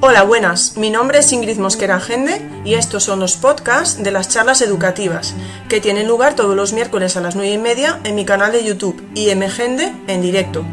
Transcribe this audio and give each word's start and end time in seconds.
Hola, 0.00 0.22
buenas. 0.22 0.76
Mi 0.76 0.90
nombre 0.90 1.18
es 1.18 1.32
Ingrid 1.32 1.58
Mosquera 1.58 1.98
Gende 1.98 2.40
y 2.64 2.74
estos 2.74 3.02
son 3.02 3.18
los 3.18 3.36
podcasts 3.36 4.00
de 4.00 4.12
las 4.12 4.28
charlas 4.28 4.62
educativas 4.62 5.34
que 5.68 5.80
tienen 5.80 6.06
lugar 6.06 6.36
todos 6.36 6.54
los 6.54 6.72
miércoles 6.72 7.16
a 7.16 7.20
las 7.20 7.34
9 7.34 7.50
y 7.50 7.58
media 7.58 7.98
en 8.04 8.14
mi 8.14 8.24
canal 8.24 8.52
de 8.52 8.62
YouTube 8.62 9.02
IMGende 9.16 9.92
en 10.06 10.22
directo. 10.22 10.64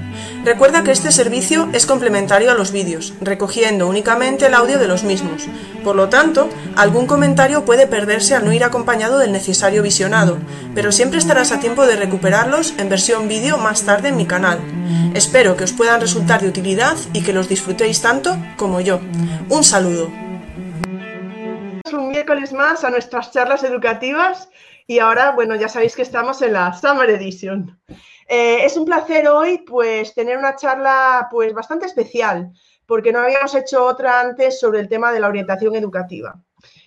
Recuerda 0.43 0.83
que 0.83 0.91
este 0.91 1.11
servicio 1.11 1.69
es 1.73 1.85
complementario 1.85 2.51
a 2.51 2.53
los 2.53 2.71
vídeos, 2.71 3.13
recogiendo 3.19 3.87
únicamente 3.87 4.45
el 4.45 4.53
audio 4.53 4.77
de 4.77 4.87
los 4.87 5.03
mismos. 5.03 5.47
Por 5.83 5.95
lo 5.95 6.09
tanto, 6.09 6.49
algún 6.75 7.07
comentario 7.07 7.65
puede 7.65 7.87
perderse 7.87 8.35
al 8.35 8.45
no 8.45 8.53
ir 8.53 8.63
acompañado 8.63 9.17
del 9.17 9.31
necesario 9.31 9.81
visionado, 9.81 10.37
pero 10.75 10.91
siempre 10.91 11.17
estarás 11.17 11.51
a 11.51 11.59
tiempo 11.59 11.85
de 11.85 11.95
recuperarlos 11.95 12.73
en 12.77 12.89
versión 12.89 13.27
vídeo 13.27 13.57
más 13.57 13.83
tarde 13.83 14.09
en 14.09 14.17
mi 14.17 14.25
canal. 14.25 14.59
Espero 15.15 15.55
que 15.55 15.63
os 15.63 15.73
puedan 15.73 16.01
resultar 16.01 16.41
de 16.41 16.49
utilidad 16.49 16.95
y 17.13 17.23
que 17.23 17.33
los 17.33 17.49
disfrutéis 17.49 18.01
tanto 18.01 18.37
como 18.57 18.81
yo. 18.81 18.99
Un 19.49 19.63
saludo. 19.63 20.11
Un 21.91 22.09
miércoles 22.09 22.51
más 22.53 22.83
a 22.83 22.89
nuestras 22.89 23.31
charlas 23.31 23.63
educativas 23.63 24.49
y 24.87 24.99
ahora, 24.99 25.31
bueno, 25.31 25.55
ya 25.55 25.69
sabéis 25.69 25.95
que 25.95 26.01
estamos 26.01 26.41
en 26.41 26.53
la 26.53 26.73
Summer 26.73 27.09
Edition. 27.09 27.79
Eh, 28.27 28.65
es 28.65 28.75
un 28.77 28.85
placer 28.85 29.27
hoy, 29.27 29.59
pues, 29.59 30.13
tener 30.13 30.37
una 30.37 30.55
charla, 30.55 31.27
pues, 31.29 31.53
bastante 31.53 31.85
especial, 31.85 32.51
porque 32.85 33.11
no 33.11 33.19
habíamos 33.19 33.53
hecho 33.55 33.85
otra 33.85 34.19
antes 34.19 34.59
sobre 34.59 34.79
el 34.79 34.89
tema 34.89 35.11
de 35.11 35.19
la 35.19 35.27
orientación 35.27 35.75
educativa. 35.75 36.35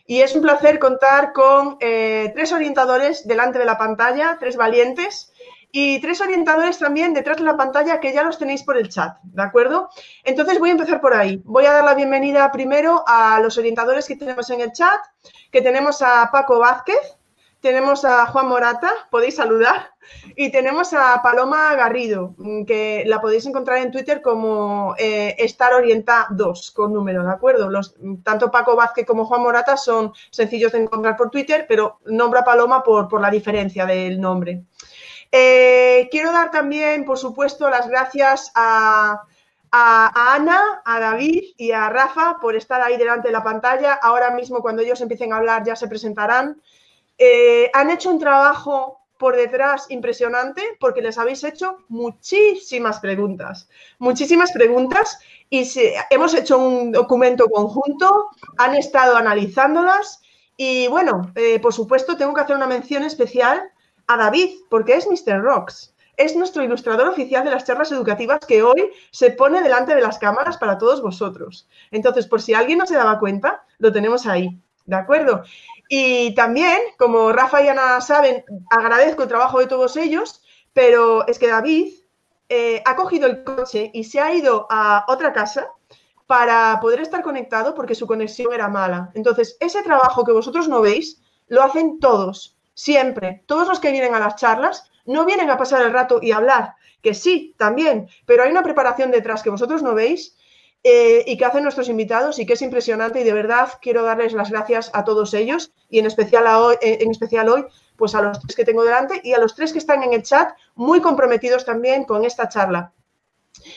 Y 0.06 0.20
es 0.20 0.34
un 0.34 0.42
placer 0.42 0.78
contar 0.78 1.32
con 1.32 1.76
eh, 1.80 2.32
tres 2.34 2.52
orientadores 2.52 3.26
delante 3.26 3.58
de 3.58 3.66
la 3.66 3.78
pantalla, 3.78 4.36
tres 4.40 4.56
valientes, 4.56 5.32
y 5.70 6.00
tres 6.00 6.20
orientadores 6.20 6.78
también 6.78 7.12
detrás 7.12 7.36
de 7.36 7.44
la 7.44 7.56
pantalla 7.56 8.00
que 8.00 8.12
ya 8.12 8.22
los 8.22 8.38
tenéis 8.38 8.62
por 8.62 8.78
el 8.78 8.88
chat, 8.88 9.18
¿de 9.22 9.42
acuerdo? 9.42 9.90
Entonces 10.24 10.58
voy 10.58 10.70
a 10.70 10.72
empezar 10.72 11.00
por 11.00 11.14
ahí. 11.14 11.42
Voy 11.44 11.66
a 11.66 11.72
dar 11.72 11.84
la 11.84 11.94
bienvenida 11.94 12.50
primero 12.50 13.04
a 13.06 13.38
los 13.40 13.58
orientadores 13.58 14.06
que 14.06 14.16
tenemos 14.16 14.48
en 14.50 14.62
el 14.62 14.72
chat, 14.72 15.00
que 15.52 15.60
tenemos 15.60 16.00
a 16.00 16.30
Paco 16.32 16.58
Vázquez, 16.58 17.17
tenemos 17.60 18.04
a 18.04 18.26
Juan 18.26 18.48
Morata, 18.48 18.90
podéis 19.10 19.36
saludar, 19.36 19.90
y 20.36 20.50
tenemos 20.50 20.92
a 20.94 21.20
Paloma 21.22 21.74
Garrido, 21.74 22.34
que 22.66 23.04
la 23.06 23.20
podéis 23.20 23.46
encontrar 23.46 23.78
en 23.78 23.90
Twitter 23.90 24.22
como 24.22 24.94
eh, 24.98 25.34
Estar 25.38 25.74
Orienta 25.74 26.26
2, 26.30 26.70
con 26.70 26.92
número, 26.92 27.24
¿de 27.24 27.30
acuerdo? 27.30 27.68
Los, 27.68 27.94
tanto 28.22 28.50
Paco 28.50 28.76
Vázquez 28.76 29.06
como 29.06 29.26
Juan 29.26 29.42
Morata 29.42 29.76
son 29.76 30.12
sencillos 30.30 30.72
de 30.72 30.82
encontrar 30.82 31.16
por 31.16 31.30
Twitter, 31.30 31.66
pero 31.68 31.98
nombra 32.06 32.40
a 32.40 32.44
Paloma 32.44 32.82
por, 32.82 33.08
por 33.08 33.20
la 33.20 33.30
diferencia 33.30 33.86
del 33.86 34.20
nombre. 34.20 34.64
Eh, 35.30 36.08
quiero 36.10 36.32
dar 36.32 36.50
también, 36.50 37.04
por 37.04 37.18
supuesto, 37.18 37.68
las 37.68 37.88
gracias 37.88 38.50
a, 38.54 39.24
Ana, 39.70 40.80
a 40.84 40.98
David 40.98 41.52
y 41.58 41.72
a 41.72 41.90
Rafa 41.90 42.38
por 42.40 42.56
estar 42.56 42.80
ahí 42.80 42.96
delante 42.96 43.28
de 43.28 43.32
la 43.32 43.44
pantalla. 43.44 43.92
Ahora 43.94 44.30
mismo, 44.30 44.60
cuando 44.60 44.80
ellos 44.80 45.00
empiecen 45.02 45.32
a 45.32 45.36
hablar, 45.36 45.64
ya 45.64 45.76
se 45.76 45.88
presentarán. 45.88 46.62
Eh, 47.18 47.70
han 47.74 47.90
hecho 47.90 48.10
un 48.10 48.18
trabajo 48.18 49.00
por 49.18 49.36
detrás 49.36 49.90
impresionante 49.90 50.62
porque 50.78 51.02
les 51.02 51.18
habéis 51.18 51.42
hecho 51.44 51.78
muchísimas 51.88 53.00
preguntas, 53.00 53.68
muchísimas 53.98 54.52
preguntas 54.52 55.18
y 55.50 55.68
hemos 56.10 56.34
hecho 56.34 56.56
un 56.58 56.92
documento 56.92 57.46
conjunto, 57.48 58.30
han 58.56 58.76
estado 58.76 59.16
analizándolas 59.16 60.22
y 60.56 60.88
bueno, 60.88 61.32
eh, 61.34 61.60
por 61.60 61.72
supuesto 61.72 62.16
tengo 62.16 62.34
que 62.34 62.40
hacer 62.40 62.56
una 62.56 62.66
mención 62.66 63.04
especial 63.04 63.70
a 64.08 64.16
David, 64.16 64.50
porque 64.68 64.96
es 64.96 65.06
Mr. 65.06 65.40
Rocks. 65.40 65.94
Es 66.16 66.34
nuestro 66.34 66.64
ilustrador 66.64 67.06
oficial 67.06 67.44
de 67.44 67.52
las 67.52 67.64
charlas 67.64 67.92
educativas 67.92 68.40
que 68.40 68.64
hoy 68.64 68.90
se 69.12 69.30
pone 69.30 69.62
delante 69.62 69.94
de 69.94 70.00
las 70.00 70.18
cámaras 70.18 70.58
para 70.58 70.76
todos 70.76 71.00
vosotros. 71.00 71.68
Entonces, 71.92 72.26
por 72.26 72.42
si 72.42 72.54
alguien 72.54 72.78
no 72.78 72.86
se 72.86 72.96
daba 72.96 73.20
cuenta, 73.20 73.62
lo 73.78 73.92
tenemos 73.92 74.26
ahí. 74.26 74.60
¿De 74.84 74.96
acuerdo? 74.96 75.44
Y 75.88 76.34
también, 76.34 76.78
como 76.98 77.32
Rafa 77.32 77.62
y 77.62 77.68
Ana 77.68 78.00
saben, 78.00 78.44
agradezco 78.70 79.22
el 79.22 79.28
trabajo 79.28 79.58
de 79.58 79.66
todos 79.66 79.96
ellos, 79.96 80.42
pero 80.74 81.26
es 81.26 81.38
que 81.38 81.48
David 81.48 81.94
eh, 82.50 82.82
ha 82.84 82.94
cogido 82.94 83.26
el 83.26 83.42
coche 83.42 83.90
y 83.92 84.04
se 84.04 84.20
ha 84.20 84.32
ido 84.34 84.66
a 84.70 85.04
otra 85.08 85.32
casa 85.32 85.72
para 86.26 86.78
poder 86.80 87.00
estar 87.00 87.22
conectado 87.22 87.74
porque 87.74 87.94
su 87.94 88.06
conexión 88.06 88.52
era 88.52 88.68
mala. 88.68 89.10
Entonces, 89.14 89.56
ese 89.60 89.82
trabajo 89.82 90.24
que 90.24 90.32
vosotros 90.32 90.68
no 90.68 90.82
veis, 90.82 91.22
lo 91.48 91.62
hacen 91.62 91.98
todos 91.98 92.58
siempre, 92.74 93.42
todos 93.46 93.66
los 93.66 93.80
que 93.80 93.90
vienen 93.90 94.14
a 94.14 94.20
las 94.20 94.36
charlas 94.36 94.90
no 95.04 95.24
vienen 95.24 95.50
a 95.50 95.56
pasar 95.56 95.82
el 95.82 95.92
rato 95.92 96.20
y 96.22 96.32
hablar, 96.32 96.74
que 97.02 97.14
sí, 97.14 97.54
también, 97.58 98.08
pero 98.26 98.42
hay 98.42 98.50
una 98.50 98.62
preparación 98.62 99.10
detrás 99.10 99.42
que 99.42 99.50
vosotros 99.50 99.82
no 99.82 99.94
veis 99.94 100.36
eh, 100.88 101.24
y 101.26 101.36
que 101.36 101.44
hacen 101.44 101.62
nuestros 101.62 101.88
invitados 101.88 102.38
y 102.38 102.46
que 102.46 102.54
es 102.54 102.62
impresionante 102.62 103.20
y 103.20 103.24
de 103.24 103.32
verdad 103.32 103.68
quiero 103.82 104.02
darles 104.02 104.32
las 104.32 104.50
gracias 104.50 104.90
a 104.94 105.04
todos 105.04 105.34
ellos 105.34 105.72
y 105.90 105.98
en 105.98 106.06
especial, 106.06 106.46
hoy, 106.46 106.76
eh, 106.80 106.98
en 107.00 107.10
especial 107.10 107.48
hoy 107.48 107.64
pues 107.96 108.14
a 108.14 108.22
los 108.22 108.40
tres 108.40 108.56
que 108.56 108.64
tengo 108.64 108.84
delante 108.84 109.20
y 109.22 109.34
a 109.34 109.38
los 109.38 109.54
tres 109.54 109.72
que 109.72 109.78
están 109.78 110.02
en 110.02 110.14
el 110.14 110.22
chat 110.22 110.50
muy 110.76 111.00
comprometidos 111.00 111.64
también 111.64 112.04
con 112.04 112.24
esta 112.24 112.48
charla. 112.48 112.92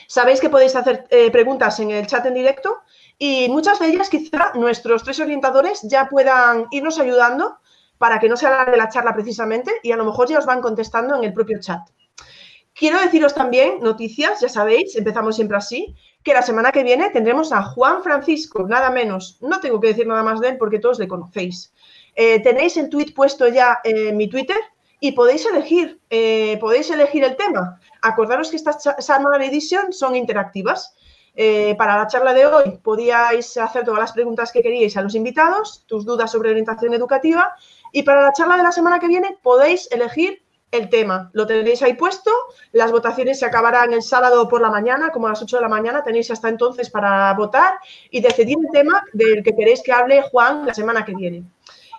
Sabéis 0.06 0.40
que 0.40 0.48
podéis 0.48 0.74
hacer 0.74 1.06
eh, 1.10 1.30
preguntas 1.30 1.78
en 1.80 1.90
el 1.90 2.06
chat 2.06 2.24
en 2.26 2.34
directo 2.34 2.82
y 3.18 3.48
muchas 3.48 3.78
de 3.78 3.88
ellas 3.88 4.08
quizá 4.08 4.52
nuestros 4.54 5.02
tres 5.02 5.20
orientadores 5.20 5.82
ya 5.82 6.08
puedan 6.08 6.66
irnos 6.70 6.98
ayudando 6.98 7.58
para 7.98 8.18
que 8.18 8.28
no 8.28 8.36
se 8.36 8.48
de 8.48 8.76
la 8.76 8.88
charla 8.88 9.14
precisamente 9.14 9.72
y 9.82 9.92
a 9.92 9.96
lo 9.96 10.04
mejor 10.04 10.28
ya 10.28 10.38
os 10.38 10.46
van 10.46 10.60
contestando 10.60 11.14
en 11.16 11.24
el 11.24 11.32
propio 11.32 11.60
chat. 11.60 11.80
Quiero 12.74 12.98
deciros 13.00 13.34
también 13.34 13.80
noticias, 13.80 14.40
ya 14.40 14.48
sabéis, 14.48 14.96
empezamos 14.96 15.36
siempre 15.36 15.58
así, 15.58 15.94
que 16.22 16.34
la 16.34 16.42
semana 16.42 16.72
que 16.72 16.84
viene 16.84 17.10
tendremos 17.10 17.52
a 17.52 17.62
Juan 17.62 18.02
Francisco, 18.02 18.66
nada 18.66 18.90
menos. 18.90 19.38
No 19.40 19.60
tengo 19.60 19.80
que 19.80 19.88
decir 19.88 20.06
nada 20.06 20.22
más 20.22 20.40
de 20.40 20.50
él 20.50 20.58
porque 20.58 20.78
todos 20.78 20.98
le 20.98 21.08
conocéis. 21.08 21.72
Eh, 22.14 22.40
tenéis 22.40 22.76
el 22.76 22.88
tweet 22.88 23.12
puesto 23.14 23.48
ya 23.48 23.80
en 23.84 24.16
mi 24.16 24.28
Twitter 24.28 24.58
y 25.00 25.12
podéis 25.12 25.44
elegir, 25.46 26.00
eh, 26.10 26.58
podéis 26.60 26.90
elegir 26.90 27.24
el 27.24 27.36
tema. 27.36 27.80
Acordaros 28.02 28.50
que 28.50 28.56
estas 28.56 28.82
Summer 28.98 29.42
Edition 29.42 29.92
son 29.92 30.14
interactivas. 30.14 30.94
Eh, 31.34 31.74
para 31.78 31.96
la 31.96 32.06
charla 32.06 32.34
de 32.34 32.44
hoy 32.44 32.78
podíais 32.82 33.56
hacer 33.56 33.84
todas 33.84 34.00
las 34.00 34.12
preguntas 34.12 34.52
que 34.52 34.62
queríais 34.62 34.96
a 34.98 35.02
los 35.02 35.14
invitados, 35.14 35.82
tus 35.86 36.04
dudas 36.04 36.30
sobre 36.30 36.50
orientación 36.50 36.92
educativa 36.92 37.54
y 37.90 38.02
para 38.02 38.20
la 38.20 38.34
charla 38.34 38.58
de 38.58 38.62
la 38.62 38.70
semana 38.70 39.00
que 39.00 39.08
viene 39.08 39.38
podéis 39.42 39.90
elegir 39.90 40.42
el 40.72 40.88
tema. 40.88 41.30
Lo 41.32 41.46
tenéis 41.46 41.82
ahí 41.82 41.94
puesto. 41.94 42.32
Las 42.72 42.90
votaciones 42.90 43.38
se 43.38 43.46
acabarán 43.46 43.92
el 43.92 44.02
sábado 44.02 44.48
por 44.48 44.60
la 44.60 44.70
mañana, 44.70 45.10
como 45.10 45.26
a 45.26 45.30
las 45.30 45.42
8 45.42 45.56
de 45.56 45.62
la 45.62 45.68
mañana. 45.68 46.02
Tenéis 46.02 46.30
hasta 46.30 46.48
entonces 46.48 46.90
para 46.90 47.32
votar 47.34 47.74
y 48.10 48.20
decidir 48.20 48.56
el 48.60 48.70
tema 48.72 49.04
del 49.12 49.44
que 49.44 49.54
queréis 49.54 49.82
que 49.82 49.92
hable 49.92 50.22
Juan 50.22 50.66
la 50.66 50.74
semana 50.74 51.04
que 51.04 51.14
viene. 51.14 51.44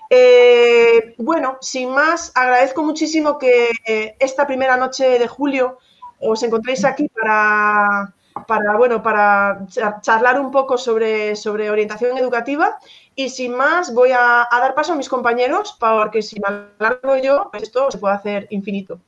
Eh, 0.10 1.16
bueno, 1.18 1.58
sin 1.62 1.90
más, 1.90 2.32
agradezco 2.36 2.84
muchísimo 2.84 3.38
que 3.38 3.72
esta 4.20 4.46
primera 4.46 4.76
noche 4.76 5.18
de 5.18 5.28
julio 5.28 5.78
os 6.20 6.42
encontréis 6.44 6.84
aquí 6.86 7.10
para, 7.10 8.14
para, 8.48 8.78
bueno, 8.78 9.02
para 9.02 9.66
charlar 10.02 10.40
un 10.40 10.52
poco 10.52 10.78
sobre, 10.78 11.36
sobre 11.36 11.70
orientación 11.70 12.18
educativa 12.18 12.78
y 13.16 13.30
sin 13.30 13.56
más, 13.56 13.94
voy 13.94 14.12
a, 14.12 14.48
dar 14.52 14.74
paso 14.74 14.94
a 14.94 14.96
mis 14.96 15.09
compañeros 15.09 15.78
porque 15.80 16.22
si 16.22 16.40
me 16.40 16.68
alargo 16.80 17.18
yo, 17.18 17.50
pues 17.52 17.64
esto 17.64 17.92
se 17.92 17.98
puede 17.98 18.16
hacer 18.16 18.48
infinito. 18.50 19.00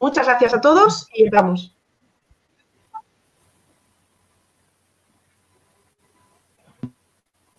Muchas 0.00 0.26
gracias 0.26 0.54
a 0.54 0.60
todos 0.60 1.08
y 1.14 1.24
empezamos. 1.24 1.74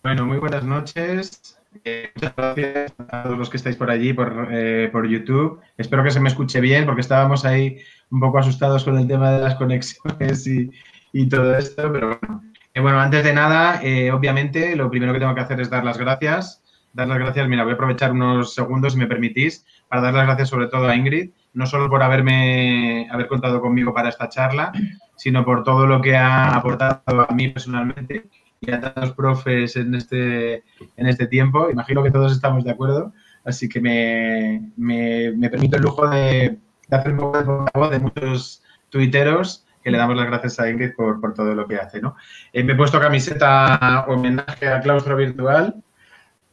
Bueno, 0.02 0.24
muy 0.24 0.38
buenas 0.38 0.62
noches. 0.62 1.58
Eh, 1.84 2.10
muchas 2.14 2.34
gracias 2.36 2.94
a 3.08 3.22
todos 3.24 3.38
los 3.38 3.50
que 3.50 3.56
estáis 3.56 3.76
por 3.76 3.90
allí, 3.90 4.12
por, 4.12 4.48
eh, 4.50 4.88
por, 4.90 5.06
YouTube. 5.06 5.60
Espero 5.76 6.02
que 6.02 6.10
se 6.10 6.20
me 6.20 6.28
escuche 6.28 6.60
bien 6.60 6.86
porque 6.86 7.00
estábamos 7.00 7.44
ahí 7.44 7.78
un 8.10 8.20
poco 8.20 8.38
asustados 8.38 8.84
con 8.84 8.96
el 8.98 9.06
tema 9.06 9.32
de 9.32 9.40
las 9.40 9.56
conexiones 9.56 10.46
y, 10.46 10.70
y 11.12 11.28
todo 11.28 11.56
esto, 11.56 11.90
pero 11.92 12.18
bueno, 12.18 12.42
eh, 12.76 12.80
bueno, 12.80 13.00
antes 13.00 13.24
de 13.24 13.32
nada, 13.32 13.80
eh, 13.82 14.12
obviamente, 14.12 14.76
lo 14.76 14.90
primero 14.90 15.14
que 15.14 15.18
tengo 15.18 15.34
que 15.34 15.40
hacer 15.40 15.58
es 15.62 15.70
dar 15.70 15.82
las 15.82 15.96
gracias. 15.96 16.62
Dar 16.92 17.08
las 17.08 17.18
gracias, 17.18 17.48
mira, 17.48 17.62
voy 17.62 17.72
a 17.72 17.74
aprovechar 17.74 18.12
unos 18.12 18.54
segundos, 18.54 18.92
si 18.92 18.98
me 18.98 19.06
permitís, 19.06 19.64
para 19.88 20.02
dar 20.02 20.12
las 20.12 20.26
gracias 20.26 20.50
sobre 20.50 20.66
todo 20.66 20.86
a 20.86 20.94
Ingrid, 20.94 21.30
no 21.54 21.66
solo 21.66 21.88
por 21.88 22.02
haberme, 22.02 23.08
haber 23.10 23.28
contado 23.28 23.62
conmigo 23.62 23.94
para 23.94 24.10
esta 24.10 24.28
charla, 24.28 24.72
sino 25.16 25.42
por 25.42 25.64
todo 25.64 25.86
lo 25.86 26.02
que 26.02 26.16
ha 26.16 26.54
aportado 26.54 27.26
a 27.26 27.32
mí 27.34 27.48
personalmente 27.48 28.28
y 28.60 28.70
a 28.70 28.80
tantos 28.80 29.12
profes 29.12 29.76
en 29.76 29.94
este, 29.94 30.64
en 30.96 31.06
este 31.06 31.26
tiempo. 31.28 31.70
Imagino 31.70 32.02
que 32.02 32.10
todos 32.10 32.32
estamos 32.32 32.62
de 32.62 32.72
acuerdo, 32.72 33.14
así 33.46 33.70
que 33.70 33.80
me, 33.80 34.72
me, 34.76 35.48
permito 35.48 35.76
el 35.76 35.82
lujo 35.82 36.06
de, 36.08 36.58
de 36.88 36.96
hacer 36.96 37.12
un 37.12 37.18
poco 37.18 37.88
de 37.88 37.98
muchos 38.00 38.62
tuiteros 38.90 39.65
que 39.86 39.92
le 39.92 39.98
damos 39.98 40.16
las 40.16 40.26
gracias 40.26 40.58
a 40.58 40.68
Ingrid 40.68 40.96
por, 40.96 41.20
por 41.20 41.32
todo 41.32 41.54
lo 41.54 41.68
que 41.68 41.76
hace. 41.76 42.00
¿no? 42.00 42.16
Eh, 42.52 42.64
me 42.64 42.72
he 42.72 42.74
puesto 42.74 42.98
camiseta 42.98 44.04
homenaje 44.08 44.66
a 44.66 44.80
claustro 44.80 45.14
virtual. 45.14 45.76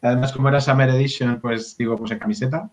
Además, 0.03 0.31
como 0.33 0.49
era 0.49 0.61
Summer 0.61 0.87
Edition, 0.91 1.39
pues 1.41 1.75
digo, 1.75 1.97
pues 1.97 2.11
en 2.11 2.19
camiseta. 2.19 2.69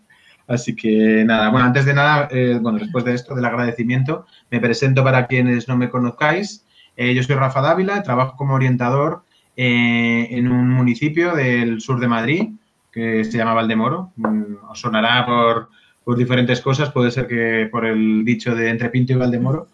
Así 0.47 0.77
que 0.77 1.25
nada, 1.25 1.49
bueno, 1.49 1.65
antes 1.65 1.87
de 1.87 1.95
nada, 1.95 2.29
eh, 2.31 2.59
bueno, 2.61 2.79
después 2.79 3.07
de 3.07 3.15
esto, 3.15 3.35
del 3.35 3.47
agradecimiento, 3.47 4.27
me 4.51 4.61
presento 4.61 5.03
para 5.03 5.27
quienes 5.27 5.67
no 5.67 5.79
me 5.79 5.89
conozcáis. 5.89 6.67
Eh, 6.95 7.15
yo 7.15 7.23
soy 7.23 7.37
Rafa 7.37 7.63
Dávila, 7.63 8.03
trabajo 8.03 8.37
como 8.37 8.53
orientador 8.53 9.23
eh, 9.56 10.29
en 10.31 10.53
un 10.53 10.69
municipio 10.69 11.35
del 11.35 11.81
sur 11.81 12.01
de 12.01 12.09
Madrid 12.09 12.49
que 12.93 13.25
se 13.25 13.39
llama 13.39 13.55
Valdemoro. 13.55 14.13
Mm, 14.17 14.56
os 14.69 14.79
sonará 14.79 15.25
por, 15.25 15.71
por 16.05 16.19
diferentes 16.19 16.61
cosas, 16.61 16.91
puede 16.91 17.11
ser 17.13 17.27
que 17.27 17.67
por 17.73 17.87
el 17.87 18.27
dicho 18.27 18.55
de 18.55 18.69
entre 18.69 18.91
Pinto 18.91 19.15
y 19.15 19.17
Valdemoro, 19.17 19.69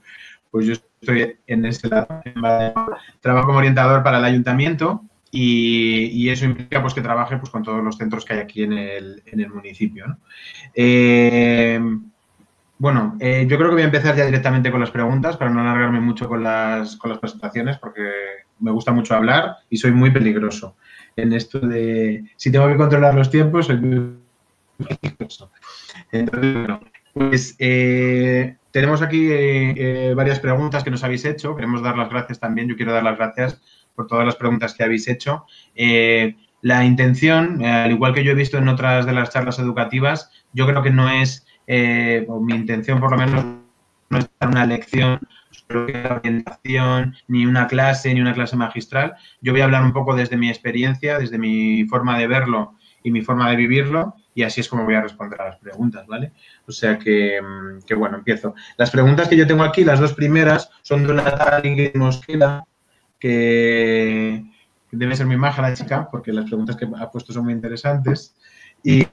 pues 0.51 0.67
yo 0.67 0.73
estoy 0.73 1.37
en 1.47 1.65
este 1.65 1.89
lado. 1.89 2.07
Trabajo 3.21 3.47
como 3.47 3.59
orientador 3.59 4.03
para 4.03 4.19
el 4.19 4.25
ayuntamiento 4.25 5.05
y, 5.31 6.29
eso 6.29 6.45
implica 6.45 6.81
pues, 6.81 6.95
que 6.95 7.03
trabaje 7.03 7.37
pues, 7.37 7.51
con 7.51 7.63
todos 7.63 7.83
los 7.83 7.97
centros 7.97 8.25
que 8.25 8.35
hay 8.35 8.41
aquí 8.41 8.63
en 8.63 8.73
el, 8.73 9.23
en 9.27 9.41
el 9.41 9.51
municipio. 9.51 10.19
Eh, 10.75 11.81
bueno, 12.79 13.17
eh, 13.21 13.47
yo 13.49 13.57
creo 13.57 13.71
que 13.71 13.75
voy 13.75 13.83
a 13.83 13.87
empezar 13.87 14.17
ya 14.17 14.27
directamente 14.27 14.71
con 14.71 14.81
las 14.81 14.91
preguntas 14.91 15.37
para 15.37 15.51
no 15.51 15.61
alargarme 15.61 16.01
mucho 16.01 16.29
con 16.29 16.43
las, 16.43 16.97
con 16.97 17.11
las 17.11 17.19
presentaciones 17.19 17.79
porque 17.79 18.03
me 18.61 18.71
gusta 18.71 18.93
mucho 18.93 19.15
hablar 19.15 19.57
y 19.71 19.79
soy 19.79 19.93
muy 19.93 20.11
peligroso 20.11 20.77
en 21.17 21.33
esto 21.33 21.59
de 21.59 22.25
si 22.37 22.53
tengo 22.53 22.69
que 22.69 22.77
controlar 22.77 23.15
los 23.15 23.31
tiempos, 23.31 23.67
soy 23.67 23.79
muy 23.79 24.19
peligroso. 25.01 25.51
Entonces, 26.13 26.55
bueno, 26.55 26.81
pues 27.15 27.57
eh, 27.59 28.57
tenemos 28.77 29.01
aquí 29.01 29.29
eh, 29.31 30.13
varias 30.15 30.39
preguntas 30.39 30.85
que 30.85 30.91
nos 30.91 31.03
habéis 31.03 31.25
hecho. 31.25 31.57
Queremos 31.57 31.81
dar 31.81 31.97
las 31.97 32.11
gracias 32.11 32.39
también. 32.39 32.69
Yo 32.69 32.77
quiero 32.77 32.93
dar 32.93 33.05
las 33.05 33.17
gracias 33.17 33.63
por 33.95 34.07
todas 34.07 34.27
las 34.27 34.37
preguntas 34.37 34.75
que 34.75 34.85
habéis 34.85 35.09
hecho. 35.09 35.47
la 36.61 36.85
intención, 36.85 37.65
al 37.65 37.91
igual 37.91 38.13
que 38.13 38.23
yo 38.23 38.33
he 38.33 38.35
visto 38.35 38.59
en 38.59 38.69
otras 38.69 39.07
de 39.07 39.15
las 39.15 39.31
charlas 39.31 39.59
educativas, 39.59 40.31
yo 40.53 40.67
creo 40.67 40.83
que 40.83 40.91
no 40.91 41.09
es 41.09 41.47
eh, 41.67 42.27
o 42.29 42.39
mi 42.39 42.55
intención 42.55 43.01
por 43.01 43.13
lo 43.13 43.17
menos 43.17 43.45
no 44.11 44.19
es 44.19 44.29
dar 44.39 44.51
una 44.51 44.67
lección 44.67 45.21
sobre 45.51 46.03
la 46.03 46.17
orientación, 46.17 47.17
ni 47.29 47.47
una 47.47 47.67
clase, 47.67 48.13
ni 48.13 48.21
una 48.21 48.35
clase 48.35 48.57
magistral. 48.57 49.15
Yo 49.41 49.53
voy 49.53 49.63
a 49.63 49.65
hablar 49.65 49.85
un 49.85 49.95
poco 49.95 50.15
desde 50.15 50.37
mi 50.37 50.51
experiencia, 50.51 51.19
desde 51.19 51.39
mi 51.39 51.87
forma 51.87 52.19
de 52.19 52.27
verlo 52.27 52.75
y 53.07 53.11
mi 53.13 53.23
forma 53.23 53.49
de 53.51 53.57
vivirlo, 53.57 54.17
y 54.35 54.43
así 54.43 54.61
es 54.61 54.69
como 54.69 54.85
voy 54.85 54.97
a 54.97 55.01
responder 55.01 55.41
a 55.41 55.45
las 55.45 55.59
preguntas, 55.59 56.05
¿vale? 56.09 56.33
O 56.67 56.73
sea 56.73 56.99
que, 56.99 57.41
mm, 57.41 57.99
bueno, 57.99 58.17
empiezo. 58.17 58.57
Las 58.77 58.91
preguntas 58.91 59.29
que 59.29 59.37
yo 59.37 59.47
tengo 59.47 59.63
aquí, 59.63 59.85
las 59.85 60.01
dos 60.01 60.13
primeras, 60.13 60.71
son 60.83 61.07
de 61.07 61.13
una 61.13 61.25
tal 61.37 61.65
Ingrid 61.65 61.95
Mosquera, 61.95 62.65
que 63.21 64.45
debe 64.91 65.15
ser 65.15 65.27
muy 65.27 65.37
maja 65.37 65.63
la 65.63 65.73
chica, 65.73 66.09
porque 66.11 66.33
las 66.33 66.47
preguntas 66.47 66.75
que 66.75 66.89
ha 66.99 67.11
puesto 67.13 67.33
son 67.33 67.45
muy 67.45 67.53
interesantes. 67.53 68.35
Y 68.83 69.07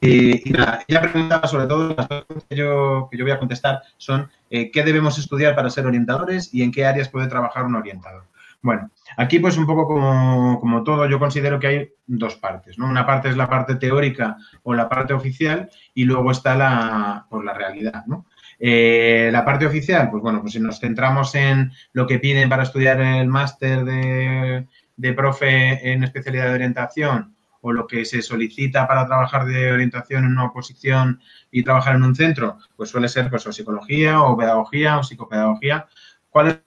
y, 0.00 0.50
nada, 0.50 0.84
ella 0.88 1.00
preguntaba 1.00 1.46
sobre 1.48 1.66
todo, 1.66 1.94
las 1.94 2.06
preguntas 2.06 2.44
que 2.48 2.56
yo, 2.56 3.08
que 3.10 3.18
yo 3.18 3.24
voy 3.24 3.32
a 3.32 3.38
contestar 3.38 3.82
son 3.96 4.30
eh, 4.50 4.70
qué 4.70 4.82
debemos 4.82 5.18
estudiar 5.18 5.54
para 5.54 5.70
ser 5.70 5.86
orientadores 5.86 6.52
y 6.54 6.62
en 6.62 6.70
qué 6.70 6.86
áreas 6.86 7.08
puede 7.08 7.28
trabajar 7.28 7.64
un 7.64 7.74
orientador. 7.76 8.24
Bueno, 8.66 8.90
aquí 9.16 9.38
pues 9.38 9.56
un 9.58 9.64
poco 9.64 9.86
como, 9.86 10.58
como, 10.58 10.82
todo, 10.82 11.06
yo 11.06 11.20
considero 11.20 11.60
que 11.60 11.66
hay 11.68 11.88
dos 12.04 12.34
partes, 12.34 12.76
¿no? 12.80 12.86
Una 12.86 13.06
parte 13.06 13.28
es 13.28 13.36
la 13.36 13.48
parte 13.48 13.76
teórica 13.76 14.38
o 14.64 14.74
la 14.74 14.88
parte 14.88 15.14
oficial 15.14 15.70
y 15.94 16.02
luego 16.02 16.32
está 16.32 16.56
la, 16.56 17.26
pues, 17.30 17.44
la 17.44 17.54
realidad, 17.54 18.04
¿no? 18.06 18.26
Eh, 18.58 19.28
la 19.30 19.44
parte 19.44 19.66
oficial, 19.66 20.10
pues 20.10 20.20
bueno, 20.20 20.40
pues 20.40 20.54
si 20.54 20.58
nos 20.58 20.80
centramos 20.80 21.36
en 21.36 21.70
lo 21.92 22.08
que 22.08 22.18
piden 22.18 22.48
para 22.48 22.64
estudiar 22.64 23.00
el 23.00 23.28
máster 23.28 23.84
de, 23.84 24.66
de 24.96 25.12
profe 25.12 25.92
en 25.92 26.02
especialidad 26.02 26.48
de 26.48 26.54
orientación 26.54 27.36
o 27.60 27.70
lo 27.70 27.86
que 27.86 28.04
se 28.04 28.20
solicita 28.20 28.88
para 28.88 29.06
trabajar 29.06 29.44
de 29.44 29.70
orientación 29.70 30.24
en 30.24 30.32
una 30.32 30.46
oposición 30.46 31.20
y 31.52 31.62
trabajar 31.62 31.94
en 31.94 32.02
un 32.02 32.16
centro, 32.16 32.58
pues 32.74 32.90
suele 32.90 33.08
ser 33.08 33.30
pues, 33.30 33.46
o 33.46 33.52
psicología 33.52 34.22
o 34.22 34.36
pedagogía 34.36 34.98
o 34.98 35.04
psicopedagogía. 35.04 35.86
¿Cuál 36.30 36.48
es 36.48 36.58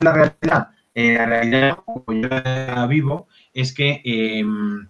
la 0.00 0.12
realidad? 0.12 0.73
Eh, 0.94 1.14
la 1.14 1.26
realidad, 1.26 1.76
como 1.84 2.04
yo 2.20 2.28
la 2.28 2.86
vivo, 2.86 3.26
es 3.52 3.74
que 3.74 4.00
em, 4.04 4.86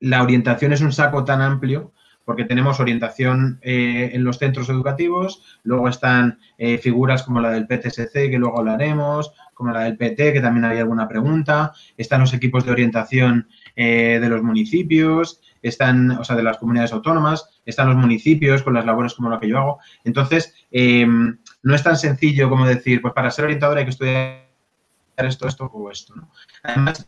la 0.00 0.22
orientación 0.22 0.72
es 0.72 0.80
un 0.80 0.92
saco 0.92 1.24
tan 1.24 1.42
amplio 1.42 1.92
porque 2.28 2.44
tenemos 2.44 2.78
orientación 2.78 3.58
eh, 3.62 4.10
en 4.12 4.22
los 4.22 4.36
centros 4.36 4.68
educativos, 4.68 5.42
luego 5.62 5.88
están 5.88 6.38
eh, 6.58 6.76
figuras 6.76 7.22
como 7.22 7.40
la 7.40 7.48
del 7.48 7.66
PTSC, 7.66 8.12
que 8.12 8.38
luego 8.38 8.58
hablaremos, 8.58 9.32
como 9.54 9.72
la 9.72 9.84
del 9.84 9.96
PT, 9.96 10.34
que 10.34 10.42
también 10.42 10.66
había 10.66 10.82
alguna 10.82 11.08
pregunta, 11.08 11.72
están 11.96 12.20
los 12.20 12.34
equipos 12.34 12.66
de 12.66 12.72
orientación 12.72 13.48
eh, 13.74 14.18
de 14.20 14.28
los 14.28 14.42
municipios, 14.42 15.40
están, 15.62 16.10
o 16.10 16.22
sea, 16.22 16.36
de 16.36 16.42
las 16.42 16.58
comunidades 16.58 16.92
autónomas, 16.92 17.48
están 17.64 17.88
los 17.88 17.96
municipios 17.96 18.62
con 18.62 18.74
las 18.74 18.84
labores 18.84 19.14
como 19.14 19.30
la 19.30 19.40
que 19.40 19.48
yo 19.48 19.56
hago. 19.56 19.78
Entonces, 20.04 20.54
em, 20.70 21.38
no 21.62 21.74
es 21.74 21.82
tan 21.82 21.96
sencillo 21.96 22.50
como 22.50 22.66
decir, 22.66 23.00
pues 23.00 23.14
para 23.14 23.30
ser 23.30 23.46
orientador 23.46 23.78
hay 23.78 23.84
que 23.84 23.90
estudiar 23.90 24.47
esto, 25.26 25.46
esto 25.48 25.64
o 25.72 25.90
esto. 25.90 26.14
¿no? 26.16 26.30
Además, 26.62 27.06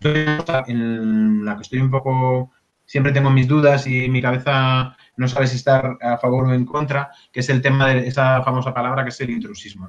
en 0.67 1.45
la 1.45 1.57
que 1.57 1.63
estoy 1.63 1.81
un 1.81 1.91
poco, 1.91 2.53
siempre 2.85 3.13
tengo 3.13 3.31
mis 3.31 3.49
dudas 3.49 3.87
y 3.87 4.09
mi 4.09 4.21
cabeza 4.21 4.97
no 5.17 5.29
sabe 5.29 5.47
si 5.47 5.57
estar 5.57 5.99
a 6.01 6.19
favor 6.19 6.47
o 6.47 6.55
en 6.55 6.65
contra, 6.65 7.11
que 7.33 7.41
es 7.41 7.49
el 7.51 7.63
tema 7.63 7.89
de 7.89 8.07
esa 8.07 8.43
famosa 8.43 8.73
palabra 8.75 9.03
que 9.03 9.11
es 9.11 9.21
el 9.21 9.31
intrusismo. 9.31 9.89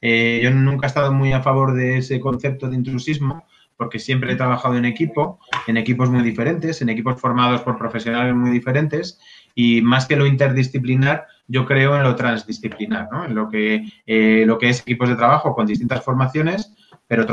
Eh, 0.00 0.40
yo 0.42 0.50
nunca 0.50 0.86
he 0.86 0.88
estado 0.88 1.12
muy 1.12 1.32
a 1.32 1.42
favor 1.42 1.74
de 1.74 1.98
ese 1.98 2.20
concepto 2.20 2.68
de 2.68 2.76
intrusismo, 2.76 3.44
porque 3.78 4.00
siempre 4.00 4.32
he 4.32 4.36
trabajado 4.36 4.76
en 4.76 4.84
equipo, 4.84 5.38
en 5.68 5.76
equipos 5.76 6.10
muy 6.10 6.22
diferentes, 6.22 6.82
en 6.82 6.88
equipos 6.88 7.20
formados 7.20 7.62
por 7.62 7.78
profesionales 7.78 8.34
muy 8.34 8.50
diferentes 8.50 9.20
y 9.54 9.80
más 9.82 10.06
que 10.06 10.16
lo 10.16 10.26
interdisciplinar, 10.26 11.26
yo 11.46 11.64
creo 11.64 11.96
en 11.96 12.02
lo 12.02 12.16
transdisciplinar, 12.16 13.08
¿no? 13.10 13.24
en 13.24 13.34
lo 13.36 13.48
que, 13.48 13.88
eh, 14.04 14.44
lo 14.46 14.58
que 14.58 14.68
es 14.68 14.80
equipos 14.80 15.08
de 15.08 15.14
trabajo 15.16 15.54
con 15.54 15.66
distintas 15.66 16.04
formaciones, 16.04 16.74
pero 17.06 17.24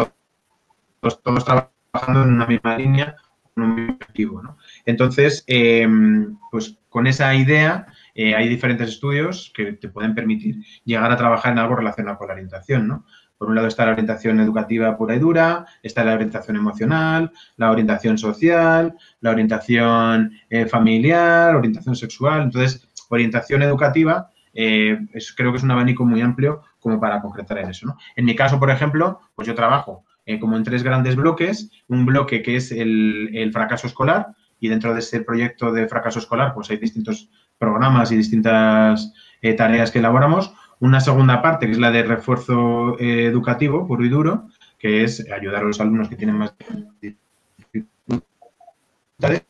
todos, 1.10 1.46
trabajando 1.46 2.24
en 2.24 2.34
una 2.34 2.46
misma 2.46 2.78
línea, 2.78 3.16
en 3.56 3.64
un 3.64 3.76
mismo 3.76 3.94
objetivo. 3.94 4.42
¿no? 4.42 4.58
Entonces, 4.86 5.44
em, 5.48 6.38
pues 6.52 6.78
con 6.90 7.08
esa 7.08 7.36
idea 7.36 7.88
eh, 8.14 8.36
hay 8.36 8.48
diferentes 8.48 8.90
estudios 8.90 9.52
que 9.56 9.74
te 9.74 9.90
pueden 9.90 10.16
permitir 10.16 10.64
llegar 10.86 11.12
a 11.12 11.18
trabajar 11.18 11.52
en 11.52 11.60
algo 11.60 11.76
relacionado 11.76 12.18
con 12.18 12.28
la 12.28 12.34
orientación, 12.34 12.88
¿no? 12.88 13.06
Por 13.38 13.50
un 13.50 13.56
lado 13.56 13.68
está 13.68 13.86
la 13.86 13.92
orientación 13.92 14.40
educativa 14.40 14.98
pura 14.98 15.16
y 15.16 15.20
dura, 15.20 15.66
está 15.84 16.06
la 16.06 16.14
orientación 16.14 16.56
emocional, 16.56 17.34
la 17.58 17.70
orientación 17.70 18.18
social, 18.18 18.96
la 19.20 19.32
orientación 19.32 20.32
eh, 20.50 20.66
familiar, 20.68 21.54
orientación 21.54 21.98
sexual. 21.98 22.44
Entonces, 22.44 22.88
orientación 23.10 23.62
educativa 23.62 24.32
eh, 24.54 24.98
creo 25.36 25.52
que 25.52 25.58
es 25.58 25.64
un 25.64 25.72
abanico 25.72 26.06
muy 26.06 26.22
amplio 26.22 26.62
como 26.80 27.00
para 27.00 27.22
concretar 27.22 27.58
en 27.58 27.70
eso. 27.70 27.98
En 28.16 28.24
mi 28.24 28.36
caso, 28.36 28.58
por 28.58 28.72
ejemplo, 28.72 29.20
pues 29.36 29.48
yo 29.48 29.54
trabajo 29.54 30.06
eh, 30.26 30.40
como 30.40 30.58
en 30.58 30.64
tres 30.64 30.84
grandes 30.84 31.16
bloques. 31.16 31.70
Un 31.88 32.06
bloque 32.06 32.42
que 32.42 32.56
es 32.56 32.72
el, 32.72 33.30
el, 33.34 33.52
fracaso 33.52 33.88
escolar 33.88 34.28
y 34.60 34.70
dentro 34.70 34.94
de 34.94 35.00
ese 35.00 35.22
proyecto 35.22 35.72
de 35.72 35.88
fracaso 35.88 36.20
escolar 36.20 36.54
pues 36.54 36.70
hay 36.70 36.78
distintos 36.78 37.30
programas 37.58 38.12
y 38.12 38.18
distintas 38.18 39.14
tareas 39.58 39.92
que 39.92 40.00
elaboramos 40.00 40.52
una 40.80 41.00
segunda 41.00 41.42
parte, 41.42 41.66
que 41.66 41.74
es 41.74 41.80
la 41.80 41.92
de 41.92 42.04
refuerzo 42.04 42.98
eh, 43.00 43.26
educativo 43.26 43.88
puro 43.88 44.06
y 44.06 44.10
duro, 44.10 44.48
que 44.78 45.04
es 45.04 45.26
ayudar 45.32 45.64
a 45.64 45.68
los 45.68 45.80
alumnos 45.80 46.10
que 46.10 46.16
tienen 46.16 46.36
más 46.36 46.54
dificultades. 47.02 49.46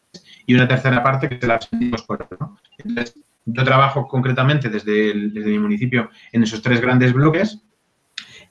Y 0.45 0.53
una 0.53 0.67
tercera 0.67 1.01
parte, 1.01 1.27
que 1.27 1.35
es 1.35 1.43
la 1.43 1.55
escolar. 1.55 2.27
¿no? 2.39 2.57
Yo 3.45 3.63
trabajo 3.63 4.07
concretamente 4.07 4.69
desde, 4.69 5.13
mi 5.13 5.59
municipio 5.59 6.09
en 6.31 6.43
esos 6.43 6.61
tres 6.61 6.81
grandes 6.81 7.13
bloques 7.13 7.61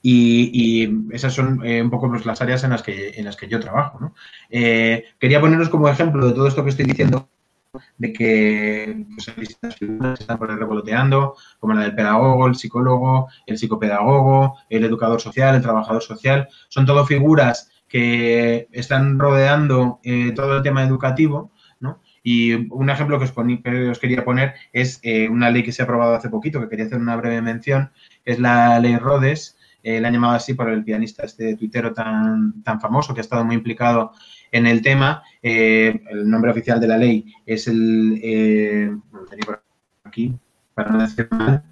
y, 0.07 1.15
esas 1.15 1.33
son 1.33 1.65
eh, 1.65 1.81
un 1.81 1.89
poco 1.89 2.09
pues, 2.09 2.27
las 2.27 2.39
áreas 2.39 2.63
en 2.63 2.69
las 2.69 2.83
que, 2.83 3.13
en 3.15 3.25
las 3.25 3.35
que 3.35 3.47
yo 3.47 3.59
trabajo. 3.59 3.99
¿no? 3.99 4.13
Eh, 4.51 5.05
quería 5.19 5.41
poneros 5.41 5.69
como 5.69 5.89
ejemplo 5.89 6.27
de 6.27 6.33
todo 6.33 6.47
esto 6.47 6.63
que 6.63 6.69
estoy 6.69 6.85
diciendo 6.85 7.27
de 7.97 8.13
que 8.13 9.05
pues, 9.15 9.35
distintas 9.35 9.75
figuras 9.75 10.19
están 10.19 10.37
por 10.37 10.55
revoloteando, 10.55 11.35
como 11.59 11.73
la 11.73 11.81
del 11.81 11.95
pedagogo, 11.95 12.45
el 12.45 12.55
psicólogo, 12.55 13.29
el 13.47 13.57
psicopedagogo, 13.57 14.57
el 14.69 14.85
educador 14.85 15.19
social, 15.19 15.55
el 15.55 15.63
trabajador 15.63 16.03
social. 16.03 16.49
Son 16.69 16.85
todo 16.85 17.05
figuras 17.07 17.71
que 17.87 18.67
están 18.71 19.17
rodeando 19.17 19.99
eh, 20.03 20.33
todo 20.35 20.57
el 20.57 20.63
tema 20.63 20.83
educativo. 20.83 21.51
Y 22.27 22.55
un 22.71 22.89
ejemplo 22.89 23.19
que 23.19 23.25
os, 23.91 23.99
quería 23.99 24.25
poner 24.25 24.55
es 24.73 24.99
una 25.29 25.51
ley 25.51 25.61
que 25.61 25.71
se 25.71 25.83
ha 25.83 25.85
aprobado 25.85 26.15
hace 26.15 26.27
poquito, 26.27 26.59
que 26.59 26.67
quería 26.67 26.85
hacer 26.85 26.97
una 26.97 27.15
breve 27.15 27.39
mención, 27.39 27.91
es 28.23 28.39
la 28.39 28.79
ley 28.79 28.97
Rhodes, 28.97 29.55
eh, 29.85 30.01
la 30.01 30.07
han 30.07 30.15
llamado 30.15 30.33
así 30.33 30.55
por 30.55 30.67
el 30.67 30.83
pianista 30.83 31.23
este 31.23 31.55
tuitero 31.55 31.93
tan, 31.93 32.63
tan 32.63 32.81
famoso 32.81 33.13
que 33.13 33.19
ha 33.19 33.21
estado 33.21 33.45
muy 33.45 33.53
implicado 33.53 34.13
en 34.51 34.65
el 34.65 34.81
tema. 34.81 35.21
Eh, 35.43 36.01
el 36.09 36.27
nombre 36.27 36.49
oficial 36.49 36.79
de 36.79 36.87
la 36.87 36.97
ley 36.97 37.31
es 37.45 37.67
el, 37.67 38.19
eh, 38.23 38.91
aquí, 40.03 40.33
para 40.73 40.89
no 40.91 41.01
decir 41.01 41.27
mal, 41.29 41.63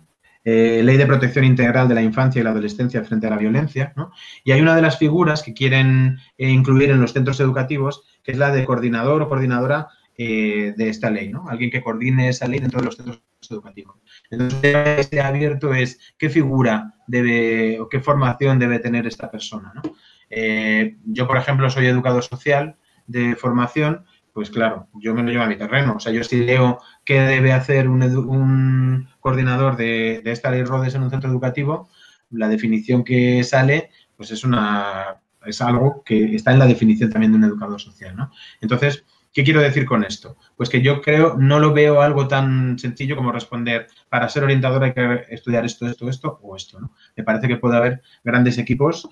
eh, 0.46 0.82
Ley 0.84 0.98
de 0.98 1.08
Protección 1.08 1.43
Integral 1.43 1.88
de 1.88 1.96
la 1.96 2.03
Infancia 2.03 2.39
y 2.39 2.43
la 2.43 2.51
Adolescencia 2.51 3.03
frente 3.03 3.25
a 3.25 3.32
la 3.32 3.38
Violencia. 3.38 3.93
¿no? 3.96 4.12
Y 4.43 4.51
hay 4.51 4.62
una 4.62 4.75
de 4.75 4.84
las 4.84 5.00
figuras 5.00 5.41
que 5.41 5.55
quieren 5.55 6.20
incluir 6.38 6.91
en 6.91 7.01
los 7.01 7.13
centros 7.13 7.39
educativos, 7.39 8.03
que 8.22 8.34
es 8.34 8.38
la 8.38 8.51
de 8.51 8.63
coordinador 8.63 9.24
o 9.24 9.27
coordinadora 9.27 9.88
de 10.17 10.89
esta 10.89 11.10
ley, 11.10 11.29
¿no? 11.29 11.48
Alguien 11.50 11.72
que 11.72 11.82
coordine 11.82 12.29
esa 12.29 12.48
ley 12.48 12.60
dentro 12.60 12.79
de 12.79 12.86
los 12.86 12.96
centros 12.96 13.22
educativos. 13.50 13.98
Entonces, 14.29 14.75
este 15.00 15.22
abierto 15.22 15.74
es 15.74 16.00
qué 16.17 16.29
figura 16.29 16.93
debe 17.08 17.79
o 17.79 17.89
qué 17.89 18.00
formación 18.00 18.60
debe 18.60 18.79
tener 18.79 19.08
esta 19.08 19.29
persona, 19.29 19.74
¿no? 19.75 19.82
Eh, 20.29 20.98
yo, 21.05 21.27
por 21.27 21.38
ejemplo, 21.38 21.70
soy 21.70 21.86
educador 21.86 22.24
social 22.24 22.75
de 23.05 23.36
formación, 23.36 24.05
pues 24.34 24.50
claro, 24.50 24.88
yo 24.96 25.13
me 25.13 25.22
lo 25.22 25.29
llevo 25.29 25.43
a 25.43 25.48
mi 25.48 25.58
terreno. 25.58 25.96
O 25.98 26.00
sea, 26.00 26.12
yo 26.12 26.24
si 26.24 26.43
leo 26.43 26.79
qué 27.05 27.20
debe 27.20 27.53
hacer 27.53 27.88
un, 27.88 29.08
coordinador 29.20 29.77
de, 29.77 30.22
esta 30.25 30.50
ley 30.50 30.63
RODES 30.63 30.96
en 30.96 31.03
un 31.03 31.12
centro 31.12 31.29
educativo, 31.29 31.89
la 32.32 32.48
definición 32.48 33.03
que 33.03 33.43
sale, 33.43 33.91
pues 34.17 34.32
es 34.32 34.43
una 34.43 35.20
es 35.46 35.62
algo 35.62 36.03
que 36.05 36.36
está 36.36 36.53
en 36.53 36.60
la 36.60 36.65
definición 36.65 37.10
también 37.10 37.34
de 37.34 37.38
un 37.38 37.43
educador 37.43 37.79
social, 37.79 38.15
¿no? 38.15 38.32
Entonces, 38.62 39.03
¿qué 39.34 39.44
quiero 39.44 39.62
decir 39.62 39.86
con 39.86 40.04
esto? 40.04 40.38
Pues 40.56 40.70
que 40.70 40.82
yo 40.82 41.02
creo, 41.02 41.36
no 41.38 41.60
lo 41.60 41.74
veo 41.74 42.02
algo 42.02 42.28
tan 42.28 42.78
sencillo 42.78 43.16
como 43.16 43.32
responder, 43.32 43.88
para 44.10 44.30
ser 44.30 44.44
orientador 44.44 44.84
hay 44.84 44.94
que 44.94 45.25
estudiar 45.30 45.66
esto, 45.66 45.88
esto, 45.88 46.10
esto 46.10 46.40
o 46.42 46.56
esto, 46.56 46.80
¿no? 46.80 46.92
Me 47.16 47.24
parece 47.24 47.48
que 47.48 47.58
puede 47.58 47.78
haber 47.78 48.02
grandes 48.24 48.58
equipos 48.58 49.10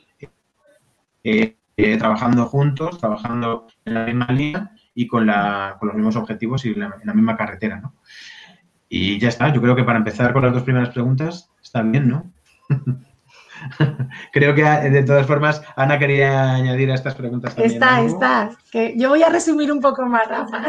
eh, 1.23 1.55
eh, 1.77 1.97
trabajando 1.97 2.45
juntos, 2.45 2.97
trabajando 2.99 3.67
en 3.85 3.93
la 3.93 4.05
misma 4.05 4.27
línea 4.27 4.71
y 4.93 5.07
con, 5.07 5.25
los 5.25 5.93
mismos 5.95 6.15
objetivos 6.15 6.65
y 6.65 6.69
en 6.69 6.79
la 6.79 7.13
misma 7.13 7.35
carretera, 7.35 7.79
¿no? 7.79 7.95
Y 8.93 9.17
ya 9.19 9.29
está, 9.29 9.53
yo 9.53 9.61
creo 9.61 9.75
que 9.75 9.85
para 9.85 9.99
empezar 9.99 10.33
con 10.33 10.43
las 10.43 10.53
dos 10.53 10.63
primeras 10.63 10.89
preguntas 10.89 11.49
está 11.61 11.81
bien, 11.81 12.09
¿no? 12.09 12.31
Creo 14.31 14.53
que 14.55 14.63
de 14.63 15.03
todas 15.03 15.25
formas 15.25 15.61
Ana 15.75 15.97
quería 15.99 16.53
añadir 16.53 16.91
a 16.91 16.95
estas 16.95 17.15
preguntas. 17.15 17.55
También 17.55 17.73
está, 17.73 18.01
está. 18.01 18.49
Que 18.71 18.93
yo 18.97 19.09
voy 19.09 19.23
a 19.23 19.29
resumir 19.29 19.71
un 19.71 19.81
poco 19.81 20.05
más, 20.05 20.27
Rafa. 20.27 20.63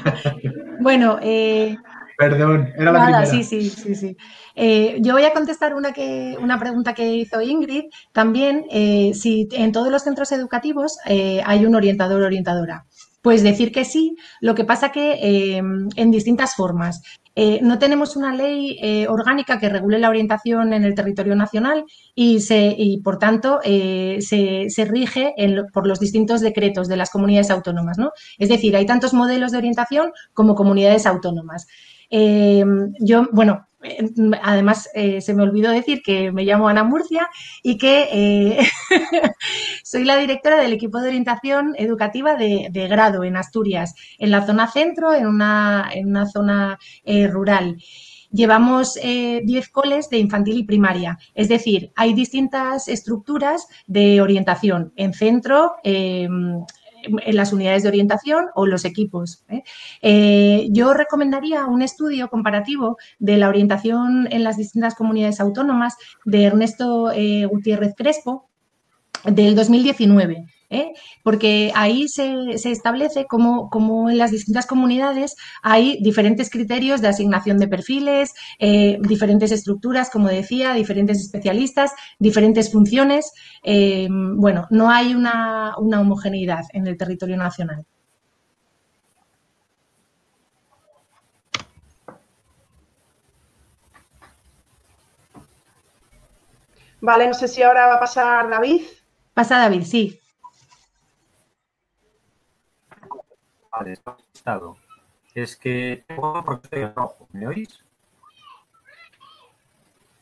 bueno, 0.80 1.18
eh, 1.22 1.76
Perdón, 2.18 2.72
era 2.76 2.92
la 2.92 3.04
primera. 3.04 3.26
Sí, 3.26 3.44
sí, 3.44 3.68
sí, 3.68 3.94
sí. 3.94 4.16
Eh, 4.54 4.96
yo 5.00 5.12
voy 5.12 5.24
a 5.24 5.34
contestar 5.34 5.74
una, 5.74 5.92
que, 5.92 6.36
una 6.40 6.58
pregunta 6.58 6.94
que 6.94 7.14
hizo 7.14 7.42
Ingrid. 7.42 7.84
También, 8.12 8.64
eh, 8.70 9.12
si 9.14 9.48
en 9.52 9.72
todos 9.72 9.90
los 9.90 10.02
centros 10.02 10.32
educativos 10.32 10.98
hay 11.04 11.66
un 11.66 11.74
orientador 11.74 12.22
o 12.22 12.26
orientadora. 12.26 12.85
Pues 13.26 13.42
decir 13.42 13.72
que 13.72 13.84
sí, 13.84 14.14
lo 14.40 14.54
que 14.54 14.64
pasa 14.64 14.92
que 14.92 15.56
en 15.58 16.10
distintas 16.12 16.54
formas. 16.54 17.02
Eh, 17.34 17.58
no 17.60 17.76
tenemos 17.80 18.14
una 18.14 18.32
ley 18.32 18.78
eh, 18.80 19.08
orgánica 19.08 19.58
que 19.58 19.68
regule 19.68 19.98
la 19.98 20.10
orientación 20.10 20.72
en 20.72 20.84
el 20.84 20.94
territorio 20.94 21.34
nacional 21.34 21.86
y, 22.14 23.00
por 23.02 23.18
tanto, 23.18 23.58
eh, 23.64 24.18
se, 24.20 24.84
rige 24.84 25.34
por 25.72 25.88
los 25.88 25.98
distintos 25.98 26.40
decretos 26.40 26.86
de 26.86 26.98
las 26.98 27.10
comunidades 27.10 27.50
autónomas. 27.50 27.98
¿no? 27.98 28.12
Es 28.38 28.48
decir, 28.48 28.76
hay 28.76 28.86
tantos 28.86 29.12
modelos 29.12 29.50
de 29.50 29.58
orientación 29.58 30.12
como 30.32 30.54
comunidades 30.54 31.04
autónomas. 31.04 31.66
yo, 32.08 33.26
bueno, 33.32 33.66
además, 34.42 34.88
eh, 34.94 35.20
se 35.20 35.34
me 35.34 35.42
olvidó 35.42 35.70
decir 35.70 36.02
que 36.02 36.32
me 36.32 36.44
llamo 36.44 36.68
Ana 36.68 36.84
Murcia 36.84 37.28
y 37.62 37.78
que 37.78 38.08
eh, 38.12 38.68
soy 39.84 40.04
la 40.04 40.16
directora 40.16 40.58
del 40.60 40.72
equipo 40.72 41.00
de 41.00 41.08
orientación 41.08 41.74
educativa 41.76 42.36
de, 42.36 42.70
grado 42.88 43.24
en 43.24 43.36
Asturias, 43.36 43.94
en 44.18 44.30
la 44.30 44.46
zona 44.46 44.68
centro, 44.68 45.12
en 45.12 45.26
una, 45.26 45.90
en 45.92 46.08
una 46.08 46.26
zona 46.26 46.78
eh, 47.04 47.26
rural. 47.26 47.76
Llevamos 48.32 48.94
10 48.94 49.68
coles 49.70 50.10
de 50.10 50.18
infantil 50.18 50.58
y 50.58 50.64
primaria, 50.64 51.16
es 51.34 51.48
decir, 51.48 51.92
hay 51.94 52.12
distintas 52.12 52.88
estructuras 52.88 53.66
de 53.86 54.20
orientación 54.20 54.92
en 54.96 55.14
centro, 55.14 55.76
en 57.06 57.36
las 57.36 57.52
unidades 57.52 57.82
de 57.82 57.88
orientación 57.88 58.46
o 58.54 58.66
los 58.66 58.84
equipos. 58.84 59.44
¿eh? 59.48 59.62
Eh, 60.02 60.68
yo 60.70 60.94
recomendaría 60.94 61.66
un 61.66 61.82
estudio 61.82 62.28
comparativo 62.28 62.98
de 63.18 63.36
la 63.36 63.48
orientación 63.48 64.28
en 64.30 64.44
las 64.44 64.56
distintas 64.56 64.94
comunidades 64.94 65.40
autónomas 65.40 65.96
de 66.24 66.44
Ernesto 66.44 67.12
eh, 67.12 67.46
Gutiérrez 67.46 67.94
Crespo 67.96 68.48
del 69.24 69.54
2019. 69.54 70.46
¿Eh? 70.70 70.92
porque 71.22 71.72
ahí 71.74 72.08
se, 72.08 72.50
establece 72.52 73.26
cómo, 73.26 73.70
en 74.10 74.18
las 74.18 74.30
distintas 74.30 74.66
comunidades 74.66 75.36
hay 75.62 75.98
diferentes 76.02 76.50
criterios 76.50 77.00
de 77.00 77.08
asignación 77.08 77.58
de 77.58 77.68
perfiles, 77.68 78.34
eh, 78.58 78.98
diferentes 79.00 79.52
estructuras, 79.52 80.10
como 80.10 80.28
decía, 80.28 80.74
diferentes 80.74 81.20
especialistas, 81.20 81.92
diferentes 82.18 82.72
funciones. 82.72 83.32
Eh, 83.62 84.08
bueno, 84.10 84.66
no 84.70 84.90
hay 84.90 85.14
una, 85.14 85.74
una 85.78 86.00
homogeneidad 86.00 86.64
en 86.72 86.86
el 86.86 86.96
territorio 86.96 87.36
nacional. 87.36 87.84
Vale, 97.00 97.28
no 97.28 97.34
sé 97.34 97.46
si 97.46 97.62
ahora 97.62 97.86
va 97.86 97.94
a 97.94 98.00
pasar 98.00 98.48
David. 98.48 98.82
Pasa 99.34 99.58
David, 99.58 99.82
sí. 99.84 100.18
Estado. 103.84 104.76
Es 105.34 105.56
que 105.56 106.04
tengo 106.06 106.42
porque 106.44 106.66
estoy 106.66 106.84
rojo. 106.94 107.28
¿Me 107.32 107.46
oís? 107.46 107.84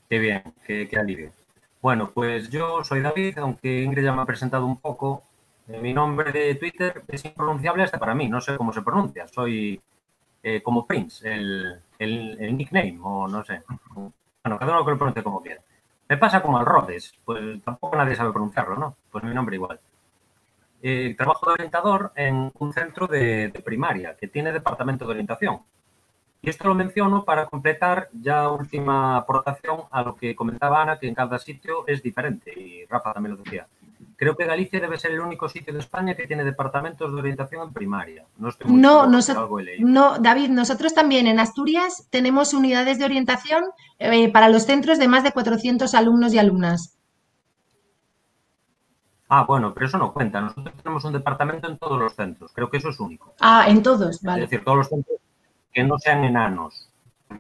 Qué 0.09 0.19
bien, 0.19 0.43
qué, 0.67 0.89
alivio. 0.99 1.33
Bueno, 1.81 2.11
pues 2.13 2.51
yo 2.51 2.85
soy 2.85 3.01
David, 3.01 3.39
aunque 3.39 3.83
Ingrid 3.83 4.05
ya 4.05 4.13
me 4.13 4.23
ha 4.23 4.27
presentado 4.27 4.67
un 4.67 4.81
poco. 4.81 5.25
Eh, 5.69 5.81
mi 5.81 5.95
nombre 5.95 6.31
de 6.33 6.55
Twitter 6.57 7.03
es 7.09 7.25
impronunciable 7.25 7.85
hasta 7.85 7.99
para 7.99 8.15
mí, 8.15 8.29
no 8.29 8.41
sé 8.41 8.57
cómo 8.57 8.73
se 8.73 8.83
pronuncia. 8.83 9.27
Soy 9.29 9.81
eh, 10.43 10.63
como 10.63 10.87
Prince, 10.87 11.33
el, 11.33 11.81
el, 11.99 12.57
nickname, 12.57 12.99
o 13.03 13.27
no 13.29 13.45
sé. 13.45 13.63
Bueno, 13.95 14.59
cada 14.59 14.73
uno 14.73 14.85
que 14.85 14.91
lo 14.91 14.99
pronuncie 14.99 15.23
como 15.23 15.43
quiera. 15.43 15.63
Me 16.09 16.19
pasa 16.19 16.43
como 16.43 16.59
al 16.59 16.67
Rhodes, 16.67 17.15
pues 17.25 17.63
tampoco 17.65 17.97
nadie 17.97 18.15
sabe 18.15 18.33
pronunciarlo, 18.33 18.77
¿no? 18.77 18.97
Pues 19.11 19.25
mi 19.25 19.33
nombre 19.35 19.57
igual. 19.57 19.81
Eh, 20.87 21.15
trabajo 21.17 21.47
de 21.47 21.55
orientador 21.55 22.13
en 22.15 22.53
un 22.59 22.73
centro 22.75 23.07
de, 23.07 23.51
primaria 23.65 24.19
que 24.21 24.29
tiene 24.29 24.53
departamento 24.53 25.07
de 25.07 25.13
orientación. 25.13 25.61
Y 26.43 26.51
esto 26.51 26.69
lo 26.69 26.75
menciono 26.75 27.25
para 27.25 27.47
completar 27.47 28.11
ya 28.13 28.51
última 28.51 29.17
aportación 29.17 29.85
a 29.91 30.03
lo 30.03 30.15
que 30.15 30.37
comentaba 30.37 30.83
Ana, 30.83 30.99
que 30.99 31.09
en 31.09 31.15
cada 31.15 31.39
sitio 31.39 31.87
es 31.87 32.03
diferente, 32.03 32.53
y 32.53 32.85
Rafa 32.85 33.15
también 33.15 33.35
lo 33.35 33.43
decía. 33.43 33.67
Creo 34.17 34.37
que 34.37 34.45
Galicia 34.45 34.79
debe 34.79 34.99
ser 34.99 35.13
el 35.13 35.21
único 35.21 35.49
sitio 35.49 35.73
de 35.73 35.81
España 35.81 36.15
que 36.15 36.27
tiene 36.27 36.45
departamentos 36.45 37.11
de 37.11 37.19
orientación 37.19 37.69
en 37.69 37.73
primaria. 37.73 38.27
No, 38.37 38.51
estoy 38.51 38.71
muy 38.71 38.79
no, 38.79 39.07
no, 39.07 40.19
David, 40.19 40.51
nosotros 40.51 40.93
también 40.93 41.27
en 41.27 41.41
Asturias 41.41 42.09
tenemos 42.11 42.53
unidades 42.53 42.99
de 42.99 43.07
orientación 43.07 43.65
eh, 43.99 44.31
para 44.31 44.51
los 44.51 44.65
centros 44.65 44.99
de 44.99 45.09
más 45.09 45.25
de 45.25 45.33
400 45.33 45.95
alumnos 45.95 46.35
y 46.35 46.39
alumnas. 46.39 46.99
Ah, 49.29 49.45
bueno, 49.45 49.73
pero 49.73 49.87
eso 49.87 49.99
no 49.99 50.13
cuenta. 50.13 50.41
Nosotros 50.41 50.75
tenemos 50.83 51.05
un 51.05 51.13
departamento 51.13 51.69
en 51.69 51.79
todos 51.79 51.99
los 51.99 52.15
centros. 52.15 52.53
Creo 52.53 52.71
que 52.71 52.77
eso 52.77 52.91
es 52.91 53.01
único. 53.01 53.35
Ah, 53.41 53.65
en 53.69 53.83
todos, 53.83 54.23
vale. 54.23 54.45
Es 54.45 54.51
decir, 54.51 54.65
todos 54.65 54.79
los 54.79 54.89
centros 54.89 55.19
que 55.73 55.83
no 55.83 55.99
sean 55.99 56.25
enanos. 56.25 56.91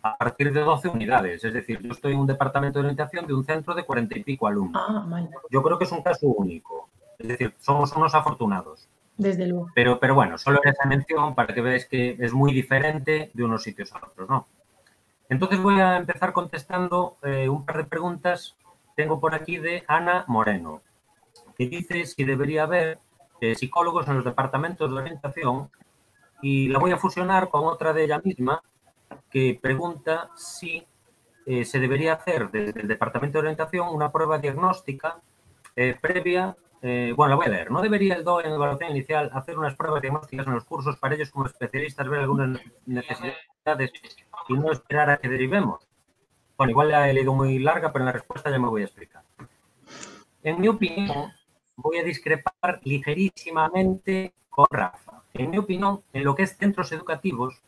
A 0.03 0.17
partir 0.17 0.53
de 0.53 0.61
12 0.61 0.89
unidades. 0.89 1.45
Es 1.45 1.53
decir, 1.53 1.81
yo 1.83 1.93
estoy 1.93 2.15
en 2.15 2.21
un 2.21 2.27
departamento 2.27 2.79
de 2.79 2.87
orientación 2.87 3.27
de 3.27 3.35
un 3.35 3.45
centro 3.45 3.75
de 3.75 3.85
40 3.85 4.19
y 4.19 4.25
pico 4.25 4.47
alumnos. 4.47 4.83
Ah, 4.85 5.05
vale. 5.07 5.29
Yo 5.51 5.63
creo 5.63 5.79
que 5.79 5.85
es 5.85 5.93
un 5.93 6.03
caso 6.03 6.27
único. 6.27 6.89
Es 7.19 7.29
decir, 7.29 7.55
somos 7.61 7.93
unos 7.93 8.15
afortunados. 8.15 8.89
Desde 9.17 9.47
luego. 9.47 9.69
Pero, 9.75 10.01
pero 10.01 10.15
bueno, 10.15 10.39
solo 10.39 10.61
esa 10.65 10.87
mención 10.87 11.35
para 11.35 11.55
que 11.55 11.61
veáis 11.61 11.87
que 11.87 12.17
es 12.19 12.33
muy 12.33 12.53
diferente 12.53 13.31
de 13.33 13.45
unos 13.45 13.63
sitios 13.63 13.93
a 13.95 13.99
otros, 13.99 14.29
¿no? 14.29 14.47
Entonces 15.29 15.63
voy 15.63 15.81
a 15.81 15.97
empezar 15.97 16.33
contestando 16.33 17.19
eh, 17.23 17.49
un 17.49 17.65
par 17.65 17.77
de 17.77 17.85
preguntas. 17.85 18.57
Tengo 18.97 19.21
por 19.21 19.35
aquí 19.35 19.59
de 19.59 19.85
Ana 19.87 20.25
Moreno 20.27 20.83
que 21.57 21.69
dice 21.69 22.05
si 22.07 22.25
debería 22.25 22.65
haber 22.65 22.99
eh, 23.41 23.55
psicólogos 23.55 24.09
en 24.09 24.17
los 24.17 24.25
departamentos 24.25 24.91
de 24.91 24.97
orientación 24.97 25.71
y 26.41 26.69
la 26.69 26.79
voy 26.79 26.93
a 26.93 26.97
fusionar 26.97 27.49
con 27.49 27.65
otra 27.65 27.93
de 27.93 28.05
ella 28.05 28.21
misma 28.23 28.63
que 29.31 29.59
pregunta 29.61 30.31
si 30.37 30.87
eh, 31.47 31.65
se 31.65 31.79
debería 31.79 32.15
hacer 32.15 32.51
desde 32.51 32.81
el 32.81 32.89
departamento 32.89 33.39
de 33.39 33.41
orientación 33.41 33.89
una 33.89 34.11
prueba 34.11 34.39
diagnóstica 34.39 35.21
eh, 35.77 35.97
previa. 36.01 36.57
bueno, 37.17 37.29
la 37.29 37.37
voy 37.37 37.47
a 37.47 37.49
leer. 37.49 37.71
¿No 37.71 37.81
debería 37.81 38.15
el 38.15 38.25
DOE 38.25 38.47
en 38.47 38.53
evaluación 38.53 38.91
inicial 38.91 39.31
hacer 39.33 39.59
unas 39.59 39.75
pruebas 39.75 40.03
diagnósticas 40.03 40.47
en 40.47 40.55
los 40.55 40.65
cursos 40.65 40.99
para 40.99 41.15
ellos 41.15 41.31
como 41.31 41.47
especialistas 41.47 42.09
ver 42.09 42.21
algunas 42.21 42.61
necesidades 42.87 43.91
y 44.49 44.55
no 44.55 44.71
esperar 44.71 45.11
a 45.11 45.17
que 45.17 45.29
derivemos? 45.29 45.87
Bueno, 46.57 46.71
igual 46.71 46.91
la 46.91 47.11
he 47.11 47.15
leído 47.15 47.35
muy 47.35 47.59
larga, 47.59 47.93
pero 47.93 48.03
en 48.03 48.07
la 48.07 48.13
respuesta 48.13 48.51
ya 48.51 48.59
me 48.59 48.69
voy 48.69 48.83
a 48.83 48.85
explicar. 48.85 49.23
En 50.43 50.61
mi 50.61 50.69
opinión, 50.69 51.33
voy 51.77 51.99
a 51.99 52.05
discrepar 52.05 52.81
ligerísimamente 52.83 54.33
con 54.51 54.67
Rafa. 54.71 55.23
En 55.33 55.51
mi 55.51 55.59
opinión, 55.59 56.01
en 56.13 56.25
lo 56.25 56.35
que 56.35 56.45
es 56.45 56.57
centros 56.57 56.93
educativos, 56.93 57.61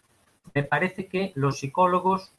me 0.55 0.63
parece 0.63 1.09
que 1.09 1.33
los 1.35 1.59
psicólogos 1.59 2.33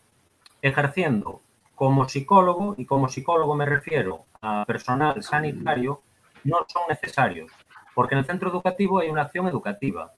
ejerciendo 0.62 1.42
como 1.76 2.10
psicólogo, 2.10 2.74
y 2.78 2.86
como 2.86 3.08
psicólogo 3.08 3.54
me 3.56 3.66
refiero 3.66 4.26
a 4.42 4.66
personal 4.66 5.22
sanitario, 5.22 6.02
no 6.44 6.66
son 6.68 6.84
necesarios, 6.90 7.52
porque 7.94 8.16
en 8.16 8.20
el 8.20 8.26
centro 8.26 8.50
educativo 8.50 9.00
hay 9.00 9.10
una 9.10 9.24
acción 9.24 9.48
educativa. 9.48 10.12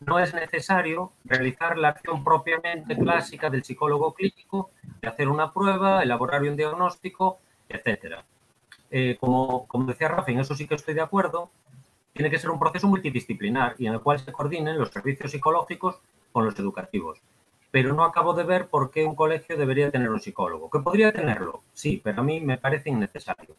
No 0.00 0.18
es 0.18 0.34
necesario 0.34 1.12
realizar 1.24 1.78
la 1.78 1.88
acción 1.88 2.22
propiamente 2.22 2.98
clásica 2.98 3.48
del 3.48 3.64
psicólogo 3.64 4.12
clínico, 4.12 4.72
de 5.00 5.08
hacer 5.08 5.28
una 5.28 5.54
prueba, 5.54 6.02
elaborar 6.02 6.42
un 6.42 6.56
diagnóstico, 6.56 7.38
etcétera. 7.66 8.22
Eh, 8.90 9.16
como, 9.18 9.66
como 9.66 9.86
decía 9.86 10.08
Rafa, 10.08 10.30
en 10.30 10.40
eso 10.40 10.54
sí 10.54 10.66
que 10.66 10.74
estoy 10.74 10.94
de 10.94 11.00
acuerdo, 11.00 11.50
tiene 12.12 12.30
que 12.30 12.38
ser 12.38 12.50
un 12.50 12.58
proceso 12.58 12.88
multidisciplinar 12.88 13.74
y 13.78 13.86
en 13.86 13.94
el 13.94 14.00
cual 14.00 14.18
se 14.18 14.32
coordinen 14.32 14.78
los 14.78 14.90
servicios 14.90 15.30
psicológicos 15.30 16.00
con 16.32 16.44
los 16.44 16.58
educativos. 16.58 17.20
Pero 17.70 17.92
no 17.94 18.04
acabo 18.04 18.32
de 18.32 18.44
ver 18.44 18.68
por 18.68 18.90
qué 18.90 19.04
un 19.04 19.14
colegio 19.14 19.56
debería 19.56 19.90
tener 19.90 20.10
un 20.10 20.20
psicólogo. 20.20 20.70
¿Que 20.70 20.78
podría 20.78 21.12
tenerlo? 21.12 21.62
Sí, 21.72 22.00
pero 22.02 22.20
a 22.20 22.24
mí 22.24 22.40
me 22.40 22.58
parece 22.58 22.90
innecesario. 22.90 23.54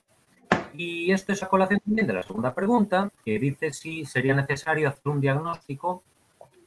Y 0.73 1.11
esto 1.11 1.33
es 1.33 1.43
a 1.43 1.49
colación 1.49 1.79
también 1.79 2.07
de 2.07 2.13
la 2.13 2.23
segunda 2.23 2.53
pregunta, 2.53 3.11
que 3.23 3.39
dice 3.39 3.73
si 3.73 4.05
sería 4.05 4.33
necesario 4.33 4.89
hacer 4.89 5.07
un 5.11 5.21
diagnóstico 5.21 6.03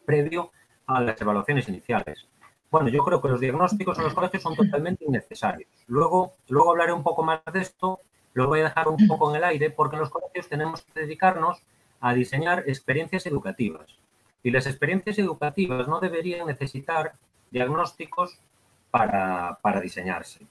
previo 0.04 0.50
a 0.86 1.00
las 1.00 1.20
evaluaciones 1.20 1.68
iniciales. 1.68 2.26
Bueno, 2.70 2.88
yo 2.88 3.02
creo 3.04 3.20
que 3.20 3.28
los 3.28 3.40
diagnósticos 3.40 3.98
en 3.98 4.04
los 4.04 4.14
colegios 4.14 4.42
son 4.42 4.54
totalmente 4.54 5.04
innecesarios. 5.04 5.70
Luego, 5.88 6.34
luego 6.48 6.70
hablaré 6.70 6.92
un 6.92 7.02
poco 7.02 7.22
más 7.24 7.40
de 7.52 7.60
esto, 7.60 8.00
lo 8.34 8.46
voy 8.46 8.60
a 8.60 8.64
dejar 8.64 8.88
un 8.88 9.06
poco 9.06 9.30
en 9.30 9.36
el 9.36 9.44
aire, 9.44 9.70
porque 9.70 9.96
en 9.96 10.00
los 10.00 10.10
colegios 10.10 10.48
tenemos 10.48 10.82
que 10.82 11.00
dedicarnos 11.00 11.62
a 12.00 12.14
diseñar 12.14 12.64
experiencias 12.66 13.26
educativas. 13.26 13.98
Y 14.42 14.50
las 14.50 14.66
experiencias 14.66 15.18
educativas 15.18 15.86
no 15.88 16.00
deberían 16.00 16.46
necesitar 16.46 17.12
diagnósticos 17.50 18.38
para, 18.90 19.58
diseñarse. 19.82 20.46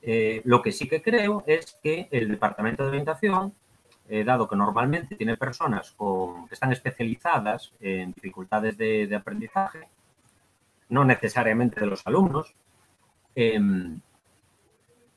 Eh, 0.00 0.40
lo 0.44 0.62
que 0.62 0.72
sí 0.72 0.88
que 0.88 1.02
creo 1.02 1.44
es 1.46 1.76
que 1.82 2.08
el 2.10 2.28
Departamento 2.28 2.84
de 2.84 2.90
Orientación, 2.90 3.52
eh, 4.08 4.24
dado 4.24 4.48
que 4.48 4.56
normalmente 4.56 5.16
tiene 5.16 5.36
personas 5.36 5.94
que 5.98 6.54
están 6.54 6.72
especializadas 6.72 7.72
en 7.80 8.12
dificultades 8.12 8.78
de 8.78 9.14
aprendizaje, 9.14 9.88
no 10.88 11.04
necesariamente 11.04 11.80
de 11.80 11.86
los 11.86 12.06
alumnos, 12.06 12.54
em, 13.34 14.00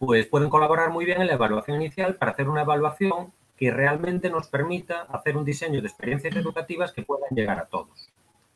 pues 0.01 0.25
pueden 0.25 0.49
colaborar 0.49 0.89
muy 0.89 1.05
bien 1.05 1.21
en 1.21 1.27
la 1.27 1.33
evaluación 1.33 1.79
inicial 1.79 2.15
para 2.15 2.31
hacer 2.31 2.49
una 2.49 2.61
evaluación 2.61 3.31
que 3.55 3.69
realmente 3.69 4.31
nos 4.31 4.47
permita 4.47 5.03
hacer 5.03 5.37
un 5.37 5.45
diseño 5.45 5.79
de 5.79 5.87
experiencias 5.87 6.35
educativas 6.35 6.91
que 6.91 7.03
puedan 7.03 7.29
llegar 7.29 7.59
a 7.59 7.65
todos. 7.65 8.09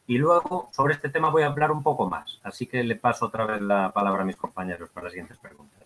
Y 0.08 0.18
luego 0.18 0.70
sobre 0.72 0.96
este 0.96 1.10
tema 1.10 1.30
voy 1.30 1.44
a 1.44 1.48
hablar 1.48 1.72
un 1.72 1.84
poco 1.84 2.10
más, 2.10 2.40
así 2.44 2.66
que 2.66 2.84
le 2.84 2.96
paso 2.96 3.28
otra 3.28 3.46
vez 3.46 3.62
la 3.62 3.92
palabra 3.94 4.24
a 4.24 4.26
mis 4.26 4.36
compañeros 4.36 4.90
para 4.90 5.04
las 5.04 5.14
siguientes 5.14 5.38
preguntas. 5.38 5.84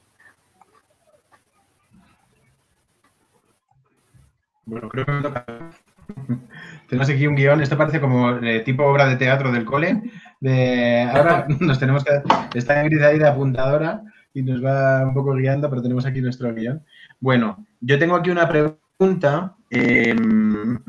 Bueno, 4.63 4.87
creo 4.87 5.05
que 5.05 5.21
toca. 5.21 5.45
Tenemos 6.87 7.09
aquí 7.09 7.27
un 7.27 7.35
guion, 7.35 7.61
esto 7.61 7.77
parece 7.77 7.99
como 7.99 8.29
eh, 8.37 8.61
tipo 8.61 8.85
obra 8.85 9.07
de 9.07 9.17
teatro 9.17 9.51
del 9.51 9.65
cole. 9.65 10.03
De, 10.39 11.03
ahora 11.13 11.47
nos 11.59 11.77
tenemos 11.79 12.05
que. 12.05 12.11
Está 12.57 12.81
Ingrid 12.81 13.03
ahí 13.03 13.19
de 13.19 13.27
apuntadora 13.27 14.03
nos 14.43 14.63
va 14.63 15.05
un 15.05 15.13
poco 15.13 15.33
guiando, 15.33 15.69
pero 15.69 15.81
tenemos 15.81 16.05
aquí 16.05 16.21
nuestro 16.21 16.53
guion. 16.53 16.83
Bueno, 17.19 17.65
yo 17.81 17.99
tengo 17.99 18.15
aquí 18.15 18.29
una 18.29 18.47
pregunta 18.47 19.55
em, 19.69 20.79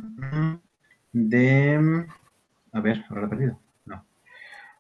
de. 1.13 2.07
A 2.73 2.81
ver, 2.81 3.05
¿ahora 3.09 3.23
la 3.23 3.27
he 3.27 3.31
perdido? 3.31 3.61
No, 3.87 4.05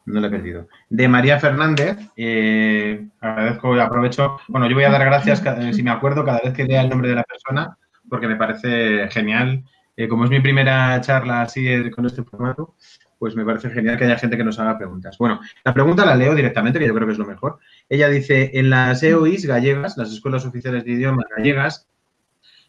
no 0.07 0.21
la 0.21 0.27
he 0.27 0.31
perdido. 0.31 0.69
De 0.89 1.09
María 1.09 1.39
Fernández. 1.39 1.99
Eh, 2.17 3.09
agradezco 3.21 3.77
y 3.77 3.81
aprovecho. 3.81 4.39
Bueno, 4.49 4.69
yo 4.69 4.75
voy 4.75 4.85
a 4.85 4.91
dar 4.91 5.05
gracias, 5.05 5.43
si 5.75 5.83
me 5.83 5.91
acuerdo, 5.91 6.25
cada 6.25 6.41
vez 6.41 6.55
que 6.55 6.65
lea 6.65 6.83
el 6.83 6.91
nombre 6.91 7.09
de 7.09 7.17
la 7.17 7.25
persona, 7.25 7.77
porque 8.09 8.29
me 8.29 8.37
parece 8.37 9.09
genial 9.11 9.65
eh, 10.01 10.09
como 10.09 10.25
es 10.25 10.31
mi 10.31 10.41
primera 10.41 10.99
charla 11.03 11.43
así 11.43 11.69
eh, 11.69 11.91
con 11.91 12.07
este 12.07 12.23
formato, 12.23 12.75
pues 13.21 13.37
me 13.37 13.45
parece 13.45 13.69
genial 13.69 13.99
que 13.99 14.05
haya 14.05 14.17
gente 14.17 14.39
que 14.39 14.45
nos 14.45 14.59
haga 14.59 14.79
preguntas. 14.79 15.19
Bueno, 15.19 15.41
la 15.63 15.75
pregunta 15.75 16.07
la 16.07 16.17
leo 16.17 16.35
directamente, 16.35 16.79
que 16.79 16.87
yo 16.87 16.95
creo 16.95 17.07
que 17.07 17.13
es 17.13 17.19
lo 17.19 17.27
mejor. 17.27 17.59
Ella 17.87 18.09
dice, 18.09 18.53
en 18.55 18.71
las 18.71 19.03
EOIs 19.03 19.45
gallegas, 19.45 19.99
las 19.99 20.11
escuelas 20.11 20.47
oficiales 20.47 20.87
de 20.87 20.93
idiomas 20.93 21.27
gallegas, 21.37 21.87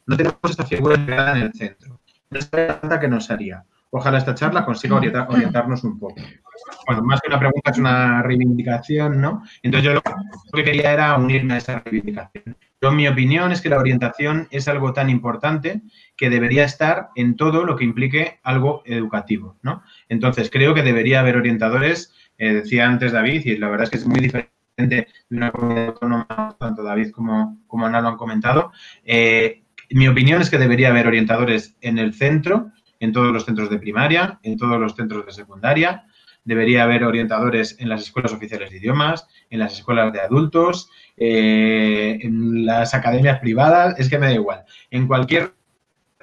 no 0.05 0.17
tenemos 0.17 0.37
esta 0.49 0.65
figura 0.65 0.95
en 0.97 1.37
el 1.43 1.53
centro. 1.53 2.01
No 2.29 2.37
es 2.37 2.49
la 2.51 2.99
que 2.99 3.07
nos 3.07 3.31
haría. 3.31 3.63
Ojalá 3.91 4.17
esta 4.17 4.35
charla 4.35 4.65
consiga 4.65 4.97
orientarnos 4.97 5.85
un 5.85 5.97
poco. 5.97 6.15
Bueno, 6.85 7.01
más 7.03 7.21
que 7.21 7.29
una 7.29 7.39
pregunta 7.39 7.71
es 7.71 7.77
una 7.77 8.21
reivindicación, 8.21 9.21
¿no? 9.21 9.43
Entonces 9.63 9.85
yo 9.85 9.93
lo 9.93 10.01
que 10.53 10.63
quería 10.65 10.91
era 10.91 11.15
unirme 11.15 11.53
a 11.53 11.57
esa 11.57 11.79
reivindicación. 11.79 12.57
Yo, 12.81 12.91
mi 12.91 13.07
opinión 13.07 13.51
es 13.51 13.61
que 13.61 13.69
la 13.69 13.77
orientación 13.77 14.47
es 14.49 14.67
algo 14.67 14.91
tan 14.91 15.09
importante 15.09 15.83
que 16.17 16.31
debería 16.31 16.63
estar 16.63 17.09
en 17.15 17.35
todo 17.35 17.63
lo 17.63 17.75
que 17.75 17.83
implique 17.83 18.39
algo 18.41 18.81
educativo, 18.85 19.57
¿no? 19.61 19.83
Entonces 20.11 20.49
creo 20.51 20.73
que 20.73 20.83
debería 20.83 21.21
haber 21.21 21.37
orientadores, 21.37 22.13
eh, 22.37 22.51
decía 22.53 22.85
antes 22.85 23.13
David, 23.13 23.45
y 23.45 23.55
la 23.55 23.69
verdad 23.69 23.85
es 23.85 23.89
que 23.91 23.97
es 23.97 24.05
muy 24.05 24.19
diferente 24.19 24.51
de 24.75 25.07
una 25.29 25.51
comunidad 25.51 25.87
autónoma, 25.87 26.57
tanto 26.59 26.83
David 26.83 27.11
como, 27.11 27.57
Ana 27.71 28.01
lo 28.01 28.09
han 28.09 28.17
comentado. 28.17 28.73
Eh, 29.05 29.63
mi 29.91 30.09
opinión 30.09 30.41
es 30.41 30.49
que 30.49 30.57
debería 30.57 30.89
haber 30.89 31.07
orientadores 31.07 31.77
en 31.79 31.97
el 31.97 32.13
centro, 32.13 32.73
en 32.99 33.13
todos 33.13 33.31
los 33.31 33.45
centros 33.45 33.69
de 33.69 33.79
primaria, 33.79 34.37
en 34.43 34.57
todos 34.57 34.77
los 34.81 34.97
centros 34.97 35.25
de 35.25 35.31
secundaria. 35.31 36.03
Debería 36.43 36.83
haber 36.83 37.05
orientadores 37.05 37.77
en 37.79 37.87
las 37.87 38.01
escuelas 38.01 38.33
oficiales 38.33 38.69
de 38.69 38.79
idiomas, 38.79 39.29
en 39.49 39.59
las 39.59 39.75
escuelas 39.77 40.11
de 40.11 40.19
adultos, 40.19 40.89
eh, 41.15 42.19
en 42.21 42.65
las 42.65 42.93
academias 42.93 43.39
privadas, 43.39 43.97
es 43.97 44.09
que 44.09 44.19
me 44.19 44.25
da 44.25 44.33
igual. 44.33 44.65
En 44.89 45.07
cualquier 45.07 45.53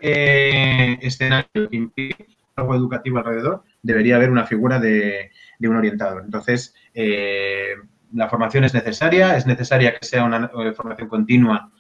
escenario 0.01 1.71
que 1.71 1.77
implique 1.77 2.27
algo 2.59 2.75
educativo 2.75 3.19
alrededor, 3.19 3.65
debería 3.89 4.17
haber 4.17 4.31
una 4.31 4.45
figura 4.45 4.79
de, 4.79 5.31
un 5.61 5.77
orientador. 5.77 6.23
Entonces, 6.23 6.75
eh, 6.93 7.75
la 8.13 8.29
formación 8.29 8.65
es 8.65 8.75
necesaria, 8.75 9.35
es 9.37 9.47
necesaria 9.47 9.95
que 9.95 10.07
sea 10.07 10.25
una 10.25 10.51
formación 10.75 11.09
continua 11.09 11.73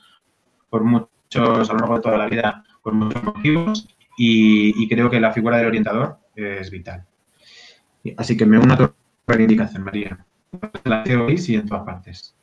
por 0.71 0.85
muchos, 0.85 1.68
a 1.68 1.73
lo 1.75 1.79
largo 1.79 1.97
de 1.97 2.01
toda 2.01 2.16
la 2.16 2.27
vida, 2.27 2.64
por 2.83 2.94
muchos 2.94 3.23
motivos, 3.23 3.88
y, 4.16 4.88
creo 4.88 5.11
que 5.11 5.21
la 5.21 5.33
figura 5.33 5.59
del 5.59 5.66
orientador 5.66 6.18
es 6.35 6.71
vital. 6.71 7.05
Así 8.16 8.37
que 8.37 8.47
me 8.47 8.59
uno 8.59 8.73
a 8.73 8.79
tu 8.79 8.90
reivindicación, 9.27 9.85
María. 9.85 10.25
La 10.85 11.05
y 11.07 11.55
en 11.55 11.66
todas 11.66 11.85
partes. 11.85 12.35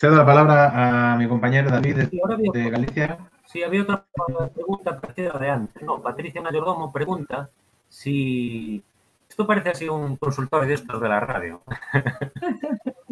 Cedo 0.00 0.16
la 0.16 0.26
palabra 0.26 1.12
a 1.12 1.16
mi 1.16 1.28
compañero 1.28 1.70
David 1.70 2.08
de, 2.52 2.70
Galicia. 2.70 3.18
Sí, 3.54 3.62
había 3.62 3.82
otra 3.82 4.04
pregunta 4.52 5.00
parecida 5.00 5.38
de 5.38 5.48
antes. 5.48 5.80
No, 5.80 6.02
Patricia 6.02 6.42
Mayordomo 6.42 6.92
pregunta 6.92 7.48
si... 7.88 8.82
Esto 9.28 9.46
parece 9.46 9.68
así 9.68 9.88
un 9.88 10.16
consultorio 10.16 10.66
de 10.66 10.74
estos 10.74 11.00
de 11.00 11.08
la 11.08 11.20
radio. 11.20 11.62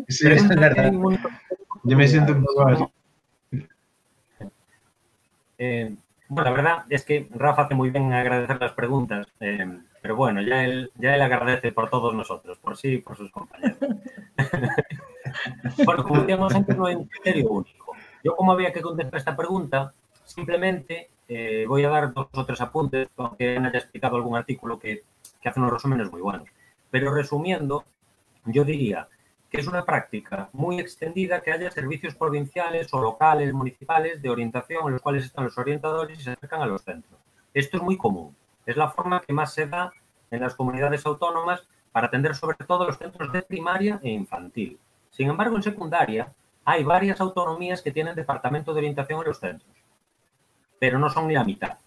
Sí, 0.09 0.31
es 0.31 0.47
verdad. 0.49 0.93
Yo 1.85 1.97
me 1.97 2.09
siento 2.09 2.33
un 2.33 2.45
poco 2.45 2.69
así. 2.69 2.85
Eh, 5.57 5.95
bueno, 6.29 6.51
la 6.51 6.57
verdad 6.57 6.85
es 6.91 7.05
que 7.05 7.29
Rafa 7.33 7.63
hace 7.63 7.75
muy 7.75 7.91
bien 7.91 8.07
en 8.07 8.13
agradecer 8.13 8.61
las 8.61 8.73
preguntas, 8.73 9.29
eh, 9.41 9.79
pero 10.03 10.17
bueno, 10.17 10.43
ya 10.43 10.65
él, 10.65 10.91
ya 10.97 11.15
él 11.15 11.23
agradece 11.23 11.73
por 11.73 11.89
todos 11.89 12.13
nosotros, 12.15 12.59
por 12.59 12.77
sí 12.77 12.95
y 12.95 12.99
por 12.99 13.17
sus 13.17 13.31
compañeros. 13.31 13.79
bueno, 15.87 16.03
como 16.03 16.21
decíamos 16.21 16.55
antes, 16.55 16.77
no 16.77 16.87
hay 16.87 16.97
un 16.97 17.07
criterio 17.07 17.49
único. 17.49 17.95
Yo, 18.23 18.37
como 18.37 18.53
había 18.53 18.73
que 18.73 18.83
contestar 18.83 19.19
esta 19.19 19.37
pregunta, 19.37 19.95
simplemente 20.33 21.11
eh, 21.29 21.65
voy 21.67 21.85
a 21.85 21.89
dar 21.89 22.13
dos 22.13 22.29
o 22.33 22.45
tres 22.45 22.61
apuntes, 22.61 23.09
aunque 23.17 23.57
haya 23.57 23.79
explicado 23.79 24.17
algún 24.17 24.37
artículo 24.37 24.79
que, 24.79 25.05
que 25.41 25.49
hace 25.49 25.61
unos 25.61 25.73
resúmenes 25.73 26.11
muy 26.11 26.21
buenos. 26.21 26.49
Pero 26.91 27.13
resumiendo, 27.15 27.85
yo 28.45 28.65
diría 28.65 29.09
que 29.51 29.61
es 29.61 29.67
una 29.67 29.85
práctica 29.85 30.49
muy 30.53 30.81
extendida 30.81 31.43
que 31.43 31.53
haya 31.53 31.71
servicios 31.71 32.15
provinciales 32.15 32.93
o 32.95 33.03
locales, 33.03 33.53
municipales 33.53 34.23
de 34.23 34.31
orientación 34.31 34.87
en 34.87 34.93
los 34.95 35.03
cuales 35.03 35.27
están 35.27 35.45
los 35.45 35.59
orientadores 35.59 36.19
y 36.19 36.23
se 36.23 36.31
acercan 36.31 36.63
a 36.63 36.67
los 36.67 36.83
centros. 36.83 37.21
Esto 37.53 37.77
es 37.77 37.83
muy 37.83 37.99
común. 37.99 38.35
Es 38.65 38.77
la 38.77 38.89
forma 38.89 39.21
que 39.21 39.33
más 39.35 39.53
se 39.53 39.67
da 39.67 39.93
en 40.31 40.41
las 40.41 40.55
comunidades 40.55 41.05
autónomas 41.05 41.69
para 41.93 42.07
atender 42.07 42.35
sobre 42.35 42.57
todo 42.67 42.87
los 42.87 42.97
centros 42.97 43.31
de 43.33 43.43
primaria 43.43 44.01
e 44.03 44.11
infantil. 44.11 44.79
Sin 45.11 45.29
embargo, 45.29 45.57
en 45.57 45.63
secundaria 45.63 46.33
hay 46.65 46.85
varias 46.85 47.21
autonomías 47.21 47.83
que 47.83 47.93
tienen 47.93 48.15
departamento 48.15 48.73
de 48.73 48.79
orientación 48.79 49.21
en 49.21 49.27
los 49.27 49.39
centros, 49.39 49.77
pero 50.83 50.99
no 50.99 51.09
son 51.09 51.29
ni 51.29 51.35
la 51.35 51.45
mitad. 51.45 51.79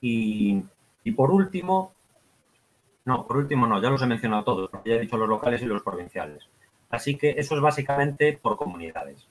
Y, 0.00 0.60
y 1.04 1.12
por 1.12 1.30
último, 1.30 1.92
no, 3.04 3.24
por 3.24 3.36
último 3.36 3.68
no, 3.68 3.80
ya 3.80 3.88
los 3.88 4.02
he 4.02 4.06
mencionado 4.06 4.42
todos, 4.42 4.70
ya 4.84 4.94
he 4.94 5.00
dicho 5.02 5.16
los 5.16 5.28
locales 5.28 5.62
y 5.62 5.66
los 5.66 5.84
provinciales. 5.84 6.48
Así 6.88 7.16
que 7.16 7.30
eso 7.38 7.54
es 7.54 7.60
básicamente 7.60 8.32
por 8.32 8.56
comunidades. 8.56 9.28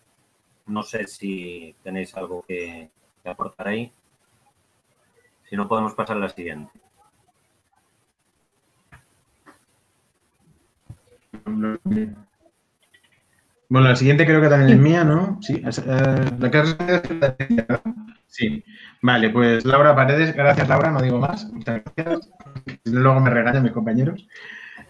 No 0.67 0.83
sé 0.83 1.07
si 1.07 1.75
tenéis 1.83 2.15
algo 2.15 2.45
que, 2.47 2.89
aportar 3.25 3.67
ahí. 3.67 3.91
Si 5.49 5.57
no, 5.57 5.67
podemos 5.67 5.93
pasar 5.93 6.15
a 6.15 6.21
la 6.21 6.29
siguiente. 6.29 6.71
Bueno, 13.67 13.89
la 13.89 13.95
siguiente 13.97 14.25
creo 14.25 14.39
que 14.39 14.47
también 14.47 14.71
es 14.71 14.79
mía, 14.79 15.03
¿no? 15.03 15.37
Sí, 15.41 15.61
eh, 15.65 16.31
la 16.39 16.49
que 16.49 16.63
Sí. 18.29 18.63
Vale, 19.01 19.29
pues 19.29 19.65
Laura 19.65 19.95
Paredes, 19.95 20.35
gracias 20.35 20.67
Laura, 20.67 20.91
no 20.91 21.01
digo 21.01 21.19
más. 21.19 21.51
Muchas 21.51 21.81
gracias. 21.95 22.31
Luego 22.85 23.19
me 23.19 23.29
regañan 23.29 23.63
mis 23.63 23.71
compañeros. 23.71 24.27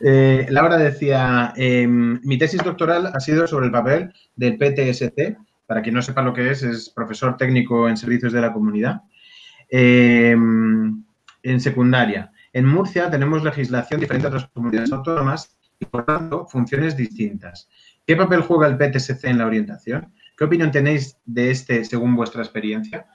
Eh, 0.02 0.46
Laura 0.50 0.78
decía, 0.78 1.54
em, 1.58 2.20
mi 2.24 2.38
tesis 2.38 2.64
doctoral 2.64 3.08
ha 3.14 3.20
sido 3.20 3.48
sobre 3.48 3.66
el 3.66 3.72
papel 3.72 4.14
del 4.36 4.58
PTSD 4.58 5.38
para 5.66 5.82
quien 5.82 5.96
no 5.96 6.02
sepa 6.02 6.22
lo 6.22 6.34
que 6.34 6.50
es, 6.52 6.64
es 6.64 6.90
profesor 6.90 7.38
técnico 7.38 7.88
en 7.88 7.98
servicios 7.98 8.34
de 8.34 8.42
la 8.42 8.54
comunidad. 8.54 9.02
Em, 9.70 11.04
en 11.44 11.60
secundaria. 11.62 12.32
En 12.54 12.66
Murcia 12.66 13.10
tenemos 13.10 13.44
legislación 13.44 14.00
diferente 14.00 14.28
a 14.28 14.30
otras 14.30 14.50
comunidades 14.52 14.92
autónomas 14.92 15.56
y, 15.80 15.86
por 15.86 16.06
tanto, 16.06 16.48
funciones 16.48 16.98
distintas. 16.98 17.70
¿Qué 18.06 18.16
papel 18.16 18.42
juega 18.42 18.68
el 18.68 18.78
PTSC 18.78 19.26
en 19.26 19.38
la 19.38 19.46
orientación? 19.46 20.12
¿Qué 20.36 20.46
opinión 20.46 20.72
tenéis 20.72 21.18
de 21.26 21.52
este 21.52 21.86
según 21.86 22.16
vuestra 22.16 22.42
experiencia? 22.42 23.06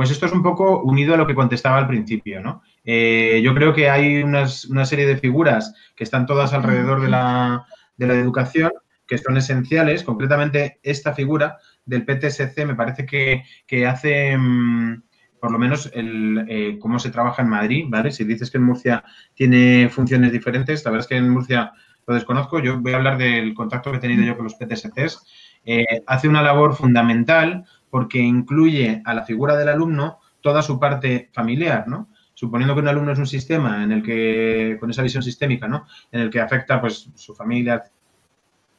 Pues 0.00 0.10
esto 0.10 0.24
es 0.24 0.32
un 0.32 0.42
poco 0.42 0.80
unido 0.80 1.12
a 1.12 1.18
lo 1.18 1.26
que 1.26 1.34
contestaba 1.34 1.76
al 1.76 1.86
principio, 1.86 2.40
¿no? 2.40 2.62
Eh, 2.82 3.42
yo 3.44 3.54
creo 3.54 3.74
que 3.74 3.90
hay 3.90 4.22
una 4.22 4.46
serie 4.86 5.06
de 5.06 5.18
figuras 5.18 5.74
que 5.94 6.04
están 6.04 6.24
todas 6.24 6.54
alrededor 6.54 7.02
de 7.02 7.10
la, 7.10 7.66
educación 7.98 8.72
que 9.06 9.18
son 9.18 9.36
esenciales. 9.36 10.02
Concretamente, 10.02 10.80
esta 10.82 11.12
figura 11.12 11.58
del 11.84 12.06
PTSC 12.06 12.64
me 12.64 12.74
parece 12.74 13.04
que, 13.04 13.86
hace, 13.86 14.38
mm, 14.38 15.02
por 15.38 15.52
lo 15.52 15.58
menos, 15.58 15.90
el, 15.92 16.46
eh, 16.48 16.78
cómo 16.80 16.98
se 16.98 17.10
trabaja 17.10 17.42
en 17.42 17.50
Madrid, 17.50 17.84
¿vale? 17.90 18.10
Si 18.10 18.24
dices 18.24 18.50
que 18.50 18.56
en 18.56 18.64
Murcia 18.64 19.04
tiene 19.34 19.90
funciones 19.90 20.32
diferentes, 20.32 20.82
la 20.82 20.92
verdad 20.92 21.04
es 21.04 21.08
que 21.08 21.18
en 21.18 21.28
Murcia 21.28 21.72
lo 22.06 22.14
desconozco. 22.14 22.58
Yo 22.60 22.80
voy 22.80 22.94
a 22.94 22.96
hablar 22.96 23.18
del 23.18 23.52
contacto 23.52 23.90
que 23.90 23.98
he 23.98 24.00
tenido 24.00 24.24
yo 24.24 24.34
con 24.34 24.44
los 24.44 24.54
PTSCs. 24.54 25.26
Eh, 25.66 25.84
hace 26.06 26.26
una 26.26 26.40
labor 26.40 26.74
fundamental 26.74 27.66
porque 27.90 28.18
incluye 28.18 29.02
a 29.04 29.14
la 29.14 29.24
figura 29.24 29.56
del 29.56 29.68
alumno 29.68 30.20
toda 30.40 30.62
su 30.62 30.78
parte 30.78 31.28
familiar, 31.32 31.86
¿no? 31.88 32.08
Suponiendo 32.34 32.74
que 32.74 32.80
un 32.80 32.88
alumno 32.88 33.12
es 33.12 33.18
un 33.18 33.26
sistema 33.26 33.84
en 33.84 33.92
el 33.92 34.02
que, 34.02 34.78
con 34.80 34.90
esa 34.90 35.02
visión 35.02 35.22
sistémica, 35.22 35.68
¿no? 35.68 35.86
En 36.10 36.22
el 36.22 36.30
que 36.30 36.40
afecta, 36.40 36.80
pues, 36.80 37.10
su 37.14 37.34
familia, 37.34 37.82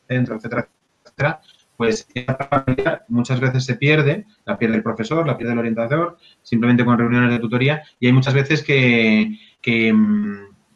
centro, 0.08 0.36
etcétera, 0.36 0.67
etcétera, 1.04 1.41
pues 1.78 2.08
familiar 2.50 3.06
muchas 3.08 3.39
veces 3.39 3.65
se 3.65 3.76
pierde, 3.76 4.26
la 4.45 4.58
pierde 4.58 4.76
el 4.76 4.84
profesor, 4.84 5.26
la 5.26 5.36
pierde 5.36 5.54
el 5.54 5.60
orientador, 5.60 6.17
simplemente 6.43 6.86
con 6.86 6.97
reuniones 6.97 7.32
de 7.32 7.39
tutoría, 7.39 7.82
y 8.00 8.06
hay 8.06 8.13
muchas 8.13 8.36
veces 8.36 8.62
que, 8.62 9.39
que, 9.62 9.91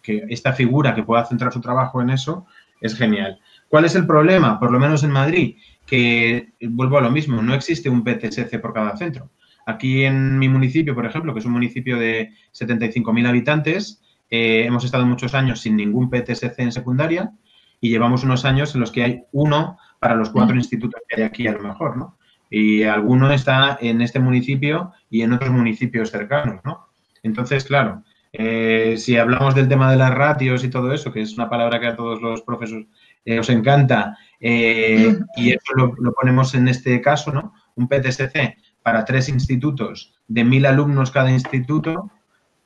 que 0.01 0.25
esta 0.29 0.53
figura 0.53 0.95
que 0.95 1.03
pueda 1.03 1.25
centrar 1.25 1.53
su 1.53 1.61
trabajo 1.61 2.01
en 2.01 2.09
eso 2.09 2.47
es 2.81 2.95
genial. 2.95 3.39
¿Cuál 3.67 3.85
es 3.85 3.95
el 3.95 4.07
problema? 4.07 4.59
Por 4.59 4.71
lo 4.71 4.79
menos 4.79 5.03
en 5.03 5.11
Madrid, 5.11 5.57
que 5.85 6.53
vuelvo 6.61 6.97
a 6.97 7.01
lo 7.01 7.11
mismo, 7.11 7.41
no 7.41 7.53
existe 7.53 7.89
un 7.89 8.03
PTSC 8.03 8.59
por 8.59 8.73
cada 8.73 8.97
centro. 8.97 9.29
Aquí 9.65 10.03
en 10.03 10.37
mi 10.37 10.47
municipio, 10.47 10.93
por 10.93 11.05
ejemplo, 11.05 11.33
que 11.33 11.39
es 11.39 11.45
un 11.45 11.53
municipio 11.53 11.97
de 11.97 12.31
75.000 12.53 13.27
habitantes, 13.27 14.01
eh, 14.29 14.63
hemos 14.65 14.83
estado 14.83 15.05
muchos 15.05 15.33
años 15.33 15.61
sin 15.61 15.75
ningún 15.75 16.09
PTSC 16.09 16.59
en 16.59 16.71
secundaria 16.71 17.31
y 17.79 17.89
llevamos 17.89 18.23
unos 18.23 18.45
años 18.45 18.73
en 18.73 18.81
los 18.81 18.91
que 18.91 19.03
hay 19.03 19.23
uno 19.31 19.77
para 19.99 20.15
los 20.15 20.29
cuatro 20.29 20.55
institutos 20.55 21.01
que 21.07 21.21
hay 21.21 21.23
aquí 21.23 21.47
a 21.47 21.53
lo 21.53 21.61
mejor, 21.61 21.97
¿no? 21.97 22.17
Y 22.49 22.83
alguno 22.83 23.31
está 23.31 23.77
en 23.81 24.01
este 24.01 24.19
municipio 24.19 24.93
y 25.09 25.21
en 25.21 25.33
otros 25.33 25.51
municipios 25.51 26.11
cercanos, 26.11 26.61
¿no? 26.63 26.87
Entonces, 27.23 27.65
claro, 27.65 28.03
eh, 28.33 28.95
si 28.97 29.17
hablamos 29.17 29.55
del 29.55 29.67
tema 29.67 29.89
de 29.89 29.97
las 29.97 30.13
ratios 30.13 30.63
y 30.63 30.69
todo 30.69 30.93
eso, 30.93 31.11
que 31.11 31.21
es 31.21 31.33
una 31.33 31.49
palabra 31.49 31.79
que 31.79 31.87
a 31.87 31.95
todos 31.95 32.21
los 32.21 32.41
profesores 32.41 32.87
eh, 33.25 33.39
os 33.39 33.49
encanta, 33.49 34.17
eh, 34.39 35.17
y 35.35 35.49
eso 35.49 35.73
lo, 35.75 36.13
ponemos 36.13 36.53
en 36.53 36.67
este 36.67 37.01
caso, 37.01 37.31
¿no? 37.31 37.53
Un 37.75 37.87
PTSC 37.87 38.57
para 38.83 39.03
tres 39.03 39.27
institutos 39.29 40.13
de 40.27 40.43
mil 40.43 40.65
alumnos 40.65 41.11
cada 41.11 41.31
instituto, 41.31 42.11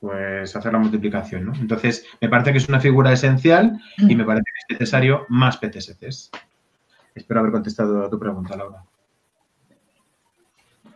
pues 0.00 0.54
hacer 0.54 0.72
la 0.72 0.78
multiplicación, 0.78 1.46
¿no? 1.46 1.54
Entonces, 1.54 2.06
me 2.20 2.28
parece 2.28 2.52
que 2.52 2.58
es 2.58 2.68
una 2.68 2.80
figura 2.80 3.12
esencial 3.12 3.80
y 3.96 4.14
me 4.14 4.24
parece 4.24 4.44
que 4.44 4.74
es 4.74 4.80
necesario 4.80 5.26
más 5.28 5.56
PTSCs. 5.56 6.30
Espero 7.14 7.40
haber 7.40 7.52
contestado 7.52 8.04
a 8.04 8.10
tu 8.10 8.18
pregunta, 8.18 8.56
Laura. 8.56 8.84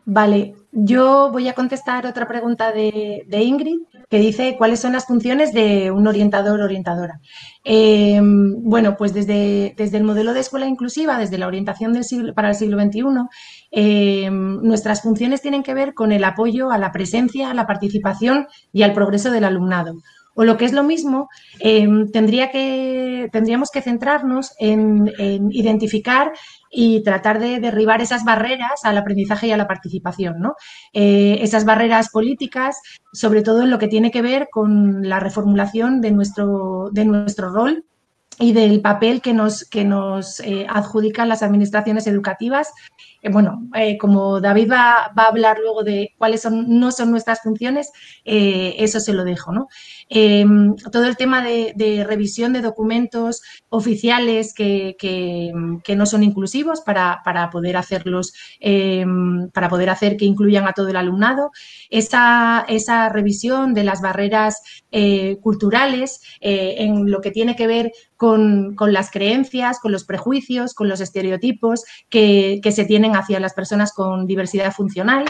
Vale, 0.07 0.55
yo 0.71 1.31
voy 1.33 1.49
a 1.49 1.55
contestar 1.55 2.07
otra 2.07 2.29
pregunta 2.29 2.73
de, 2.73 3.25
Ingrid 3.31 3.79
que 4.11 4.19
dice 4.19 4.55
cuáles 4.59 4.81
son 4.81 4.93
las 4.93 5.07
funciones 5.07 5.55
de 5.55 5.91
un 5.91 6.07
orientador 6.07 6.61
orientadora. 6.61 7.21
Em, 7.65 8.63
bueno, 8.63 8.97
pues 8.99 9.15
desde, 9.15 9.75
desde, 9.79 9.97
el 9.97 10.05
modelo 10.05 10.35
de 10.35 10.41
escuela 10.41 10.67
inclusiva, 10.67 11.19
desde 11.19 11.39
la 11.39 11.47
orientación 11.47 11.95
del 11.95 12.05
siglo, 12.05 12.35
para 12.35 12.51
el 12.51 12.55
siglo 12.55 12.79
XXI, 12.79 13.03
em, 13.71 14.61
nuestras 14.63 15.01
funciones 15.01 15.41
tienen 15.41 15.63
que 15.63 15.73
ver 15.75 15.95
con 15.95 16.13
el 16.13 16.25
apoyo 16.25 16.71
a 16.71 16.79
la 16.79 16.93
presencia, 16.93 17.51
a 17.51 17.55
la 17.55 17.67
participación 17.67 18.47
y 18.73 18.83
al 18.83 18.93
progreso 18.93 19.31
del 19.31 19.45
alumnado. 19.45 19.95
O 20.35 20.45
lo 20.45 20.57
que 20.57 20.65
es 20.65 20.73
lo 20.73 20.83
mismo, 20.83 21.29
em, 21.61 22.11
tendría 22.11 22.51
que, 22.51 23.29
tendríamos 23.33 23.71
que 23.71 23.83
centrarnos 23.83 24.53
en, 24.59 25.13
identificar 25.53 26.33
y 26.75 27.03
tratar 27.03 27.39
de 27.39 27.61
derribar 27.61 28.03
esas 28.03 28.25
barreras 28.25 28.85
al 28.85 28.99
aprendizaje 28.99 29.47
y 29.47 29.53
a 29.53 29.57
la 29.57 29.69
participación, 29.69 30.41
¿no? 30.41 30.55
Eh, 30.93 31.39
esas 31.41 31.65
barreras 31.65 32.11
políticas, 32.11 32.81
sobre 33.13 33.43
todo 33.43 33.63
en 33.63 33.71
lo 33.71 33.79
que 33.79 33.89
tiene 33.89 34.11
que 34.11 34.23
ver 34.23 34.49
con 34.51 35.09
la 35.09 35.21
reformulación 35.21 36.01
de 36.01 36.11
nuestro, 36.11 36.91
de 36.91 37.05
nuestro 37.05 37.51
rol 37.51 37.85
y 38.39 38.53
del 38.53 38.81
papel 38.81 39.23
que 39.23 39.33
nos, 39.33 39.65
que 39.65 39.85
nos 39.85 40.41
eh, 40.41 40.67
adjudican 40.69 41.29
las 41.29 41.43
administraciones 41.43 42.07
educativas. 42.07 42.73
Eh, 43.25 43.31
bueno, 43.31 43.67
eh, 43.75 43.97
como 43.97 44.39
David 44.39 44.71
va, 44.71 45.11
a 45.17 45.27
hablar 45.27 45.59
luego 45.59 45.83
de 45.83 46.13
cuáles 46.19 46.43
son, 46.43 46.79
no 46.79 46.93
son 46.93 47.11
nuestras 47.11 47.41
funciones, 47.41 47.91
eso 48.23 49.01
se 49.01 49.15
lo 49.15 49.25
dejo. 49.25 49.51
¿no? 49.51 49.69
Em, 50.11 50.77
todo 50.77 51.07
el 51.07 51.17
tema 51.17 51.43
de, 51.43 52.05
revisión 52.07 52.53
de 52.53 52.61
documentos 52.61 53.41
oficiales 53.71 54.53
que, 54.53 55.53
no 55.97 56.07
son 56.07 56.23
inclusivos 56.23 56.83
para, 56.83 57.23
poder 57.51 57.79
hacerlos, 57.79 58.35
em, 58.61 59.49
para 59.51 59.71
poder 59.71 59.89
hacer 59.89 60.17
que 60.19 60.27
incluyan 60.27 60.69
a 60.69 60.73
todo 60.73 60.89
el 60.89 60.97
alumnado. 60.97 61.51
Esa, 61.89 62.67
esa 62.69 63.09
revisión 63.09 63.73
de 63.73 63.85
las 63.85 64.03
barreras 64.03 64.63
culturales 65.41 66.21
en 66.41 67.11
lo 67.11 67.21
que 67.21 67.31
tiene 67.31 67.57
que 67.57 67.67
ver 67.67 67.93
con, 68.17 68.93
las 68.93 69.11
creencias, 69.11 69.79
con 69.81 69.93
los 69.93 70.05
prejuicios, 70.05 70.75
con 70.75 70.89
los 70.89 71.01
estereotipos 71.01 71.85
que, 72.09 72.61
se 72.75 72.85
tienen 72.85 73.14
hacia 73.15 73.41
las 73.41 73.55
personas 73.55 73.93
con 73.93 74.27
diversidad 74.27 74.73
funcional 74.73 75.25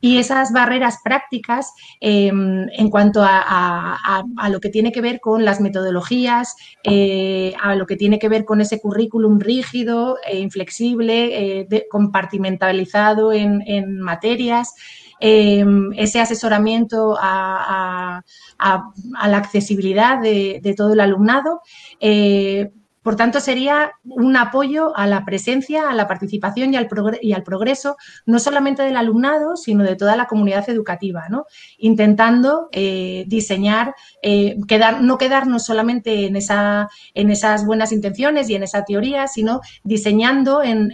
y 0.00 0.18
esas 0.18 0.52
barreras 0.52 0.98
prácticas 1.02 1.72
em, 2.00 2.68
en 2.70 2.90
cuanto 2.90 3.20
a, 3.24 4.22
lo 4.50 4.60
que 4.60 4.68
tiene 4.68 4.92
que 4.92 5.00
ver 5.00 5.20
con 5.20 5.44
las 5.44 5.60
metodologías, 5.60 6.56
eh, 6.84 7.54
a 7.60 7.74
lo 7.74 7.86
que 7.86 7.96
tiene 7.96 8.18
que 8.18 8.28
ver 8.28 8.44
con 8.44 8.60
ese 8.60 8.80
currículum 8.80 9.40
rígido, 9.40 10.16
e 10.26 10.38
inflexible, 10.38 11.60
eh, 11.60 11.86
compartimentalizado 11.90 13.32
en, 13.32 13.98
materias. 14.00 14.74
Em, 15.20 15.92
ese 15.96 16.20
asesoramiento 16.20 17.16
a, 17.20 18.22
la 18.58 19.36
accesibilidad 19.36 20.20
de, 20.20 20.74
todo 20.76 20.92
el 20.92 21.00
alumnado. 21.00 21.60
Eh, 21.98 22.70
por 23.02 23.16
tanto, 23.16 23.40
sería 23.40 23.92
un 24.04 24.36
apoyo 24.36 24.96
a 24.96 25.06
la 25.06 25.24
presencia, 25.24 25.88
a 25.88 25.94
la 25.94 26.08
participación 26.08 26.74
y 26.74 26.76
al, 26.76 27.42
progreso, 27.42 27.96
no 28.26 28.38
solamente 28.38 28.82
del 28.82 28.96
alumnado, 28.96 29.56
sino 29.56 29.84
de 29.84 29.96
toda 29.96 30.16
la 30.16 30.26
comunidad 30.26 30.68
educativa, 30.68 31.28
¿no? 31.28 31.46
intentando 31.78 32.68
eh, 32.72 33.24
diseñar, 33.28 33.94
eh, 34.22 34.56
no 35.00 35.16
quedarnos 35.18 35.64
solamente 35.64 36.26
en, 36.26 36.36
esas 36.36 37.66
buenas 37.66 37.92
intenciones 37.92 38.50
y 38.50 38.56
en 38.56 38.64
esa 38.64 38.84
teoría, 38.84 39.28
sino 39.28 39.60
diseñando 39.84 40.62
en, 40.62 40.88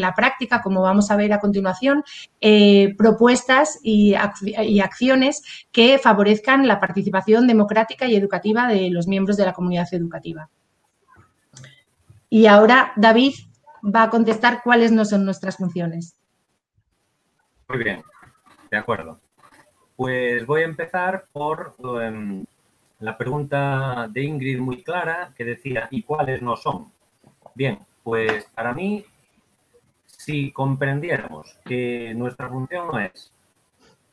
la 0.00 0.14
práctica, 0.14 0.62
como 0.62 0.82
vamos 0.82 1.10
a 1.10 1.16
ver 1.16 1.32
a 1.32 1.40
continuación, 1.40 2.04
eh, 2.40 2.94
propuestas 2.96 3.78
y 3.82 4.14
acciones 4.14 5.42
que 5.72 5.98
favorezcan 5.98 6.66
la 6.66 6.80
participación 6.80 7.46
democrática 7.46 8.06
y 8.06 8.16
educativa 8.16 8.68
de 8.68 8.90
los 8.90 9.08
miembros 9.08 9.36
de 9.36 9.44
la 9.44 9.52
comunidad 9.52 9.88
educativa. 9.92 10.48
Y 12.30 12.46
ahora 12.46 12.92
David 12.96 13.34
va 13.84 14.04
a 14.04 14.10
contestar 14.10 14.62
cuáles 14.62 14.92
no 14.92 15.04
son 15.04 15.24
nuestras 15.24 15.56
funciones. 15.56 16.16
Muy 17.68 17.78
bien, 17.78 18.02
de 18.70 18.76
acuerdo. 18.76 19.20
Pues 19.96 20.46
voy 20.46 20.62
a 20.62 20.66
empezar 20.66 21.24
por 21.32 21.74
em, 22.00 22.44
la 23.00 23.18
pregunta 23.18 24.08
de 24.08 24.22
Ingrid 24.22 24.60
muy 24.60 24.82
clara 24.82 25.32
que 25.36 25.44
decía, 25.44 25.88
¿y 25.90 26.02
cuáles 26.02 26.40
no 26.40 26.56
son? 26.56 26.92
Bien, 27.54 27.80
pues 28.04 28.44
para 28.54 28.72
mí, 28.72 29.04
si 30.06 30.52
comprendiéramos 30.52 31.58
que 31.64 32.14
nuestra 32.14 32.48
función 32.48 33.00
es 33.00 33.32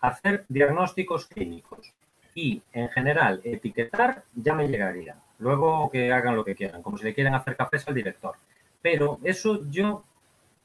hacer 0.01 0.45
diagnósticos 0.49 1.27
clínicos 1.27 1.93
y, 2.33 2.61
en 2.73 2.89
general, 2.89 3.41
etiquetar, 3.43 4.23
ya 4.33 4.53
me 4.55 4.67
llegaría. 4.67 5.17
Luego 5.39 5.89
que 5.91 6.11
hagan 6.11 6.35
lo 6.35 6.43
que 6.43 6.55
quieran, 6.55 6.81
como 6.81 6.97
si 6.97 7.03
le 7.03 7.13
quieren 7.13 7.35
hacer 7.35 7.55
cafés 7.55 7.87
al 7.87 7.93
director. 7.93 8.35
Pero 8.81 9.19
eso 9.23 9.69
yo 9.69 10.03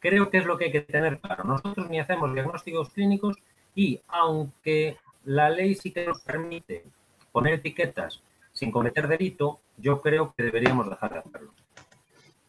creo 0.00 0.30
que 0.30 0.38
es 0.38 0.44
lo 0.44 0.56
que 0.56 0.66
hay 0.66 0.72
que 0.72 0.80
tener 0.80 1.18
claro. 1.18 1.44
Nosotros 1.44 1.88
ni 1.90 2.00
hacemos 2.00 2.32
diagnósticos 2.32 2.90
clínicos 2.90 3.36
y 3.74 4.00
aunque 4.08 4.96
la 5.24 5.50
ley 5.50 5.74
sí 5.74 5.92
que 5.92 6.06
nos 6.06 6.20
permite 6.20 6.84
poner 7.30 7.54
etiquetas 7.54 8.22
sin 8.52 8.70
cometer 8.70 9.08
delito, 9.08 9.60
yo 9.76 10.00
creo 10.00 10.34
que 10.36 10.42
deberíamos 10.42 10.88
dejar 10.88 11.12
de 11.12 11.18
hacerlo. 11.18 11.52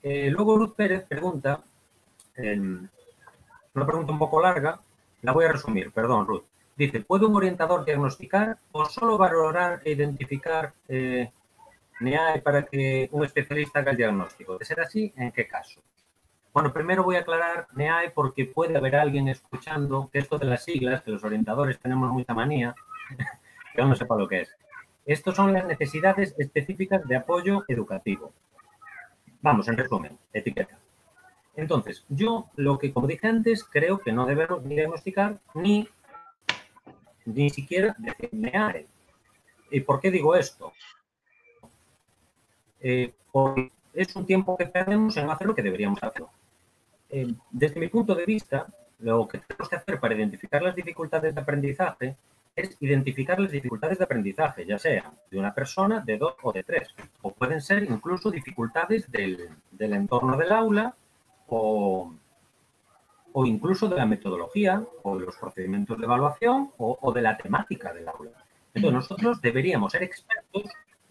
Eh, 0.02 0.30
luego 0.30 0.58
Ruth 0.58 0.76
Pérez 0.76 1.06
pregunta 1.08 1.64
em, 2.36 2.88
una 3.74 3.86
pregunta 3.86 4.12
un 4.12 4.20
poco 4.20 4.42
larga, 4.42 4.80
la 5.22 5.32
voy 5.32 5.46
a 5.46 5.52
resumir, 5.52 5.92
perdón, 5.92 6.28
Ruth. 6.28 6.44
Dice, 6.76 7.02
¿puede 7.02 7.26
un 7.26 7.36
orientador 7.36 7.86
diagnosticar 7.86 8.58
o 8.72 8.86
solo 8.86 9.18
valorar 9.18 9.82
e 9.86 9.92
identificar 9.92 10.74
eh, 10.88 11.32
NEAE 12.04 12.42
para 12.42 12.66
que 12.66 13.10
un 13.12 13.24
especialista 13.26 13.80
haga 13.80 13.92
el 13.92 13.98
diagnóstico? 13.98 14.58
De 14.58 14.66
ser 14.66 14.80
así, 14.82 15.14
¿en 15.16 15.32
qué 15.32 15.48
caso? 15.48 15.82
Bueno, 16.54 16.72
primero 16.72 17.04
voy 17.04 17.16
a 17.16 17.22
aclarar 17.22 17.68
NEAE 17.74 18.12
porque 18.12 18.46
puede 18.46 18.78
haber 18.78 18.96
alguien 18.96 19.28
escuchando 19.28 20.10
que 20.12 20.20
esto 20.20 20.38
de 20.38 20.46
las 20.46 20.64
siglas, 20.64 21.02
que 21.02 21.12
los 21.12 21.24
orientadores 21.24 21.80
tenemos 21.80 22.12
mucha 22.12 22.34
manía, 22.34 22.76
que 23.74 23.82
aún 23.82 23.90
no 23.90 23.96
sepa 23.96 24.16
lo 24.16 24.28
que 24.28 24.42
es. 24.42 24.56
Estos 25.06 25.36
son 25.36 25.52
las 25.52 25.66
necesidades 25.66 26.36
específicas 26.38 27.06
de 27.08 27.16
apoyo 27.16 27.64
educativo. 27.68 28.34
Vamos, 29.42 29.68
en 29.68 29.78
resumen, 29.78 30.18
etiqueta. 30.32 30.78
Entonces, 31.56 32.06
yo 32.08 32.50
lo 32.56 32.80
que, 32.80 32.94
como 32.94 33.08
dije 33.08 33.28
antes, 33.28 33.64
creo 33.64 34.00
que 34.00 34.12
no 34.12 34.26
debemos 34.26 34.64
ni 34.64 34.76
diagnosticar 34.76 35.40
ni, 35.54 35.90
ni 37.26 37.50
siquiera 37.50 37.96
decir 37.98 38.30
NEAE. 38.32 38.88
¿Y 39.72 39.80
por 39.82 40.00
qué 40.00 40.12
digo 40.12 40.36
esto? 40.36 40.72
Eh, 42.84 43.14
es 43.94 44.16
un 44.16 44.26
tiempo 44.26 44.58
que 44.58 44.66
perdemos 44.66 45.16
en 45.18 45.30
hacer 45.30 45.48
lo 45.48 45.56
que 45.56 45.64
deberíamos 45.64 46.04
hacer. 46.04 46.24
Eh, 47.10 47.34
desde 47.50 47.80
mi 47.80 47.88
punto 47.88 48.14
de 48.14 48.26
vista, 48.26 48.68
lo 49.00 49.28
que 49.28 49.40
tenemos 49.40 49.70
que 49.70 49.76
hacer 49.78 50.00
para 50.00 50.14
identificar 50.14 50.62
las 50.62 50.76
dificultades 50.76 51.34
de 51.34 51.42
aprendizaje 51.42 52.18
es 52.56 52.78
identificar 52.82 53.40
las 53.40 53.52
dificultades 53.52 53.98
de 53.98 54.04
aprendizaje, 54.04 54.66
ya 54.66 54.78
sea 54.78 55.12
de 55.32 55.40
una 55.40 55.54
persona, 55.54 56.02
de 56.02 56.18
dos 56.18 56.36
o 56.44 56.52
de 56.52 56.64
tres. 56.64 56.90
O 57.22 57.32
pueden 57.32 57.62
ser 57.62 57.84
incluso 57.84 58.30
dificultades 58.30 59.10
del, 59.12 59.50
del 59.72 59.94
entorno 59.94 60.38
del 60.38 60.52
aula 60.52 60.94
o, 61.48 62.14
o, 63.32 63.46
incluso 63.46 63.88
de 63.88 63.96
la 63.96 64.06
metodología 64.06 64.84
o 65.02 65.18
de 65.18 65.26
los 65.26 65.38
procedimientos 65.38 65.98
de 65.98 66.06
evaluación 66.06 66.72
o, 66.78 66.98
o 67.02 67.12
de 67.12 67.22
la 67.22 67.38
temática 67.38 67.94
del 67.94 68.08
aula. 68.08 68.32
Entonces 68.74 68.94
nosotros 68.94 69.42
deberíamos 69.42 69.92
ser 69.92 70.04
expertos 70.04 70.64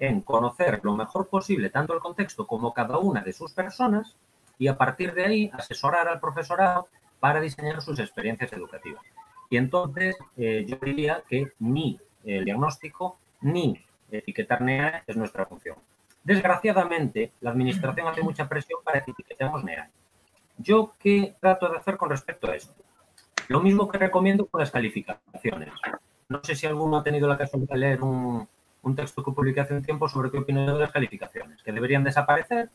en 0.02 0.20
conocer 0.20 0.80
lo 0.82 0.96
mejor 0.96 1.28
posible 1.28 1.70
tanto 1.70 1.94
el 1.94 2.00
contexto 2.00 2.44
como 2.44 2.74
cada 2.74 2.98
una 2.98 3.20
de 3.20 3.32
sus 3.32 3.52
personas 3.52 4.16
y 4.58 4.66
a 4.66 4.76
partir 4.76 5.14
de 5.14 5.24
ahí 5.24 5.50
asesorar 5.52 6.08
al 6.08 6.18
profesorado 6.18 6.88
para 7.20 7.40
diseñar 7.40 7.80
sus 7.80 8.00
experiencias 8.00 8.52
educativas. 8.52 9.04
Y 9.48 9.58
entonces 9.58 10.16
eh, 10.36 10.64
yo 10.66 10.76
diría 10.82 11.22
que 11.28 11.52
ni 11.60 12.00
el 12.24 12.44
diagnóstico 12.44 13.16
ni 13.42 13.80
etiquetar 14.10 14.60
NEA 14.60 15.04
es 15.06 15.16
nuestra 15.16 15.46
función. 15.46 15.76
Desgraciadamente, 16.24 17.30
la 17.40 17.50
administración 17.50 18.08
hace 18.08 18.22
mucha 18.22 18.48
presión 18.48 18.80
para 18.82 19.04
que 19.04 19.12
etiquetemos 19.12 19.62
NEA. 19.62 19.88
¿Yo 20.58 20.94
qué 20.98 21.36
trato 21.38 21.68
de 21.68 21.78
hacer 21.78 21.96
con 21.96 22.10
respecto 22.10 22.50
a 22.50 22.56
esto? 22.56 22.74
Lo 23.46 23.60
mismo 23.60 23.86
que 23.86 23.98
recomiendo 23.98 24.46
con 24.46 24.58
las 24.58 24.72
calificaciones. 24.72 25.72
No 26.28 26.40
sé 26.42 26.56
si 26.56 26.66
alguno 26.66 26.98
ha 26.98 27.04
tenido 27.04 27.28
la 27.28 27.38
casualidad 27.38 27.74
de 27.74 27.78
leer 27.78 28.02
un, 28.02 28.48
un 28.82 28.96
texto 28.96 29.22
que 29.22 29.32
publiqué 29.32 29.60
hace 29.60 29.74
un 29.74 29.82
tiempo 29.82 30.08
sobre 30.08 30.30
qué 30.30 30.38
opino 30.38 30.66
de 30.66 30.80
las 30.80 30.90
calificaciones, 30.90 31.62
que 31.62 31.72
deberían 31.72 32.04
desaparecer 32.04 32.68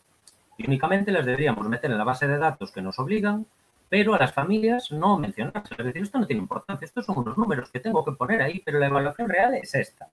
y 0.58 0.66
únicamente 0.66 1.12
las 1.12 1.26
deberíamos 1.26 1.68
meter 1.68 1.92
en 1.92 1.98
la 1.98 2.04
base 2.04 2.28
de 2.28 2.38
datos 2.38 2.72
que 2.72 2.82
nos 2.82 2.98
obligan, 3.00 3.46
pero 3.90 4.16
a 4.16 4.20
las 4.20 4.34
familias 4.34 4.92
no 4.92 5.18
mencionarse. 5.18 5.76
Es 5.78 5.86
decir, 5.86 6.02
esto 6.02 6.20
no 6.20 6.28
tiene 6.28 6.42
importancia, 6.42 6.86
estos 6.86 7.06
son 7.06 7.20
unos 7.20 7.38
números 7.38 7.70
que 7.70 7.80
tengo 7.80 8.04
que 8.04 8.12
poner 8.14 8.42
ahí, 8.42 8.62
pero 8.66 8.80
la 8.80 8.88
evaluación 8.88 9.30
real 9.30 9.54
es 9.56 9.74
esta. 9.76 10.08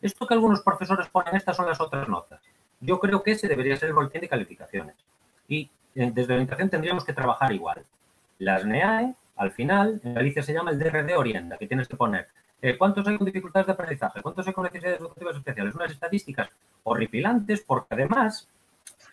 Esto 0.00 0.26
que 0.26 0.34
algunos 0.34 0.62
profesores 0.62 1.08
ponen, 1.08 1.36
estas 1.36 1.56
son 1.56 1.66
las 1.66 1.80
otras 1.80 2.08
notas. 2.08 2.40
Yo 2.80 2.98
creo 2.98 3.22
que 3.22 3.32
ese 3.32 3.46
debería 3.46 3.76
ser 3.76 3.90
el 3.90 3.94
boletín 3.94 4.22
de 4.22 4.28
calificaciones. 4.28 4.96
Y 5.46 5.68
eh, 5.94 6.10
desde 6.14 6.32
orientación 6.32 6.70
tendríamos 6.70 7.04
que 7.04 7.12
trabajar 7.12 7.52
igual. 7.52 7.84
Las 8.38 8.64
NEAE, 8.64 9.14
al 9.36 9.52
final, 9.52 10.00
en 10.02 10.14
Galicia 10.14 10.42
se 10.42 10.54
llama 10.54 10.70
el 10.70 10.78
DRD 10.78 11.16
Orienta, 11.16 11.58
que 11.58 11.66
tienes 11.66 11.88
que 11.88 11.96
poner 11.96 12.28
eh, 12.62 12.76
¿Cuántos 12.76 13.06
hay 13.06 13.16
con 13.16 13.24
dificultades 13.24 13.66
de 13.66 13.72
aprendizaje? 13.72 14.20
¿Cuántos 14.20 14.46
hay 14.46 14.52
con 14.52 14.64
necesidades 14.64 15.00
educativas 15.00 15.36
especiales? 15.36 15.74
Unas 15.74 15.92
estadísticas 15.92 16.50
horripilantes 16.82 17.62
porque 17.62 17.94
además 17.94 18.48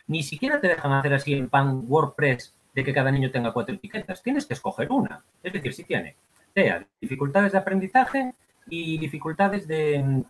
ni 0.07 0.21
siquiera 0.21 0.59
te 0.59 0.67
dejan 0.67 0.91
hacer 0.91 1.13
así 1.13 1.33
en 1.33 1.49
pan 1.49 1.83
WordPress 1.87 2.53
de 2.73 2.83
que 2.83 2.93
cada 2.93 3.09
niño 3.09 3.31
tenga 3.31 3.53
cuatro 3.53 3.73
etiquetas. 3.73 4.21
Tienes 4.21 4.45
que 4.45 4.53
escoger 4.53 4.91
una. 4.91 5.23
Es 5.41 5.53
decir, 5.53 5.73
si 5.73 5.85
tiene 5.85 6.15
TEA, 6.53 6.85
dificultades 6.99 7.53
de 7.53 7.57
aprendizaje 7.57 8.33
y 8.67 8.97
dificultades 8.97 9.65
de, 9.65 10.23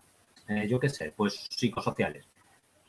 eh, 0.48 0.68
yo 0.68 0.78
qué 0.78 0.88
sé, 0.88 1.12
pues 1.16 1.48
psicosociales. 1.50 2.24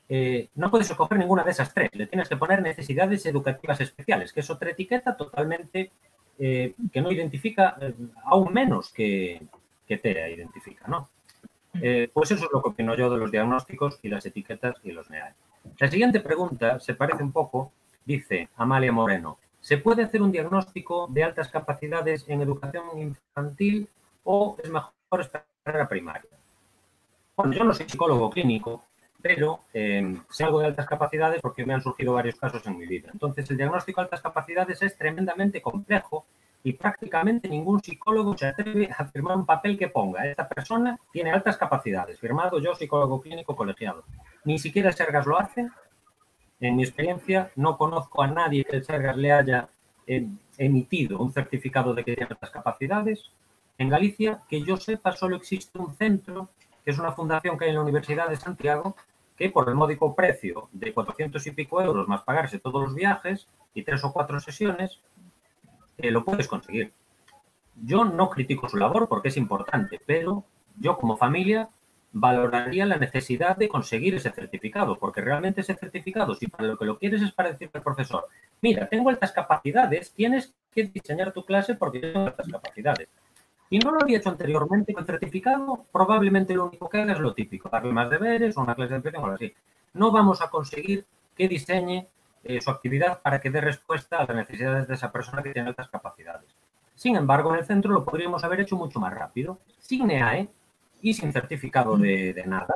Eh, 0.08 0.50
no 0.56 0.70
puedes 0.70 0.90
escoger 0.90 1.18
ninguna 1.18 1.44
de 1.44 1.52
esas 1.52 1.74
tres. 1.74 1.90
Le 1.94 2.06
tienes 2.06 2.30
que 2.30 2.38
poner 2.38 2.62
necesidades 2.62 3.26
educativas 3.26 3.82
especiales, 3.82 4.32
que 4.32 4.42
es 4.42 4.50
otra 4.50 4.70
etiqueta 4.70 5.18
totalmente 5.18 5.92
que 6.40 7.02
no 7.02 7.12
identifica 7.12 7.78
aún 8.24 8.54
menos 8.54 8.94
que, 8.94 9.42
que 9.90 9.98
TEA 9.98 10.30
identifica, 10.30 10.88
¿no? 10.88 11.10
Eh, 11.82 12.10
pues 12.14 12.30
eso 12.32 12.46
es 12.46 12.52
lo 12.54 12.62
que 12.62 12.70
opino 12.70 12.96
yo 12.96 13.10
de 13.10 13.18
los 13.18 13.32
diagnósticos 13.32 14.00
y 14.04 14.10
las 14.10 14.26
etiquetas 14.26 14.76
y 14.84 14.92
los 14.92 15.10
NEAE. 15.10 15.34
La 15.80 15.90
siguiente 15.90 16.20
pregunta 16.20 16.80
se 16.80 16.94
parece 16.94 17.24
un 17.24 17.32
poco, 17.32 17.72
dice 18.06 18.50
Amalia 18.56 18.92
Moreno, 18.92 19.40
¿se 19.60 19.78
puede 19.78 20.04
hacer 20.04 20.22
un 20.22 20.32
diagnóstico 20.32 21.08
de 21.10 21.24
altas 21.24 21.50
capacidades 21.50 22.26
en 22.28 22.42
educación 22.42 22.86
infantil 23.00 23.90
o 24.24 24.56
es 24.64 24.70
mejor 24.70 24.94
esperar 25.22 25.82
a 25.82 25.90
primaria? 25.90 26.30
Bueno, 27.36 27.54
yo 27.54 27.64
no 27.64 27.74
soy 27.74 27.90
psicólogo 27.90 28.30
clínico, 28.30 28.84
pero 29.22 29.62
eh, 29.74 30.18
sé 30.30 30.44
algo 30.44 30.60
de 30.60 30.68
altas 30.68 30.86
capacidades 30.86 31.42
porque 31.42 31.66
me 31.66 31.74
han 31.74 31.82
surgido 31.82 32.14
varios 32.14 32.36
casos 32.36 32.66
en 32.68 32.78
mi 32.78 32.86
vida. 32.86 33.10
Entonces, 33.12 33.50
el 33.50 33.58
diagnóstico 33.58 34.02
de 34.02 34.06
altas 34.06 34.22
capacidades 34.22 34.82
es 34.84 34.98
tremendamente 34.98 35.62
complejo 35.62 36.26
y 36.64 36.74
prácticamente 36.74 37.48
ningún 37.48 37.82
psicólogo 37.82 38.38
se 38.38 38.48
atreve 38.48 38.90
a 38.96 39.06
firmar 39.06 39.38
un 39.38 39.46
papel 39.46 39.78
que 39.78 39.88
ponga 39.88 40.26
esta 40.26 40.48
persona 40.48 41.00
tiene 41.12 41.32
altas 41.32 41.58
capacidades, 41.58 42.20
firmado 42.20 42.60
yo, 42.60 42.76
psicólogo 42.76 43.22
clínico 43.22 43.56
colegiado. 43.56 44.04
Ni 44.44 44.60
siquiera 44.60 44.92
Sergas 44.92 45.26
lo 45.26 45.40
hace. 45.40 45.70
En 46.60 46.76
mi 46.76 46.84
experiencia, 46.84 47.52
no 47.56 47.78
conozco 47.78 48.22
a 48.22 48.28
nadie 48.28 48.66
que 48.66 48.78
el 48.78 48.84
Sergas 48.84 49.16
le 49.16 49.32
haya 49.32 49.70
eh, 50.06 50.28
emitido 50.58 51.20
un 51.20 51.32
certificado 51.32 51.94
de 51.94 52.04
que 52.04 52.16
tiene 52.16 52.32
altas 52.32 52.50
capacidades. 52.50 53.32
En 53.78 53.88
Galicia, 53.88 54.42
que 54.50 54.62
yo 54.62 54.76
sepa, 54.76 55.14
solo 55.14 55.38
existe 55.38 55.80
un 55.80 55.96
centro, 55.96 56.50
que 56.84 56.92
es 56.92 57.00
una 57.00 57.14
fundación 57.14 57.58
que 57.58 57.66
hay 57.66 57.70
en 57.70 57.78
la 57.78 57.84
Universidad 57.84 58.28
de 58.28 58.36
Santiago, 58.36 58.96
que 59.38 59.50
por 59.50 59.70
el 59.70 59.76
módico 59.76 60.14
precio 60.16 60.68
de 60.74 60.94
400 60.94 61.48
y 61.48 61.52
pico 61.52 61.82
euros 61.82 62.10
más 62.10 62.24
pagarse 62.24 62.60
todos 62.60 62.84
los 62.84 62.94
viajes 62.94 63.48
y 63.74 63.84
tres 63.84 64.04
o 64.04 64.12
cuatro 64.12 64.38
sesiones, 64.42 65.00
eh, 66.00 66.12
lo 66.12 66.24
puedes 66.24 66.48
conseguir. 66.48 66.94
Yo 67.76 68.06
no 68.06 68.30
critico 68.30 68.68
su 68.68 68.78
labor 68.78 69.08
porque 69.08 69.30
es 69.30 69.38
importante, 69.38 70.00
pero 70.06 70.44
yo 70.78 70.98
como 70.98 71.18
familia 71.18 71.70
valoraría 72.12 72.86
la 72.86 72.98
necesidad 72.98 73.56
de 73.56 73.70
conseguir 73.70 74.16
ese 74.16 74.32
certificado, 74.32 74.98
porque 74.98 75.22
realmente 75.22 75.62
ese 75.62 75.76
certificado, 75.76 76.34
si 76.36 76.48
para 76.48 76.68
lo 76.68 76.78
que 76.78 76.86
lo 76.86 76.98
quieres 76.98 77.22
es 77.22 77.32
para 77.32 77.52
decirle 77.52 77.72
al 77.76 77.84
profesor, 77.84 78.28
mira, 78.62 78.88
tengo 78.90 79.10
altas 79.10 79.32
capacidades, 79.32 80.12
tienes 80.14 80.54
que 80.74 80.86
diseñar 80.86 81.32
tu 81.32 81.46
clase 81.46 81.76
porque 81.76 82.00
tengo 82.00 82.26
altas 82.26 82.48
capacidades. 82.50 83.10
Y 83.70 83.78
no 83.78 83.92
lo 83.92 84.02
había 84.02 84.18
hecho 84.18 84.30
anteriormente 84.30 84.94
con 84.94 85.06
certificado, 85.06 85.86
probablemente 85.92 86.56
lo 86.56 86.66
único 86.66 86.90
que 86.90 87.02
haga 87.02 87.14
es 87.14 87.20
lo 87.20 87.34
típico, 87.34 87.70
darle 87.70 87.94
más 87.94 88.10
deberes 88.10 88.58
una 88.58 88.74
clase 88.74 89.00
de 89.00 89.10
o 89.10 89.24
algo 89.24 89.36
así. 89.36 89.54
No 89.94 90.12
vamos 90.12 90.42
a 90.42 90.50
conseguir 90.50 91.06
que 91.36 91.48
diseñe 91.48 92.08
eh, 92.44 92.62
su 92.62 92.70
actividad 92.70 93.22
para 93.22 93.42
que 93.42 93.50
dé 93.50 93.62
respuesta 93.62 94.18
a 94.18 94.26
las 94.26 94.36
necesidades 94.36 94.88
de 94.88 94.96
esa 94.96 95.12
persona 95.12 95.44
que 95.44 95.52
tiene 95.52 95.70
altas 95.70 95.90
capacidades. 95.90 96.50
Sin 96.96 97.16
embargo, 97.16 97.54
en 97.54 97.60
el 97.60 97.66
centro 97.66 97.92
lo 97.92 98.04
podríamos 98.06 98.44
haber 98.44 98.62
hecho 98.62 98.76
mucho 98.76 99.00
más 99.00 99.14
rápido, 99.14 99.60
sin 99.80 100.08
NEAE 100.08 100.50
y 101.02 101.14
sin 101.14 101.32
certificado 101.32 101.98
de, 101.98 102.34
de 102.34 102.46
nada. 102.46 102.76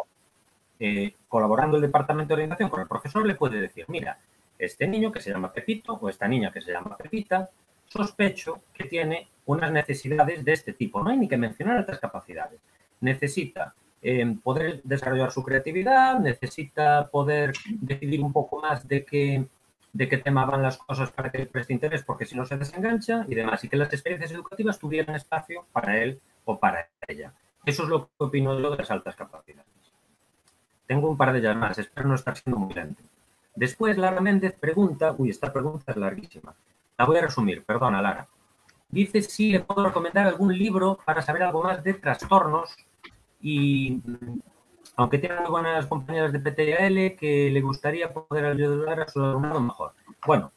Eh, 0.80 1.16
colaborando 1.28 1.78
el 1.78 1.82
departamento 1.82 2.30
de 2.30 2.36
orientación 2.36 2.70
con 2.70 2.82
el 2.82 2.88
profesor, 2.88 3.26
le 3.26 3.36
puede 3.36 3.62
decir, 3.62 3.86
mira, 3.88 4.20
este 4.58 4.88
niño 4.88 5.12
que 5.12 5.22
se 5.22 5.32
llama 5.32 5.54
Pepito 5.54 5.94
o 5.94 6.10
esta 6.10 6.28
niña 6.28 6.52
que 6.52 6.62
se 6.62 6.72
llama 6.72 6.98
Pepita, 6.98 7.50
sospecho 7.86 8.64
que 8.74 8.86
tiene 8.86 9.30
unas 9.46 9.72
necesidades 9.72 10.44
de 10.44 10.54
este 10.54 10.74
tipo. 10.74 11.04
No 11.04 11.10
hay 11.10 11.18
ni 11.18 11.28
que 11.28 11.38
mencionar 11.38 11.78
altas 11.78 12.00
capacidades. 12.00 12.60
Necesita 13.02 13.76
poder 14.44 14.82
desarrollar 14.84 15.32
su 15.32 15.44
creatividad, 15.44 16.20
necesita 16.20 17.08
poder 17.10 17.54
decidir 17.80 18.22
un 18.22 18.34
poco 18.34 18.62
más 18.62 18.88
de 18.88 19.06
qué, 19.06 19.46
de 19.94 20.10
qué 20.10 20.18
tema 20.18 20.46
van 20.46 20.62
las 20.62 20.78
cosas 20.78 21.12
para 21.12 21.32
que 21.32 21.38
le 21.38 21.46
preste 21.46 21.74
interés, 21.74 22.04
porque 22.04 22.26
si 22.26 22.36
no 22.36 22.46
se 22.46 22.58
desengancha 22.58 23.26
y 23.30 23.36
demás, 23.36 23.64
y 23.64 23.70
que 23.70 23.78
las 23.78 23.94
experiencias 23.94 24.32
educativas 24.32 24.78
tuvieran 24.78 25.16
espacio 25.16 25.66
para 25.72 25.98
él 25.98 26.20
o 26.44 26.60
para 26.60 26.90
ella. 27.08 27.34
Eso 27.66 27.84
es 27.84 27.90
lo 27.90 28.08
que 28.08 28.12
opino 28.18 28.60
yo 28.60 28.72
de 28.72 28.78
las 28.78 28.92
altas 28.92 29.16
capacidades. 29.16 29.70
Tengo 30.86 31.10
un 31.10 31.16
par 31.16 31.32
de 31.32 31.42
llamadas, 31.42 31.80
espero 31.80 32.10
no 32.10 32.16
estar 32.16 32.36
siendo 32.36 32.60
muy 32.60 32.74
lento. 32.74 33.02
Después, 33.56 33.98
Lara 33.98 34.20
Méndez 34.20 34.54
pregunta, 34.60 35.16
uy, 35.18 35.30
esta 35.30 35.54
pregunta 35.54 35.92
es 35.92 35.98
larguísima. 35.98 36.54
La 36.98 37.06
voy 37.06 37.18
a 37.18 37.22
resumir, 37.22 37.64
perdona, 37.64 38.02
Lara. 38.02 38.28
Dice 38.90 39.22
si 39.22 39.52
le 39.52 39.62
puedo 39.62 39.86
recomendar 39.86 40.28
algún 40.28 40.56
libro 40.56 41.00
para 41.06 41.22
saber 41.22 41.44
algo 41.44 41.64
más 41.64 41.84
de 41.84 41.94
trastornos 41.94 42.76
y 43.44 44.02
aunque 44.96 45.18
muy 45.42 45.50
buenas 45.50 45.86
compañeras 45.86 46.32
de 46.32 46.40
PTL, 46.40 47.20
que 47.20 47.50
le 47.52 47.62
gustaría 47.62 48.14
poder 48.14 48.46
ayudar 48.46 49.02
a 49.02 49.08
su 49.08 49.24
alumnado 49.24 49.60
mejor. 49.60 49.92
Bueno, 50.26 50.52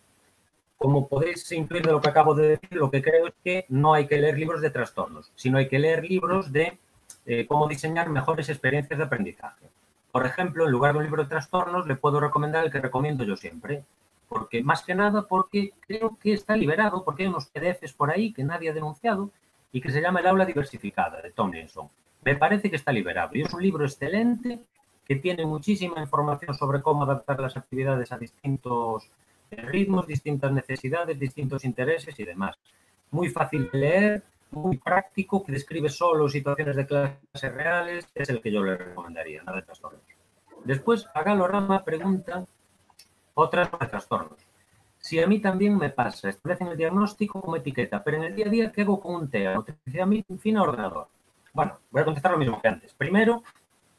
como 0.79 1.09
podéis 1.09 1.51
intuir 1.53 1.85
de 1.85 1.93
lo 1.93 2.01
que 2.01 2.09
acabo 2.09 2.35
de 2.35 2.51
decir, 2.51 2.73
lo 2.73 2.91
que 2.91 3.03
creo 3.03 3.27
es 3.27 3.35
que 3.43 3.67
no 3.69 3.93
hay 3.93 4.07
que 4.07 4.19
leer 4.19 4.39
libros 4.39 4.61
de 4.61 4.71
trastornos, 4.71 5.33
sino 5.35 5.59
hay 5.59 5.69
que 5.69 5.79
leer 5.79 6.05
libros 6.05 6.53
de 6.53 6.79
eh, 7.27 7.47
cómo 7.47 7.67
diseñar 7.67 8.09
mejores 8.09 8.49
experiencias 8.49 8.99
de 8.99 9.05
aprendizaje. 9.05 9.67
Por 10.13 10.25
ejemplo, 10.25 10.65
en 10.65 10.71
lugar 10.71 10.93
de 10.93 10.99
un 10.99 11.05
libro 11.05 11.25
de 11.25 11.29
trastornos, 11.29 11.87
le 11.87 11.97
puedo 11.97 12.21
recomendar 12.21 12.65
el 12.65 12.71
que 12.71 12.81
recomiendo 12.81 13.25
yo 13.25 13.37
siempre, 13.37 13.85
porque 14.29 14.63
más 14.63 14.83
que 14.83 14.95
nada 14.95 15.23
porque 15.23 15.73
creo 15.81 16.17
que 16.21 16.35
está 16.35 16.57
liberado, 16.57 17.05
porque 17.05 17.25
hay 17.25 17.31
unos 17.31 17.47
PDFs 17.47 17.95
por 17.95 18.11
ahí 18.11 18.33
que 18.33 18.45
nadie 18.45 18.71
ha 18.71 18.75
denunciado 18.75 19.31
y 19.73 19.81
que 19.81 19.91
se 19.91 20.01
llama 20.01 20.21
El 20.21 20.29
aula 20.29 20.45
diversificada 20.45 21.21
de 21.21 21.33
Tomlinson. 21.33 21.89
Me 22.27 22.35
parece 22.35 22.69
que 22.69 22.75
está 22.75 22.91
liberado 22.91 23.31
y 23.35 23.43
es 23.43 23.55
un 23.55 23.63
libro 23.63 23.85
excelente 23.85 24.59
que 25.07 25.15
tiene 25.15 25.47
muchísima 25.47 26.01
información 26.01 26.57
sobre 26.57 26.83
cómo 26.83 27.05
adaptar 27.05 27.39
las 27.39 27.57
actividades 27.57 28.11
a 28.11 28.19
distintos 28.19 29.09
ritmos, 29.49 30.09
distintas 30.09 30.51
necesidades, 30.51 31.17
distintos 31.21 31.65
intereses 31.65 32.19
y 32.19 32.25
demás. 32.25 32.57
Muy 33.13 33.29
fácil 33.29 33.71
de 33.71 33.79
leer, 33.79 34.23
muy 34.51 34.77
práctico, 34.77 35.45
que 35.45 35.53
describe 35.53 35.89
solo 35.89 36.29
situaciones 36.29 36.75
de 36.75 36.85
clases 36.85 37.53
reales, 37.55 38.09
es 38.13 38.29
el 38.29 38.41
que 38.41 38.51
yo 38.51 38.65
le 38.65 38.77
recomendaría, 38.77 39.45
nada 39.45 39.59
de 39.59 39.63
trastornos. 39.63 40.03
Después, 40.65 41.07
a 41.15 41.23
Galorama 41.23 41.85
pregunta 41.85 42.45
otras 43.35 43.71
de 43.71 43.87
trastornos. 43.87 44.41
Si 44.99 45.21
a 45.21 45.29
mí 45.29 45.39
también 45.39 45.79
me 45.79 45.91
pasa, 45.91 46.31
establecen 46.31 46.67
el 46.67 46.77
diagnóstico 46.77 47.41
como 47.41 47.55
etiqueta, 47.55 48.03
pero 48.03 48.17
en 48.17 48.25
el 48.25 48.35
día 48.35 48.47
a 48.47 48.51
día, 48.51 48.73
¿qué 48.73 48.83
hago 48.83 48.99
con 48.99 49.15
un 49.15 49.31
TEA? 49.31 49.55
Motricidad 49.55 50.09
fina 50.41 50.63
ordenador. 50.63 51.07
Bueno, 51.57 51.79
voy 51.91 52.03
a 52.03 52.05
contestar 52.05 52.33
lo 52.33 52.37
mismo 52.37 52.61
que 52.61 52.69
antes. 52.69 52.93
Primero, 52.93 53.43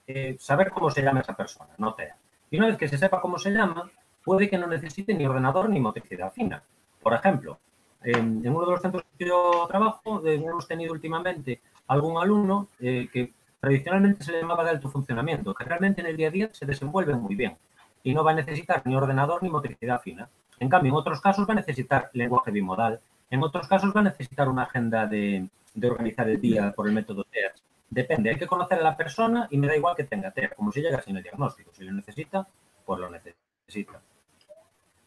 eh, 0.05 0.37
saber 0.39 0.69
cómo 0.69 0.91
se 0.91 1.01
llama 1.01 1.21
esa 1.21 1.35
persona, 1.35 1.73
no 1.79 1.95
TEA. 1.95 2.15
Y 2.51 2.57
una 2.59 2.67
vez 2.67 2.77
que 2.77 2.87
se 2.87 2.99
sepa 2.99 3.19
cómo 3.19 3.39
se 3.39 3.49
llama, 3.49 3.89
puede 4.23 4.47
que 4.47 4.59
no 4.59 4.67
necesite 4.67 5.15
ni 5.15 5.25
ordenador 5.25 5.67
ni 5.67 5.79
motricidad 5.79 6.31
fina. 6.31 6.61
Por 7.01 7.15
ejemplo, 7.15 7.57
en, 8.03 8.47
uno 8.47 8.63
de 8.63 8.71
los 8.73 8.79
centros 8.79 9.03
que 9.17 9.25
yo 9.25 9.65
trabajo, 9.67 10.21
hemos 10.23 10.67
tenido 10.67 10.93
últimamente 10.93 11.59
algún 11.87 12.21
alumno 12.21 12.67
eh, 12.79 13.09
que 13.11 13.33
tradicionalmente 13.59 14.23
se 14.23 14.33
le 14.33 14.41
llamaba 14.41 14.63
de 14.63 14.69
alto 14.69 14.89
funcionamiento, 14.89 15.55
que 15.55 15.63
realmente 15.63 16.01
en 16.01 16.07
el 16.07 16.15
día 16.15 16.27
a 16.27 16.31
día 16.31 16.49
se 16.53 16.67
desenvuelve 16.67 17.15
muy 17.15 17.33
bien 17.33 17.57
y 18.03 18.13
no 18.13 18.23
va 18.23 18.33
a 18.33 18.35
necesitar 18.35 18.83
ni 18.85 18.95
ordenador 18.95 19.41
ni 19.41 19.49
motricidad 19.49 19.99
fina. 19.99 20.29
En 20.59 20.69
cambio, 20.69 20.91
en 20.91 20.97
otros 20.97 21.21
casos 21.21 21.49
va 21.49 21.53
a 21.53 21.55
necesitar 21.55 22.11
lenguaje 22.13 22.51
bimodal, 22.51 22.99
en 23.31 23.41
otros 23.41 23.67
casos 23.67 23.91
va 23.95 24.01
a 24.01 24.03
necesitar 24.03 24.47
una 24.47 24.61
agenda 24.61 25.07
de, 25.07 25.49
organizar 25.85 26.27
el 26.29 26.41
día 26.41 26.71
por 26.75 26.87
el 26.87 26.93
método 26.93 27.23
TEA. 27.25 27.53
Depende, 27.89 28.31
hay 28.31 28.37
que 28.37 28.47
conocer 28.47 28.79
a 28.79 28.83
la 28.83 28.97
persona 28.97 29.47
y 29.51 29.57
me 29.57 29.67
da 29.67 29.75
igual 29.75 29.95
que 29.95 30.03
tenga 30.03 30.31
TEA, 30.31 30.49
como 30.49 30.71
si 30.71 30.81
llega 30.81 31.01
sin 31.01 31.15
el 31.17 31.23
diagnóstico. 31.23 31.71
Si 31.73 31.83
lo 31.83 31.91
necesita, 31.91 32.47
pues 32.85 32.99
lo 32.99 33.09
necesita. 33.09 34.01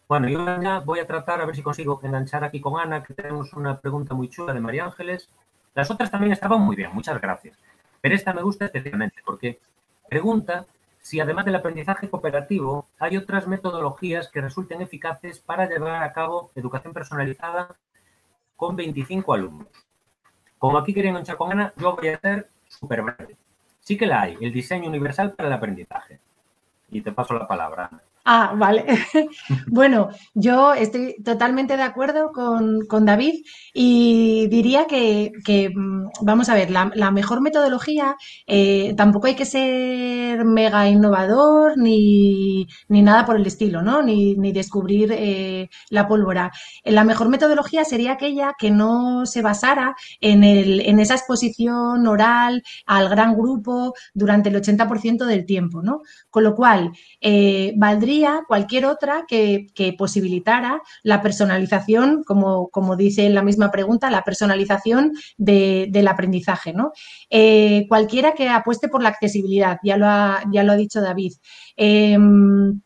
Bueno, 0.08 0.28
yo 0.28 0.44
ya 0.60 0.80
voy 0.80 0.98
a 0.98 1.06
tratar 1.06 1.40
a 1.40 1.46
ver 1.46 1.54
si 1.54 1.62
consigo 1.62 2.00
enganchar 2.02 2.42
aquí 2.42 2.60
con 2.60 2.80
Ana, 2.80 3.02
que 3.02 3.14
tenemos 3.14 3.52
una 3.52 3.78
pregunta 3.78 4.14
muy 4.14 4.28
chula 4.28 4.52
de 4.52 4.60
María 4.60 4.84
Ángeles. 4.84 5.28
Las 5.74 5.90
otras 5.90 6.10
también 6.10 6.32
estaban 6.32 6.60
muy 6.60 6.74
bien, 6.74 6.90
muchas 6.92 7.20
gracias. 7.20 7.56
Pero 8.00 8.14
esta 8.14 8.32
me 8.32 8.42
gusta 8.42 8.64
especialmente 8.64 9.22
porque 9.24 9.60
pregunta 10.08 10.66
si 10.98 11.20
además 11.20 11.44
del 11.44 11.54
aprendizaje 11.54 12.10
cooperativo 12.10 12.88
hay 12.98 13.16
otras 13.16 13.46
metodologías 13.46 14.28
que 14.28 14.40
resulten 14.40 14.82
eficaces 14.82 15.38
para 15.38 15.68
llevar 15.68 16.02
a 16.02 16.12
cabo 16.12 16.50
educación 16.54 16.92
personalizada 16.92 17.76
con 18.56 18.76
25 18.76 19.32
alumnos. 19.32 19.68
Como 20.60 20.76
aquí 20.76 20.92
quería 20.92 21.08
enganchar 21.08 21.38
con 21.38 21.50
Ana, 21.50 21.72
yo 21.78 21.96
voy 21.96 22.08
a 22.08 22.20
ser 22.20 22.50
súper 22.68 23.00
breve. 23.00 23.34
Sí 23.80 23.96
que 23.96 24.04
la 24.04 24.20
hay, 24.20 24.36
el 24.42 24.52
diseño 24.52 24.90
universal 24.90 25.32
para 25.32 25.48
el 25.48 25.54
aprendizaje. 25.54 26.20
Y 26.90 27.00
te 27.00 27.12
paso 27.12 27.32
la 27.32 27.48
palabra, 27.48 27.88
Ana. 27.90 28.02
Ah, 28.24 28.54
vale. 28.54 28.84
bueno, 29.66 30.10
yo 30.34 30.74
estoy 30.74 31.16
totalmente 31.24 31.76
de 31.76 31.82
acuerdo 31.82 32.30
con, 32.32 33.06
David 33.06 33.34
y 33.72 34.46
diría 34.48 34.86
que, 34.86 35.32
mm, 35.74 36.08
vamos 36.22 36.48
a 36.50 36.54
ver, 36.54 36.70
la, 36.70 37.10
mejor 37.10 37.40
metodología, 37.40 38.16
eh, 38.46 38.94
tampoco 38.96 39.26
hay 39.26 39.34
que 39.36 39.46
ser 39.46 40.44
mega 40.44 40.86
innovador 40.88 41.78
ni, 41.78 42.66
nada 42.88 43.24
por 43.24 43.36
el 43.36 43.46
estilo, 43.46 43.82
¿no? 43.82 44.02
Ni, 44.02 44.34
descubrir 44.52 45.12
eh, 45.12 45.70
la 45.88 46.06
pólvora. 46.06 46.52
La 46.84 47.04
mejor 47.04 47.28
metodología 47.30 47.84
sería 47.84 48.12
aquella 48.12 48.54
que 48.58 48.70
no 48.70 49.24
se 49.26 49.42
basara 49.42 49.94
en, 50.20 50.44
el, 50.44 50.80
en 50.80 51.00
esa 51.00 51.14
exposición 51.14 52.06
oral 52.06 52.62
al 52.86 53.08
gran 53.08 53.34
grupo 53.34 53.94
durante 54.14 54.50
el 54.50 54.56
80% 54.56 55.24
del 55.24 55.46
tiempo, 55.46 55.82
¿no? 55.82 56.00
Con 56.30 56.44
lo 56.44 56.54
cual, 56.54 56.92
eh, 57.20 57.72
valdría 57.76 58.09
cualquier 58.46 58.86
otra 58.86 59.24
que, 59.28 59.66
posibilitara 59.98 60.80
la 61.02 61.22
personalización, 61.22 62.22
como, 62.24 62.68
como, 62.68 62.96
dice 62.96 63.26
en 63.26 63.34
la 63.34 63.42
misma 63.42 63.70
pregunta, 63.70 64.10
la 64.10 64.22
personalización 64.22 65.12
del 65.36 66.08
aprendizaje. 66.08 66.72
¿no? 66.72 66.92
Eh, 67.28 67.86
cualquiera 67.88 68.34
que 68.34 68.48
apueste 68.48 68.88
por 68.88 69.02
la 69.02 69.10
accesibilidad, 69.10 69.78
ya 69.82 69.96
lo 69.96 70.06
ha, 70.06 70.42
ya 70.52 70.62
lo 70.62 70.72
ha 70.72 70.76
dicho 70.76 71.00
David. 71.00 71.32
Em, 71.76 72.80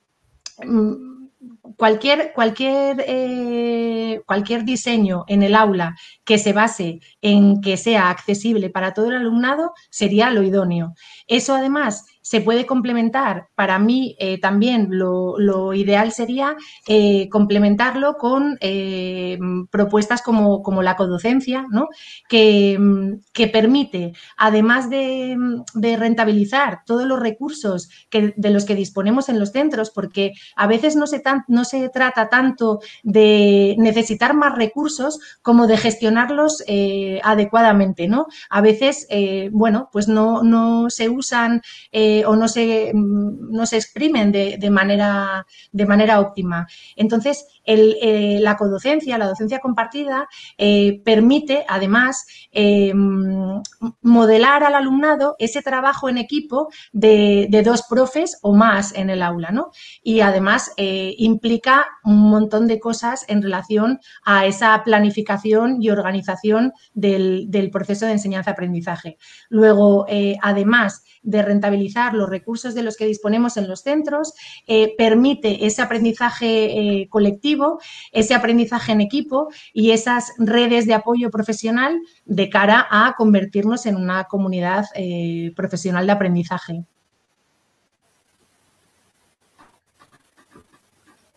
cualquier, 1.77 2.33
cualquier, 2.33 3.05
eh, 3.07 4.23
cualquier 4.27 4.65
diseño 4.65 5.25
en 5.29 5.43
el 5.43 5.55
aula 5.55 5.97
que 6.25 6.39
se 6.39 6.53
base 6.53 7.01
en 7.21 7.61
que 7.61 7.77
sea 7.77 8.11
accesible 8.11 8.71
para 8.71 8.95
todo 8.95 9.09
el 9.09 9.17
alumnado 9.17 9.73
sería 9.91 10.31
lo 10.31 10.43
idóneo. 10.43 10.95
Eso 11.27 11.55
además 11.55 12.05
se 12.25 12.41
puede 12.41 12.65
complementar. 12.65 13.49
Para 13.55 13.79
mí 13.79 14.17
eh, 14.19 14.41
también 14.41 14.89
lo, 14.91 15.75
ideal 15.75 16.11
sería 16.11 16.57
eh, 16.89 17.29
complementarlo 17.29 18.15
con 18.17 18.57
eh, 18.61 19.39
propuestas 19.71 20.23
como, 20.23 20.63
como, 20.63 20.83
la 20.83 20.97
codocencia, 20.97 21.67
¿no? 21.71 21.89
que, 22.27 22.79
que 23.35 23.49
permite, 23.49 24.15
además 24.39 24.89
de, 24.89 25.37
rentabilizar 25.99 26.81
todos 26.87 27.07
los 27.07 27.21
recursos 27.21 27.91
que, 28.09 28.33
de 28.37 28.51
los 28.51 28.65
que 28.65 28.75
disponemos 28.75 29.29
en 29.29 29.39
los 29.39 29.51
centros, 29.51 29.91
porque 29.91 30.33
a 30.57 30.67
veces 30.67 30.97
no 30.97 31.07
se, 31.07 31.23
no 31.49 31.67
se 31.67 31.91
trata 31.91 32.31
tanto 32.31 32.81
de 33.03 33.77
necesitar 33.79 34.35
más 34.35 34.57
recursos 34.57 35.21
como 35.43 35.67
de 35.67 35.77
gestionarlos 35.77 36.65
adecuadamente. 37.23 38.09
¿no? 38.09 38.27
A 38.49 38.63
veces, 38.63 39.07
bueno, 39.53 39.91
pues 39.93 40.09
no, 40.09 40.43
no 40.43 40.89
se 40.89 41.11
usan 41.11 41.61
o 42.27 42.37
no 42.37 42.49
se, 42.49 42.93
no 42.95 43.67
se 43.67 43.77
exprimen 43.77 44.31
de, 44.33 44.71
manera, 44.71 45.47
de 45.73 45.87
manera 45.87 46.21
óptima. 46.21 46.67
Entonces, 46.97 47.47
eh, 47.67 48.39
la 48.41 48.57
codocencia, 48.57 49.17
la 49.17 49.27
docencia 49.27 49.59
compartida, 49.59 50.29
eh, 50.59 51.01
permite 51.05 51.65
además 51.67 52.27
eh, 52.53 52.93
modelar 54.03 54.65
al 54.65 54.75
alumnado 54.75 55.35
ese 55.39 55.63
trabajo 55.63 56.09
en 56.09 56.19
equipo 56.19 56.69
de, 56.93 57.49
dos 57.65 57.85
profes 57.89 58.39
o 58.43 58.53
más 58.53 58.95
en 58.95 59.09
el 59.09 59.23
aula, 59.23 59.51
¿no? 59.51 59.71
Y 60.03 60.21
además 60.21 60.73
implica 60.77 61.87
un 62.05 62.29
montón 62.29 62.67
de 62.67 62.79
cosas 62.79 63.25
en 63.29 63.41
relación 63.41 64.01
a 64.25 64.45
esa 64.45 64.83
planificación 64.85 65.79
y 65.81 65.89
organización 65.89 66.73
del, 66.93 67.47
del 67.49 67.71
proceso 67.71 68.05
de 68.05 68.13
enseñanza-aprendizaje. 68.13 69.17
Luego, 69.49 70.07
además 70.43 71.05
de 71.23 71.43
rentabilizar 71.43 72.04
los 72.13 72.29
recursos 72.29 72.75
de 72.75 72.83
los 72.83 72.97
que 72.97 73.07
disponemos 73.07 73.57
en 73.57 73.69
los 73.69 73.81
centros, 73.81 74.35
permite 74.99 75.65
ese 75.65 75.81
aprendizaje 75.81 77.07
colectivo 77.09 77.45
ese 78.13 78.35
aprendizaje 78.35 78.93
en 78.93 79.01
equipo 79.01 79.49
y 79.73 79.91
esas 79.91 80.33
redes 80.39 80.87
de 80.87 80.95
apoyo 80.95 81.31
profesional 81.31 82.01
de 82.25 82.49
cara 82.49 82.87
a 82.91 83.15
convertirnos 83.17 83.87
en 83.87 83.97
una 83.97 84.25
comunidad 84.25 84.87
eh, 84.95 85.53
profesional 85.57 86.07
de 86.07 86.13
aprendizaje. 86.13 86.85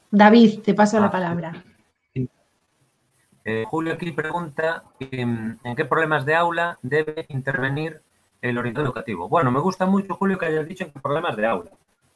David, 0.10 0.62
te 0.62 0.74
paso 0.74 1.00
la 1.00 1.08
ah, 1.08 1.12
palabra. 1.12 1.64
Eh, 3.44 3.64
Julio 3.68 3.94
aquí 3.94 4.12
pregunta 4.12 4.84
em, 5.00 5.58
en 5.64 5.76
qué 5.76 5.86
problemas 5.86 6.26
de 6.26 6.36
aula 6.36 6.80
debe 6.82 7.26
intervenir 7.30 8.02
el 8.42 8.58
orientador 8.58 8.88
educativo. 8.88 9.28
Bueno, 9.30 9.52
me 9.52 9.60
gusta 9.60 9.86
mucho, 9.86 10.16
Julio, 10.16 10.38
que 10.38 10.46
hayas 10.46 10.68
dicho 10.68 10.84
en 10.84 10.92
qué 10.92 11.00
problemas 11.00 11.36
de 11.36 11.46
aula. 11.46 11.72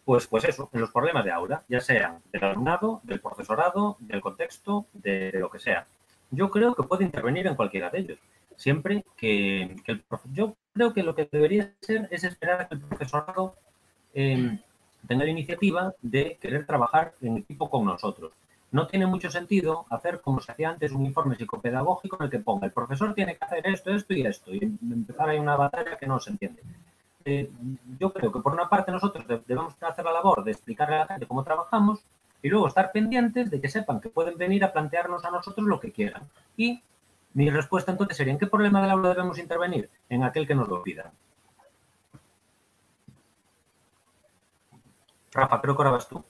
Pues, 0.06 0.28
pues 0.28 0.44
eso, 0.46 0.70
en 0.74 0.82
los 0.82 0.92
problemas 0.92 1.24
de 1.24 1.32
aula, 1.32 1.64
ya 1.70 1.80
sean 1.80 2.20
del 2.32 2.44
alumnado, 2.44 3.02
del 3.04 3.20
profesorado, 3.20 3.98
del 4.00 4.22
contexto, 4.22 4.86
de, 4.94 5.32
lo 5.34 5.50
que 5.50 5.60
sea. 5.60 5.86
Yo 6.32 6.50
creo 6.50 6.76
que 6.76 6.84
puede 6.84 7.04
intervenir 7.06 7.48
en 7.48 7.56
cualquiera 7.56 7.90
de 7.90 8.00
ellos. 8.00 8.20
Siempre 8.56 9.04
que, 9.16 9.76
el 9.86 10.04
yo 10.34 10.56
creo 10.74 10.94
que 10.94 11.04
lo 11.04 11.16
que 11.16 11.28
debería 11.32 11.72
ser 11.82 12.08
es 12.12 12.24
esperar 12.24 12.62
a 12.62 12.68
que 12.68 12.76
el 12.76 12.82
profesorado 12.82 13.56
em, 14.14 14.60
tenga 15.08 15.26
la 15.26 15.32
iniciativa 15.32 15.94
de 16.02 16.38
querer 16.40 16.66
trabajar 16.66 17.14
en 17.22 17.38
equipo 17.38 17.70
con 17.70 17.86
nosotros. 17.86 18.34
No 18.72 18.88
tiene 18.88 19.06
mucho 19.06 19.30
sentido 19.30 19.86
hacer 19.90 20.22
como 20.22 20.40
se 20.40 20.52
hacía 20.52 20.70
antes 20.70 20.92
un 20.94 21.06
informe 21.06 21.36
psicopedagógico 21.36 22.18
en 22.20 22.26
el 22.26 22.32
que 22.32 22.40
ponga 22.40 22.66
el 22.66 22.72
profesor 22.72 23.14
tiene 23.14 23.38
que 23.38 23.44
hacer 23.44 23.68
esto, 23.68 23.92
esto 23.92 24.14
y 24.14 24.26
esto 24.26 24.54
y 24.54 24.64
empezar 24.64 25.30
ahí 25.30 25.40
una 25.40 25.58
batalla 25.58 25.98
que 25.98 26.08
no 26.08 26.20
se 26.20 26.32
entiende. 26.32 26.64
Eh, 27.26 27.52
yo 28.00 28.12
creo 28.14 28.32
que 28.32 28.40
por 28.40 28.54
una 28.54 28.70
parte 28.70 28.92
nosotros 28.92 29.26
debemos 29.28 29.76
hacer 29.84 30.06
la 30.06 30.14
labor 30.14 30.44
de 30.44 30.52
explicarle 30.52 30.96
a 30.96 31.00
la 31.00 31.08
gente 31.08 31.28
cómo 31.28 31.44
trabajamos 31.44 32.04
Y 32.42 32.50
luego 32.50 32.68
estar 32.68 32.92
pendientes 32.92 33.52
de 33.52 33.62
que 33.62 33.70
sepan 33.70 34.02
que 34.02 34.10
pueden 34.10 34.38
venir 34.38 34.64
a 34.64 34.74
plantearnos 34.74 35.24
a 35.26 35.32
nosotros 35.32 35.68
lo 35.68 35.80
que 35.80 35.92
quieran. 35.92 36.24
Y 36.58 36.82
mi 37.34 37.50
respuesta 37.50 37.92
entonces 37.92 38.18
sería, 38.18 38.34
¿en 38.34 38.40
qué 38.40 38.48
problema 38.48 38.82
del 38.82 38.92
aula 38.92 39.10
debemos 39.10 39.38
intervenir? 39.38 39.90
En 40.10 40.24
aquel 40.24 40.48
que 40.48 40.56
nos 40.56 40.68
lo 40.68 40.82
pida. 40.82 41.12
Rafa, 45.34 45.62
creo 45.62 45.76
que 45.76 45.82
ahora 45.82 45.92
vas 45.92 46.08
tú. 46.10 46.24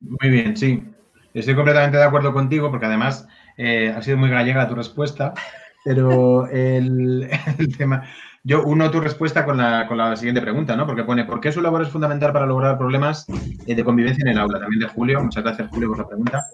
Muy 0.00 0.30
bien, 0.30 0.56
sí. 0.56 0.84
Estoy 1.34 1.54
completamente 1.54 1.98
de 1.98 2.04
acuerdo 2.04 2.32
contigo 2.32 2.70
porque 2.70 2.86
además 2.86 3.26
eh, 3.56 3.92
ha 3.94 4.02
sido 4.02 4.16
muy 4.16 4.30
gallega 4.30 4.68
tu 4.68 4.74
respuesta, 4.74 5.34
pero 5.84 6.46
el, 6.50 7.28
tema... 7.76 8.04
Yo 8.44 8.62
uno 8.62 8.90
tu 8.90 9.00
respuesta 9.00 9.44
con 9.44 9.58
la, 9.58 9.86
con 9.88 9.98
la, 9.98 10.16
siguiente 10.16 10.40
pregunta, 10.40 10.74
¿no? 10.74 10.86
Porque 10.86 11.04
pone, 11.04 11.24
¿por 11.24 11.40
qué 11.40 11.52
su 11.52 11.60
labor 11.60 11.82
es 11.82 11.88
fundamental 11.88 12.32
para 12.32 12.46
lograr 12.46 12.78
problemas 12.78 13.26
eh, 13.66 13.74
de 13.74 13.84
convivencia 13.84 14.22
en 14.22 14.28
el 14.28 14.38
aula? 14.38 14.60
También 14.60 14.80
de 14.80 14.86
Julio. 14.86 15.20
Muchas 15.20 15.42
gracias, 15.42 15.68
Julio, 15.68 15.88
por 15.88 15.98
la 15.98 16.06
pregunta. 16.06 16.46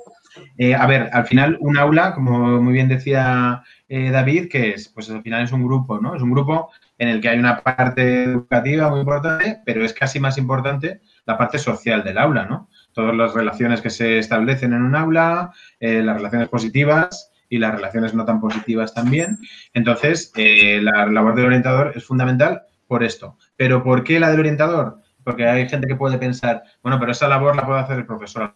Eh, 0.57 0.74
a 0.74 0.86
ver, 0.86 1.11
al 1.12 1.26
final 1.26 1.57
un 1.61 1.76
aula, 1.76 2.14
como 2.14 2.61
muy 2.61 2.72
bien 2.72 2.88
decía 2.88 3.62
David, 3.88 4.49
que 4.49 4.70
es, 4.70 4.88
pues 4.88 5.09
al 5.11 5.22
final 5.22 5.45
es 5.45 5.53
un 5.53 5.62
grupo, 5.64 6.01
¿no? 6.01 6.16
Es 6.16 6.22
un 6.22 6.32
grupo 6.32 6.72
en 6.99 7.09
el 7.09 7.20
que 7.20 7.28
hay 7.28 7.38
una 7.38 7.61
parte 7.61 8.24
educativa 8.24 8.88
muy 8.88 9.01
importante, 9.01 9.59
pero 9.64 9.84
es 9.84 9.92
casi 9.92 10.18
más 10.18 10.36
importante 10.36 11.01
la 11.26 11.38
parte 11.38 11.59
social 11.59 12.03
del 12.03 12.18
aula, 12.18 12.47
¿no? 12.47 12.68
Todas 12.95 13.14
las 13.14 13.34
relaciones 13.34 13.80
que 13.80 13.90
se 13.90 14.18
establecen 14.18 14.72
en 14.72 14.82
un 14.82 14.97
aula, 14.97 15.53
eh, 15.80 16.03
las 16.03 16.16
relaciones 16.16 16.49
positivas 16.49 17.32
y 17.49 17.59
las 17.59 17.74
relaciones 17.74 18.14
no 18.14 18.24
tan 18.24 18.40
positivas 18.40 18.95
también. 18.95 19.38
Entonces, 19.74 20.32
eh, 20.36 20.80
la 20.80 21.07
labor 21.07 21.34
del 21.34 21.47
orientador 21.47 21.92
es 21.95 22.05
fundamental 22.05 22.62
por 22.86 23.05
esto. 23.05 23.36
¿Pero 23.57 23.82
por 23.82 24.05
qué 24.05 24.20
la 24.20 24.30
del 24.30 24.40
orientador? 24.40 25.01
Porque 25.22 25.47
hay 25.47 25.68
gente 25.68 25.86
que 25.88 25.97
puede 25.97 26.18
pensar, 26.18 26.62
bueno, 26.82 26.99
pero 26.99 27.12
esa 27.12 27.28
labor 27.28 27.57
la 27.57 27.66
puede 27.66 27.80
hacer 27.80 27.99
el 27.99 28.07
profesor. 28.07 28.55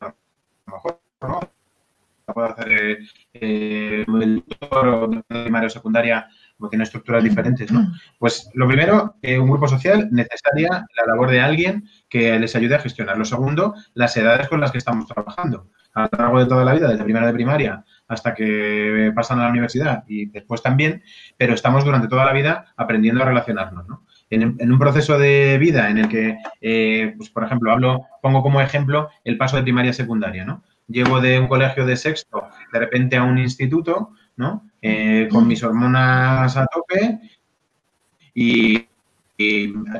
A 0.00 0.06
lo 0.06 0.72
mejor 0.72 1.00
no. 1.22 1.40
La 2.26 2.34
puede 2.34 2.48
hacer 2.48 2.98
eh, 3.34 4.04
el 4.06 4.42
tutor 4.44 4.88
o 4.88 5.10
primaria 5.26 5.66
o 5.66 5.70
secundaria 5.70 6.28
porque 6.58 6.74
tiene 6.74 6.84
estructuras 6.84 7.22
diferentes, 7.22 7.70
¿no? 7.70 7.92
Pues 8.18 8.48
lo 8.54 8.66
primero, 8.66 9.16
un 9.22 9.48
grupo 9.48 9.68
social 9.68 10.08
necesaria 10.10 10.86
la 10.96 11.06
labor 11.06 11.30
de 11.30 11.40
alguien 11.40 11.84
que 12.08 12.38
les 12.38 12.54
ayude 12.56 12.76
a 12.76 12.80
gestionar. 12.80 13.18
Lo 13.18 13.24
segundo, 13.24 13.74
las 13.94 14.16
edades 14.16 14.48
con 14.48 14.60
las 14.60 14.72
que 14.72 14.78
estamos 14.78 15.06
trabajando. 15.06 15.70
A 15.94 16.08
lo 16.10 16.18
largo 16.18 16.40
de 16.40 16.46
toda 16.46 16.64
la 16.64 16.74
vida, 16.74 16.88
desde 16.88 17.04
primera 17.04 17.26
de 17.26 17.32
primaria 17.32 17.84
hasta 18.08 18.34
que 18.34 19.12
pasan 19.14 19.40
a 19.40 19.44
la 19.44 19.50
universidad 19.50 20.04
y 20.06 20.26
después 20.26 20.62
también, 20.62 21.02
pero 21.36 21.54
estamos 21.54 21.84
durante 21.84 22.08
toda 22.08 22.24
la 22.24 22.32
vida 22.32 22.72
aprendiendo 22.76 23.22
a 23.22 23.26
relacionarnos, 23.26 23.88
¿no? 23.88 24.04
En, 24.30 24.72
un 24.72 24.78
proceso 24.78 25.18
de 25.18 25.58
vida 25.58 25.90
en 25.90 25.98
el 25.98 26.08
que, 26.08 26.36
eh, 26.60 27.14
pues, 27.16 27.30
por 27.30 27.44
ejemplo, 27.44 27.70
hablo, 27.70 28.06
pongo 28.20 28.42
como 28.42 28.60
ejemplo 28.60 29.08
el 29.22 29.36
paso 29.38 29.56
de 29.56 29.62
primaria 29.62 29.92
a 29.92 29.94
secundaria, 29.94 30.44
¿no? 30.44 30.64
Llego 30.88 31.20
de 31.20 31.38
un 31.38 31.46
colegio 31.46 31.86
de 31.86 31.96
sexto 31.96 32.48
de 32.72 32.78
repente 32.78 33.16
a 33.16 33.22
un 33.22 33.38
instituto, 33.38 34.10
¿no? 34.36 34.68
Eh, 34.86 35.28
con 35.30 35.48
mis 35.48 35.64
hormonas 35.64 36.58
a 36.58 36.66
tope 36.66 37.18
y, 38.34 38.86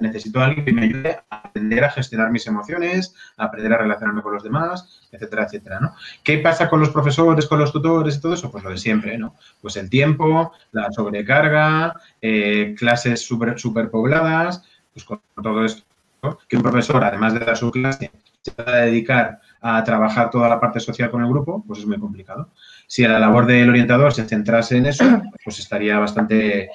necesito 0.02 0.40
a 0.40 0.44
alguien 0.44 0.66
que 0.66 0.72
me 0.74 0.82
ayude 0.82 1.18
a 1.30 1.36
aprender 1.38 1.84
a 1.84 1.90
gestionar 1.90 2.30
mis 2.30 2.46
emociones, 2.46 3.14
a 3.38 3.46
aprender 3.46 3.72
a 3.72 3.78
relacionarme 3.78 4.20
con 4.20 4.34
los 4.34 4.42
demás, 4.42 5.08
etcétera, 5.10 5.44
etcétera, 5.44 5.80
¿no? 5.80 5.94
¿Qué 6.22 6.36
pasa 6.36 6.68
con 6.68 6.80
los 6.80 6.90
profesores, 6.90 7.46
con 7.46 7.60
los 7.60 7.72
tutores 7.72 8.16
y 8.16 8.20
todo 8.20 8.34
eso? 8.34 8.50
Pues 8.50 8.62
lo 8.62 8.70
de 8.70 8.76
siempre, 8.76 9.16
¿no? 9.16 9.34
Pues 9.62 9.76
el 9.78 9.88
tiempo, 9.88 10.52
la 10.72 10.92
sobrecarga, 10.92 11.94
eh, 12.20 12.74
clases 12.78 13.22
super 13.22 13.90
pobladas, 13.90 14.64
pues 14.92 15.06
con 15.06 15.18
todo 15.42 15.64
esto, 15.64 15.82
que 16.46 16.58
un 16.58 16.62
profesor, 16.62 17.02
además 17.02 17.32
de 17.32 17.40
dar 17.40 17.56
su 17.56 17.70
clase, 17.70 18.12
se 18.42 18.52
va 18.62 18.70
a 18.70 18.76
dedicar 18.82 19.40
a 19.62 19.82
trabajar 19.82 20.28
toda 20.28 20.46
la 20.46 20.60
parte 20.60 20.78
social 20.78 21.10
con 21.10 21.22
el 21.22 21.30
grupo, 21.30 21.64
pues 21.66 21.78
es 21.78 21.86
muy 21.86 21.98
complicado. 21.98 22.50
Si 22.86 23.02
la 23.02 23.18
labor 23.18 23.46
del 23.46 23.68
orientador 23.68 24.12
se 24.12 24.24
centrase 24.24 24.76
en 24.76 24.86
eso, 24.86 25.04
pues 25.44 25.58
estaría 25.58 25.98
bastante, 25.98 26.68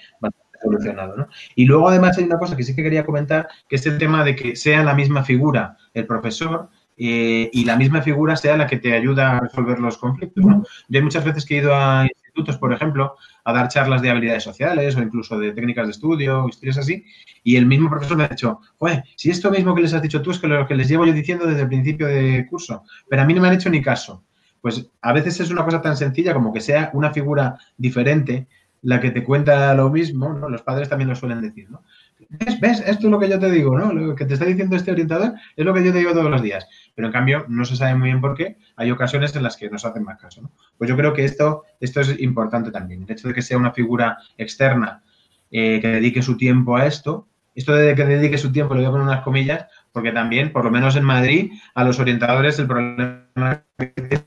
solucionado. 0.62 1.18
¿no? 1.18 1.28
Y 1.56 1.66
luego 1.66 1.90
además 1.90 2.18
hay 2.18 2.26
una 2.26 2.38
cosa 2.38 2.56
que 2.56 2.64
sí 2.64 2.76
que 2.76 2.84
quería 2.84 3.06
comentar, 3.06 3.48
que 3.68 3.76
es 3.76 3.86
el 3.86 3.98
tema 3.98 4.24
de 4.24 4.36
que 4.36 4.56
sea 4.56 4.84
la 4.84 4.94
misma 4.94 5.24
figura 5.24 5.78
el 5.94 6.06
profesor 6.06 6.70
eh, 6.98 7.50
y 7.54 7.64
la 7.64 7.78
misma 7.78 8.02
figura 8.02 8.36
sea 8.36 8.58
la 8.58 8.68
que 8.68 8.78
te 8.78 8.94
ayuda 8.94 9.38
a 9.38 9.40
resolver 9.40 9.80
los 9.80 9.98
conflictos. 9.98 10.44
¿no? 10.44 10.64
Yo 10.90 11.00
hay 11.00 11.04
muchas 11.04 11.24
veces 11.24 11.46
que 11.46 11.56
he 11.56 11.62
ido 11.62 11.74
a 11.74 12.06
institutos, 12.06 12.58
por 12.58 12.74
ejemplo, 12.74 13.16
a 13.46 13.54
dar 13.54 13.70
charlas 13.70 14.02
de 14.02 14.10
habilidades 14.10 14.44
sociales 14.44 14.96
o 14.96 15.02
incluso 15.02 15.40
de 15.40 15.54
técnicas 15.54 15.88
de 15.88 15.92
estudio, 15.92 16.48
historias 16.48 16.78
así, 16.78 17.06
y 17.44 17.56
el 17.56 17.66
mismo 17.66 17.90
profesor 17.90 18.18
me 18.18 18.26
ha 18.26 18.28
dicho, 18.28 18.60
oye, 18.80 19.04
si 19.16 19.30
esto 19.30 19.50
mismo 19.50 19.74
que 19.74 19.82
les 19.82 19.94
has 19.94 20.02
dicho 20.02 20.22
tú 20.22 20.32
es 20.32 20.40
que 20.40 20.48
lo 20.48 20.68
que 20.68 20.76
les 20.76 20.90
llevo 20.90 21.06
yo 21.06 21.14
diciendo 21.14 21.46
desde 21.46 21.62
el 21.62 21.68
principio 21.68 22.08
de 22.08 22.46
curso, 22.48 22.84
pero 23.10 23.22
a 23.22 23.26
mí 23.26 23.34
no 23.34 23.42
me 23.42 23.48
han 23.48 23.56
hecho 23.56 23.70
ni 23.70 23.82
caso. 23.82 24.26
Pues 24.62 24.90
a 25.02 25.14
veces 25.14 25.40
es 25.40 25.52
una 25.52 25.64
cosa 25.64 25.82
tan 25.82 25.96
sencilla 25.96 26.34
como 26.34 26.54
que 26.54 26.62
sea 26.62 26.90
una 26.94 27.12
figura 27.12 27.58
diferente 27.78 28.48
la 28.82 29.00
que 29.00 29.12
te 29.12 29.24
cuenta 29.24 29.74
lo 29.74 29.90
mismo, 29.90 30.34
¿no? 30.34 30.50
Los 30.50 30.62
padres 30.62 30.90
también 30.90 31.10
lo 31.10 31.16
suelen 31.16 31.42
decir, 31.42 31.70
¿no? 31.70 31.84
¿Ves? 32.30 32.60
¿Ves? 32.60 32.80
Esto 32.86 33.08
es 33.08 33.12
lo 33.12 33.20
que 33.20 33.30
yo 33.30 33.40
te 33.40 33.50
digo, 33.52 33.78
¿no? 33.78 33.92
Lo 33.94 34.16
que 34.16 34.26
te 34.26 34.34
está 34.34 34.46
diciendo 34.46 34.76
este 34.76 34.92
orientador 34.92 35.34
es 35.56 35.66
lo 35.66 35.74
que 35.74 35.84
yo 35.84 35.92
te 35.92 36.00
digo 36.00 36.12
todos 36.12 36.30
los 36.30 36.42
días. 36.42 36.68
Pero 36.96 37.08
en 37.08 37.14
cambio, 37.14 37.46
no 37.48 37.66
se 37.66 37.76
sabe 37.76 37.96
muy 37.96 38.08
bien 38.08 38.22
por 38.22 38.36
qué. 38.36 38.58
Hay 38.76 38.92
ocasiones 38.92 39.36
en 39.36 39.44
las 39.44 39.58
que 39.58 39.70
nos 39.70 39.86
hacen 39.86 40.04
más 40.04 40.18
caso, 40.18 40.42
¿no? 40.42 40.52
Pues 40.78 40.90
yo 40.90 40.96
creo 40.96 41.14
que 41.14 41.26
esto, 41.26 41.64
esto 41.80 42.02
es 42.02 42.20
importante 42.20 42.72
también. 42.72 43.04
El 43.04 43.12
hecho 43.12 43.28
de 43.28 43.34
que 43.34 43.42
sea 43.42 43.58
una 43.58 43.72
figura 43.72 44.18
externa 44.38 45.04
eh, 45.52 45.80
que 45.82 45.88
dedique 45.88 46.22
su 46.22 46.38
tiempo 46.38 46.78
a 46.78 46.86
esto, 46.86 47.28
esto 47.56 47.74
de 47.74 47.96
que 47.96 48.06
dedique 48.06 48.38
su 48.38 48.52
tiempo, 48.52 48.74
lo 48.74 48.80
voy 48.80 49.00
a 49.00 49.04
unas 49.04 49.22
comillas, 49.22 49.66
porque 49.92 50.12
también, 50.12 50.54
por 50.54 50.64
lo 50.64 50.72
menos 50.72 50.96
en 50.96 51.04
Madrid, 51.04 51.52
a 51.76 51.84
los 51.84 52.00
orientadores 52.00 52.60
el 52.60 52.68
problema 52.68 53.64
que 53.78 54.22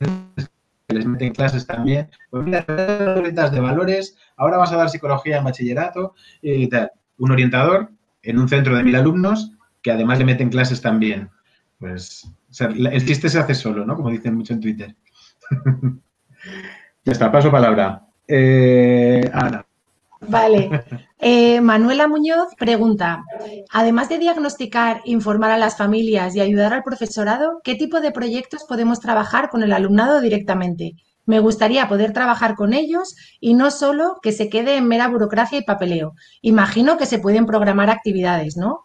les 0.93 1.07
meten 1.07 1.33
clases 1.33 1.67
también. 1.67 2.11
Pues 2.31 2.45
mira, 2.45 2.63
de 2.63 3.61
valores, 3.61 4.17
ahora 4.37 4.59
vas 4.59 4.73
a 4.73 4.77
dar 4.77 4.91
psicología 4.91 5.39
en 5.39 5.45
bachillerato 5.45 6.15
y 6.41 6.69
tal. 6.69 6.93
Un 7.19 7.31
orientador 7.31 7.91
en 8.23 8.39
un 8.39 8.49
centro 8.49 8.77
de 8.77 8.85
mil 8.85 8.97
alumnos 8.97 9.53
que 9.83 9.91
además 9.91 10.19
le 10.19 10.25
meten 10.25 10.51
clases 10.51 10.81
también. 10.81 11.31
Pues 11.79 12.29
el 12.61 13.07
chiste 13.07 13.29
se 13.29 13.39
hace 13.39 13.55
solo, 13.55 13.85
¿no? 13.85 13.97
Como 13.97 14.11
dicen 14.11 14.35
mucho 14.35 14.55
en 14.55 14.61
Twitter. 14.61 14.97
ya 17.05 17.13
está, 17.13 17.33
paso 17.33 17.51
palabra. 17.51 18.07
Eh, 18.29 19.29
Ana. 19.33 19.67
Vale. 20.29 20.85
Eh, 21.25 21.61
Manuela 21.61 22.09
Muñoz 22.09 22.49
pregunta, 22.59 23.23
además 23.71 24.09
de 24.09 24.19
diagnosticar, 24.19 25.01
informar 25.05 25.53
a 25.53 25.57
las 25.57 25.77
familias 25.77 26.35
y 26.35 26.41
ayudar 26.41 26.73
al 26.75 26.83
profesorado, 26.83 27.61
¿qué 27.63 27.77
tipo 27.77 28.01
de 28.01 28.11
proyectos 28.11 28.65
podemos 28.65 28.99
trabajar 28.99 29.49
con 29.49 29.63
el 29.63 29.73
alumnado 29.73 30.21
directamente? 30.21 30.95
Me 31.25 31.39
gustaría 31.39 31.89
poder 31.89 32.13
trabajar 32.13 32.57
con 32.57 32.73
ellos 32.73 33.15
y 33.39 33.55
no 33.55 33.71
solo 33.71 34.17
que 34.21 34.33
se 34.33 34.49
quede 34.49 34.77
en 34.77 34.89
mera 34.89 35.07
burocracia 35.07 35.59
y 35.59 35.63
papeleo. 35.63 36.15
Imagino 36.41 36.97
que 36.97 37.07
se 37.07 37.21
pueden 37.21 37.47
programar 37.47 37.91
actividades, 37.91 38.57
¿no? 38.57 38.81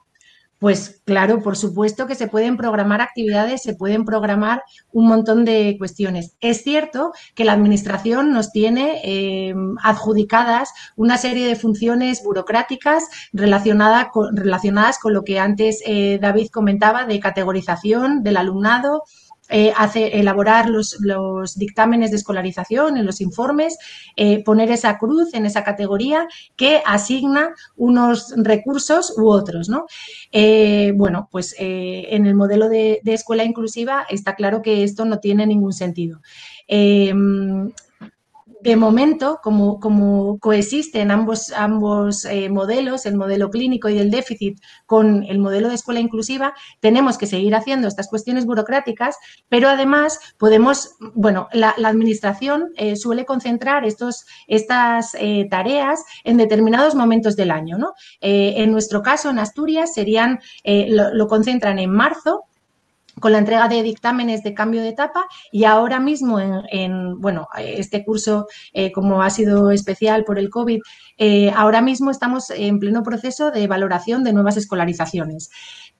Pues 0.59 1.03
claro, 1.05 1.43
por 1.43 1.55
supuesto 1.55 2.07
que 2.07 2.15
se 2.15 2.27
pueden 2.27 2.57
programar 2.57 2.99
actividades, 2.99 3.61
se 3.61 3.75
pueden 3.75 4.05
programar 4.05 4.63
un 4.91 5.07
montón 5.07 5.45
de 5.45 5.75
cuestiones. 5.77 6.35
Es 6.39 6.63
cierto 6.63 7.11
que 7.35 7.45
la 7.45 7.53
Administración 7.53 8.33
nos 8.33 8.51
tiene 8.51 9.01
eh, 9.03 9.53
adjudicadas 9.83 10.73
una 10.95 11.17
serie 11.19 11.47
de 11.47 11.55
funciones 11.55 12.23
burocráticas 12.23 13.03
relacionadas 13.33 14.97
con 14.99 15.13
lo 15.13 15.23
que 15.23 15.37
antes 15.37 15.83
eh, 15.85 16.17
David 16.19 16.47
comentaba 16.51 17.05
de 17.05 17.19
categorización 17.19 18.23
del 18.23 18.37
alumnado, 18.37 19.03
eh, 19.49 19.71
hace, 19.75 20.19
elaborar 20.19 20.69
los, 20.69 20.97
dictámenes 21.55 22.11
de 22.11 22.17
escolarización 22.17 22.97
en 22.97 23.05
los 23.05 23.21
informes, 23.21 23.77
eh, 24.15 24.43
poner 24.43 24.71
esa 24.71 24.97
cruz 24.97 25.33
en 25.33 25.45
esa 25.45 25.63
categoría 25.63 26.27
que 26.55 26.81
asigna 26.85 27.53
unos 27.75 28.33
recursos 28.37 29.13
u 29.17 29.29
otros. 29.29 29.69
¿no? 29.69 29.85
Eh, 30.31 30.93
bueno, 30.95 31.29
pues 31.31 31.55
en 31.57 32.25
el 32.25 32.35
modelo 32.35 32.69
de, 32.69 32.99
de, 33.03 33.13
escuela 33.13 33.43
inclusiva 33.43 34.05
está 34.09 34.35
claro 34.35 34.61
que 34.61 34.83
esto 34.83 35.05
no 35.05 35.19
tiene 35.19 35.47
ningún 35.47 35.73
sentido 35.73 36.21
de 38.61 38.75
momento, 38.75 39.39
como, 39.43 39.79
como 39.79 40.39
coexisten 40.39 41.11
ambos, 41.11 41.51
ambos 41.51 42.25
eh, 42.25 42.49
modelos, 42.49 43.05
el 43.05 43.15
modelo 43.15 43.49
clínico 43.49 43.89
y 43.89 43.97
el 43.97 44.11
déficit, 44.11 44.59
con 44.85 45.23
el 45.23 45.39
modelo 45.39 45.69
de 45.69 45.75
escuela 45.75 45.99
inclusiva, 45.99 46.53
tenemos 46.79 47.17
que 47.17 47.27
seguir 47.27 47.55
haciendo 47.55 47.87
estas 47.87 48.07
cuestiones 48.07 48.45
burocráticas, 48.45 49.15
pero 49.47 49.69
además 49.69 50.19
podemos, 50.37 50.95
bueno, 51.13 51.47
la, 51.53 51.75
Administración 51.87 52.71
eh, 52.75 52.97
suele 52.97 53.23
concentrar 53.25 53.85
estos, 53.85 54.25
estas 54.47 55.15
eh, 55.17 55.47
tareas 55.49 56.03
en 56.25 56.35
determinados 56.35 56.95
momentos 56.95 57.35
del 57.35 57.51
año. 57.51 57.77
¿no? 57.77 57.93
en 58.19 58.71
nuestro 58.71 59.01
caso, 59.01 59.29
en 59.29 59.39
Asturias, 59.39 59.93
serían, 59.93 60.39
lo 60.65 61.27
concentran 61.27 61.79
en 61.79 61.91
marzo, 61.91 62.45
con 63.19 63.31
la 63.31 63.39
entrega 63.39 63.67
de 63.67 63.83
dictámenes 63.83 64.43
de 64.43 64.53
cambio 64.53 64.81
de 64.81 64.89
etapa 64.89 65.25
y 65.51 65.63
ahora 65.63 65.99
mismo 65.99 66.39
en, 66.39 67.19
bueno, 67.19 67.47
este 67.57 68.03
curso, 68.03 68.47
eh, 68.73 68.91
como 68.91 69.21
ha 69.21 69.29
sido 69.29 69.71
especial 69.71 70.23
por 70.23 70.39
el 70.39 70.49
COVID, 70.49 70.79
eh, 71.17 71.51
ahora 71.55 71.81
mismo 71.81 72.11
estamos 72.11 72.49
en 72.49 72.79
pleno 72.79 73.03
proceso 73.03 73.51
de 73.51 73.67
valoración 73.67 74.23
de 74.23 74.33
nuevas 74.33 74.57
escolarizaciones. 74.57 75.49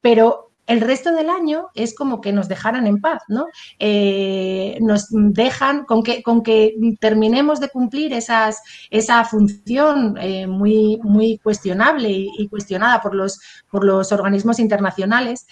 Pero 0.02 0.52
el 0.68 0.82
resto 0.82 1.14
del 1.14 1.30
año 1.30 1.68
es 1.76 1.96
como 1.96 2.20
que 2.20 2.34
nos 2.34 2.50
dejaran 2.50 2.88
en 2.88 3.00
paz, 3.00 3.24
¿no? 3.30 3.46
Eh, 3.80 4.78
nos 4.82 5.08
dejan 5.10 5.86
con 5.86 6.04
que, 6.04 6.22
con 6.22 6.44
que 6.44 6.76
terminemos 7.00 7.62
de 7.62 7.70
cumplir 7.70 8.12
esas, 8.12 8.62
esa 8.90 9.24
función 9.24 10.18
muy, 10.50 11.00
muy 11.04 11.38
cuestionable 11.38 12.10
y, 12.12 12.50
cuestionada 12.50 13.00
por 13.00 13.16
los, 13.16 13.40
por 13.72 13.86
los 13.86 14.12
organismos 14.12 14.60
internacionales. 14.60 15.48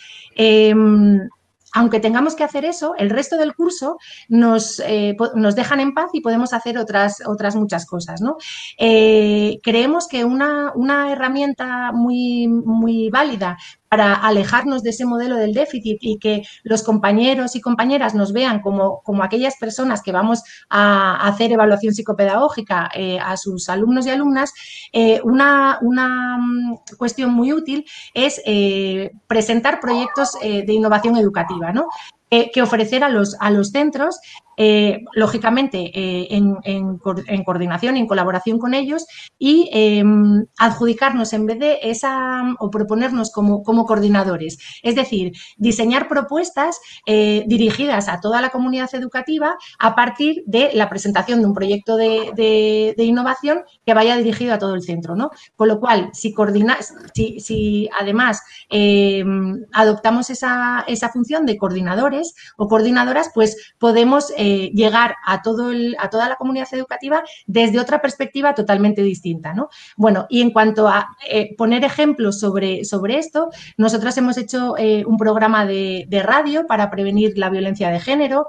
Aunque 1.76 2.00
tengamos 2.00 2.36
que 2.36 2.44
hacer 2.46 2.64
eso, 2.64 2.96
el 2.98 3.10
resto 3.10 3.38
del 3.38 3.54
curso 3.54 3.98
nos, 4.30 4.80
eh, 4.80 5.16
nos 5.36 5.56
dejan 5.56 5.82
en 5.82 5.94
paz 5.94 6.10
y 6.14 6.22
podemos 6.22 6.54
hacer 6.54 6.78
otras, 6.78 7.22
otras 7.26 7.58
muchas 7.58 7.86
cosas. 7.86 8.22
¿no? 8.22 8.38
Eh, 8.78 9.60
creemos 9.62 10.08
que 10.08 10.24
una, 10.24 10.72
una, 10.74 11.12
herramienta 11.12 11.92
muy, 11.92 12.48
muy 12.48 13.10
válida 13.10 13.58
para 13.90 14.14
alejarnos 14.14 14.84
de 14.84 14.90
ese 14.90 15.06
modelo 15.06 15.36
del 15.36 15.54
déficit 15.54 15.98
y 16.02 16.18
que 16.18 16.44
los 16.64 16.84
compañeros 16.84 17.56
y 17.56 17.62
compañeras 17.62 18.16
nos 18.16 18.34
vean 18.34 18.62
como, 18.62 19.02
como 19.04 19.24
aquellas 19.24 19.58
personas 19.58 20.02
que 20.02 20.12
vamos 20.12 20.44
a 20.70 21.28
hacer 21.28 21.52
evaluación 21.52 21.94
psicopedagógica 21.94 22.90
eh, 22.94 23.20
a 23.20 23.38
sus 23.38 23.70
alumnos 23.70 24.06
y 24.06 24.10
alumnas, 24.10 24.54
eh, 24.92 25.22
una, 25.24 25.80
una, 25.82 26.38
mm, 26.38 26.78
cuestión 26.98 27.32
muy 27.32 27.54
útil 27.54 27.86
es 28.14 28.42
eh, 28.46 29.12
presentar 29.28 29.80
proyectos 29.80 30.34
de 30.42 30.74
innovación 30.74 31.18
educativa, 31.18 31.72
¿no? 31.72 31.88
Que 32.30 32.62
ofrecer 32.62 33.04
a 33.04 33.10
los, 33.10 33.36
a 33.40 33.50
los 33.50 33.70
centros 33.70 34.20
eh, 34.58 35.04
lógicamente 35.14 35.92
eh, 35.94 36.28
en, 36.32 36.98
coordinación 37.44 37.98
y 37.98 38.00
en 38.00 38.08
colaboración 38.08 38.58
con 38.58 38.74
ellos 38.74 39.06
y 39.38 39.70
em, 39.74 40.46
adjudicarnos 40.58 41.34
en 41.34 41.46
vez 41.46 41.60
de 41.60 41.80
esa 41.84 42.42
o 42.60 42.70
proponernos 42.70 43.32
como, 43.32 43.64
como 43.64 43.86
coordinadores. 43.86 44.58
Es 44.82 44.96
decir, 44.96 45.34
diseñar 45.58 46.08
propuestas 46.08 46.80
eh, 47.06 47.44
dirigidas 47.48 48.08
a 48.08 48.22
toda 48.22 48.40
la 48.40 48.50
comunidad 48.50 48.94
educativa 48.96 49.58
a 49.78 49.96
partir 49.96 50.44
de 50.46 50.72
la 50.74 50.90
presentación 50.90 51.42
de 51.42 51.48
un 51.48 51.54
proyecto 51.54 51.98
de, 51.98 52.96
innovación 52.98 53.64
que 53.86 53.94
vaya 53.94 54.18
dirigido 54.18 54.54
a 54.54 54.60
todo 54.60 54.74
el 54.74 54.84
centro. 54.84 55.16
¿no? 55.16 55.32
Con 55.56 55.68
lo 55.68 55.80
cual, 55.80 56.10
si, 56.14 56.34
coordina, 56.34 56.78
si, 57.14 57.40
si 57.40 57.90
además 58.00 58.42
em, 58.70 59.66
adoptamos 59.74 60.30
esa, 60.30 60.86
esa 60.88 61.10
función 61.10 61.46
de 61.46 61.58
coordinadores 61.58 62.15
o 62.58 62.68
coordinadoras, 62.68 63.32
pues 63.34 63.74
podemos 63.78 64.32
eh, 64.38 64.72
llegar 64.74 65.16
a, 65.26 65.42
todo 65.42 65.72
a 66.00 66.10
toda 66.10 66.30
la 66.30 66.36
comunidad 66.36 66.68
educativa 66.72 67.24
desde 67.48 67.80
otra 67.80 68.02
perspectiva 68.02 68.54
totalmente 68.54 69.02
distinta. 69.02 69.54
¿no? 69.54 69.70
Bueno, 69.98 70.26
y 70.30 70.42
en 70.42 70.52
cuanto 70.52 70.88
a 70.88 71.08
eh, 71.30 71.56
poner 71.56 71.84
ejemplos 71.84 72.40
sobre, 72.40 72.86
sobre 72.86 73.18
esto, 73.18 73.50
nosotros 73.78 74.18
hemos 74.18 74.38
hecho 74.38 74.78
eh, 74.78 75.04
un 75.06 75.18
programa 75.18 75.66
de, 75.66 76.08
radio 76.26 76.66
para 76.66 76.90
prevenir 76.90 77.38
la 77.38 77.50
violencia 77.50 77.90
de 77.90 78.00
género, 78.00 78.48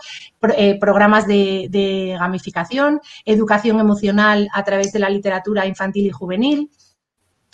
programas 0.80 1.26
de 1.26 2.16
gamificación, 2.18 3.00
educación 3.24 3.80
emocional 3.80 4.48
a 4.52 4.62
través 4.62 4.92
de 4.92 5.00
la 5.00 5.10
literatura 5.10 5.66
infantil 5.66 6.06
y 6.06 6.10
juvenil 6.10 6.70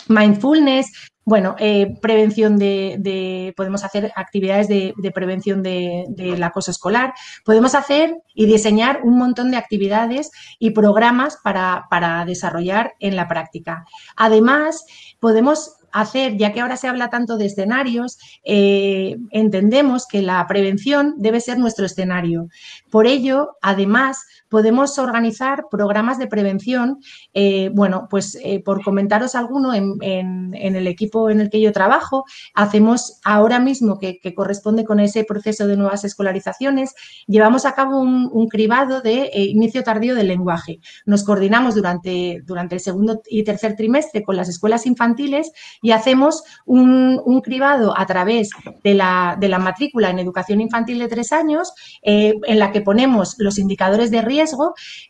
mindfulness, 0.07 0.91
bueno, 1.25 1.55
eh, 1.57 1.97
prevención 2.01 2.57
de, 2.57 3.53
podemos 3.55 3.83
hacer 3.83 4.11
actividades 4.15 4.67
de, 4.67 4.93
prevención 5.13 5.63
del 5.63 6.43
acoso 6.43 6.71
escolar, 6.71 7.13
podemos 7.45 7.75
hacer 7.75 8.17
y 8.33 8.45
diseñar 8.45 9.01
un 9.03 9.17
montón 9.17 9.49
de 9.51 9.57
actividades 9.57 10.31
y 10.59 10.71
programas 10.71 11.37
para, 11.41 11.85
para 11.89 12.25
desarrollar 12.25 12.93
en 12.99 13.15
la 13.15 13.27
práctica. 13.27 13.85
Además, 14.17 14.85
podemos 15.19 15.77
hacer, 15.93 16.37
ya 16.37 16.51
que 16.51 16.59
ahora 16.59 16.75
se 16.75 16.87
habla 16.87 17.09
tanto 17.09 17.37
de 17.37 17.45
escenarios, 17.45 18.17
eh, 18.43 19.15
entendemos 19.29 20.07
que 20.07 20.23
la 20.23 20.45
prevención 20.47 21.13
debe 21.17 21.39
ser 21.39 21.59
nuestro 21.59 21.85
escenario. 21.85 22.47
Por 22.89 23.05
ello, 23.05 23.51
además, 23.61 24.25
podemos 24.53 24.99
organizar 24.99 25.65
programas 25.71 26.19
de 26.19 26.27
prevención. 26.27 26.99
Eh, 27.33 27.71
bueno, 27.73 28.05
pues 28.07 28.37
eh, 28.43 28.61
por 28.63 28.83
comentaros 28.83 29.33
alguno, 29.33 29.73
en, 29.73 30.53
el 30.53 30.85
equipo 30.85 31.31
en 31.31 31.41
el 31.41 31.49
que 31.49 31.59
yo 31.59 31.71
trabajo, 31.71 32.23
hacemos 32.53 33.19
ahora 33.23 33.59
mismo, 33.59 33.97
que, 33.97 34.19
corresponde 34.35 34.85
con 34.85 34.99
ese 34.99 35.23
proceso 35.23 35.65
de 35.65 35.75
nuevas 35.75 36.03
escolarizaciones, 36.03 36.93
llevamos 37.25 37.65
a 37.65 37.73
cabo 37.73 37.99
un, 37.99 38.47
cribado 38.47 39.01
de 39.01 39.31
inicio 39.33 39.83
tardío 39.83 40.13
del 40.13 40.27
lenguaje. 40.27 40.79
Nos 41.07 41.23
coordinamos 41.23 41.73
durante, 41.73 42.43
durante 42.45 42.75
el 42.75 42.81
segundo 42.81 43.23
y 43.27 43.43
tercer 43.43 43.75
trimestre 43.75 44.21
con 44.21 44.35
las 44.35 44.49
escuelas 44.49 44.85
infantiles 44.85 45.51
y 45.81 45.91
hacemos 45.91 46.43
un, 46.67 47.41
cribado 47.41 47.97
a 47.97 48.05
través 48.05 48.51
de 48.83 48.93
la, 48.93 49.35
matrícula 49.59 50.11
en 50.11 50.19
educación 50.19 50.61
infantil 50.61 50.99
de 50.99 51.07
tres 51.07 51.31
años, 51.31 51.73
eh, 52.03 52.35
en 52.45 52.59
la 52.59 52.71
que 52.71 52.81
ponemos 52.81 53.33
los 53.39 53.57
indicadores 53.57 54.11
de 54.11 54.21
riesgo 54.21 54.42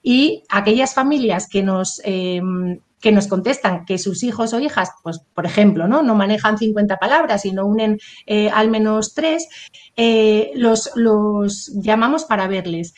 y 0.01 0.43
aquellas 0.49 0.93
familias 0.93 1.47
que 1.47 1.63
nos... 1.63 2.01
Em, 2.03 2.79
que 3.03 3.11
nos 3.11 3.27
contestan 3.27 3.84
que 3.84 3.97
sus 3.97 4.23
hijos 4.23 4.53
o 4.53 4.61
hijas, 4.61 4.89
pues 5.03 5.19
por 5.34 5.45
ejemplo, 5.45 5.89
no, 5.89 6.03
no 6.03 6.15
manejan 6.15 6.57
50 6.57 6.95
palabras 6.95 7.43
y 7.43 7.51
no 7.51 7.65
unen 7.65 7.99
eh, 8.25 8.49
al 8.49 8.71
menos 8.71 9.13
tres, 9.13 9.49
eh, 9.97 10.51
los, 10.55 10.89
los 10.95 11.69
llamamos 11.75 12.23
para 12.23 12.47
verles 12.47 12.93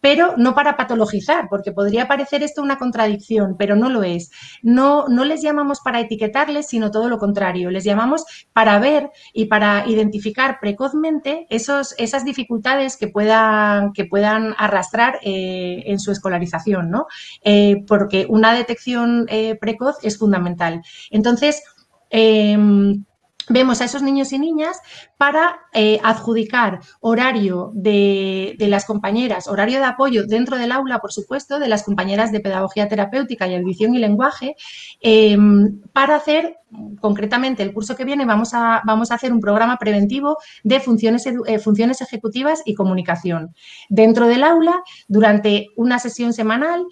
pero 0.00 0.34
no 0.36 0.54
para 0.54 0.76
patologizar, 0.76 1.48
porque 1.48 1.72
podría 1.72 2.08
parecer 2.08 2.42
esto 2.42 2.62
una 2.62 2.78
contradicción, 2.78 3.56
pero 3.58 3.76
no 3.76 3.88
lo 3.88 4.02
es. 4.02 4.30
No, 4.62 5.06
no 5.08 5.24
les 5.24 5.42
llamamos 5.42 5.80
para 5.80 6.00
etiquetarles, 6.00 6.68
sino 6.68 6.90
todo 6.90 7.08
lo 7.08 7.18
contrario. 7.18 7.70
Les 7.70 7.84
llamamos 7.84 8.24
para 8.52 8.78
ver 8.78 9.10
y 9.32 9.46
para 9.46 9.86
identificar 9.86 10.58
precozmente 10.60 11.46
esos, 11.50 11.94
esas 11.98 12.24
dificultades 12.24 12.96
que 12.96 13.08
puedan, 13.08 13.92
que 13.92 14.04
puedan 14.04 14.54
arrastrar 14.58 15.18
eh, 15.22 15.82
en 15.86 15.98
su 15.98 16.12
escolarización, 16.12 16.90
¿no? 16.90 17.06
Eh, 17.42 17.84
porque 17.86 18.26
una 18.28 18.54
detección 18.54 19.26
eh, 19.28 19.56
precoz 19.60 19.96
es 20.02 20.18
fundamental. 20.18 20.82
Entonces, 21.10 21.62
em, 22.10 23.04
vemos 23.50 23.80
a 23.80 23.84
esos 23.84 24.02
niños 24.02 24.32
y 24.32 24.38
niñas 24.38 24.80
para 25.18 25.60
eh, 25.72 26.00
adjudicar 26.02 26.80
horario 27.00 27.72
de, 27.74 28.56
las 28.58 28.84
compañeras, 28.84 29.48
horario 29.48 29.80
de 29.80 29.84
apoyo 29.84 30.26
dentro 30.26 30.56
del 30.56 30.72
aula, 30.72 31.00
por 31.00 31.12
supuesto, 31.12 31.58
de 31.58 31.68
las 31.68 31.82
compañeras 31.82 32.32
de 32.32 32.40
pedagogía 32.40 32.88
terapéutica 32.88 33.46
y 33.48 33.56
audición 33.56 33.94
y 33.94 33.98
lenguaje, 33.98 34.54
em, 35.00 35.80
para 35.92 36.16
hacer, 36.16 36.58
concretamente, 37.00 37.62
el 37.62 37.74
curso 37.74 37.96
que 37.96 38.04
viene 38.04 38.24
vamos 38.24 38.54
a, 38.54 38.82
vamos 38.86 39.10
a 39.10 39.16
hacer 39.16 39.32
un 39.32 39.40
programa 39.40 39.76
preventivo 39.78 40.38
de 40.62 40.78
funciones, 40.78 41.26
eh, 41.26 41.58
funciones 41.58 42.00
ejecutivas 42.00 42.62
y 42.64 42.74
comunicación 42.74 43.54
dentro 43.88 44.28
del 44.28 44.44
aula 44.44 44.82
durante 45.08 45.66
una 45.76 45.98
sesión 45.98 46.32
semanal 46.32 46.86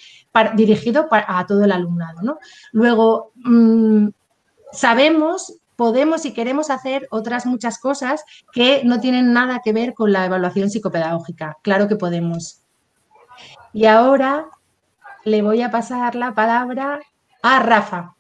dirigido 0.57 1.09
a 1.11 1.47
todo 1.47 1.65
el 1.65 1.73
alumnado. 1.73 2.39
Luego, 2.73 3.33
mm, 3.37 4.09
sabemos 4.73 5.58
podemos 5.79 6.27
y 6.27 6.33
queremos 6.33 6.71
hacer 6.71 7.07
otras 7.13 7.47
muchas 7.47 7.79
cosas 7.79 8.25
que 8.53 8.83
no 8.85 8.99
tienen 8.99 9.33
nada 9.33 9.61
que 9.65 9.73
ver 9.73 9.95
con 9.95 10.13
la 10.13 10.27
evaluación 10.27 10.71
psicopedagógica. 10.71 11.57
Claro 11.63 11.87
que 11.87 11.95
podemos. 11.95 12.65
Y 13.73 13.87
ahora 13.87 14.47
le 15.25 15.41
voy 15.41 15.63
a 15.63 15.71
pasar 15.71 16.17
la 16.17 16.35
palabra 16.35 16.99
a 17.43 17.61
Rafa. 17.61 18.17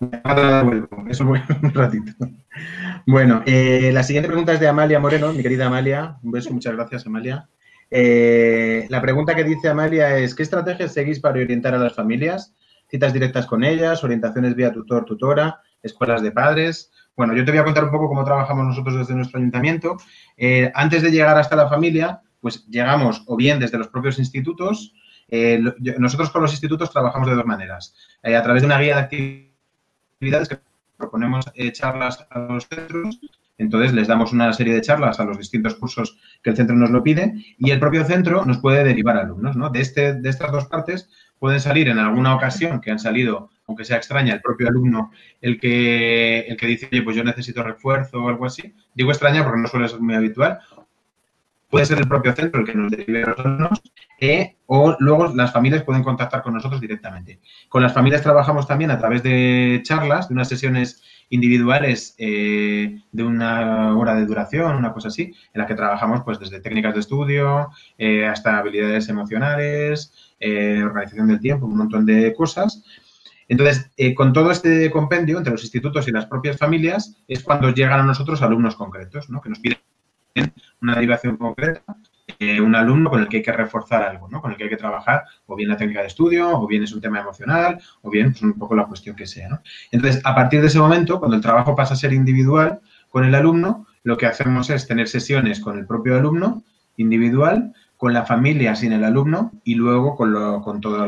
Bueno, 3.06 3.42
eh, 3.46 3.92
la 3.92 4.02
siguiente 4.02 4.26
pregunta 4.26 4.54
es 4.54 4.58
de 4.58 4.66
Amalia 4.66 4.98
Moreno, 4.98 5.32
mi 5.32 5.42
querida 5.42 5.66
Amalia. 5.66 6.16
Un 6.22 6.32
beso, 6.32 6.52
muchas 6.52 6.74
gracias, 6.74 7.06
Amalia. 7.06 7.48
Eh, 7.90 8.86
la 8.88 9.00
pregunta 9.00 9.36
que 9.36 9.44
dice 9.44 9.68
Amalia 9.68 10.18
es, 10.18 10.34
¿qué 10.34 10.42
estrategias 10.42 10.92
seguís 10.92 11.20
para 11.20 11.40
orientar 11.40 11.74
a 11.74 11.78
las 11.78 11.94
familias 11.94 12.56
citas 12.88 13.12
directas 13.12 13.46
con 13.46 13.64
ellas, 13.64 14.02
orientaciones 14.04 14.54
vía 14.54 14.72
tutor, 14.72 15.04
tutora, 15.04 15.60
escuelas 15.82 16.22
de 16.22 16.32
padres. 16.32 16.92
Bueno, 17.16 17.34
yo 17.34 17.44
te 17.44 17.50
voy 17.50 17.60
a 17.60 17.64
contar 17.64 17.84
un 17.84 17.90
poco 17.90 18.08
cómo 18.08 18.24
trabajamos 18.24 18.66
nosotros 18.66 18.96
desde 18.96 19.14
nuestro 19.14 19.38
ayuntamiento. 19.38 19.96
Eh, 20.36 20.70
antes 20.74 21.02
de 21.02 21.10
llegar 21.10 21.36
hasta 21.38 21.56
la 21.56 21.68
familia, 21.68 22.20
pues 22.40 22.66
llegamos 22.68 23.22
o 23.26 23.36
bien 23.36 23.58
desde 23.58 23.78
los 23.78 23.88
propios 23.88 24.18
institutos. 24.18 24.92
Eh, 25.28 25.60
nosotros 25.98 26.30
con 26.30 26.42
los 26.42 26.52
institutos 26.52 26.90
trabajamos 26.90 27.28
de 27.28 27.34
dos 27.34 27.46
maneras. 27.46 27.94
Eh, 28.22 28.36
a 28.36 28.42
través 28.42 28.62
de 28.62 28.66
una 28.66 28.78
guía 28.78 28.96
de 28.96 29.00
actividades 30.20 30.48
que 30.48 30.58
proponemos 30.96 31.46
charlas 31.72 32.26
a 32.30 32.38
los 32.38 32.66
centros 32.66 33.20
entonces 33.58 33.92
les 33.92 34.08
damos 34.08 34.32
una 34.32 34.52
serie 34.52 34.74
de 34.74 34.80
charlas 34.80 35.18
a 35.18 35.24
los 35.24 35.38
distintos 35.38 35.74
cursos 35.76 36.18
que 36.42 36.50
el 36.50 36.56
centro 36.56 36.76
nos 36.76 36.90
lo 36.90 37.02
pide 37.02 37.34
y 37.58 37.70
el 37.70 37.80
propio 37.80 38.04
centro 38.04 38.44
nos 38.44 38.58
puede 38.58 38.84
derivar 38.84 39.16
alumnos. 39.16 39.56
¿no? 39.56 39.70
De, 39.70 39.80
este, 39.80 40.14
de 40.14 40.28
estas 40.28 40.52
dos 40.52 40.66
partes 40.66 41.08
pueden 41.38 41.60
salir 41.60 41.88
en 41.88 41.98
alguna 41.98 42.34
ocasión 42.34 42.80
que 42.80 42.90
han 42.90 42.98
salido, 42.98 43.50
aunque 43.66 43.84
sea 43.84 43.96
extraña, 43.96 44.34
el 44.34 44.40
propio 44.40 44.68
alumno, 44.68 45.12
el 45.40 45.58
que, 45.60 46.40
el 46.40 46.56
que 46.56 46.66
dice, 46.66 46.88
oye, 46.90 47.02
pues 47.02 47.16
yo 47.16 47.24
necesito 47.24 47.62
refuerzo 47.62 48.22
o 48.24 48.28
algo 48.28 48.46
así. 48.46 48.74
Digo 48.94 49.10
extraña 49.10 49.44
porque 49.44 49.60
no 49.60 49.68
suele 49.68 49.88
ser 49.88 50.00
muy 50.00 50.14
habitual. 50.14 50.58
puede 51.68 51.86
ser 51.86 51.98
el 51.98 52.08
propio 52.08 52.32
centro 52.34 52.60
el 52.60 52.66
que 52.66 52.74
nos 52.74 52.90
derive 52.90 53.22
los 53.26 53.38
alumnos 53.38 53.82
eh, 54.20 54.56
o 54.66 54.96
luego 54.98 55.34
las 55.34 55.52
familias 55.52 55.82
pueden 55.82 56.02
contactar 56.02 56.42
con 56.42 56.54
nosotros 56.54 56.80
directamente. 56.80 57.40
Con 57.68 57.82
las 57.82 57.92
familias 57.92 58.22
trabajamos 58.22 58.66
también 58.66 58.90
a 58.90 58.98
través 58.98 59.22
de 59.22 59.80
charlas, 59.82 60.28
de 60.28 60.34
unas 60.34 60.48
sesiones 60.48 61.02
individuales 61.30 62.14
eh, 62.18 63.02
de 63.12 63.22
una 63.22 63.96
hora 63.96 64.14
de 64.14 64.26
duración, 64.26 64.76
una 64.76 64.92
cosa 64.92 65.08
así, 65.08 65.32
en 65.52 65.60
la 65.60 65.66
que 65.66 65.74
trabajamos 65.74 66.22
pues 66.24 66.38
desde 66.38 66.60
técnicas 66.60 66.94
de 66.94 67.00
estudio 67.00 67.68
eh, 67.98 68.26
hasta 68.26 68.58
habilidades 68.58 69.08
emocionales, 69.08 70.12
organización 70.38 71.28
del 71.28 71.40
tiempo, 71.40 71.66
un 71.66 71.78
montón 71.78 72.04
de 72.04 72.34
cosas. 72.34 72.84
Entonces, 73.48 73.90
con 74.14 74.32
todo 74.32 74.50
este 74.50 74.90
compendio 74.90 75.38
entre 75.38 75.52
los 75.52 75.62
institutos 75.62 76.06
y 76.08 76.10
las 76.10 76.26
propias 76.26 76.58
familias 76.58 77.16
es 77.26 77.42
cuando 77.42 77.70
llegan 77.70 78.00
a 78.00 78.02
nosotros 78.02 78.42
alumnos 78.42 78.76
concretos, 78.76 79.30
¿no? 79.30 79.40
que 79.40 79.48
nos 79.48 79.60
piden 79.60 79.78
una 80.82 80.94
derivación 80.94 81.36
concreta, 81.36 81.96
un 82.40 82.74
alumno 82.74 83.10
con 83.10 83.20
el 83.20 83.28
que 83.28 83.38
hay 83.38 83.42
que 83.42 83.52
reforzar 83.52 84.02
algo, 84.02 84.28
¿no? 84.28 84.40
Con 84.40 84.50
el 84.50 84.56
que 84.56 84.64
hay 84.64 84.70
que 84.70 84.76
trabajar, 84.76 85.24
o 85.46 85.56
bien 85.56 85.68
la 85.68 85.76
técnica 85.76 86.00
de 86.00 86.08
estudio, 86.08 86.50
o 86.50 86.66
bien 86.66 86.82
es 86.82 86.92
un 86.92 87.00
tema 87.00 87.20
emocional, 87.20 87.80
o 88.02 88.10
bien 88.10 88.32
pues, 88.32 88.42
un 88.42 88.58
poco 88.58 88.74
la 88.74 88.86
cuestión 88.86 89.16
que 89.16 89.26
sea, 89.26 89.48
¿no? 89.48 89.60
Entonces, 89.90 90.20
a 90.24 90.34
partir 90.34 90.60
de 90.60 90.66
ese 90.66 90.78
momento, 90.78 91.18
cuando 91.18 91.36
el 91.36 91.42
trabajo 91.42 91.74
pasa 91.74 91.94
a 91.94 91.96
ser 91.96 92.12
individual 92.12 92.80
con 93.08 93.24
el 93.24 93.34
alumno, 93.34 93.86
lo 94.02 94.16
que 94.16 94.26
hacemos 94.26 94.70
es 94.70 94.86
tener 94.86 95.08
sesiones 95.08 95.60
con 95.60 95.78
el 95.78 95.86
propio 95.86 96.16
alumno, 96.16 96.62
individual, 96.96 97.72
con 97.96 98.12
la 98.12 98.24
familia 98.24 98.74
sin 98.76 98.92
el 98.92 99.04
alumno 99.04 99.52
y 99.64 99.74
luego 99.74 100.16
con, 100.16 100.32
lo, 100.32 100.62
con 100.62 100.80
toda 100.80 101.06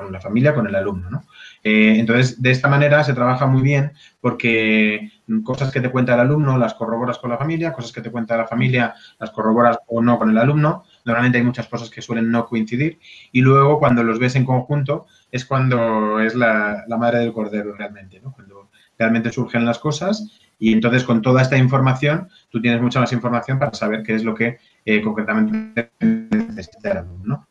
con 0.00 0.12
la 0.12 0.20
familia, 0.20 0.54
con 0.54 0.66
el 0.66 0.74
alumno, 0.74 1.10
¿no? 1.10 1.24
Eh, 1.62 1.96
entonces, 1.98 2.40
de 2.40 2.50
esta 2.50 2.68
manera 2.68 3.04
se 3.04 3.12
trabaja 3.12 3.46
muy 3.46 3.62
bien 3.62 3.92
porque 4.20 5.12
cosas 5.44 5.70
que 5.70 5.80
te 5.80 5.90
cuenta 5.90 6.14
el 6.14 6.20
alumno 6.20 6.58
las 6.58 6.74
corroboras 6.74 7.18
con 7.18 7.30
la 7.30 7.38
familia, 7.38 7.72
cosas 7.72 7.92
que 7.92 8.00
te 8.00 8.10
cuenta 8.10 8.36
la 8.36 8.46
familia 8.46 8.94
las 9.18 9.30
corroboras 9.30 9.78
o 9.86 10.02
no 10.02 10.18
con 10.18 10.30
el 10.30 10.38
alumno. 10.38 10.84
Normalmente 11.04 11.38
hay 11.38 11.44
muchas 11.44 11.68
cosas 11.68 11.90
que 11.90 12.02
suelen 12.02 12.30
no 12.30 12.46
coincidir 12.46 12.98
y 13.32 13.40
luego 13.42 13.78
cuando 13.78 14.02
los 14.02 14.18
ves 14.18 14.36
en 14.36 14.44
conjunto 14.44 15.06
es 15.30 15.44
cuando 15.44 16.20
es 16.20 16.34
la, 16.34 16.84
madre 16.98 17.18
del 17.18 17.32
cordero 17.32 17.74
realmente. 17.74 18.20
Cuando 18.20 18.70
realmente 18.98 19.32
surgen 19.32 19.64
las 19.64 19.78
cosas 19.78 20.40
y 20.58 20.72
entonces 20.72 21.04
con 21.04 21.22
toda 21.22 21.42
esta 21.42 21.56
información 21.56 22.28
tú 22.50 22.60
tienes 22.60 22.82
mucha 22.82 23.00
más 23.00 23.12
información 23.12 23.58
para 23.58 23.72
saber 23.74 24.02
qué 24.02 24.14
es 24.14 24.24
lo 24.24 24.34
que 24.34 24.58
eh, 24.84 25.02
concretamente 25.02 25.92
necesita 26.00 26.90
el 26.90 26.96
alumno. 26.98 27.49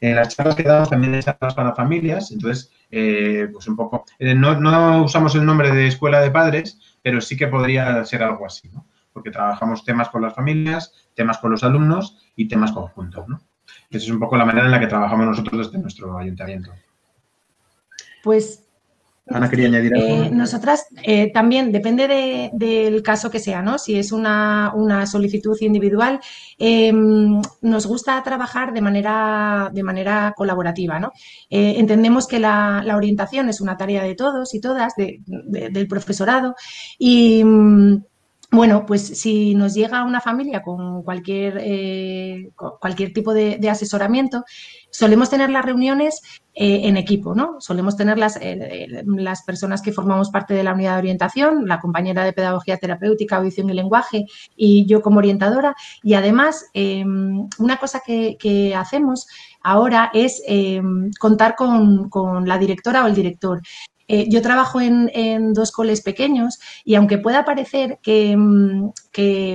Las 0.00 0.36
charlas 0.36 0.54
que 0.54 0.62
damos 0.62 0.90
también 0.90 1.14
hay 1.14 1.22
charlas 1.22 1.54
para 1.54 1.74
familias, 1.74 2.30
entonces, 2.30 2.70
eh, 2.90 3.48
pues 3.52 3.66
un 3.66 3.74
poco, 3.74 4.04
eh, 4.18 4.34
no, 4.34 4.58
no, 4.60 5.02
usamos 5.02 5.34
el 5.34 5.44
nombre 5.44 5.72
de 5.72 5.88
escuela 5.88 6.20
de 6.20 6.30
padres, 6.30 6.78
pero 7.02 7.20
sí 7.20 7.36
que 7.36 7.48
podría 7.48 8.04
ser 8.04 8.22
algo 8.22 8.46
así, 8.46 8.68
¿no? 8.68 8.86
Porque 9.12 9.30
trabajamos 9.30 9.84
temas 9.84 10.08
con 10.10 10.22
las 10.22 10.34
familias, 10.34 10.92
temas 11.14 11.38
con 11.38 11.50
los 11.50 11.64
alumnos 11.64 12.18
y 12.36 12.46
temas 12.46 12.70
conjuntos, 12.70 13.26
¿no? 13.28 13.40
Esa 13.90 14.04
es 14.04 14.10
un 14.10 14.20
poco 14.20 14.36
la 14.36 14.44
manera 14.44 14.66
en 14.66 14.72
la 14.72 14.80
que 14.80 14.86
trabajamos 14.86 15.26
nosotros 15.26 15.66
desde 15.66 15.78
nuestro 15.78 16.16
ayuntamiento. 16.16 16.70
Pues 18.22 18.67
Ana 19.30 19.50
quería 19.50 19.66
añadir 19.66 19.94
algo. 19.94 20.06
Eh, 20.06 20.30
nosotras 20.30 20.86
eh, 21.02 21.30
también, 21.32 21.70
depende 21.72 22.50
del 22.52 23.02
caso 23.02 23.30
que 23.30 23.38
sea, 23.38 23.62
¿no? 23.62 23.78
Si 23.78 23.98
es 23.98 24.12
una, 24.12 24.72
solicitud 25.06 25.56
individual, 25.60 26.20
em, 26.58 27.40
nos 27.62 27.86
gusta 27.86 28.22
trabajar 28.22 28.72
de 28.72 28.80
manera, 28.80 29.70
de 29.72 29.82
manera 29.82 30.32
colaborativa, 30.36 30.98
¿no? 30.98 31.12
Eh, 31.50 31.74
entendemos 31.78 32.26
que 32.26 32.38
la, 32.38 32.84
orientación 32.96 33.48
es 33.48 33.60
una 33.60 33.76
tarea 33.76 34.02
de 34.02 34.14
todos 34.14 34.54
y 34.54 34.60
todas, 34.60 34.94
del 34.96 35.88
profesorado, 35.88 36.54
y 36.98 37.44
mm, 37.44 38.02
bueno, 38.50 38.86
pues 38.86 39.06
si 39.20 39.54
nos 39.54 39.74
llega 39.74 40.04
una 40.04 40.22
familia 40.22 40.62
con 40.62 41.02
cualquier, 41.02 41.58
eh, 41.60 42.50
cualquier 42.80 43.12
tipo 43.12 43.34
de, 43.34 43.60
asesoramiento, 43.68 44.42
solemos 44.90 45.28
tener 45.28 45.50
las 45.50 45.66
reuniones 45.66 46.22
eh, 46.54 46.80
en 46.84 46.96
equipo, 46.96 47.34
¿no? 47.34 47.60
Solemos 47.60 47.98
tener 47.98 48.16
las, 48.18 48.38
eh, 48.40 49.04
las 49.04 49.42
personas 49.42 49.82
que 49.82 49.92
formamos 49.92 50.30
parte 50.30 50.54
de 50.54 50.62
la 50.62 50.72
unidad 50.72 50.94
de 50.94 51.00
orientación, 51.00 51.66
la 51.66 51.78
compañera 51.78 52.24
de 52.24 52.32
pedagogía 52.32 52.78
terapéutica, 52.78 53.36
audición 53.36 53.68
y 53.68 53.74
lenguaje 53.74 54.24
y 54.56 54.86
yo 54.86 55.02
como 55.02 55.18
orientadora. 55.18 55.74
Y 56.02 56.14
además, 56.14 56.70
em, 56.72 57.46
una 57.58 57.76
cosa 57.76 58.00
que, 58.04 58.74
hacemos 58.74 59.26
ahora 59.62 60.10
es 60.14 60.42
em, 60.46 61.10
contar 61.20 61.54
con, 61.54 62.08
con, 62.08 62.48
la 62.48 62.56
directora 62.56 63.04
o 63.04 63.08
el 63.08 63.14
director. 63.14 63.60
Eh, 64.10 64.26
yo 64.30 64.40
trabajo 64.40 64.80
en, 64.80 65.52
dos 65.52 65.70
coles 65.70 66.00
pequeños 66.00 66.58
y 66.84 66.94
aunque 66.94 67.18
pueda 67.18 67.44
parecer 67.44 67.98
que, 68.02 68.34
mm, 68.36 68.90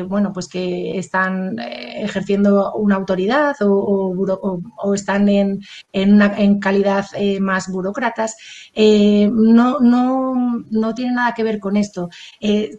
bueno, 0.08 0.32
pues 0.34 0.48
que 0.48 0.98
están 0.98 1.58
eh, 1.58 2.04
ejerciendo 2.04 2.74
una 2.76 2.96
autoridad 2.96 3.56
o, 3.62 4.94
están 4.94 5.30
en, 5.30 5.62
en, 5.92 6.60
calidad 6.60 7.06
eh, 7.16 7.40
más 7.40 7.70
burócratas, 7.72 8.36
no, 8.76 9.80
no, 9.80 10.64
no, 10.70 10.94
tiene 10.94 11.14
nada 11.14 11.34
que 11.34 11.44
ver 11.44 11.60
con 11.60 11.78
esto. 11.78 12.10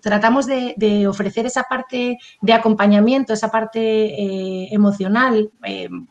tratamos 0.02 0.46
de, 0.46 1.06
ofrecer 1.08 1.46
esa 1.46 1.64
parte 1.64 2.18
de 2.40 2.52
acompañamiento, 2.52 3.32
esa 3.32 3.50
parte 3.50 4.72
emocional, 4.72 5.50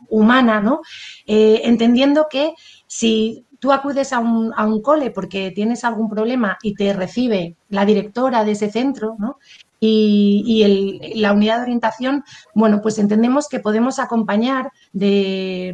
humana, 0.09 0.59
¿no? 0.59 0.81
entendiendo 1.25 2.27
que 2.29 2.53
si 2.87 3.45
tú 3.63 3.71
acudes 3.71 4.11
a 4.11 4.19
un, 4.19 4.81
cole 4.81 5.09
porque 5.09 5.51
tienes 5.51 5.85
algún 5.85 6.09
problema 6.09 6.57
y 6.61 6.73
te 6.73 6.91
recibe 6.91 7.55
la 7.69 7.85
directora 7.85 8.43
de 8.43 8.51
ese 8.51 8.69
centro, 8.69 9.15
¿no? 9.17 9.37
Y, 9.79 11.13
la 11.15 11.31
unidad 11.31 11.57
de 11.57 11.63
orientación, 11.63 12.25
bueno, 12.53 12.81
pues 12.81 12.99
entendemos 12.99 13.47
que 13.47 13.61
podemos 13.61 13.99
acompañar 13.99 14.69
de, 14.91 15.73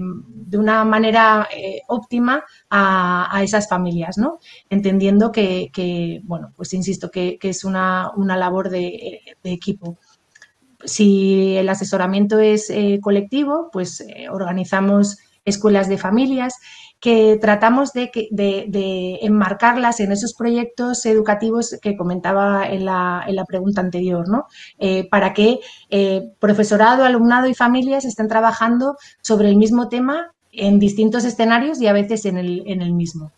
una 0.53 0.85
manera 0.85 1.47
eh, 1.51 1.81
óptima 1.87 2.43
a, 2.69 3.41
esas 3.41 3.67
familias, 3.67 4.19
¿no? 4.19 4.37
Entendiendo 4.69 5.31
que, 5.31 6.21
bueno, 6.25 6.53
pues 6.55 6.71
insisto, 6.75 7.09
que, 7.09 7.39
es 7.41 7.63
una, 7.63 8.11
labor 8.15 8.69
de, 8.69 9.19
equipo. 9.43 9.97
Si 10.83 11.55
el 11.57 11.67
asesoramiento 11.69 12.37
es 12.37 12.69
eh, 12.69 12.99
colectivo, 13.01 13.71
pues 13.73 14.01
eh, 14.01 14.29
organizamos 14.29 15.17
escuelas 15.43 15.89
de 15.89 15.97
familias 15.97 16.53
que 16.99 17.37
tratamos 17.39 17.93
de, 17.93 19.19
enmarcarlas 19.21 19.99
en 19.99 20.11
esos 20.11 20.33
proyectos 20.33 21.05
educativos 21.05 21.77
que 21.81 21.95
comentaba 21.95 22.67
en 22.67 22.85
la, 22.85 23.45
pregunta 23.47 23.81
anterior, 23.81 24.27
¿no? 24.27 24.47
Eh, 24.77 25.07
para 25.09 25.33
que 25.33 25.59
eh, 25.89 26.29
profesorado, 26.39 27.05
alumnado 27.05 27.47
y 27.47 27.53
familias 27.53 28.05
estén 28.05 28.27
trabajando 28.27 28.97
sobre 29.21 29.49
el 29.49 29.55
mismo 29.55 29.87
tema 29.87 30.33
en 30.51 30.79
distintos 30.79 31.23
escenarios 31.23 31.81
y 31.81 31.87
a 31.87 31.93
veces 31.93 32.25
en 32.25 32.37
el, 32.37 32.93
mismo. 32.93 33.31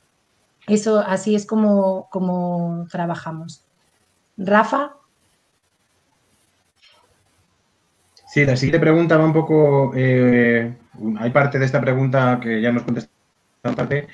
Eso 0.68 1.00
así 1.00 1.36
es 1.36 1.46
como, 1.46 2.08
como 2.10 2.88
trabajamos. 2.90 3.64
Rafa. 4.38 4.94
Sí, 8.28 8.46
la 8.46 8.56
siguiente 8.56 8.80
pregunta 8.80 9.18
va 9.18 9.26
un 9.26 9.34
poco. 9.34 9.92
Eh, 9.94 10.74
hay 11.20 11.30
parte 11.32 11.60
de 11.60 11.66
esta 11.66 11.82
pregunta 11.82 12.40
que 12.42 12.62
ya 12.62 12.72
nos 12.72 12.84
contestó 12.84 13.21
parte. 13.62 14.08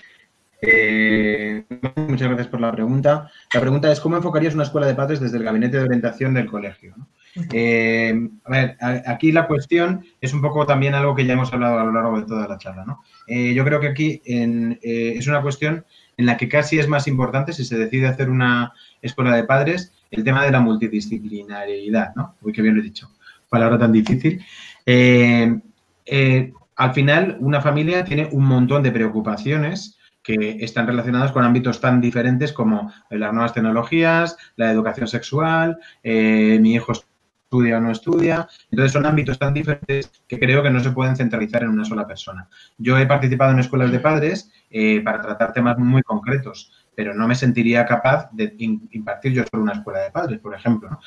Eh, 0.59 1.63
muchas 1.95 2.27
gracias 2.27 2.47
por 2.47 2.59
la 2.59 2.71
pregunta. 2.71 3.29
La 3.53 3.61
pregunta 3.61 3.91
es, 3.91 3.99
¿cómo 3.99 4.17
enfocarías 4.17 4.55
una 4.55 4.63
escuela 4.63 4.87
de 4.87 4.95
padres 4.95 5.19
desde 5.19 5.37
el 5.37 5.43
gabinete 5.43 5.77
de 5.77 5.83
orientación 5.83 6.33
del 6.33 6.47
colegio? 6.47 6.95
Eh, 7.53 8.29
a 8.43 8.49
ver, 8.49 8.77
aquí 9.05 9.31
la 9.31 9.47
cuestión 9.47 10.03
es 10.19 10.33
un 10.33 10.41
poco 10.41 10.65
también 10.65 10.95
algo 10.95 11.15
que 11.15 11.25
ya 11.25 11.33
hemos 11.33 11.53
hablado 11.53 11.79
a 11.79 11.83
lo 11.83 11.91
largo 11.91 12.19
de 12.19 12.25
toda 12.25 12.47
la 12.47 12.57
charla. 12.57 12.97
Eh, 13.27 13.53
yo 13.53 13.63
creo 13.63 13.79
que 13.79 13.87
aquí 13.87 14.21
es 14.25 15.27
una 15.27 15.41
cuestión 15.41 15.85
en 16.17 16.25
la 16.25 16.35
que 16.35 16.49
casi 16.49 16.79
es 16.79 16.87
más 16.87 17.07
importante, 17.07 17.53
si 17.53 17.63
se 17.63 17.77
decide 17.77 18.07
hacer 18.07 18.29
una 18.31 18.73
escuela 19.03 19.35
de 19.35 19.43
padres, 19.43 19.93
el 20.09 20.23
tema 20.23 20.43
de 20.43 20.51
la 20.51 20.59
multidisciplinariedad, 20.59 22.15
¿no? 22.15 22.35
Uy, 22.41 22.51
qué 22.51 22.63
bien 22.63 22.73
lo 22.73 22.81
he 22.81 22.83
dicho. 22.83 23.11
Palabra 23.49 23.77
tan 23.77 23.91
difícil 23.91 24.43
al 26.77 26.93
final 26.93 27.37
una 27.39 27.59
familia 27.59 28.05
tiene 28.05 28.29
un 28.31 28.45
montón 28.45 28.83
de 28.83 28.91
preocupaciones 28.91 29.97
que 30.23 30.57
están 30.59 30.87
relacionadas 30.87 31.31
con 31.31 31.43
ámbitos 31.43 31.81
tan 31.81 32.01
diferentes 32.01 32.53
como 32.53 32.91
las 33.09 33.33
nuevas 33.33 33.53
tecnologías, 33.53 34.37
la 34.57 34.71
educación 34.71 35.07
sexual, 35.07 35.79
eh, 36.03 36.59
mi 36.61 36.73
hijo 36.73 36.91
estudia 36.91 37.77
o 37.77 37.81
no 37.81 37.91
estudia. 37.91 38.47
Entonces 38.69 38.91
son 38.91 39.05
ámbitos 39.05 39.39
tan 39.39 39.53
diferentes 39.53 40.11
que 40.27 40.37
creo 40.37 40.61
que 40.61 40.69
no 40.69 40.81
se 40.81 40.91
pueden 40.91 41.15
centralizar 41.15 41.63
en 41.63 41.69
una 41.69 41.85
sola 41.85 42.05
persona. 42.05 42.47
Yo 42.77 42.97
he 42.97 43.05
participado 43.05 43.53
en 43.53 43.59
escuelas 43.59 43.91
de 43.91 43.99
padres 43.99 44.51
eh, 44.69 45.01
para 45.01 45.21
tratar 45.21 45.53
temas 45.53 45.77
muy 45.77 46.03
concretos, 46.03 46.73
pero 46.93 47.13
no 47.13 47.27
me 47.27 47.35
sentiría 47.35 47.85
capaz 47.85 48.29
de 48.33 48.53
impartir 48.57 49.31
yo 49.31 49.43
solo 49.49 49.63
una 49.63 49.73
escuela 49.73 49.99
de 49.99 50.11
padres, 50.11 50.39
por 50.39 50.53
ejemplo. 50.53 50.99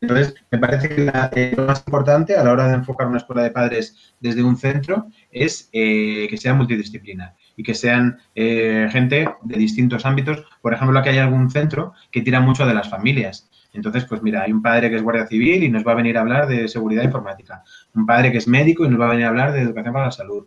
Entonces, 0.00 0.34
me 0.50 0.58
parece 0.58 0.88
que 0.88 1.10
eh, 1.34 1.54
lo 1.56 1.66
más 1.66 1.82
importante 1.86 2.36
a 2.36 2.44
la 2.44 2.52
hora 2.52 2.68
de 2.68 2.74
enfocar 2.74 3.06
una 3.06 3.16
escuela 3.16 3.42
de 3.42 3.50
padres 3.50 4.14
desde 4.20 4.42
un 4.42 4.56
centro 4.56 5.06
es 5.30 5.68
eh, 5.72 6.26
que 6.28 6.36
sea 6.36 6.54
multidisciplinar 6.54 7.34
y 7.56 7.62
que 7.62 7.74
sean 7.74 8.18
gente 8.34 9.28
de 9.42 9.56
distintos 9.56 10.04
ámbitos. 10.04 10.44
Por 10.60 10.74
ejemplo, 10.74 11.02
que 11.02 11.08
hay 11.08 11.18
algún 11.18 11.50
centro 11.50 11.94
que 12.10 12.20
tira 12.20 12.40
mucho 12.40 12.66
de 12.66 12.74
las 12.74 12.90
familias. 12.90 13.48
Entonces, 13.76 14.04
pues 14.06 14.22
mira, 14.22 14.42
hay 14.42 14.52
un 14.52 14.62
padre 14.62 14.90
que 14.90 14.96
es 14.96 15.02
guardia 15.02 15.26
civil 15.26 15.62
y 15.62 15.68
nos 15.68 15.86
va 15.86 15.92
a 15.92 15.96
venir 15.96 16.16
a 16.16 16.22
hablar 16.22 16.46
de 16.46 16.66
seguridad 16.66 17.04
informática. 17.04 17.62
Un 17.94 18.06
padre 18.06 18.32
que 18.32 18.38
es 18.38 18.48
médico 18.48 18.84
y 18.84 18.88
nos 18.88 19.00
va 19.00 19.06
a 19.06 19.10
venir 19.10 19.26
a 19.26 19.28
hablar 19.28 19.52
de 19.52 19.60
educación 19.60 19.92
para 19.92 20.06
la 20.06 20.12
salud. 20.12 20.46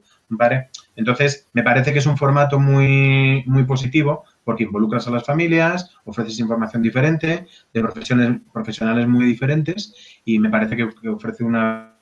Entonces, 0.96 1.48
me 1.54 1.64
parece 1.64 1.94
que 1.94 2.00
es 2.00 2.06
un 2.06 2.18
formato 2.18 2.60
muy, 2.60 3.44
muy 3.46 3.64
positivo 3.64 4.26
porque 4.50 4.64
involucras 4.64 5.08
a 5.08 5.12
las 5.12 5.24
familias, 5.24 5.92
ofreces 6.06 6.40
información 6.40 6.82
diferente, 6.82 7.46
de 7.72 7.82
profesiones, 7.84 8.42
profesionales 8.52 9.08
muy 9.08 9.28
diferentes 9.28 9.94
y 10.26 10.40
me 10.40 10.50
parece 10.50 10.76
que, 10.76 10.90
ofrece 11.08 11.44
una 11.44 11.94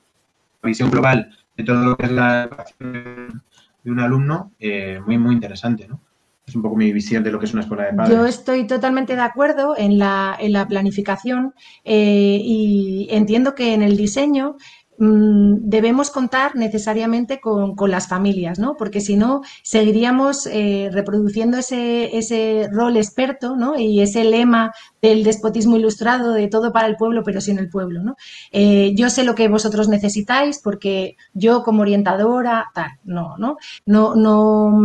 visión 0.62 0.90
global 0.90 1.30
de 1.58 1.64
todo 1.64 1.84
lo 1.84 1.96
que 1.98 2.06
es 2.06 2.12
la 2.12 2.44
educación 2.44 3.42
de 3.84 3.90
un 3.90 4.00
alumno 4.00 4.52
eh, 4.58 4.98
muy, 5.04 5.18
muy 5.18 5.34
interesante, 5.34 5.86
¿no? 5.86 6.00
Es 6.46 6.56
un 6.56 6.62
poco 6.62 6.74
mi 6.74 6.90
visión 6.90 7.22
de 7.22 7.30
lo 7.30 7.38
que 7.38 7.44
es 7.44 7.52
una 7.52 7.60
escuela 7.60 7.84
de 7.84 7.92
padres. 7.92 8.16
Yo 8.16 8.24
estoy 8.24 8.66
totalmente 8.66 9.14
de 9.14 9.20
acuerdo 9.20 9.74
en 9.76 9.98
la, 9.98 10.34
en 10.40 10.54
la 10.54 10.66
planificación 10.66 11.52
eh, 11.84 12.40
y 12.42 13.08
entiendo 13.10 13.54
que 13.54 13.74
en 13.74 13.82
el 13.82 13.98
diseño 13.98 14.56
debemos 15.00 16.10
contar 16.10 16.56
necesariamente 16.56 17.40
con, 17.40 17.76
las 17.88 18.08
familias, 18.08 18.58
¿no? 18.58 18.76
Porque 18.76 19.00
si 19.00 19.16
no, 19.16 19.42
seguiríamos 19.62 20.46
eh, 20.46 20.90
reproduciendo 20.92 21.58
ese, 21.58 22.18
ese, 22.18 22.68
rol 22.72 22.96
experto, 22.96 23.54
¿no? 23.56 23.78
Y 23.78 24.00
ese 24.00 24.24
lema 24.24 24.72
del 25.02 25.24
despotismo 25.24 25.76
ilustrado 25.76 26.32
de 26.32 26.48
todo 26.48 26.72
para 26.72 26.88
el 26.88 26.96
pueblo, 26.96 27.22
pero 27.24 27.40
sin 27.40 27.58
el 27.58 27.68
pueblo, 27.68 28.02
¿no? 28.02 28.16
Eh, 28.52 28.92
yo 28.96 29.10
sé 29.10 29.24
lo 29.24 29.34
que 29.34 29.48
vosotros 29.48 29.88
necesitáis 29.88 30.60
porque 30.62 31.16
yo 31.34 31.62
como 31.62 31.82
orientadora, 31.82 32.66
tal, 32.74 32.90
no, 33.04 33.36
¿no? 33.38 33.56
No, 33.86 34.14
no, 34.14 34.80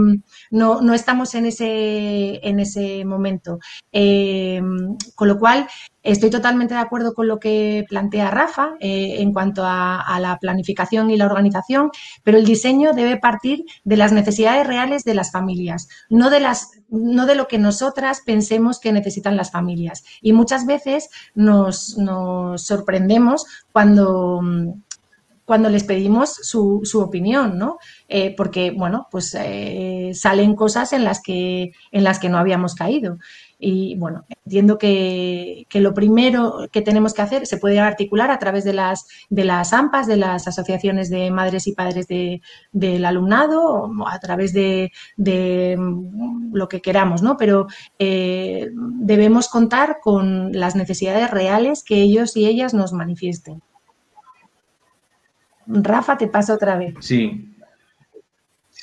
no, 0.52 0.82
no 0.82 0.94
estamos 0.94 1.36
en 1.36 1.46
ese, 1.48 2.48
en 2.48 2.60
ese 2.60 3.06
momento. 3.06 3.60
Eh, 3.92 4.62
con 5.16 5.28
lo 5.28 5.40
cual, 5.40 5.68
Estoy 6.04 6.30
totalmente 6.30 6.74
de 6.74 6.82
acuerdo 6.82 7.14
con 7.14 7.28
lo 7.28 7.40
que 7.40 7.86
plantea 7.88 8.30
Rafa 8.30 8.74
eh, 8.82 9.22
en 9.22 9.32
cuanto 9.32 9.64
a, 9.66 10.20
la 10.20 10.38
planificación 10.38 11.10
y 11.10 11.18
la 11.18 11.26
organización, 11.26 11.92
pero 12.24 12.38
el 12.38 12.46
diseño 12.46 12.92
debe 12.92 13.18
partir 13.18 13.64
de 13.86 13.98
las 13.98 14.12
necesidades 14.12 14.68
reales 14.68 15.06
de 15.06 15.14
las 15.14 15.32
familias, 15.32 15.88
no 16.10 16.30
de, 16.30 16.42
las, 16.42 16.72
no 16.94 17.26
de 17.26 17.36
lo 17.36 17.48
que 17.48 17.58
nosotras 17.58 18.22
pensemos 18.24 18.80
que 18.80 18.94
necesitan 18.94 19.36
las 19.36 19.52
familias. 19.52 20.04
Y 20.22 20.32
muchas 20.32 20.66
veces 20.66 21.10
nos, 21.34 21.98
sorprendemos 22.58 23.46
cuando 23.72 24.42
cuando 25.46 25.70
les 25.70 25.84
pedimos 25.84 26.34
su, 26.36 26.82
opinión, 27.02 27.58
¿no? 27.58 27.78
Eh, 28.08 28.34
porque, 28.38 28.72
bueno, 28.72 29.08
pues 29.12 29.36
eh, 29.38 30.12
salen 30.14 30.56
cosas 30.56 30.94
en 30.94 31.04
las, 31.04 31.22
que, 31.22 31.74
en 31.92 32.04
las 32.06 32.20
que 32.20 32.30
no 32.30 32.38
habíamos 32.38 32.76
caído. 32.76 33.18
Y 33.66 33.96
bueno, 33.96 34.26
entiendo 34.46 34.78
que, 34.78 35.66
lo 35.76 35.94
primero 35.94 36.68
que 36.70 36.82
tenemos 36.82 37.14
que 37.14 37.22
hacer 37.22 37.48
se 37.48 37.58
puede 37.58 37.80
articular 37.80 38.30
a 38.30 38.38
través 38.38 38.66
de 38.66 38.74
las, 38.74 39.08
de 39.30 39.46
las 39.46 39.72
AMPAs, 39.72 40.06
de 40.06 40.18
las 40.18 40.50
asociaciones 40.50 41.10
de 41.10 41.32
madres 41.32 41.66
y 41.68 41.72
padres 41.72 42.08
del 42.10 43.06
alumnado, 43.06 43.64
o 43.64 44.08
a 44.08 44.20
través 44.20 44.52
de, 44.52 44.92
mm, 45.18 46.54
lo 46.54 46.68
que 46.68 46.82
queramos, 46.82 47.22
¿no? 47.22 47.38
Pero 47.38 47.68
eh, 48.00 48.70
debemos 48.74 49.48
contar 49.48 50.00
con 50.02 50.52
las 50.52 50.76
necesidades 50.76 51.32
reales 51.32 51.84
que 51.86 52.02
ellos 52.02 52.36
y 52.36 52.48
ellas 52.48 52.74
nos 52.74 52.92
manifiesten. 52.92 53.62
Rafa, 55.68 56.18
te 56.18 56.28
paso 56.28 56.54
otra 56.54 56.78
vez. 56.78 56.96
Sí, 57.00 57.53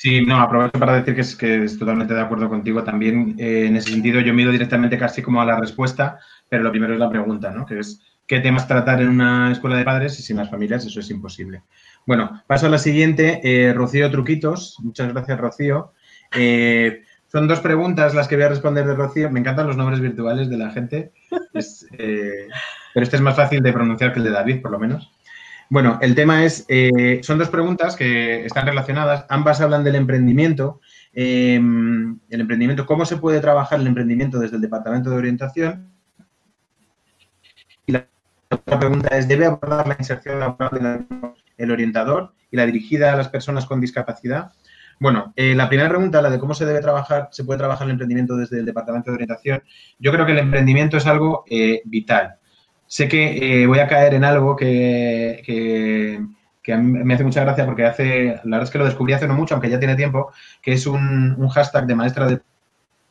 Sí, 0.01 0.25
no, 0.25 0.41
aprovecho 0.41 0.79
para 0.79 0.95
decir 0.95 1.13
que 1.13 1.21
es, 1.21 1.35
que 1.35 1.63
es 1.63 1.77
totalmente 1.77 2.15
de 2.15 2.21
acuerdo 2.21 2.49
contigo. 2.49 2.83
También 2.83 3.35
eh, 3.37 3.67
en 3.67 3.75
ese 3.75 3.91
sentido 3.91 4.19
yo 4.19 4.33
mido 4.33 4.51
directamente 4.51 4.97
casi 4.97 5.21
como 5.21 5.39
a 5.43 5.45
la 5.45 5.59
respuesta, 5.59 6.17
pero 6.49 6.63
lo 6.63 6.71
primero 6.71 6.93
es 6.93 6.99
la 6.99 7.11
pregunta, 7.11 7.51
¿no? 7.51 7.67
Que 7.67 7.77
es 7.77 8.01
qué 8.25 8.39
temas 8.39 8.67
tratar 8.67 8.99
en 8.99 9.09
una 9.09 9.51
escuela 9.51 9.77
de 9.77 9.83
padres 9.83 10.19
y 10.19 10.23
sin 10.23 10.37
las 10.37 10.49
familias 10.49 10.83
eso 10.87 10.99
es 10.99 11.11
imposible. 11.11 11.61
Bueno, 12.07 12.41
paso 12.47 12.65
a 12.65 12.69
la 12.69 12.79
siguiente. 12.79 13.41
Eh, 13.43 13.73
Rocío 13.73 14.09
Truquitos. 14.09 14.77
Muchas 14.81 15.13
gracias, 15.13 15.39
Rocío. 15.39 15.93
Eh, 16.35 17.03
son 17.27 17.47
dos 17.47 17.59
preguntas 17.59 18.15
las 18.15 18.27
que 18.27 18.37
voy 18.37 18.45
a 18.45 18.49
responder 18.49 18.87
de 18.87 18.95
Rocío. 18.95 19.29
Me 19.29 19.39
encantan 19.39 19.67
los 19.67 19.77
nombres 19.77 19.99
virtuales 19.99 20.49
de 20.49 20.57
la 20.57 20.71
gente, 20.71 21.11
pero 21.53 23.03
este 23.03 23.17
es 23.17 23.21
más 23.21 23.35
fácil 23.35 23.61
de 23.61 23.71
pronunciar 23.71 24.13
que 24.13 24.17
el 24.17 24.25
de 24.25 24.31
David, 24.31 24.63
por 24.63 24.71
lo 24.71 24.79
menos. 24.79 25.11
Bueno, 25.71 25.99
el 26.01 26.15
tema 26.15 26.43
es, 26.43 26.65
eh, 26.67 27.21
son 27.23 27.37
dos 27.37 27.47
preguntas 27.47 27.95
que 27.95 28.45
están 28.45 28.65
relacionadas, 28.67 29.25
ambas 29.29 29.61
hablan 29.61 29.85
del 29.85 29.95
emprendimiento. 29.95 30.81
Em, 31.13 32.19
el 32.29 32.41
emprendimiento, 32.41 32.85
¿cómo 32.85 33.05
se 33.05 33.15
puede 33.15 33.39
trabajar 33.39 33.79
el 33.79 33.87
emprendimiento 33.87 34.37
desde 34.37 34.57
el 34.57 34.61
Departamento 34.61 35.09
de 35.09 35.15
Orientación? 35.15 35.89
Y 37.85 37.93
la 37.93 38.05
otra 38.49 38.79
pregunta 38.79 39.17
es, 39.17 39.29
¿debe 39.29 39.45
abordar 39.45 39.87
la 39.87 39.95
inserción 39.97 40.41
laboral 40.41 41.07
del 41.57 41.71
orientador 41.71 42.33
y 42.51 42.57
la 42.57 42.65
dirigida 42.65 43.13
a 43.13 43.15
las 43.15 43.29
personas 43.29 43.65
con 43.65 43.79
discapacidad? 43.79 44.51
Bueno, 44.99 45.31
eh, 45.37 45.55
la 45.55 45.69
primera 45.69 45.87
pregunta, 45.87 46.21
la 46.21 46.31
de 46.31 46.39
cómo 46.39 46.53
se 46.53 46.65
debe 46.65 46.81
trabajar, 46.81 47.29
se 47.31 47.45
puede 47.45 47.59
trabajar 47.59 47.87
el 47.87 47.91
emprendimiento 47.91 48.35
desde 48.35 48.59
el 48.59 48.65
Departamento 48.65 49.09
de 49.09 49.15
Orientación. 49.15 49.63
Yo 49.99 50.11
creo 50.11 50.25
que 50.25 50.33
el 50.33 50.39
emprendimiento 50.39 50.97
es 50.97 51.07
algo 51.07 51.45
eh, 51.49 51.81
vital 51.85 52.40
sé 52.91 53.07
que 53.07 53.61
eh, 53.61 53.67
voy 53.67 53.79
a 53.79 53.87
caer 53.87 54.15
en 54.15 54.25
algo 54.25 54.53
que, 54.53 55.41
mí 56.67 57.03
me 57.05 57.13
hace 57.13 57.23
mucha 57.23 57.39
gracia 57.41 57.65
porque 57.65 57.85
hace, 57.85 58.25
la 58.43 58.57
verdad 58.57 58.63
es 58.63 58.69
que 58.69 58.79
lo 58.79 58.85
descubrí 58.85 59.13
hace 59.13 59.29
no 59.29 59.33
mucho, 59.33 59.53
aunque 59.53 59.69
ya 59.69 59.79
tiene 59.79 59.95
tiempo, 59.95 60.33
que 60.61 60.73
es 60.73 60.85
un, 60.85 61.47
hashtag 61.47 61.87
de 61.87 61.95
maestra 61.95 62.27
del 62.27 62.41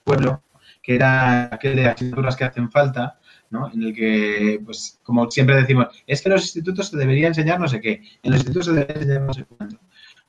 pueblo, 0.04 0.42
que 0.82 0.96
era 0.96 1.44
aquel 1.44 1.76
de 1.76 1.88
asignaturas 1.88 2.36
que 2.36 2.44
hacen 2.44 2.70
falta, 2.70 3.18
¿no? 3.48 3.72
En 3.72 3.82
el 3.82 3.94
que, 3.94 4.60
pues, 4.62 5.00
como 5.02 5.30
siempre 5.30 5.56
decimos, 5.56 5.86
es 6.06 6.20
que 6.20 6.28
los 6.28 6.42
institutos 6.42 6.88
se 6.88 6.98
debería 6.98 7.28
enseñar 7.28 7.58
no 7.58 7.66
sé 7.66 7.80
qué, 7.80 8.02
en 8.22 8.32
los 8.32 8.40
institutos 8.40 8.66
se 8.66 8.72
debería 8.72 8.96
enseñar 8.96 9.22
no 9.22 9.32
sé 9.32 9.46
cuánto. 9.46 9.78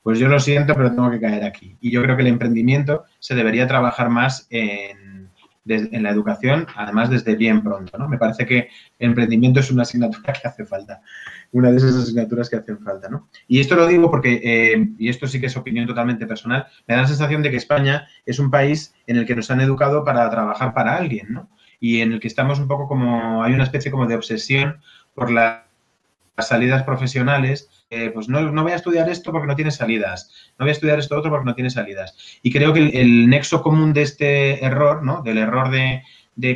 Pues 0.02 0.18
yo 0.18 0.28
lo 0.28 0.40
siento, 0.40 0.74
pero 0.74 0.90
tengo 0.90 1.10
que 1.10 1.20
caer 1.20 1.44
aquí. 1.44 1.76
Y 1.80 1.90
yo 1.90 2.02
creo 2.02 2.16
que 2.16 2.22
el 2.22 2.28
emprendimiento 2.28 3.04
se 3.18 3.34
debería 3.34 3.68
trabajar 3.68 4.08
más 4.08 4.46
en 4.50 5.01
en 5.66 6.02
la 6.02 6.10
educación, 6.10 6.66
además 6.74 7.10
desde 7.10 7.36
bien 7.36 7.62
pronto. 7.62 7.96
¿no? 7.96 8.08
Me 8.08 8.18
parece 8.18 8.46
que 8.46 8.68
el 8.98 9.10
emprendimiento 9.10 9.60
es 9.60 9.70
una 9.70 9.82
asignatura 9.82 10.32
que 10.32 10.48
hace 10.48 10.64
falta, 10.64 11.02
una 11.52 11.70
de 11.70 11.76
esas 11.76 11.94
asignaturas 11.94 12.50
que 12.50 12.56
hacen 12.56 12.78
falta. 12.80 13.08
¿no? 13.08 13.28
Y 13.46 13.60
esto 13.60 13.74
lo 13.74 13.86
digo 13.86 14.10
porque, 14.10 14.40
eh, 14.42 14.88
y 14.98 15.08
esto 15.08 15.26
sí 15.26 15.40
que 15.40 15.46
es 15.46 15.56
opinión 15.56 15.86
totalmente 15.86 16.26
personal, 16.26 16.66
me 16.86 16.94
da 16.94 17.02
la 17.02 17.08
sensación 17.08 17.42
de 17.42 17.50
que 17.50 17.56
España 17.56 18.08
es 18.26 18.38
un 18.38 18.50
país 18.50 18.94
en 19.06 19.16
el 19.16 19.26
que 19.26 19.36
nos 19.36 19.50
han 19.50 19.60
educado 19.60 20.04
para 20.04 20.28
trabajar 20.30 20.74
para 20.74 20.96
alguien, 20.96 21.32
¿no? 21.32 21.48
Y 21.78 22.00
en 22.00 22.12
el 22.12 22.20
que 22.20 22.28
estamos 22.28 22.60
un 22.60 22.68
poco 22.68 22.86
como, 22.86 23.42
hay 23.42 23.52
una 23.52 23.64
especie 23.64 23.90
como 23.90 24.06
de 24.06 24.14
obsesión 24.14 24.80
por 25.14 25.30
las 25.30 25.62
salidas 26.38 26.84
profesionales 26.84 27.81
pues 28.14 28.28
no, 28.28 28.62
voy 28.62 28.72
a 28.72 28.76
estudiar 28.76 29.08
esto 29.10 29.32
porque 29.32 29.46
no 29.46 29.56
tiene 29.56 29.70
salidas, 29.70 30.30
no 30.58 30.64
voy 30.64 30.70
a 30.70 30.72
estudiar 30.72 30.98
esto 30.98 31.18
otro 31.18 31.30
porque 31.30 31.44
no 31.44 31.54
tiene 31.54 31.70
salidas. 31.70 32.38
Y 32.42 32.52
creo 32.52 32.72
que 32.72 32.80
el, 32.80 33.28
nexo 33.28 33.62
común 33.62 33.92
de 33.92 34.02
este 34.02 34.64
error, 34.64 35.02
¿no? 35.02 35.22
Del 35.22 35.38
error 35.38 35.70
de, 35.70 36.02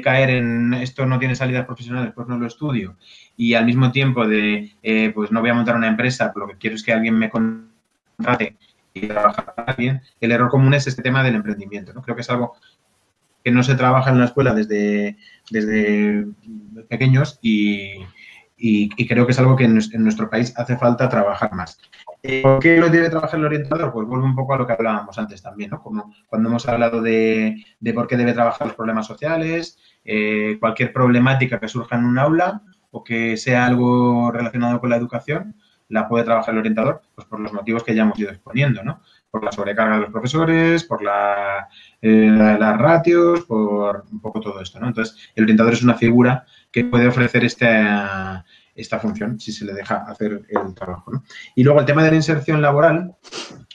caer 0.03 0.31
en 0.31 0.75
esto 0.75 1.05
no 1.05 1.19
tiene 1.19 1.37
salidas 1.37 1.67
profesionales, 1.67 2.13
pues 2.15 2.27
no 2.27 2.39
lo 2.39 2.47
estudio. 2.47 2.97
Y 3.37 3.55
al 3.55 3.67
mismo 3.67 3.93
tiempo 3.93 4.27
de, 4.27 4.73
eh, 4.83 5.13
pues 5.15 5.31
no 5.31 5.41
voy 5.41 5.51
a 5.51 5.55
montar 5.55 5.77
una 5.77 5.89
empresa, 5.89 6.33
lo 6.35 6.49
que 6.49 6.57
quiero 6.57 6.77
es 6.77 6.83
que 6.83 6.93
alguien 6.93 7.19
me 7.19 7.29
contrate 7.29 8.57
y 8.95 9.07
trabajar 9.07 9.55
para 9.55 9.73
alguien, 9.73 10.01
el 10.21 10.33
error 10.33 10.49
común 10.49 10.73
es 10.73 10.87
este 10.87 11.03
tema 11.03 11.23
del 11.23 11.35
emprendimiento, 11.35 11.93
¿no? 11.93 12.01
Creo 12.01 12.17
que 12.17 12.23
es 12.23 12.31
algo 12.31 12.55
que 13.45 13.51
no 13.51 13.63
se 13.63 13.77
trabaja 13.77 14.11
en 14.11 14.19
la 14.19 14.25
escuela 14.25 14.55
desde, 14.55 15.19
desde 15.51 16.27
pequeños 16.89 17.39
y, 17.43 17.99
y, 18.57 19.07
creo 19.07 19.27
que 19.27 19.33
es 19.33 19.39
algo 19.39 19.55
que 19.55 19.65
en, 19.65 19.75
nuestro 19.75 20.31
país 20.31 20.55
hace 20.57 20.77
falta 20.77 21.09
trabajar 21.09 21.53
más. 21.53 21.79
Eh, 22.23 22.43
¿Por 22.43 22.59
qué 22.59 22.79
lo 22.79 22.89
debe 22.89 23.11
trabajar 23.11 23.39
el 23.39 23.47
orientador? 23.47 23.93
Pues 23.93 24.07
vuelve 24.07 24.25
un 24.25 24.35
poco 24.35 24.55
a 24.55 24.59
lo 24.59 24.67
que 24.67 24.73
hablábamos 24.73 25.19
antes 25.19 25.43
también, 25.43 25.71
¿no? 25.71 25.83
Como 25.83 26.15
cuando 26.27 26.49
hemos 26.49 26.67
hablado 26.67 27.03
de, 27.03 27.63
por 27.95 28.07
qué 28.07 28.17
debe 28.17 28.33
trabajar 28.33 28.67
los 28.67 28.77
problemas 28.77 29.07
sociales, 29.07 29.79
eh, 30.05 30.57
cualquier 30.59 30.93
problemática 30.93 31.61
que 31.61 31.69
surja 31.69 31.97
en 31.97 32.07
un 32.07 32.19
aula 32.19 32.63
o 32.91 33.05
que 33.05 33.37
sea 33.37 33.67
algo 33.67 34.31
relacionado 34.31 34.81
con 34.81 34.91
la 34.91 34.97
educación, 34.97 35.55
la 35.89 36.09
puede 36.09 36.25
trabajar 36.25 36.55
el 36.55 36.61
orientador, 36.61 37.03
pues 37.15 37.27
por 37.27 37.39
los 37.39 37.53
motivos 37.53 37.85
que 37.85 37.95
ya 37.95 38.03
hemos 38.03 38.19
ido 38.19 38.31
exponiendo, 38.31 38.83
¿no? 38.83 39.01
Por 39.31 39.45
la 39.45 39.53
sobrecarga 39.53 39.97
de 39.97 40.01
los 40.03 40.11
profesores, 40.11 40.85
por 40.85 41.03
la, 41.03 41.69
eh, 42.01 42.31
las 42.59 42.79
ratios, 42.79 43.45
por 43.45 44.05
un 44.11 44.21
poco 44.21 44.41
todo 44.41 44.61
esto, 44.61 44.81
¿no? 44.81 44.89
Entonces, 44.89 45.31
el 45.35 45.45
orientador 45.45 45.75
es 45.75 45.83
una 45.83 45.95
figura 45.95 46.47
que 46.71 46.85
puede 46.85 47.07
ofrecer 47.07 47.45
esta, 47.45 48.45
esta 48.77 49.01
función 49.01 49.41
si 49.41 49.53
se 49.53 49.65
le 49.65 49.73
deja 49.73 50.05
hacer 50.05 50.43
el 50.49 50.75
trabajo. 50.75 51.23
Y 51.55 51.65
luego 51.65 51.81
el 51.81 51.87
tema 51.87 52.05
de 52.05 52.11
la 52.11 52.17
inserción 52.17 52.61
laboral, 52.63 53.17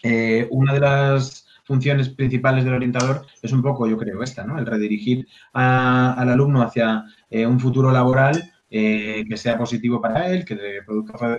eh, 0.03 0.47
una 0.51 0.73
de 0.73 0.79
las 0.79 1.47
funciones 1.63 2.09
principales 2.09 2.63
del 2.63 2.75
orientador 2.75 3.25
es 3.41 3.51
un 3.51 3.61
poco, 3.61 3.87
yo 3.87 3.97
creo, 3.97 4.21
esta, 4.23 4.43
¿no? 4.45 4.59
El 4.59 4.65
redirigir 4.65 5.27
al 5.53 6.29
alumno 6.29 6.61
hacia 6.61 7.03
eh, 7.29 7.45
un 7.45 7.59
futuro 7.59 7.91
laboral 7.91 8.51
eh, 8.69 9.25
que 9.27 9.37
sea 9.37 9.57
positivo 9.57 10.01
para 10.01 10.31
él, 10.31 10.45
que 10.45 10.55
le 10.55 10.83
produzca 10.83 11.37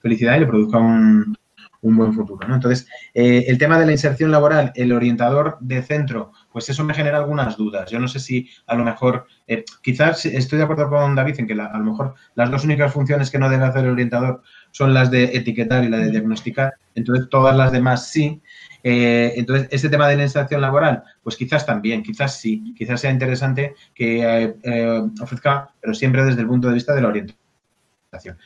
felicidad 0.00 0.36
y 0.36 0.40
le 0.40 0.46
produzca 0.46 0.78
un, 0.78 1.36
buen 1.80 2.12
futuro. 2.12 2.40
Entonces, 2.52 2.86
el 3.14 3.56
tema 3.56 3.78
de 3.78 3.86
la 3.86 3.92
inserción 3.92 4.30
laboral, 4.30 4.72
el 4.74 4.92
orientador 4.92 5.56
de 5.60 5.82
centro 5.82 6.32
pues 6.52 6.68
eso 6.68 6.84
me 6.84 6.94
genera 6.94 7.18
algunas 7.18 7.56
dudas. 7.56 7.90
Yo 7.90 7.98
no 7.98 8.08
sé 8.08 8.18
si 8.18 8.48
a 8.66 8.74
lo 8.74 8.84
mejor, 8.84 9.26
eh, 9.46 9.64
quizás 9.82 10.24
estoy 10.26 10.58
de 10.58 10.64
acuerdo 10.64 10.88
con 10.88 11.14
David 11.14 11.40
en 11.40 11.46
que 11.46 11.52
a 11.54 11.78
lo 11.78 11.84
mejor 11.84 12.14
las 12.34 12.50
dos 12.50 12.64
únicas 12.64 12.92
funciones 12.92 13.30
que 13.30 13.38
no 13.38 13.48
debe 13.50 13.64
hacer 13.64 13.84
el 13.84 13.92
orientador 13.92 14.42
son 14.70 14.94
las 14.94 15.10
de 15.10 15.36
etiquetar 15.36 15.84
y 15.84 15.88
la 15.88 15.98
de 15.98 16.10
diagnosticar, 16.10 16.74
entonces 16.94 17.28
todas 17.28 17.56
las 17.56 17.72
demás 17.72 18.08
sí. 18.08 18.40
Eh, 18.82 19.34
entonces, 19.36 19.68
este 19.70 19.88
tema 19.88 20.08
de 20.08 20.16
la 20.16 20.22
inserción 20.22 20.60
laboral, 20.60 21.02
pues 21.22 21.36
quizás 21.36 21.66
también, 21.66 22.02
quizás 22.02 22.40
sí, 22.40 22.74
quizás 22.76 23.00
sea 23.00 23.10
interesante 23.10 23.74
que 23.94 24.54
eh, 24.62 25.02
ofrezca, 25.20 25.70
pero 25.80 25.94
siempre 25.94 26.24
desde 26.24 26.42
el 26.42 26.46
punto 26.46 26.68
de 26.68 26.74
vista 26.74 26.94
de 26.94 27.02
la 27.02 27.08
orientación, 27.08 28.38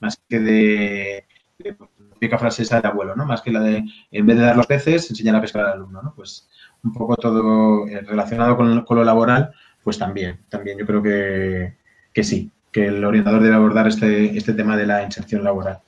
más 0.00 0.20
que 0.28 0.40
de, 0.40 1.24
de 1.58 1.76
típica 2.18 2.38
frase 2.38 2.62
esa 2.62 2.80
de 2.80 2.88
abuelo, 2.88 3.14
¿no? 3.14 3.24
Más 3.24 3.42
que 3.42 3.52
la 3.52 3.60
de, 3.60 3.84
en 4.10 4.26
vez 4.26 4.36
de 4.36 4.42
dar 4.42 4.56
los 4.56 4.66
peces, 4.66 5.08
enseñar 5.10 5.36
a 5.36 5.40
pescar 5.40 5.64
al 5.64 5.72
alumno, 5.72 6.02
¿no? 6.02 6.12
Pues 6.14 6.48
un 6.84 6.92
poco 6.92 7.16
todo 7.16 7.86
eh, 7.88 8.00
relacionado 8.02 8.56
con, 8.56 8.84
lo 8.88 9.04
laboral, 9.04 9.50
pues 9.82 9.98
también, 9.98 10.38
también 10.48 10.78
yo 10.78 10.86
creo 10.86 11.02
que, 11.02 12.22
sí, 12.22 12.50
que 12.72 12.86
el 12.86 13.04
orientador 13.04 13.42
debe 13.42 13.54
abordar 13.54 13.88
este, 13.88 14.36
este 14.36 14.54
tema 14.54 14.76
de 14.76 14.86
la 14.86 15.02
inserción 15.02 15.44
laboral 15.44 15.80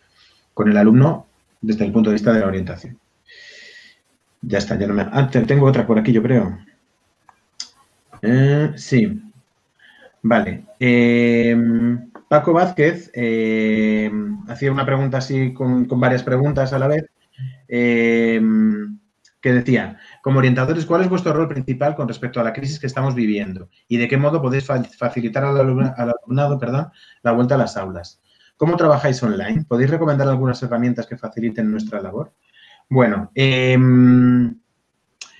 con 0.54 0.70
el 0.70 0.76
alumno 0.76 1.26
desde 1.60 1.84
el 1.84 1.92
punto 1.92 2.10
de 2.10 2.14
vista 2.14 2.32
de 2.32 2.40
la 2.40 2.46
orientación. 2.46 2.98
Ya 4.42 4.58
está, 4.58 4.78
ya 4.78 4.86
no 4.86 4.94
me... 4.94 5.02
Ah, 5.02 5.28
tengo 5.30 5.66
otra 5.66 5.86
por 5.86 5.98
aquí, 5.98 6.12
yo 6.12 6.22
creo. 6.22 6.58
Eh, 8.22 8.72
sí. 8.76 9.22
Vale. 10.22 10.64
Eh, 10.78 11.56
Paco 12.28 12.52
Vázquez 12.52 13.10
hacía 14.48 14.72
una 14.72 14.86
pregunta 14.86 15.18
así 15.18 15.52
con, 15.52 15.86
varias 15.88 16.22
preguntas 16.22 16.72
a 16.72 16.78
la 16.78 16.88
vez, 16.88 17.04
que 19.40 19.52
decía, 19.52 19.98
como 20.22 20.38
orientadores, 20.38 20.86
¿cuál 20.86 21.02
es 21.02 21.08
vuestro 21.08 21.32
rol 21.32 21.48
principal 21.48 21.94
con 21.94 22.08
respecto 22.08 22.40
a 22.40 22.44
la 22.44 22.52
crisis 22.52 22.78
que 22.78 22.86
estamos 22.86 23.14
viviendo? 23.14 23.68
¿Y 23.88 23.96
de 23.96 24.08
qué 24.08 24.16
modo 24.16 24.42
podéis 24.42 24.66
facilitar 24.66 25.44
al 25.44 25.58
alumnado, 25.58 26.58
perdón, 26.58 26.88
la 27.22 27.32
vuelta 27.32 27.54
a 27.54 27.58
las 27.58 27.76
aulas? 27.76 28.20
¿Cómo 28.56 28.76
trabajáis 28.76 29.22
online? 29.22 29.64
¿Podéis 29.66 29.90
recomendar 29.90 30.28
algunas 30.28 30.62
herramientas 30.62 31.06
que 31.06 31.16
faciliten 31.16 31.70
nuestra 31.70 32.00
labor? 32.02 32.34
Bueno, 32.90 33.30
em, 33.34 34.54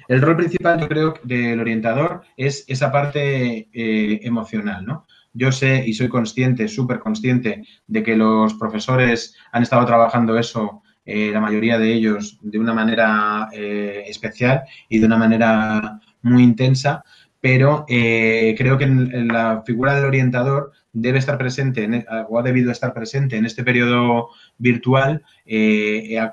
el 0.08 0.22
rol 0.22 0.36
principal, 0.36 0.80
yo 0.80 0.88
creo, 0.88 1.14
del 1.24 1.60
orientador 1.60 2.22
es 2.36 2.64
esa 2.66 2.90
parte 2.90 3.68
eh, 3.72 4.20
emocional, 4.22 4.86
¿no? 4.86 5.06
Yo 5.32 5.52
sé 5.52 5.84
y 5.86 5.92
soy 5.92 6.08
consciente, 6.08 6.66
súper 6.66 6.98
consciente, 6.98 7.64
de 7.86 8.02
que 8.02 8.16
los 8.16 8.54
profesores 8.54 9.36
han 9.52 9.62
estado 9.62 9.84
trabajando 9.84 10.38
eso, 10.38 10.82
eh, 11.04 11.30
la 11.32 11.40
mayoría 11.40 11.78
de 11.78 11.92
ellos, 11.92 12.38
de 12.42 12.58
una 12.58 12.74
manera 12.74 13.48
eh, 13.52 14.04
especial 14.06 14.64
y 14.88 14.98
de 14.98 15.06
una 15.06 15.16
manera 15.16 16.00
muy 16.22 16.42
intensa, 16.42 17.04
pero 17.40 17.84
eh, 17.88 18.54
creo 18.58 18.76
que 18.76 18.84
en, 18.84 19.28
la 19.28 19.62
figura 19.64 19.94
del 19.94 20.04
orientador 20.04 20.72
debe 20.92 21.18
estar 21.18 21.38
presente 21.38 21.84
e, 21.84 22.04
o 22.28 22.38
ha 22.38 22.42
debido 22.42 22.70
estar 22.70 22.92
presente 22.92 23.36
en 23.36 23.46
este 23.46 23.64
periodo 23.64 24.28
virtual 24.58 25.22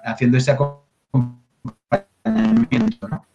haciendo 0.03 0.38
ese 0.38 0.51
acompañamiento, 0.51 3.07
¿no? 3.07 3.26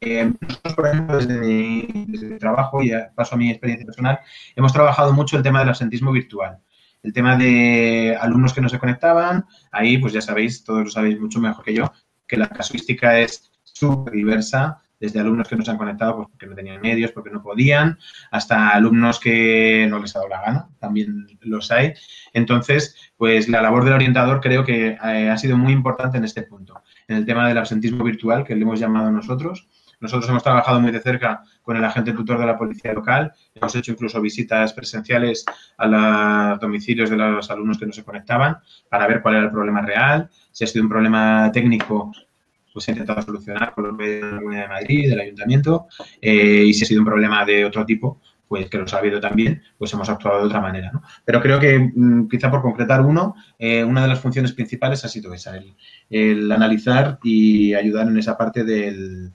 Nosotros, 0.00 0.74
por 0.74 0.86
ejemplo, 0.86 1.16
desde 1.16 1.40
mi, 1.40 2.38
trabajo 2.38 2.82
y 2.82 2.92
paso 3.14 3.34
a 3.34 3.38
mi 3.38 3.50
experiencia 3.50 3.86
personal, 3.86 4.20
hemos 4.54 4.72
trabajado 4.72 5.12
mucho 5.12 5.36
el 5.36 5.42
tema 5.42 5.58
del 5.58 5.70
absentismo 5.70 6.12
virtual. 6.12 6.60
El 7.06 7.12
tema 7.12 7.36
de 7.36 8.18
alumnos 8.20 8.52
que 8.52 8.60
no 8.60 8.68
se 8.68 8.80
conectaban, 8.80 9.46
ahí 9.70 9.96
pues 9.96 10.12
ya 10.12 10.20
sabéis, 10.20 10.64
todos 10.64 10.84
lo 10.86 10.90
sabéis 10.90 11.20
mucho 11.20 11.38
mejor 11.38 11.64
que 11.64 11.72
yo, 11.72 11.92
que 12.26 12.36
la 12.36 12.48
casuística 12.48 13.20
es 13.20 13.52
súper 13.62 14.12
diversa, 14.12 14.82
desde 14.98 15.20
alumnos 15.20 15.46
que 15.46 15.54
no 15.54 15.64
se 15.64 15.70
han 15.70 15.76
conectado 15.76 16.16
pues, 16.16 16.28
porque 16.30 16.46
no 16.46 16.56
tenían 16.56 16.80
medios, 16.80 17.12
porque 17.12 17.30
no 17.30 17.44
podían, 17.44 17.96
hasta 18.32 18.70
alumnos 18.70 19.20
que 19.20 19.86
no 19.88 20.00
les 20.00 20.16
ha 20.16 20.18
dado 20.18 20.30
la 20.30 20.42
gana, 20.42 20.68
también 20.80 21.28
los 21.42 21.70
hay. 21.70 21.94
Entonces, 22.32 22.96
pues 23.16 23.48
la 23.48 23.62
labor 23.62 23.84
del 23.84 23.94
orientador 23.94 24.40
creo 24.40 24.64
que 24.64 24.98
eh, 25.00 25.30
ha 25.30 25.38
sido 25.38 25.56
muy 25.56 25.72
importante 25.72 26.18
en 26.18 26.24
este 26.24 26.42
punto, 26.42 26.82
en 27.06 27.18
el 27.18 27.24
tema 27.24 27.46
del 27.46 27.58
absentismo 27.58 28.02
virtual, 28.02 28.42
que 28.42 28.56
le 28.56 28.62
hemos 28.62 28.80
llamado 28.80 29.12
nosotros, 29.12 29.68
nosotros 30.00 30.28
hemos 30.28 30.42
trabajado 30.42 30.80
muy 30.80 30.92
de 30.92 31.00
cerca 31.00 31.42
con 31.62 31.76
el 31.76 31.84
agente 31.84 32.12
tutor 32.12 32.38
de 32.38 32.46
la 32.46 32.58
policía 32.58 32.92
local, 32.92 33.32
hemos 33.54 33.74
hecho 33.74 33.92
incluso 33.92 34.20
visitas 34.20 34.72
presenciales 34.72 35.44
a 35.76 35.86
los 35.86 36.60
domicilios 36.60 37.10
de 37.10 37.16
los 37.16 37.50
alumnos 37.50 37.78
que 37.78 37.86
no 37.86 37.92
se 37.92 38.04
conectaban 38.04 38.58
para 38.88 39.06
ver 39.06 39.22
cuál 39.22 39.36
era 39.36 39.44
el 39.44 39.50
problema 39.50 39.82
real, 39.82 40.28
si 40.52 40.64
ha 40.64 40.66
sido 40.66 40.84
un 40.84 40.90
problema 40.90 41.50
técnico 41.52 42.12
pues 42.76 42.88
ha 42.88 42.90
intentado 42.90 43.22
solucionar 43.22 43.72
con 43.72 43.84
los 43.84 43.94
medios 43.94 44.20
de 44.20 44.32
la 44.32 44.36
Comunidad 44.36 44.62
de 44.64 44.68
Madrid, 44.68 45.08
del 45.08 45.20
Ayuntamiento, 45.20 45.86
eh, 46.20 46.62
y 46.66 46.74
si 46.74 46.84
ha 46.84 46.86
sido 46.86 47.00
un 47.00 47.06
problema 47.06 47.42
de 47.42 47.64
otro 47.64 47.86
tipo, 47.86 48.20
pues 48.46 48.68
que 48.68 48.76
lo 48.76 48.84
ha 48.84 48.98
habido 48.98 49.18
también, 49.18 49.62
pues 49.78 49.92
hemos 49.94 50.10
actuado 50.10 50.40
de 50.40 50.46
otra 50.46 50.60
manera. 50.60 50.92
Pero 51.24 51.40
creo 51.40 51.58
que 51.58 51.78
mm, 51.78 52.28
quizá 52.28 52.50
por 52.50 52.60
concretar 52.60 53.00
uno, 53.00 53.34
eh, 53.58 53.82
una 53.82 54.02
de 54.02 54.08
las 54.08 54.20
funciones 54.20 54.52
principales 54.52 55.04
ha 55.06 55.08
sido 55.08 55.32
esa, 55.32 55.58
el 56.10 56.52
analizar 56.52 57.18
y 57.22 57.72
ayudar 57.72 58.08
en 58.08 58.18
esa 58.18 58.36
parte 58.36 58.62
del, 58.62 59.32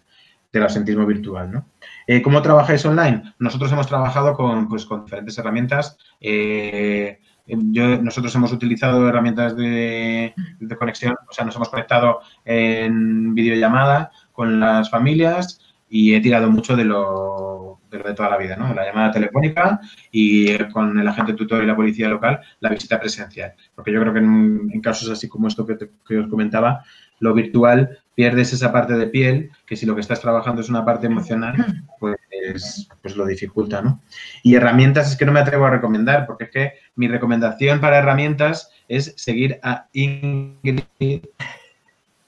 del 0.52 0.64
absentismo 0.64 1.06
virtual. 1.06 1.52
¿no? 1.52 1.66
Eh, 2.08 2.22
¿Cómo 2.22 2.42
trabajáis 2.42 2.86
online? 2.86 3.34
Nosotros 3.40 3.72
hemos 3.72 3.88
trabajado 3.88 4.34
con, 4.34 4.68
pues, 4.68 4.86
con 4.86 5.06
diferentes 5.06 5.38
herramientas. 5.38 5.98
Eh, 6.20 7.20
nosotros 7.48 8.34
hemos 8.36 8.52
utilizado 8.52 9.08
herramientas 9.10 9.56
de, 9.56 10.34
conexión, 10.78 11.16
o 11.30 11.34
sea, 11.34 11.44
nos 11.44 11.56
hemos 11.56 11.70
conectado 11.70 12.22
en 12.46 13.34
videollamada 13.34 14.12
con 14.32 14.60
las 14.60 14.90
familias 14.90 15.60
y 15.90 16.14
he 16.14 16.22
tirado 16.22 16.50
mucho 16.50 16.78
de 16.78 16.86
lo 16.86 17.80
de, 17.90 18.14
toda 18.14 18.30
la 18.30 18.38
vida, 18.38 18.56
¿no? 18.56 18.74
La 18.74 18.86
llamada 18.86 19.12
telefónica 19.12 19.82
y 20.12 20.58
con 20.70 20.98
el 20.98 21.08
agente 21.08 21.34
tutor 21.34 21.62
y 21.64 21.68
la 21.68 21.76
policía 21.76 22.08
local 22.08 22.40
la 22.62 22.70
visita 22.70 23.00
presencial. 23.00 23.54
Porque 23.76 23.92
yo 23.92 24.00
creo 24.00 24.14
que 24.14 24.20
en, 24.20 24.82
casos 24.82 25.10
así 25.10 25.28
como 25.28 25.50
esto 25.50 25.66
que, 25.66 25.78
que 26.08 26.20
os 26.20 26.28
comentaba, 26.30 26.86
lo 27.22 27.34
virtual 27.34 28.00
pierdes 28.16 28.52
esa 28.52 28.74
parte 28.74 28.94
de 28.94 29.08
piel, 29.08 29.52
que 29.66 29.78
si 29.78 29.86
lo 29.86 29.96
que 29.96 30.02
estás 30.02 30.20
trabajando 30.20 30.62
es 30.62 30.70
una 30.70 30.84
parte 30.84 31.08
emocional, 31.08 31.56
pues, 32.00 32.90
pues 33.02 33.16
lo 33.16 33.26
dificulta, 33.26 33.82
¿no? 33.82 34.02
Y 34.44 34.56
herramientas 34.56 35.10
es 35.10 35.18
que 35.18 35.26
no 35.26 35.32
me 35.32 35.40
atrevo 35.40 35.66
a 35.66 35.70
recomendar, 35.70 36.26
porque 36.28 36.46
es 36.46 36.50
que 36.52 36.74
mi 36.96 37.08
recomendación 37.08 37.80
para 37.80 38.00
herramientas 38.00 38.70
es 38.90 39.14
seguir 39.16 39.60
a 39.64 39.88
Ingrid 39.94 41.24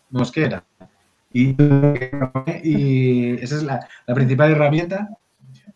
Mosquera. 0.10 0.64
Y, 1.34 1.56
esa 3.42 3.58
es 3.58 3.64
la, 3.64 3.88
la 4.06 4.14
principal 4.14 4.52
herramienta 4.52 5.10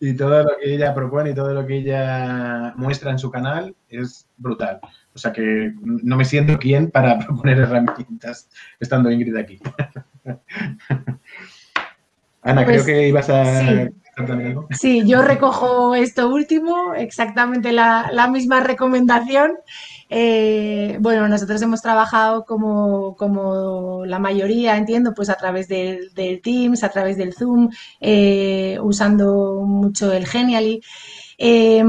y 0.00 0.14
todo 0.14 0.42
lo 0.42 0.50
que 0.60 0.74
ella 0.74 0.94
propone 0.94 1.30
y 1.30 1.34
todo 1.34 1.52
lo 1.54 1.66
que 1.66 1.78
ella 1.78 2.72
muestra 2.76 3.10
en 3.10 3.18
su 3.18 3.30
canal 3.30 3.74
es 3.88 4.28
brutal. 4.36 4.80
O 5.14 5.18
sea 5.18 5.32
que 5.32 5.72
no 5.82 6.16
me 6.16 6.24
siento 6.24 6.58
quién 6.58 6.90
para 6.90 7.18
proponer 7.26 7.58
herramientas 7.58 8.48
estando 8.78 9.10
Ingrid 9.10 9.36
aquí. 9.36 9.58
Ana, 12.42 12.64
creo 12.64 12.76
pues 12.76 12.86
que 12.86 13.08
ibas 13.08 13.28
a... 13.30 13.44
Sí. 13.62 13.90
Sí, 14.70 15.02
yo 15.06 15.22
recojo 15.22 15.94
esto 15.94 16.28
último, 16.28 16.94
exactamente 16.94 17.72
la, 17.72 18.28
misma 18.30 18.60
recomendación. 18.60 19.52
Eh, 20.10 20.96
bueno, 21.00 21.28
nosotros 21.28 21.60
hemos 21.62 21.82
trabajado 21.82 22.44
como, 22.44 23.14
como, 23.16 24.06
la 24.06 24.18
mayoría, 24.18 24.76
entiendo, 24.76 25.12
pues 25.14 25.28
a 25.28 25.34
través 25.36 25.68
del, 25.68 26.10
Teams, 26.42 26.82
a 26.84 26.88
través 26.90 27.16
del 27.16 27.34
Zoom, 27.34 27.70
eh, 28.00 28.78
usando 28.82 29.62
mucho 29.66 30.12
el 30.12 30.26
Genially. 30.26 30.82
Eh, 31.38 31.84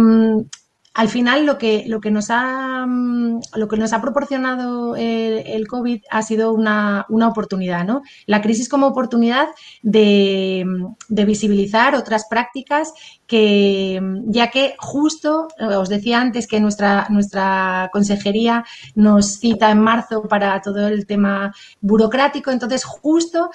al 0.99 1.07
final 1.07 1.45
lo 1.45 1.57
que, 1.57 1.85
lo 1.87 2.01
que, 2.01 2.11
nos, 2.11 2.29
ha, 2.29 2.85
mm, 2.85 3.39
lo 3.55 3.69
que 3.69 3.77
nos 3.77 3.93
ha 3.93 4.01
proporcionado 4.01 4.97
el, 4.97 5.65
COVID 5.65 6.01
ha 6.11 6.21
sido 6.23 6.51
una, 6.51 7.05
oportunidad, 7.09 7.85
¿no? 7.85 8.01
La 8.25 8.41
crisis 8.41 8.67
como 8.67 8.87
oportunidad 8.87 9.47
de, 9.81 10.65
visibilizar 11.07 11.95
otras 11.95 12.25
prácticas 12.29 12.91
que, 13.27 14.01
ya 14.25 14.51
que 14.51 14.75
justo, 14.77 15.47
os 15.57 15.87
decía 15.87 16.19
antes 16.19 16.47
que 16.47 16.59
nuestra, 16.59 17.07
nuestra 17.09 17.89
consejería 17.93 18.65
nos 18.93 19.39
cita 19.39 19.71
en 19.71 19.79
marzo 19.79 20.23
para 20.23 20.61
todo 20.61 20.85
el 20.89 21.05
tema 21.05 21.53
burocrático, 21.79 22.51
entonces 22.51 22.83
justo 22.83 23.51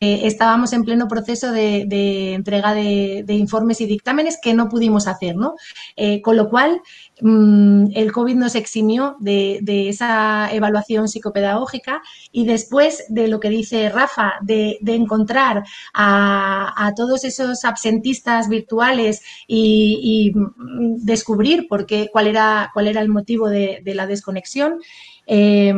eh, 0.00 0.28
estábamos 0.28 0.72
en 0.72 0.84
pleno 0.84 1.08
proceso 1.08 1.50
de, 1.50 2.32
entrega 2.32 2.72
de, 2.72 3.24
informes 3.30 3.80
y 3.80 3.86
dictámenes 3.86 4.38
que 4.40 4.54
no 4.54 4.68
pudimos 4.68 5.08
hacer, 5.08 5.34
¿no? 5.34 5.56
Eh, 5.96 6.22
con 6.22 6.36
lo 6.36 6.48
cual, 6.48 6.80
mm, 7.20 7.86
el 7.94 8.12
COVID 8.12 8.36
nos 8.36 8.54
eximió 8.54 9.16
de, 9.18 9.58
esa 9.88 10.52
evaluación 10.52 11.08
psicopedagógica 11.08 12.00
y 12.30 12.46
después 12.46 13.06
de 13.08 13.26
lo 13.26 13.40
que 13.40 13.50
dice 13.50 13.88
Rafa, 13.88 14.34
de, 14.40 14.78
encontrar 14.86 15.64
a, 15.94 16.92
todos 16.96 17.24
esos 17.24 17.64
absentistas 17.64 18.48
virtuales 18.48 19.22
y, 19.48 20.32
mm, 20.32 21.04
descubrir 21.04 21.66
por 21.68 21.86
qué, 21.86 22.08
cuál, 22.12 22.28
era, 22.28 22.70
cuál 22.72 22.86
era 22.86 23.00
el 23.00 23.08
motivo 23.08 23.48
de, 23.48 23.82
la 23.84 24.06
desconexión, 24.06 24.78
eh, 25.26 25.74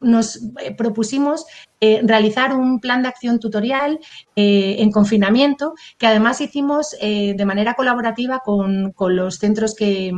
nos 0.00 0.40
propusimos 0.76 1.44
eh, 1.82 2.00
realizar 2.04 2.54
un 2.54 2.78
plan 2.80 3.02
de 3.02 3.08
acción 3.08 3.40
tutorial 3.40 3.98
eh, 4.36 4.76
en 4.78 4.92
confinamiento, 4.92 5.74
que 5.98 6.06
además 6.06 6.40
hicimos 6.40 6.96
de 7.00 7.44
manera 7.44 7.74
colaborativa 7.74 8.38
con, 8.44 8.92
con 8.92 9.16
los 9.16 9.36
centros 9.36 9.74
que 9.74 10.12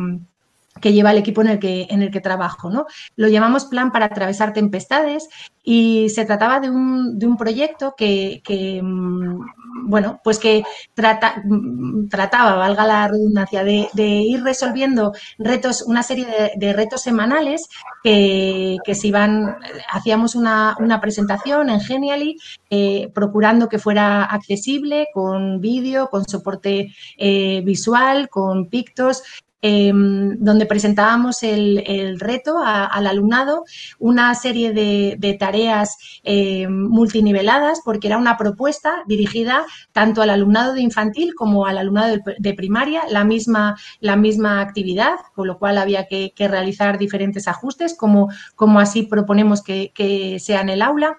que 0.80 0.92
lleva 0.92 1.12
el 1.12 1.18
equipo 1.18 1.40
en 1.42 1.48
el 1.48 1.58
que, 1.58 1.86
en 1.90 2.02
el 2.02 2.10
que 2.10 2.20
trabajo. 2.20 2.70
¿no? 2.70 2.86
Lo 3.16 3.28
llamamos 3.28 3.66
Plan 3.66 3.92
para 3.92 4.06
atravesar 4.06 4.52
tempestades 4.52 5.28
y 5.62 6.10
se 6.10 6.26
trataba 6.26 6.60
de 6.60 6.68
un, 6.68 7.18
de 7.18 7.26
un 7.26 7.36
proyecto 7.36 7.94
que, 7.96 8.42
mm, 8.82 9.88
bueno, 9.88 10.20
pues 10.22 10.38
que 10.38 10.62
trata, 10.92 11.42
mm, 11.44 12.08
trataba, 12.08 12.56
valga 12.56 12.86
la 12.86 13.08
redundancia, 13.08 13.64
de, 13.64 13.88
ir 13.96 14.42
resolviendo 14.42 15.12
retos, 15.38 15.82
una 15.82 16.02
serie 16.02 16.26
de, 16.56 16.72
retos 16.74 17.02
semanales 17.02 17.68
que, 18.02 18.76
que, 18.84 18.94
se 18.94 19.08
iban, 19.08 19.56
hacíamos 19.90 20.34
una, 20.34 20.76
una 20.80 21.00
presentación 21.00 21.70
en 21.70 21.80
Genially, 21.80 22.36
eh, 22.70 23.10
procurando 23.14 23.68
que 23.68 23.78
fuera 23.78 24.24
accesible, 24.24 25.08
con 25.14 25.60
vídeo, 25.60 26.08
con 26.10 26.26
soporte 26.28 26.92
eh, 27.16 27.62
visual, 27.64 28.28
con 28.28 28.68
pictos, 28.68 29.22
Em, 29.66 30.36
donde 30.40 30.66
presentábamos 30.66 31.42
el, 31.42 32.20
reto 32.20 32.58
al 32.62 33.06
alumnado, 33.06 33.64
una 33.98 34.34
serie 34.34 34.74
de, 34.74 35.36
tareas 35.40 35.96
em, 36.22 36.70
multiniveladas, 36.70 37.80
porque 37.82 38.08
era 38.08 38.18
una 38.18 38.36
propuesta 38.36 39.02
dirigida 39.06 39.64
tanto 39.92 40.20
al 40.20 40.28
alumnado 40.28 40.74
de 40.74 40.82
infantil 40.82 41.34
como 41.34 41.64
al 41.64 41.78
alumnado 41.78 42.18
de, 42.38 42.52
primaria, 42.52 43.04
la 43.08 43.24
misma, 43.24 43.74
la 44.00 44.16
misma 44.16 44.60
actividad, 44.60 45.14
con 45.34 45.46
lo 45.46 45.58
cual 45.58 45.78
había 45.78 46.08
que, 46.08 46.34
realizar 46.36 46.98
diferentes 46.98 47.48
ajustes, 47.48 47.96
como, 47.96 48.28
como 48.56 48.80
así 48.80 49.04
proponemos 49.04 49.62
que, 49.62 50.36
sea 50.40 50.60
en 50.60 50.68
el 50.68 50.82
aula. 50.82 51.16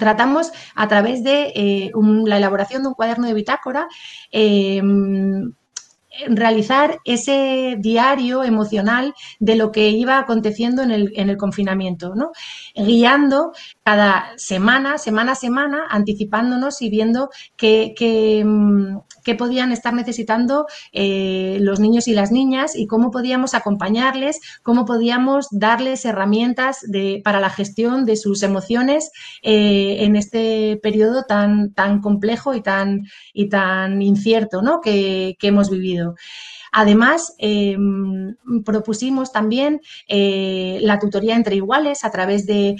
Tratamos 0.00 0.50
a 0.74 0.88
través 0.88 1.22
de 1.22 1.52
eh, 1.54 1.92
la 2.24 2.38
elaboración 2.38 2.82
de 2.82 2.88
un 2.88 2.94
cuaderno 2.94 3.28
de 3.28 3.34
bitácora 3.34 3.86
em, 4.32 5.52
realizar 6.28 6.98
ese 7.04 7.76
diario 7.78 8.44
emocional 8.44 9.14
de 9.38 9.56
lo 9.56 9.72
que 9.72 9.88
iba 9.88 10.18
aconteciendo 10.18 10.82
en 10.82 10.90
el, 10.90 11.12
en 11.16 11.30
el 11.30 11.36
confinamiento, 11.36 12.14
¿no? 12.14 12.32
guiando 12.74 13.52
cada 13.84 14.32
semana, 14.36 14.98
semana 14.98 15.32
a 15.32 15.36
semana, 15.36 15.86
anticipándonos 15.88 16.82
y 16.82 16.90
viendo 16.90 17.30
qué, 17.56 17.94
qué, 17.96 18.44
mm, 19.26 19.36
podían 19.36 19.72
estar 19.72 19.94
necesitando 19.94 20.66
eh, 20.92 21.58
los 21.60 21.80
niños 21.80 22.08
y 22.08 22.14
las 22.14 22.32
niñas 22.32 22.76
y 22.76 22.86
cómo 22.86 23.10
podíamos 23.10 23.54
acompañarles, 23.54 24.40
cómo 24.62 24.84
podíamos 24.84 25.48
darles 25.50 26.04
herramientas 26.04 26.78
de, 26.82 27.20
para 27.24 27.40
la 27.40 27.50
gestión 27.50 28.04
de 28.04 28.16
sus 28.16 28.42
emociones 28.42 29.10
eh, 29.42 29.98
en 30.00 30.16
este 30.16 30.78
periodo 30.82 31.24
tan, 31.24 31.72
tan 31.72 32.00
complejo 32.00 32.54
y 32.54 32.62
tan, 32.62 33.02
y 33.32 33.48
tan 33.48 34.02
incierto 34.02 34.62
¿no? 34.62 34.80
que, 34.80 35.36
que 35.38 35.48
hemos 35.48 35.70
vivido. 35.70 36.14
Además, 36.72 37.34
em, 37.36 38.34
propusimos 38.64 39.30
también 39.30 39.82
eh, 40.08 40.78
la 40.80 40.98
tutoría 40.98 41.36
entre 41.36 41.56
iguales 41.56 42.02
a 42.02 42.10
través 42.10 42.46
de, 42.46 42.76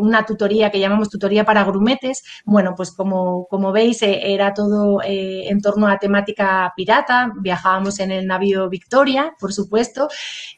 una 0.00 0.26
tutoría 0.26 0.70
que 0.70 0.80
llamamos 0.80 1.10
tutoría 1.10 1.44
para 1.44 1.62
grumetes. 1.62 2.24
Bueno, 2.44 2.74
pues 2.76 2.90
como, 2.90 3.72
veis, 3.72 4.02
eh, 4.02 4.34
era 4.34 4.52
todo 4.52 5.00
eh, 5.02 5.48
en 5.48 5.60
torno 5.60 5.86
a 5.86 5.98
temática 5.98 6.72
pirata. 6.76 7.32
Viajábamos 7.40 8.00
en 8.00 8.10
el 8.10 8.26
navío 8.26 8.68
Victoria, 8.68 9.32
por 9.38 9.52
supuesto, 9.52 10.08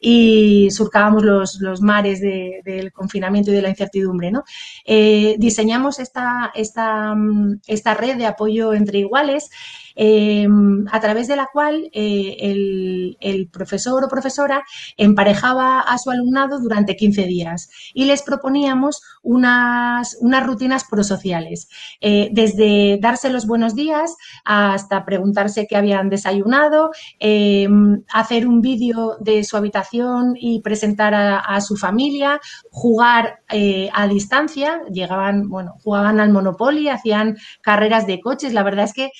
y 0.01 0.71
surcábamos 0.71 1.25
los, 1.25 1.83
mares 1.83 2.21
del 2.23 2.91
confinamiento 2.93 3.51
y 3.51 3.55
de 3.55 3.63
la 3.63 3.69
incertidumbre. 3.69 4.31
¿no? 4.31 4.45
diseñamos 4.87 5.99
esta, 5.99 6.53
esta 6.55 7.15
red 7.95 8.17
de 8.17 8.27
apoyo 8.27 8.73
entre 8.73 9.01
iguales. 9.01 9.51
Em, 9.99 10.84
a 10.92 11.01
través 11.01 11.26
de 11.26 11.36
la 11.36 11.49
cual 11.51 11.88
eh, 11.94 12.36
el, 13.20 13.49
profesor 13.51 14.05
o 14.05 14.09
profesora 14.09 14.62
emparejaba 14.99 15.80
a 15.80 15.97
su 15.97 16.11
alumnado 16.11 16.61
durante 16.61 16.97
15 16.97 17.24
días 17.26 17.70
y 17.94 18.05
les 18.05 18.22
proponíamos 18.22 19.01
unas, 19.22 20.18
unas 20.20 20.47
rutinas 20.47 20.84
prosociales, 20.84 21.68
eh, 22.03 22.28
desde 22.32 22.99
darse 23.01 23.30
los 23.30 23.47
buenos 23.47 23.74
días 23.74 24.16
hasta 24.44 25.07
preguntarse 25.07 25.66
qué 25.66 25.76
habían 25.76 26.11
desayunado, 26.11 26.90
em, 27.18 28.03
hacer 28.12 28.47
un 28.47 28.61
vídeo 28.61 29.16
de 29.20 29.44
su 29.44 29.57
habitación 29.57 30.34
y 30.38 30.61
presentar 30.61 31.14
a, 31.14 31.61
su 31.61 31.76
familia, 31.76 32.38
jugar 32.70 33.40
eh, 33.51 33.88
a 33.94 34.07
distancia, 34.09 34.82
llegaban, 34.92 35.49
bueno, 35.49 35.76
jugaban 35.82 36.20
al 36.20 36.30
Monopoly, 36.30 36.88
hacían 36.90 37.38
carreras 37.62 38.07
de 38.07 38.20
coches, 38.20 38.53
la 38.53 38.62
verdad 38.62 38.84
es 38.84 38.92
que 38.92 39.11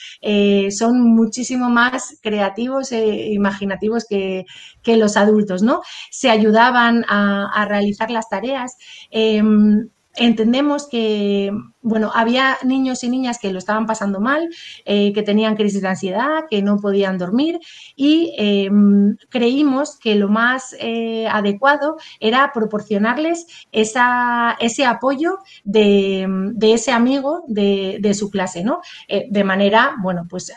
son 0.71 1.01
muchísimo 1.15 1.71
más 1.71 2.19
creativos 2.23 2.93
e 2.93 3.33
imaginativos 3.33 4.05
que, 4.09 4.45
los 4.85 5.17
adultos, 5.17 5.63
¿no? 5.63 5.81
Se 6.11 6.31
ayudaban 6.31 7.05
a, 7.09 7.67
realizar 7.69 8.11
las 8.11 8.29
tareas. 8.29 8.77
Em, 9.11 9.89
entendemos 10.17 10.89
que 10.89 11.53
bueno, 11.87 12.11
había 12.13 12.59
niños 12.65 13.05
y 13.05 13.09
niñas 13.09 13.39
que 13.39 13.53
lo 13.53 13.59
estaban 13.59 13.87
pasando 13.87 14.21
mal, 14.21 14.49
eh, 14.85 15.13
que 15.13 15.23
tenían 15.23 15.55
crisis 15.55 15.83
de 15.83 15.87
ansiedad, 15.87 16.43
que 16.51 16.61
no 16.61 16.79
podían 16.79 17.17
dormir 17.17 17.61
y 17.95 18.35
em, 18.39 19.17
creímos 19.29 19.97
que 19.97 20.17
lo 20.17 20.29
más 20.29 20.75
eh, 20.81 21.29
adecuado 21.29 21.97
era 22.19 22.51
proporcionarles 22.53 23.47
esa, 23.71 24.57
ese 24.59 24.85
apoyo 24.85 25.39
de, 25.63 26.27
ese 26.61 26.91
amigo 26.91 27.45
de, 27.47 28.15
su 28.15 28.31
clase, 28.31 28.65
¿no? 28.65 28.81
Eh, 29.07 29.29
de 29.31 29.45
manera, 29.45 29.95
bueno, 30.03 30.27
pues 30.29 30.53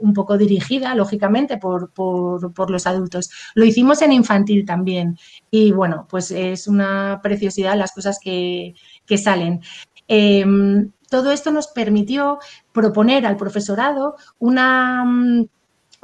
un 0.00 0.12
poco 0.12 0.36
dirigida, 0.36 0.94
lógicamente, 0.94 1.56
por, 1.56 1.90
por, 1.94 2.70
los 2.70 2.86
adultos. 2.86 3.30
Lo 3.54 3.64
hicimos 3.64 4.02
en 4.02 4.12
infantil 4.12 4.66
también 4.66 5.16
y, 5.56 5.70
bueno, 5.70 6.08
pues 6.10 6.32
es 6.32 6.66
una 6.66 7.20
preciosidad 7.22 7.76
las 7.76 7.92
cosas 7.92 8.18
que, 8.20 8.74
que 9.06 9.18
salen. 9.18 9.60
Em, 10.08 10.90
todo 11.08 11.30
esto 11.30 11.52
nos 11.52 11.68
permitió 11.68 12.40
proponer 12.72 13.24
al 13.24 13.36
profesorado 13.36 14.16
una 14.40 15.04
mm, 15.04 15.46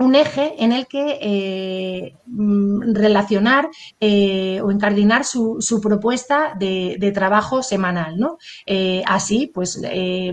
un 0.01 0.15
eje 0.15 0.55
en 0.59 0.73
el 0.73 0.87
que 0.87 1.19
eh, 1.21 2.17
mm, 2.27 2.95
relacionar 2.95 3.69
eh, 4.01 4.61
o 4.63 4.71
encardinar 4.71 5.27
su, 5.27 5.59
propuesta 5.83 6.55
de, 6.59 7.13
trabajo 7.15 7.63
semanal. 7.63 8.19
¿no? 8.19 8.39
Eh, 8.65 9.03
así, 9.07 9.51
pues 9.53 9.81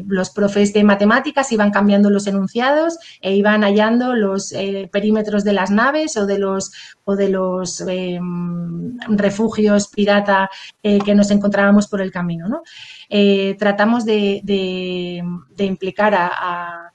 los 0.08 0.30
profes 0.30 0.74
de 0.74 0.84
matemáticas 0.84 1.52
iban 1.52 1.72
cambiando 1.72 2.10
los 2.10 2.28
enunciados 2.28 2.98
e 3.22 3.36
iban 3.36 3.64
hallando 3.64 4.16
los 4.16 4.54
perímetros 4.92 5.44
de 5.44 5.54
las 5.54 5.70
naves 5.70 6.16
o 6.16 6.26
de 6.26 6.40
los, 6.40 6.72
o 7.04 7.16
de 7.16 7.30
los 7.30 7.84
refugios 9.10 9.90
pirata 9.90 10.50
que 10.82 11.16
nos 11.16 11.30
encontrábamos 11.32 11.88
por 11.88 12.02
el 12.02 12.12
camino. 12.12 12.48
¿no? 12.48 12.62
tratamos 13.58 14.06
de, 14.06 15.24
implicar 15.58 16.16
a 16.16 16.92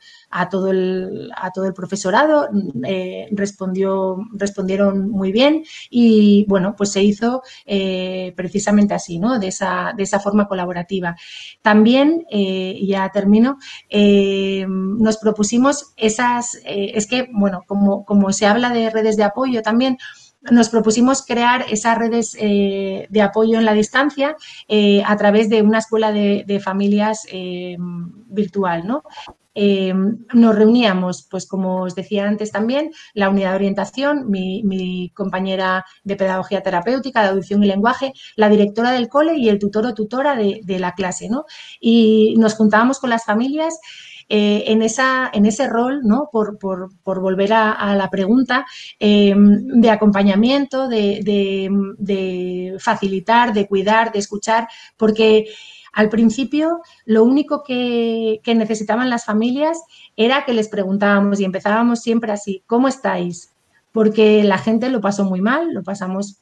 todo 0.49 0.70
el, 0.70 1.30
a 1.37 1.51
todo 1.51 1.66
el 1.66 1.74
profesorado, 1.74 2.49
eh, 2.85 3.28
respondió, 3.33 4.16
respondieron 4.33 5.11
muy 5.11 5.30
bien 5.33 5.64
y 5.91 6.45
bueno, 6.49 6.74
pues 6.76 6.93
se 6.93 7.03
hizo 7.03 7.43
eh, 7.66 8.33
precisamente 8.37 8.95
así, 8.95 9.18
¿no? 9.18 9.39
De 9.39 9.49
esa, 9.49 9.93
de 9.97 10.03
esa 10.03 10.20
forma 10.20 10.49
colaborativa. 10.49 11.16
También, 11.61 12.26
eh, 12.30 12.78
ya 12.87 13.11
termino, 13.11 13.59
nos 14.68 15.18
propusimos 15.18 15.93
esas, 15.97 16.59
es 16.64 17.07
que, 17.07 17.28
bueno, 17.33 17.62
como, 17.66 18.05
como 18.05 18.33
se 18.33 18.47
habla 18.47 18.70
de 18.70 18.91
redes 18.91 19.16
de 19.16 19.24
apoyo 19.24 19.62
también, 19.62 19.99
nos 20.51 20.68
propusimos 20.68 21.24
crear 21.24 21.64
esas 21.70 21.97
redes 21.99 22.32
de 22.32 23.22
apoyo 23.22 23.59
en 23.59 23.64
la 23.64 23.74
distancia 23.74 24.36
a 25.07 25.16
través 25.16 25.49
de 25.49 25.62
una 25.62 25.78
escuela 25.78 26.12
de, 26.12 26.45
de 26.47 26.61
familias 26.61 27.26
virtual, 28.28 28.86
¿no? 28.86 29.05
Eh, 29.55 29.93
nos 30.32 30.57
reuníamos, 30.57 31.26
pues 31.30 31.47
como 31.47 31.82
os 31.82 31.95
decía 31.95 32.26
antes 32.26 32.51
también, 32.51 32.90
la 33.12 33.28
unidad 33.28 33.51
de 33.51 33.57
orientación, 33.57 34.30
mi, 34.30 35.11
compañera 35.14 35.84
de 36.05 36.16
pedagogía 36.16 36.62
terapéutica, 36.62 37.22
de 37.22 37.28
audición 37.28 37.62
y 37.62 37.66
lenguaje, 37.66 38.14
la 38.36 38.49
directora 38.49 38.93
del 38.93 39.09
cole 39.09 39.36
y 39.36 39.49
el 39.49 39.59
tutor 39.59 39.86
o 39.86 39.95
tutora 39.95 40.36
de, 40.36 40.78
la 40.78 40.93
clase, 40.93 41.28
¿no? 41.28 41.45
Y 41.80 42.34
nos 42.38 42.55
juntábamos 42.55 42.99
con 42.99 43.11
las 43.11 43.24
familias 43.24 43.78
eh, 44.35 44.64
en, 44.68 44.80
esa, 44.80 45.30
en 45.33 45.45
ese 45.45 45.68
rol, 45.68 46.01
¿no? 46.05 46.30
Por, 46.33 46.59
volver 47.05 47.53
a, 47.53 47.95
la 47.95 48.09
pregunta, 48.09 48.64
eh, 48.99 49.35
de 49.37 49.91
acompañamiento, 49.91 50.89
de 50.89 52.76
facilitar, 52.78 53.53
de 53.53 53.66
cuidar, 53.66 54.11
de 54.12 54.20
escuchar, 54.20 54.68
porque 54.97 55.47
al 55.93 56.09
principio, 56.09 56.80
lo 57.05 57.22
único 57.22 57.62
que, 57.62 58.41
necesitaban 58.47 59.11
las 59.11 59.26
familias 59.26 59.78
era 60.16 60.45
que 60.45 60.55
les 60.55 60.68
preguntábamos 60.68 61.39
y 61.39 61.45
empezábamos 61.45 62.01
siempre 62.01 62.33
así, 62.33 62.62
¿cómo 62.66 62.89
estáis? 62.89 63.53
Porque 63.93 64.43
la 64.43 64.57
gente 64.57 64.89
lo 64.89 65.03
pasó 65.03 65.24
muy 65.24 65.43
mal, 65.43 65.74
lo 65.74 65.83
pasamos 65.83 66.41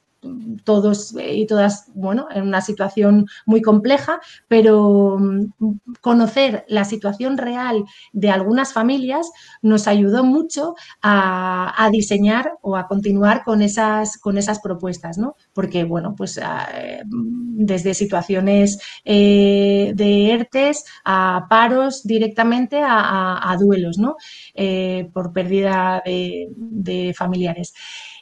todos 0.64 1.14
y 1.18 1.46
todas, 1.46 1.90
bueno, 1.94 2.28
en 2.30 2.42
una 2.42 2.60
situación 2.60 3.26
muy 3.46 3.62
compleja, 3.62 4.20
pero 4.48 5.18
mm, 5.18 5.52
conocer 6.00 6.64
la 6.68 6.84
situación 6.84 7.38
real 7.38 7.84
de 8.12 8.30
algunas 8.30 8.72
familias 8.72 9.30
nos 9.62 9.86
ayudó 9.86 10.24
mucho 10.24 10.74
a, 11.02 11.88
diseñar 11.90 12.52
o 12.62 12.76
a 12.76 12.86
continuar 12.86 13.42
con 13.44 13.62
esas, 13.62 14.18
con 14.18 14.38
esas 14.38 14.60
propuestas, 14.60 15.18
¿no? 15.18 15.34
Porque, 15.52 15.84
bueno, 15.84 16.14
pues 16.16 16.38
eh, 16.38 17.02
desde 17.04 17.94
situaciones 17.94 18.78
eh, 19.04 19.92
de 19.94 20.32
ERTES 20.32 20.84
a 21.04 21.46
paros 21.48 22.04
directamente 22.04 22.80
a, 22.82 23.56
duelos, 23.58 23.98
¿no? 23.98 24.16
Eh, 24.54 25.10
por 25.12 25.32
pérdida 25.32 26.02
de, 26.04 27.14
familiares. 27.16 27.74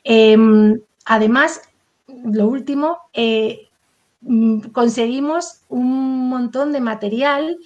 Em, 0.05 0.81
además, 1.05 1.61
lo 2.09 2.49
último, 2.49 2.99
eh, 3.13 3.69
mm, 4.23 4.71
conseguimos 4.73 5.61
un 5.69 6.29
montón 6.29 6.73
de 6.73 6.81
material 6.81 7.59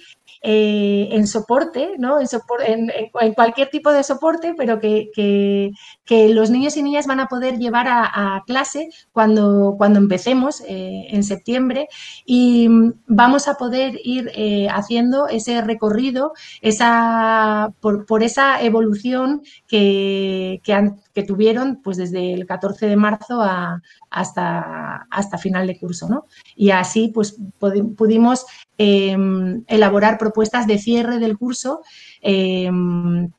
eh, 0.45 1.07
en 1.11 1.25
soporte, 1.25 1.93
¿no? 1.97 2.17
En, 2.19 2.91
en, 3.21 3.33
cualquier 3.33 3.69
tipo 3.69 3.91
de 3.93 4.03
soporte, 4.03 4.53
pero 4.57 4.79
que, 4.79 5.71
los 6.09 6.49
niños 6.49 6.75
y 6.75 6.83
niñas 6.83 7.07
van 7.07 7.21
a 7.21 7.27
poder 7.27 7.57
llevar 7.57 7.87
a, 7.87 8.43
clase 8.45 8.89
cuando, 9.13 9.75
cuando 9.77 9.99
empecemos 9.99 10.61
eh, 10.67 11.07
en 11.09 11.23
septiembre 11.23 11.87
y 12.25 12.67
mm, 12.67 12.93
vamos 13.07 13.47
a 13.47 13.55
poder 13.55 13.97
ir 14.03 14.31
haciendo 14.69 15.27
ese 15.27 15.61
recorrido 15.61 16.33
esa, 16.61 17.73
por, 17.79 18.23
esa 18.23 18.61
evolución 18.61 19.43
que, 19.67 20.61
que, 20.63 20.73
tuvieron 21.21 21.81
pues 21.83 21.97
desde 21.97 22.33
el 22.33 22.47
14 22.47 22.87
de 22.87 22.95
marzo 22.95 23.43
hasta, 24.09 25.05
hasta 25.11 25.37
final 25.37 25.67
de 25.67 25.77
curso. 25.77 26.09
¿no? 26.09 26.25
Y 26.55 26.71
así 26.71 27.11
pues 27.13 27.37
pudimos 27.59 28.47
Em, 28.77 29.63
elaborar 29.67 30.17
propuestas 30.17 30.65
de 30.65 30.79
cierre 30.79 31.19
del 31.19 31.37
curso. 31.37 31.81
Em, 32.21 33.31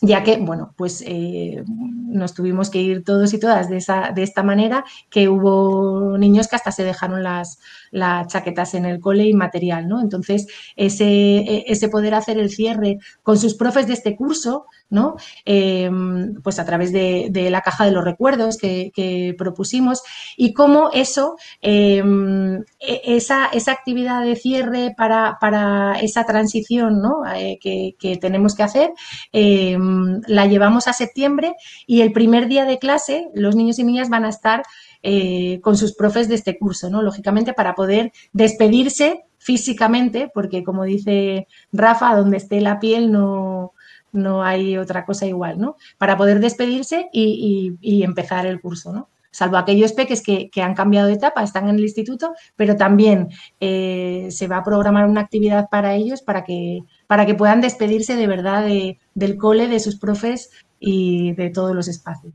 ya 0.00 0.22
que, 0.22 0.38
bueno, 0.38 0.74
pues 0.76 1.02
eh, 1.06 1.64
nos 1.66 2.32
tuvimos 2.32 2.70
que 2.70 2.80
ir 2.80 3.04
todos 3.04 3.34
y 3.34 3.40
todas 3.40 3.68
de, 3.68 3.78
esa, 3.78 4.12
de 4.14 4.22
esta 4.22 4.42
manera, 4.42 4.84
que 5.10 5.28
hubo 5.28 6.16
niños 6.18 6.48
que 6.48 6.56
hasta 6.56 6.72
se 6.72 6.84
dejaron 6.84 7.22
las, 7.22 7.58
las 7.90 8.28
chaquetas 8.28 8.74
en 8.74 8.86
el 8.86 9.00
cole 9.00 9.24
y 9.26 9.34
material, 9.34 9.88
¿no? 9.88 10.00
Entonces, 10.00 10.46
ese, 10.76 11.04
e, 11.04 11.64
ese 11.66 11.88
poder 11.88 12.14
hacer 12.14 12.38
el 12.38 12.50
cierre 12.50 12.98
con 13.22 13.38
sus 13.38 13.54
profes 13.54 13.86
de 13.88 13.94
este 13.94 14.16
curso, 14.16 14.66
¿no? 14.90 15.16
Em, 15.44 16.34
pues 16.42 16.58
a 16.58 16.64
través 16.64 16.92
de, 16.92 17.48
la 17.50 17.60
caja 17.60 17.84
de 17.84 17.92
los 17.92 18.04
recuerdos 18.04 18.56
que, 18.56 19.34
propusimos 19.38 20.02
y 20.36 20.52
cómo 20.52 20.90
eso, 20.92 21.36
em, 21.60 22.56
e, 22.80 23.16
esa, 23.16 23.46
esa, 23.52 23.72
actividad 23.72 24.22
de 24.24 24.36
cierre 24.36 24.94
para, 24.96 25.38
para 25.40 25.98
esa 26.00 26.24
transición 26.24 27.00
¿no? 27.00 27.22
Eh, 27.34 27.58
que, 27.60 28.16
tenemos 28.20 28.54
que 28.54 28.62
hacer, 28.62 28.90
em, 29.32 30.20
la 30.26 30.46
llevamos 30.46 30.88
a 30.88 30.92
septiembre 30.92 31.54
y 31.86 32.00
el 32.00 32.12
primer 32.12 32.48
día 32.48 32.64
de 32.64 32.78
clase 32.78 33.28
los 33.34 33.54
niños 33.56 33.78
y 33.78 33.84
niñas 33.84 34.08
van 34.08 34.24
a 34.24 34.30
estar 34.30 34.62
eh, 35.02 35.60
con 35.62 35.76
sus 35.76 35.94
profes 35.94 36.28
de 36.28 36.34
este 36.34 36.58
curso, 36.58 36.90
¿no? 36.90 37.02
Lógicamente 37.02 37.52
para 37.52 37.74
poder 37.74 38.12
despedirse 38.32 39.24
físicamente, 39.38 40.30
porque 40.34 40.64
como 40.64 40.84
dice 40.84 41.46
Rafa, 41.72 42.16
donde 42.16 42.38
esté 42.38 42.60
la 42.60 42.80
piel 42.80 43.12
no, 43.12 43.74
no 44.12 44.42
hay 44.42 44.76
otra 44.76 45.04
cosa 45.04 45.26
igual, 45.26 45.58
¿no? 45.58 45.76
Para 45.98 46.16
poder 46.16 46.40
despedirse 46.40 47.08
y, 47.12 48.02
empezar 48.02 48.46
el 48.46 48.60
curso, 48.60 48.92
¿no? 48.92 49.08
Salvo 49.30 49.56
aquellos 49.56 49.92
peques 49.92 50.22
que, 50.22 50.50
han 50.62 50.74
cambiado 50.74 51.06
de 51.06 51.14
etapa, 51.14 51.42
están 51.42 51.68
en 51.68 51.76
el 51.76 51.82
instituto, 51.82 52.34
pero 52.56 52.76
también 52.76 53.28
eh, 53.60 54.28
se 54.30 54.48
va 54.48 54.58
a 54.58 54.64
programar 54.64 55.06
una 55.06 55.20
actividad 55.20 55.68
para 55.70 55.94
ellos 55.94 56.22
para 56.22 56.44
que, 56.44 56.84
para 57.06 57.26
que 57.26 57.34
puedan 57.34 57.60
despedirse 57.60 58.16
de 58.16 58.26
verdad 58.26 58.66
del 59.14 59.36
cole, 59.36 59.68
de 59.68 59.80
sus 59.80 59.96
profes 59.96 60.50
y 60.80 61.34
de 61.34 61.50
todos 61.50 61.74
los 61.74 61.88
espacios. 61.88 62.34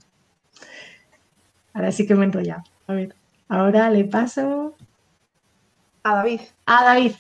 Ahora 1.74 1.92
sí 1.92 2.06
que 2.06 2.16
me 2.16 2.22
he 2.22 2.28
enrollado. 2.28 2.64
A 2.88 2.94
ver, 2.94 3.16
ahora 3.50 3.90
le 3.90 4.06
paso 4.06 4.76
a 6.04 6.16
David. 6.16 6.42
A 6.66 6.84
David. 6.84 7.14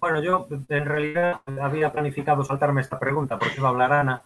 Bueno, 0.00 0.22
yo 0.22 0.48
en 0.50 0.84
realidad 0.86 1.42
había 1.60 1.92
planificado 1.92 2.42
saltarme 2.42 2.80
esta 2.80 2.98
pregunta 2.98 3.38
porque 3.38 3.56
iba 3.58 3.68
a 3.68 3.70
hablar 3.70 3.92
Ana, 3.92 4.22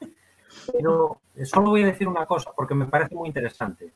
pero 0.73 1.21
solo 1.45 1.71
voy 1.71 1.83
a 1.83 1.87
decir 1.87 2.07
una 2.07 2.27
cosa 2.27 2.53
porque 2.55 2.75
me 2.75 2.87
parece 2.87 3.15
muy 3.15 3.29
interesante. 3.29 3.93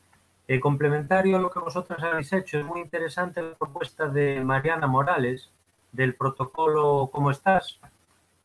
Eh, 0.49 0.59
complementario 0.59 1.37
a 1.37 1.41
lo 1.41 1.51
que 1.51 1.61
vosotras 1.61 2.03
habéis 2.03 2.33
hecho, 2.33 2.59
es 2.59 2.65
muy 2.65 2.81
interesante 2.81 3.43
la 3.43 3.55
propuesta 3.55 4.09
de 4.09 4.43
Mariana 4.43 4.87
Morales 4.87 5.51
del 5.93 6.15
protocolo 6.15 7.11
¿Cómo 7.13 7.31
estás? 7.31 7.79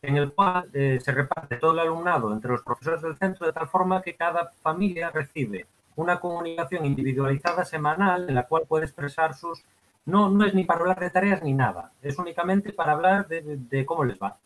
en 0.03 0.17
el 0.17 0.34
cual 0.34 0.69
eh, 0.73 0.99
se 1.01 1.11
reparte 1.13 1.55
todo 1.55 1.71
el 1.71 1.79
alumnado 1.79 2.34
entre 2.34 2.51
los 2.51 2.61
profesores 2.61 3.01
del 3.01 3.17
centro 3.17 3.47
de 3.47 3.53
tal 3.53 3.67
forma 3.67 4.01
que 4.01 4.15
cada 4.15 4.51
familia 4.61 5.09
recibe 5.09 5.65
una 5.95 6.19
comunicación 6.19 6.86
individualizada 6.86 7.63
semanal 7.63 8.27
en 8.27 8.36
la 8.36 8.43
cual 8.43 8.63
puede 8.67 8.86
expresar 8.86 9.34
sus 9.34 9.63
no, 10.06 10.30
no 10.30 10.45
es 10.45 10.54
ni 10.54 10.66
para 10.66 10.82
hablar 10.82 10.99
de 10.99 11.10
tareas 11.10 11.41
ni 11.43 11.54
nada, 11.54 11.91
es 12.01 12.18
únicamente 12.18 12.74
para 12.74 12.93
hablar 12.93 13.28
de, 13.28 13.86
cómo 13.86 14.04
les 14.04 14.20
va. 14.20 14.38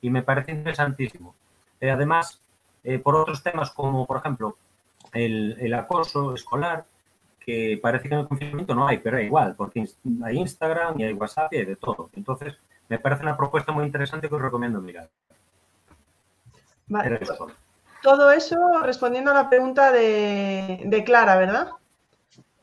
Y 0.00 0.10
me 0.10 0.22
parece 0.22 0.52
interesantísimo. 0.52 1.34
Eh, 1.80 1.90
además, 1.90 2.40
eh, 2.84 2.98
por 2.98 3.16
otros 3.16 3.42
temas 3.42 3.70
como, 3.70 4.06
por 4.06 4.18
ejemplo, 4.18 4.56
el, 5.12 5.74
acoso 5.74 6.34
escolar, 6.34 6.84
que 7.40 7.78
parece 7.82 8.08
que 8.08 8.14
en 8.14 8.20
el 8.20 8.28
confinamiento 8.28 8.74
no 8.74 8.86
hay, 8.86 8.98
pero 8.98 9.18
es 9.18 9.26
igual, 9.26 9.54
porque 9.56 9.86
hay 10.24 10.38
Instagram 10.38 11.00
y 11.00 11.04
hay 11.04 11.12
WhatsApp 11.14 11.52
y 11.52 11.56
hay 11.56 11.64
de 11.64 11.76
todo. 11.76 12.10
Entonces, 12.14 12.56
me 12.88 12.98
parece 12.98 13.22
una 13.22 13.36
propuesta 13.36 13.72
muy 13.72 13.84
interesante 13.84 14.28
que 14.28 14.34
os 14.34 14.42
recomiendo 14.42 14.80
mirar. 14.80 15.08
Vale. 16.86 17.20
Todo 18.02 18.30
eso 18.30 18.56
respondiendo 18.82 19.30
a 19.30 19.34
la 19.34 19.48
pregunta 19.48 19.92
de 19.92 21.02
Clara, 21.04 21.36
¿verdad? 21.36 21.70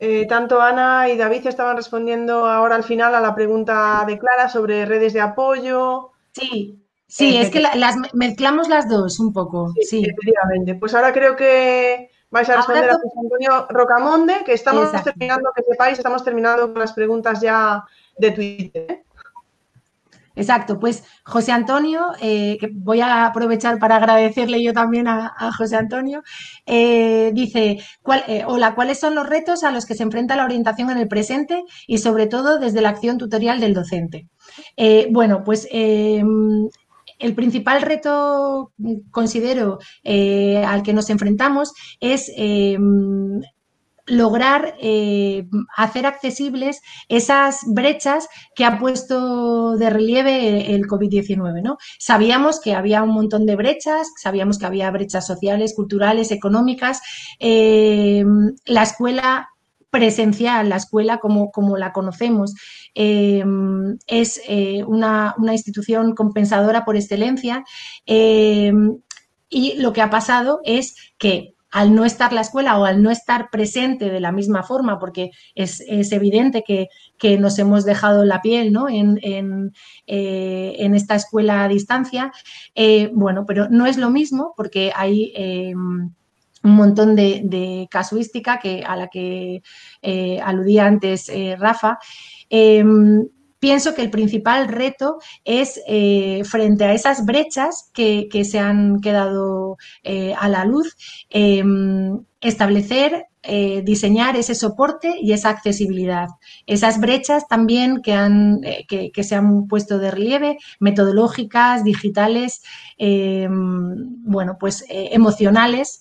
Eh, 0.00 0.26
tanto 0.28 0.60
Ana 0.60 1.08
y 1.08 1.16
David 1.16 1.46
estaban 1.46 1.76
respondiendo 1.76 2.46
ahora 2.46 2.76
al 2.76 2.84
final 2.84 3.14
a 3.14 3.20
la 3.20 3.34
pregunta 3.34 4.04
de 4.06 4.18
Clara 4.18 4.48
sobre 4.48 4.86
redes 4.86 5.12
de 5.12 5.20
apoyo. 5.20 6.10
Sí, 6.32 6.80
sí, 7.08 7.36
es 7.36 7.50
que 7.50 7.60
las 7.60 7.96
mezclamos 8.12 8.68
las 8.68 8.88
dos 8.88 9.18
un 9.18 9.32
poco. 9.32 9.72
Sí, 9.82 10.04
efectivamente. 10.04 10.76
Pues 10.76 10.94
ahora 10.94 11.12
creo 11.12 11.34
que 11.34 12.10
vais 12.30 12.48
a 12.48 12.56
responder 12.56 12.90
a 12.90 12.94
José 12.94 13.18
Antonio 13.20 13.66
Rocamonde, 13.70 14.44
que 14.44 14.52
estamos 14.52 14.92
terminando, 15.02 15.50
que 15.54 15.62
sepáis, 15.62 15.98
estamos 15.98 16.22
terminando 16.22 16.72
con 16.72 16.78
las 16.78 16.92
preguntas 16.92 17.40
ya 17.40 17.84
de 18.16 18.30
Twitter. 18.30 19.04
¿Eh? 20.38 20.42
Exacto, 20.48 20.78
pues 20.78 21.04
José 21.24 21.52
Antonio, 21.52 22.12
eh, 22.20 22.56
que 22.60 22.70
voy 22.72 23.00
a 23.00 23.26
aprovechar 23.26 23.78
para 23.78 23.96
agradecerle 23.96 24.62
yo 24.62 24.72
también 24.72 25.08
a, 25.08 25.34
José 25.56 25.76
Antonio, 25.76 26.22
eh, 26.66 27.32
dice, 27.34 27.78
eh, 28.28 28.44
hola, 28.46 28.74
¿cuáles 28.74 28.98
son 28.98 29.14
los 29.14 29.28
retos 29.28 29.64
a 29.64 29.70
los 29.70 29.84
que 29.86 29.94
se 29.94 30.02
enfrenta 30.02 30.36
la 30.36 30.44
orientación 30.44 30.90
en 30.90 30.98
el 30.98 31.08
presente 31.08 31.64
y 31.86 31.98
sobre 31.98 32.26
todo 32.26 32.58
desde 32.58 32.80
la 32.80 32.90
acción 32.90 33.18
tutorial 33.18 33.60
del 33.60 33.74
docente? 33.74 34.26
bueno, 35.10 35.44
pues 35.44 35.68
el 35.70 37.34
principal 37.34 37.82
reto, 37.82 38.72
considero, 39.10 39.78
al 40.04 40.82
que 40.82 40.92
nos 40.92 41.10
enfrentamos 41.10 41.72
es 42.00 42.30
lograr 44.08 44.74
eh, 44.80 45.46
hacer 45.76 46.06
accesibles 46.06 46.80
esas 47.08 47.60
brechas 47.66 48.28
que 48.54 48.64
ha 48.64 48.78
puesto 48.78 49.76
de 49.76 49.90
relieve 49.90 50.74
el 50.74 50.86
COVID-19. 50.86 51.62
¿no? 51.62 51.78
Sabíamos 51.98 52.60
que 52.60 52.74
había 52.74 53.02
un 53.02 53.10
montón 53.10 53.46
de 53.46 53.56
brechas, 53.56 54.10
sabíamos 54.20 54.58
que 54.58 54.66
había 54.66 54.90
brechas 54.90 55.26
sociales, 55.26 55.74
culturales, 55.74 56.30
económicas. 56.30 57.00
Eh, 57.38 58.24
la 58.66 58.82
escuela 58.82 59.48
presencial, 59.90 60.68
la 60.68 60.76
escuela 60.76 61.18
como, 61.18 61.50
como 61.50 61.76
la 61.78 61.92
conocemos, 61.92 62.54
eh, 62.94 63.42
es 64.06 64.40
una, 64.86 65.34
una, 65.38 65.52
institución 65.52 66.14
compensadora 66.14 66.84
por 66.84 66.96
excelencia. 66.96 67.64
y 69.50 69.74
lo 69.78 69.92
que 69.94 70.02
ha 70.02 70.10
pasado 70.10 70.60
es 70.62 70.94
que 71.16 71.54
al 71.70 71.94
no 71.94 72.04
estar 72.04 72.32
la 72.32 72.40
escuela 72.40 72.78
o 72.78 72.84
al 72.84 73.02
no 73.02 73.10
estar 73.10 73.50
presente 73.50 74.08
de 74.08 74.20
la 74.20 74.32
misma 74.32 74.62
forma, 74.62 74.98
porque 74.98 75.30
es, 75.54 75.82
evidente 76.12 76.64
que, 76.66 76.88
nos 77.38 77.58
hemos 77.58 77.84
dejado 77.84 78.24
la 78.24 78.40
piel 78.40 78.72
¿no? 78.72 78.88
en, 78.88 79.18
en, 79.22 79.72
eh, 80.06 80.76
esta 80.94 81.14
escuela 81.14 81.64
a 81.64 81.68
distancia, 81.68 82.32
eh, 82.74 83.10
bueno, 83.12 83.44
pero 83.46 83.68
no 83.68 83.86
es 83.86 83.98
lo 83.98 84.10
mismo 84.10 84.54
porque 84.56 84.92
hay 84.94 85.32
em, 85.36 86.10
un 86.62 86.70
montón 86.74 87.14
de, 87.14 87.86
casuística 87.90 88.58
que, 88.58 88.82
a 88.84 88.96
la 88.96 89.08
que 89.08 89.62
eh, 90.02 90.40
aludía 90.40 90.86
antes 90.86 91.30
Rafa. 91.58 91.98
Pienso 93.60 93.94
que 93.94 94.02
el 94.02 94.10
principal 94.10 94.68
reto 94.68 95.18
es 95.44 95.80
eh, 95.88 96.42
frente 96.44 96.84
a 96.84 96.92
esas 96.92 97.24
brechas 97.26 97.90
que, 97.92 98.28
se 98.44 98.58
han 98.60 99.00
quedado 99.00 99.78
eh, 100.04 100.32
a 100.38 100.48
la 100.48 100.64
luz, 100.64 100.96
em, 101.28 102.20
establecer 102.40 103.26
eh, 103.42 103.82
diseñar 103.82 104.36
ese 104.36 104.54
soporte 104.54 105.16
y 105.20 105.32
esa 105.32 105.48
accesibilidad. 105.48 106.28
Esas 106.66 107.00
brechas 107.00 107.48
también 107.48 108.00
que, 108.02 108.12
han, 108.12 108.60
que, 108.88 109.24
se 109.24 109.34
han 109.34 109.66
puesto 109.66 109.98
de 109.98 110.10
relieve, 110.10 110.58
metodológicas, 110.78 111.82
digitales, 111.82 112.62
em, 112.96 114.22
bueno, 114.22 114.56
pues 114.60 114.84
emocionales, 114.88 116.00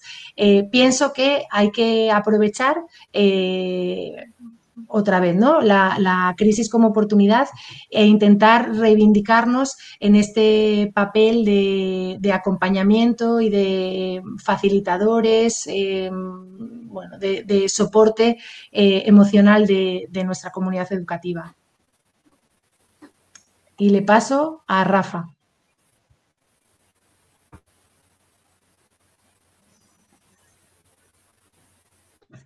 pienso 0.72 1.14
que 1.14 1.46
hay 1.50 1.72
que 1.72 2.12
aprovechar 2.12 2.78
otra 4.88 5.20
vez, 5.20 5.36
¿no? 5.36 5.62
La, 5.62 6.34
crisis 6.38 6.70
como 6.70 6.90
oportunidad 6.90 7.48
e 7.90 8.06
intentar 8.06 8.76
reivindicarnos 8.76 9.78
en 10.00 10.16
este 10.16 10.92
papel 10.94 11.46
de, 11.46 12.32
acompañamiento 12.34 13.42
y 13.42 13.50
de 13.50 14.22
facilitadores, 14.44 15.68
eh, 15.68 16.10
bueno, 16.12 17.18
de, 17.18 17.70
soporte 17.70 18.38
eh, 18.72 19.04
emocional 19.06 19.66
de, 19.66 20.24
nuestra 20.26 20.52
comunidad 20.52 20.92
educativa. 20.92 21.56
Y 23.78 23.90
le 23.90 24.02
paso 24.02 24.64
a 24.68 24.84
Rafa. 24.84 25.30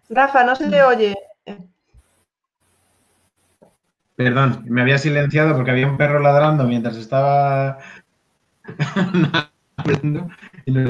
Rafa, 0.10 0.44
no 0.44 0.56
se 0.58 0.70
te 0.70 0.84
oye. 0.84 1.16
Perdón, 4.24 4.64
me 4.68 4.82
había 4.82 4.98
silenciado 4.98 5.56
porque 5.56 5.72
había 5.72 5.88
un 5.88 5.98
perro 5.98 6.20
ladrando 6.20 6.66
mientras 6.66 6.96
estaba 6.96 7.80
y 10.66 10.72
no 10.72 10.84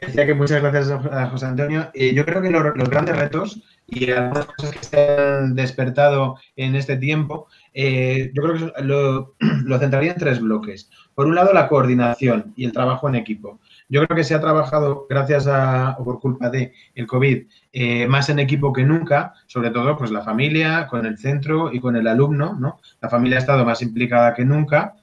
Decía 0.00 0.26
que 0.26 0.34
muchas 0.34 0.62
gracias 0.62 0.90
a 0.90 1.26
José 1.26 1.46
Antonio. 1.46 1.90
y 1.92 2.14
yo 2.14 2.24
creo 2.24 2.40
que 2.40 2.50
los, 2.50 2.88
grandes 2.88 3.16
retos 3.16 3.62
y 3.86 4.10
algunas 4.10 4.46
cosas 4.46 4.72
que 4.72 4.84
se 4.84 5.18
han 5.18 5.54
despertado 5.54 6.38
en 6.56 6.76
este 6.76 6.96
tiempo, 6.96 7.48
eh, 7.74 8.30
yo 8.34 8.42
creo 8.42 8.54
que 8.54 8.82
lo, 8.82 9.34
lo 9.64 9.78
centraría 9.78 10.12
en 10.12 10.18
tres 10.18 10.40
bloques. 10.40 10.88
Por 11.14 11.26
un 11.26 11.34
lado, 11.34 11.52
la 11.52 11.68
coordinación 11.68 12.54
y 12.56 12.64
el 12.64 12.72
trabajo 12.72 13.08
en 13.08 13.16
equipo. 13.16 13.60
Yo 13.90 14.06
creo 14.06 14.16
que 14.16 14.24
se 14.24 14.36
ha 14.36 14.40
trabajado, 14.40 15.06
gracias 15.10 15.48
a, 15.48 15.96
o 15.98 16.04
por 16.04 16.20
culpa 16.20 16.48
de 16.48 16.72
el 16.94 17.08
COVID, 17.08 17.46
eh, 17.72 18.06
más 18.06 18.28
en 18.28 18.38
equipo 18.38 18.72
que 18.72 18.84
nunca, 18.84 19.34
sobre 19.48 19.70
todo 19.70 19.98
pues 19.98 20.12
la 20.12 20.22
familia, 20.22 20.86
con 20.86 21.04
el 21.06 21.18
centro 21.18 21.72
y 21.72 21.80
con 21.80 21.96
el 21.96 22.06
alumno, 22.06 22.54
¿no? 22.54 22.80
La 23.00 23.08
familia 23.08 23.38
ha 23.38 23.40
estado 23.40 23.64
más 23.64 23.82
implicada 23.82 24.32
que 24.32 24.44
nunca. 24.44 24.94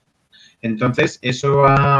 Entonces, 0.61 1.19
eso 1.21 1.65
ha, 1.67 1.99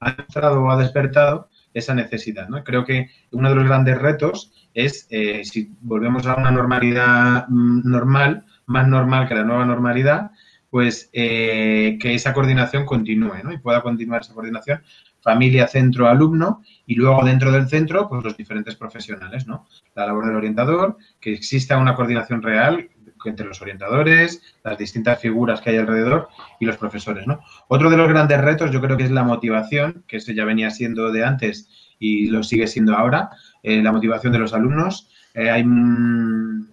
ha 0.00 0.50
o 0.50 0.70
ha 0.70 0.76
despertado 0.78 1.50
esa 1.74 1.94
necesidad. 1.94 2.48
Creo 2.64 2.86
que 2.86 3.10
uno 3.32 3.50
de 3.50 3.56
los 3.56 3.66
grandes 3.66 4.00
retos 4.00 4.52
es, 4.72 5.06
eh, 5.10 5.44
si 5.44 5.72
volvemos 5.82 6.26
a 6.26 6.36
una 6.36 6.50
normalidad 6.50 7.46
mm, 7.48 7.90
normal, 7.90 8.46
más 8.64 8.88
normal 8.88 9.28
que 9.28 9.34
la 9.34 9.44
nueva 9.44 9.66
normalidad, 9.66 10.30
pues 10.70 11.10
eh, 11.12 11.98
que 12.00 12.14
esa 12.14 12.32
coordinación 12.32 12.86
continúe, 12.86 13.44
¿no? 13.44 13.52
Y 13.52 13.58
pueda 13.58 13.82
continuar 13.82 14.22
esa 14.22 14.34
coordinación 14.34 14.82
familia, 15.24 15.66
centro, 15.66 16.06
alumno, 16.06 16.62
y 16.86 16.94
luego 16.94 17.24
dentro 17.24 17.50
del 17.50 17.66
centro, 17.66 18.08
pues 18.08 18.22
los 18.22 18.36
diferentes 18.36 18.76
profesionales, 18.76 19.46
¿no? 19.46 19.66
La 19.96 20.06
labor 20.06 20.26
del 20.26 20.36
orientador, 20.36 20.98
que 21.18 21.32
exista 21.32 21.78
una 21.78 21.96
coordinación 21.96 22.42
real 22.42 22.90
entre 23.24 23.46
los 23.46 23.62
orientadores, 23.62 24.42
las 24.62 24.78
distintas 24.78 25.18
figuras 25.18 25.60
que 25.60 25.70
hay 25.70 25.78
alrededor 25.78 26.28
y 26.60 26.66
los 26.66 26.76
profesores, 26.76 27.26
¿no? 27.26 27.40
Otro 27.68 27.90
de 27.90 27.96
los 27.96 28.08
grandes 28.08 28.40
retos 28.40 28.70
yo 28.70 28.80
creo 28.80 28.96
que 28.96 29.04
es 29.04 29.10
la 29.10 29.24
motivación, 29.24 30.04
que 30.06 30.18
eso 30.18 30.32
ya 30.32 30.44
venía 30.44 30.70
siendo 30.70 31.10
de 31.10 31.24
antes 31.24 31.68
y 31.98 32.26
lo 32.26 32.42
sigue 32.42 32.66
siendo 32.66 32.94
ahora, 32.94 33.30
eh, 33.62 33.82
la 33.82 33.92
motivación 33.92 34.32
de 34.32 34.38
los 34.40 34.52
alumnos. 34.52 35.08
Eh, 35.32 35.50
hay, 35.50 35.64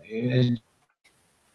eh, 0.10 0.57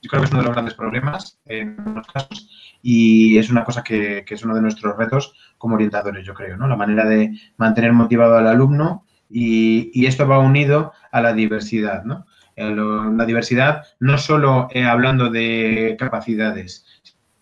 yo 0.02 0.10
creo 0.10 0.22
que 0.22 0.26
es 0.26 0.32
uno 0.32 0.40
de 0.40 0.46
los 0.46 0.54
grandes 0.54 0.74
problemas 0.74 1.38
en 1.44 1.76
algunos 1.78 2.06
casos 2.06 2.65
y 2.88 3.36
es 3.36 3.50
una 3.50 3.64
cosa 3.64 3.82
que, 3.82 4.24
es 4.28 4.44
uno 4.44 4.54
de 4.54 4.60
nuestros 4.60 4.96
retos 4.96 5.34
como 5.58 5.74
orientadores, 5.74 6.24
yo 6.24 6.34
creo, 6.34 6.56
¿no? 6.56 6.68
La 6.68 6.76
manera 6.76 7.04
de 7.04 7.36
mantener 7.56 7.92
motivado 7.92 8.36
al 8.36 8.46
alumno 8.46 9.04
y, 9.28 10.06
esto 10.06 10.28
va 10.28 10.38
unido 10.38 10.92
a 11.10 11.20
la 11.20 11.32
diversidad, 11.32 12.04
¿no? 12.04 12.26
La 12.54 13.24
diversidad 13.26 13.82
no 13.98 14.18
solo 14.18 14.68
eh, 14.70 14.84
hablando 14.84 15.30
de 15.30 15.96
capacidades, 15.98 16.86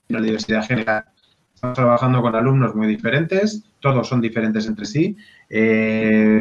sino 0.06 0.20
la 0.20 0.24
diversidad 0.24 0.66
general. 0.66 1.04
Estamos 1.54 1.76
trabajando 1.76 2.22
con 2.22 2.34
alumnos 2.34 2.74
muy 2.74 2.86
diferentes, 2.86 3.64
todos 3.84 4.08
son 4.08 4.22
diferentes 4.22 4.66
entre 4.66 4.86
sí, 4.86 5.14
eh, 5.50 6.40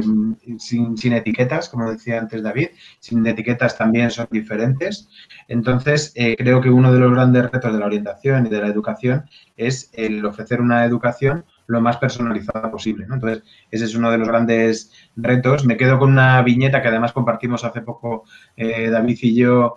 sin, 0.57 1.11
etiquetas, 1.11 1.67
como 1.67 1.91
decía 1.91 2.17
antes 2.17 2.41
David, 2.41 2.69
sin 3.01 3.27
etiquetas 3.27 3.77
también 3.77 4.11
son 4.11 4.29
diferentes. 4.31 5.09
Entonces, 5.49 6.13
eh, 6.15 6.37
creo 6.37 6.61
que 6.61 6.69
uno 6.69 6.93
de 6.93 6.99
los 7.01 7.11
grandes 7.11 7.51
retos 7.51 7.73
de 7.73 7.79
la 7.79 7.87
orientación 7.87 8.45
y 8.45 8.49
de 8.49 8.61
la 8.61 8.67
educación 8.67 9.25
es 9.57 9.89
el 9.91 10.25
ofrecer 10.25 10.61
una 10.61 10.85
educación 10.85 11.43
lo 11.67 11.81
más 11.81 11.97
personalizada 11.97 12.71
posible. 12.71 13.05
Entonces, 13.11 13.43
ese 13.71 13.85
es 13.85 13.95
uno 13.95 14.09
de 14.09 14.19
los 14.19 14.29
grandes 14.29 14.93
retos. 15.17 15.65
Me 15.65 15.75
quedo 15.75 15.99
con 15.99 16.11
una 16.11 16.41
viñeta 16.43 16.81
que 16.81 16.87
además 16.87 17.11
compartimos 17.11 17.65
hace 17.65 17.81
poco 17.81 18.23
eh, 18.55 18.89
David 18.89 19.17
y 19.21 19.35
yo 19.35 19.75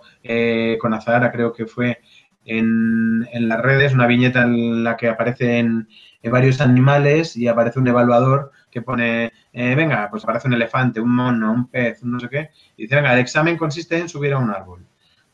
con 0.79 0.93
Azahara, 0.93 1.33
creo 1.33 1.51
que 1.51 1.65
fue 1.65 1.99
en, 2.47 3.27
las 3.47 3.61
redes, 3.61 3.93
una 3.93 4.07
viñeta 4.07 4.43
en 4.43 4.83
la 4.83 4.97
que 4.97 5.09
aparecen 5.09 5.87
varios 6.29 6.61
animales 6.61 7.35
y 7.35 7.47
aparece 7.47 7.79
un 7.79 7.87
evaluador 7.87 8.51
que 8.71 8.81
pone, 8.81 9.31
eh, 9.53 9.75
venga, 9.75 10.09
pues 10.09 10.23
aparece 10.23 10.47
un 10.47 10.53
elefante, 10.53 10.99
un 10.99 11.15
mono, 11.15 11.53
un 11.53 11.67
pez, 11.67 12.03
un 12.03 12.11
no 12.11 12.19
sé 12.19 12.29
qué, 12.29 12.49
y 12.75 12.83
dice, 12.83 12.95
venga, 12.95 13.13
el 13.13 13.19
examen 13.19 13.57
consiste 13.57 13.97
en 13.97 14.09
subir 14.09 14.33
a 14.33 14.37
un 14.37 14.49
árbol. 14.49 14.85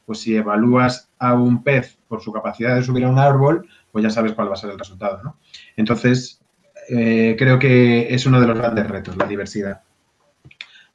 Pues 0.05 0.19
si 0.19 0.35
evalúas 0.35 1.09
a 1.17 1.33
un 1.33 1.63
pez 1.63 1.97
por 2.07 2.21
su 2.21 2.31
capacidad 2.31 2.75
de 2.75 2.83
subir 2.83 3.05
a 3.05 3.09
un 3.09 3.19
árbol, 3.19 3.67
pues 3.91 4.03
ya 4.03 4.09
sabes 4.09 4.33
cuál 4.33 4.49
va 4.49 4.53
a 4.53 4.57
ser 4.57 4.71
el 4.71 4.79
resultado, 4.79 5.21
¿no? 5.23 5.37
Entonces, 5.77 6.41
eh, 6.89 7.35
creo 7.37 7.57
que 7.57 8.13
es 8.13 8.25
uno 8.25 8.41
de 8.41 8.47
los 8.47 8.57
grandes 8.57 8.87
retos, 8.87 9.15
la 9.15 9.25
diversidad 9.25 9.81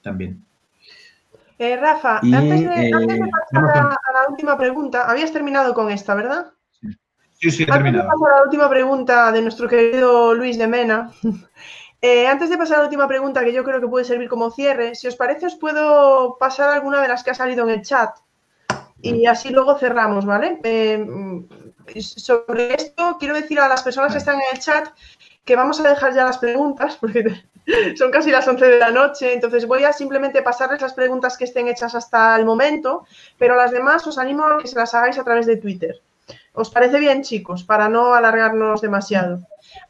también. 0.02 0.44
Eh, 1.58 1.76
Rafa, 1.76 2.18
antes, 2.18 2.60
de, 2.60 2.90
pasar 3.52 3.76
a 3.76 4.12
la 4.12 4.28
última 4.28 4.56
pregunta, 4.56 5.10
habías 5.10 5.32
terminado 5.32 5.74
con 5.74 5.90
esta, 5.90 6.14
¿verdad? 6.14 6.52
Sí, 7.40 7.50
sí, 7.50 7.64
he 7.64 7.66
terminado. 7.66 8.04
Antes 8.04 8.18
de 8.18 8.24
pasar 8.24 8.32
a 8.32 8.36
la 8.36 8.44
última 8.44 8.70
pregunta 8.70 9.32
de 9.32 9.42
nuestro 9.42 9.68
querido 9.68 10.34
Luis 10.34 10.56
de 10.56 10.68
Mena, 10.68 11.10
eh, 12.00 12.28
antes 12.28 12.48
de 12.50 12.58
pasar 12.58 12.76
a 12.76 12.78
la 12.80 12.84
última 12.84 13.08
pregunta, 13.08 13.44
que 13.44 13.52
yo 13.52 13.64
creo 13.64 13.80
que 13.80 13.88
puede 13.88 14.04
servir 14.04 14.28
como 14.28 14.50
cierre, 14.50 14.94
si 14.94 15.08
os 15.08 15.16
parece, 15.16 15.46
os 15.46 15.56
puedo 15.56 16.36
pasar 16.38 16.70
alguna 16.70 17.02
de 17.02 17.08
las 17.08 17.24
que 17.24 17.30
ha 17.30 17.34
salido 17.34 17.64
en 17.64 17.70
el 17.70 17.82
chat 17.82 18.10
y 19.00 19.26
así 19.26 19.50
luego 19.50 19.78
cerramos, 19.78 20.24
¿vale? 20.24 20.60
Eh, 20.64 21.04
sobre 22.00 22.74
esto, 22.74 23.16
quiero 23.18 23.34
decir 23.34 23.60
a 23.60 23.68
las 23.68 23.82
personas 23.82 24.12
que 24.12 24.18
están 24.18 24.36
en 24.36 24.56
el 24.56 24.60
chat 24.60 24.88
que 25.44 25.56
vamos 25.56 25.80
a 25.80 25.88
dejar 25.88 26.14
ya 26.14 26.24
las 26.24 26.38
preguntas, 26.38 26.96
porque 27.00 27.24
son 27.96 28.10
casi 28.10 28.30
las 28.30 28.46
11 28.46 28.66
de 28.66 28.78
la 28.78 28.90
noche, 28.90 29.32
entonces 29.32 29.66
voy 29.66 29.84
a 29.84 29.92
simplemente 29.92 30.42
pasarles 30.42 30.80
las 30.80 30.94
preguntas 30.94 31.36
que 31.36 31.44
estén 31.44 31.68
hechas 31.68 31.94
hasta 31.94 32.36
el 32.36 32.44
momento, 32.44 33.06
pero 33.38 33.56
las 33.56 33.70
demás 33.70 34.06
os 34.06 34.18
animo 34.18 34.44
a 34.44 34.58
que 34.58 34.68
se 34.68 34.76
las 34.76 34.94
hagáis 34.94 35.18
a 35.18 35.24
través 35.24 35.46
de 35.46 35.56
Twitter. 35.56 36.00
¿Os 36.52 36.70
parece 36.70 36.98
bien, 36.98 37.22
chicos? 37.22 37.62
Para 37.62 37.88
no 37.88 38.14
alargarnos 38.14 38.80
demasiado. 38.80 39.38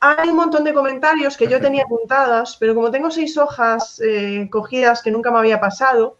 Hay 0.00 0.28
un 0.28 0.36
montón 0.36 0.64
de 0.64 0.74
comentarios 0.74 1.36
que 1.36 1.46
yo 1.46 1.60
tenía 1.60 1.84
apuntadas, 1.84 2.56
pero 2.58 2.74
como 2.74 2.90
tengo 2.90 3.10
seis 3.10 3.38
hojas 3.38 4.00
eh, 4.04 4.48
cogidas 4.50 5.02
que 5.02 5.10
nunca 5.10 5.30
me 5.30 5.38
había 5.38 5.60
pasado, 5.60 6.18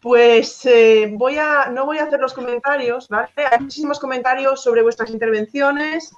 pues 0.00 0.66
eh, 0.66 1.10
voy 1.12 1.38
a, 1.38 1.68
no 1.70 1.86
voy 1.86 1.98
a 1.98 2.04
hacer 2.04 2.20
los 2.20 2.34
comentarios, 2.34 3.08
¿vale? 3.08 3.30
Hay 3.50 3.58
muchísimos 3.60 3.98
comentarios 3.98 4.62
sobre 4.62 4.82
vuestras 4.82 5.10
intervenciones, 5.10 6.12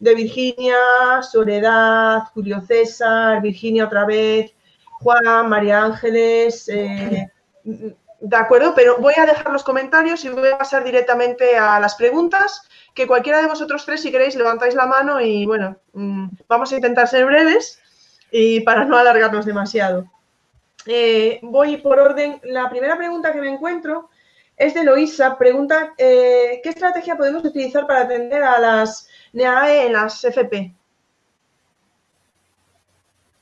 de 0.00 0.14
Virginia, 0.14 0.76
Soledad, 1.22 2.24
Julio 2.34 2.60
César, 2.62 3.40
Virginia 3.40 3.84
otra 3.84 4.04
vez, 4.04 4.52
Juan, 5.00 5.48
María 5.48 5.84
Ángeles, 5.84 6.68
eh, 6.68 7.28
de 7.62 8.36
acuerdo, 8.36 8.74
pero 8.74 8.98
voy 8.98 9.14
a 9.16 9.26
dejar 9.26 9.52
los 9.52 9.62
comentarios 9.62 10.24
y 10.24 10.30
voy 10.30 10.48
a 10.48 10.58
pasar 10.58 10.84
directamente 10.84 11.56
a 11.56 11.78
las 11.78 11.94
preguntas, 11.94 12.62
que 12.94 13.06
cualquiera 13.06 13.40
de 13.40 13.46
vosotros 13.46 13.84
tres, 13.86 14.02
si 14.02 14.10
queréis, 14.10 14.34
levantáis 14.34 14.74
la 14.74 14.86
mano 14.86 15.20
y 15.20 15.46
bueno, 15.46 15.76
mm, 15.92 16.28
vamos 16.48 16.72
a 16.72 16.76
intentar 16.76 17.06
ser 17.06 17.24
breves 17.24 17.80
y 18.30 18.60
para 18.60 18.84
no 18.84 18.96
alargarnos 18.96 19.46
demasiado. 19.46 20.06
Eh, 20.86 21.38
voy 21.42 21.76
por 21.76 21.98
orden. 21.98 22.40
La 22.44 22.68
primera 22.70 22.96
pregunta 22.96 23.32
que 23.32 23.40
me 23.40 23.52
encuentro 23.52 24.08
es 24.56 24.74
de 24.74 24.84
Loisa. 24.84 25.36
Pregunta, 25.38 25.94
eh, 25.96 26.60
¿qué 26.62 26.70
estrategia 26.70 27.16
podemos 27.16 27.44
utilizar 27.44 27.86
para 27.86 28.02
atender 28.02 28.42
a 28.42 28.58
las 28.58 29.08
NEAE 29.32 29.86
en 29.86 29.92
las 29.92 30.24
FP? 30.24 30.74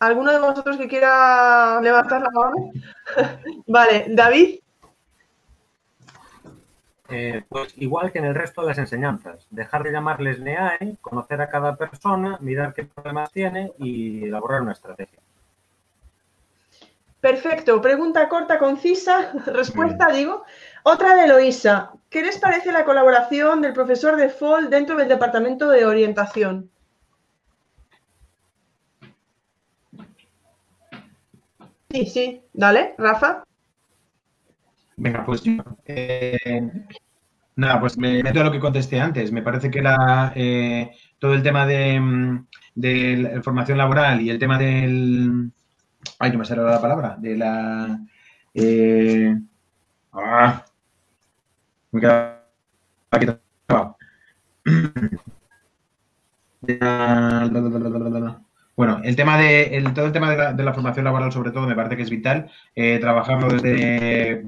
¿Alguno 0.01 0.33
de 0.33 0.39
vosotros 0.39 0.77
que 0.77 0.87
quiera 0.87 1.81
levantar 1.81 2.23
la 2.23 2.31
mano? 2.31 2.71
vale, 3.67 4.07
David. 4.09 4.61
eh, 7.09 7.43
pues 7.49 7.73
igual 7.77 8.13
que 8.13 8.19
en 8.19 8.27
el 8.27 8.35
resto 8.35 8.61
de 8.61 8.69
las 8.69 8.79
enseñanzas, 8.79 9.47
dejar 9.51 9.83
de 9.83 9.93
llamarles 9.93 10.41
NEAE, 10.41 10.99
conocer 11.01 11.41
a 11.41 11.51
cada 11.51 11.77
persona, 11.77 12.39
mirar 12.41 12.75
qué 12.75 12.85
problemas 12.85 13.33
tiene 13.33 13.73
y 13.79 14.25
elaborar 14.25 14.63
una 14.63 14.73
estrategia. 14.73 15.19
Perfecto, 17.21 17.81
pregunta 17.81 18.29
corta, 18.29 18.59
concisa, 18.59 19.33
respuesta, 19.47 20.13
digo. 20.13 20.45
Otra 20.91 21.15
de 21.17 21.25
Eloísa, 21.25 21.91
¿qué 22.09 22.23
les 22.23 22.39
parece 22.39 22.73
la 22.73 22.87
colaboración 22.87 23.61
del 23.61 23.75
profesor 23.75 24.17
de 24.17 24.31
FOL 24.31 24.71
dentro 24.71 24.97
del 24.97 25.07
departamento 25.07 25.69
de 25.69 25.85
orientación? 25.85 26.71
Sí, 31.91 32.07
sí, 32.07 32.43
dale, 32.55 32.95
Rafa. 32.97 33.45
Venga, 34.97 35.27
pues 35.27 35.43
yo. 35.43 35.63
Eh, 35.85 36.39
nada, 37.57 37.81
pues 37.81 37.99
me 37.99 38.23
meto 38.23 38.41
a 38.41 38.45
lo 38.45 38.53
que 38.53 38.59
contesté 38.59 38.99
antes. 38.99 39.31
Me 39.31 39.43
parece 39.43 39.71
que 39.71 39.81
era 39.81 40.33
eh, 40.35 40.91
todo 41.19 41.35
el 41.35 41.43
tema 41.43 41.67
de, 41.67 42.01
mm, 42.01 42.47
de 42.77 43.17
la 43.19 43.43
formación 43.43 43.77
laboral 43.77 44.23
y 44.23 44.31
el 44.31 44.39
tema 44.39 44.57
del. 44.57 45.53
Ay, 46.19 46.33
no 46.33 46.39
me 46.39 46.47
sale 46.47 46.63
la 46.63 46.81
palabra. 46.81 47.17
De 47.19 47.37
la. 47.37 48.01
Eh, 48.55 49.37
ah, 50.15 50.65
me 51.93 52.01
queda 52.01 52.45
aquí 53.11 53.27
Bueno, 58.77 59.01
el 59.03 59.17
tema 59.17 59.39
de 59.39 59.91
todo 59.95 60.07
el 60.07 60.13
tema 60.13 60.53
de 60.53 60.63
la, 60.63 60.75
formación 60.75 61.05
laboral, 61.05 61.33
sobre 61.33 61.51
todo, 61.51 61.67
me 61.67 61.75
parece 61.75 61.97
que 61.97 62.03
es 62.03 62.11
vital 62.11 62.51
eh, 62.75 62.99
trabajarlo 63.01 63.49
desde, 63.49 64.45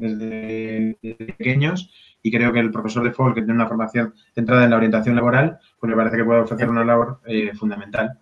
pequeños 1.36 1.90
y 2.22 2.30
creo 2.30 2.52
que 2.52 2.60
el 2.60 2.70
profesor 2.70 3.02
de 3.04 3.12
FOL, 3.12 3.34
que 3.34 3.40
tiene 3.40 3.54
una 3.54 3.66
formación 3.66 4.14
centrada 4.34 4.64
en 4.64 4.70
la 4.70 4.76
orientación 4.76 5.16
laboral, 5.16 5.58
pues 5.78 5.90
me 5.90 5.96
parece 5.96 6.18
que 6.18 6.24
puede 6.24 6.40
ofrecer 6.40 6.68
una 6.68 6.84
labor 6.84 7.20
eh, 7.26 7.52
fundamental. 7.54 8.18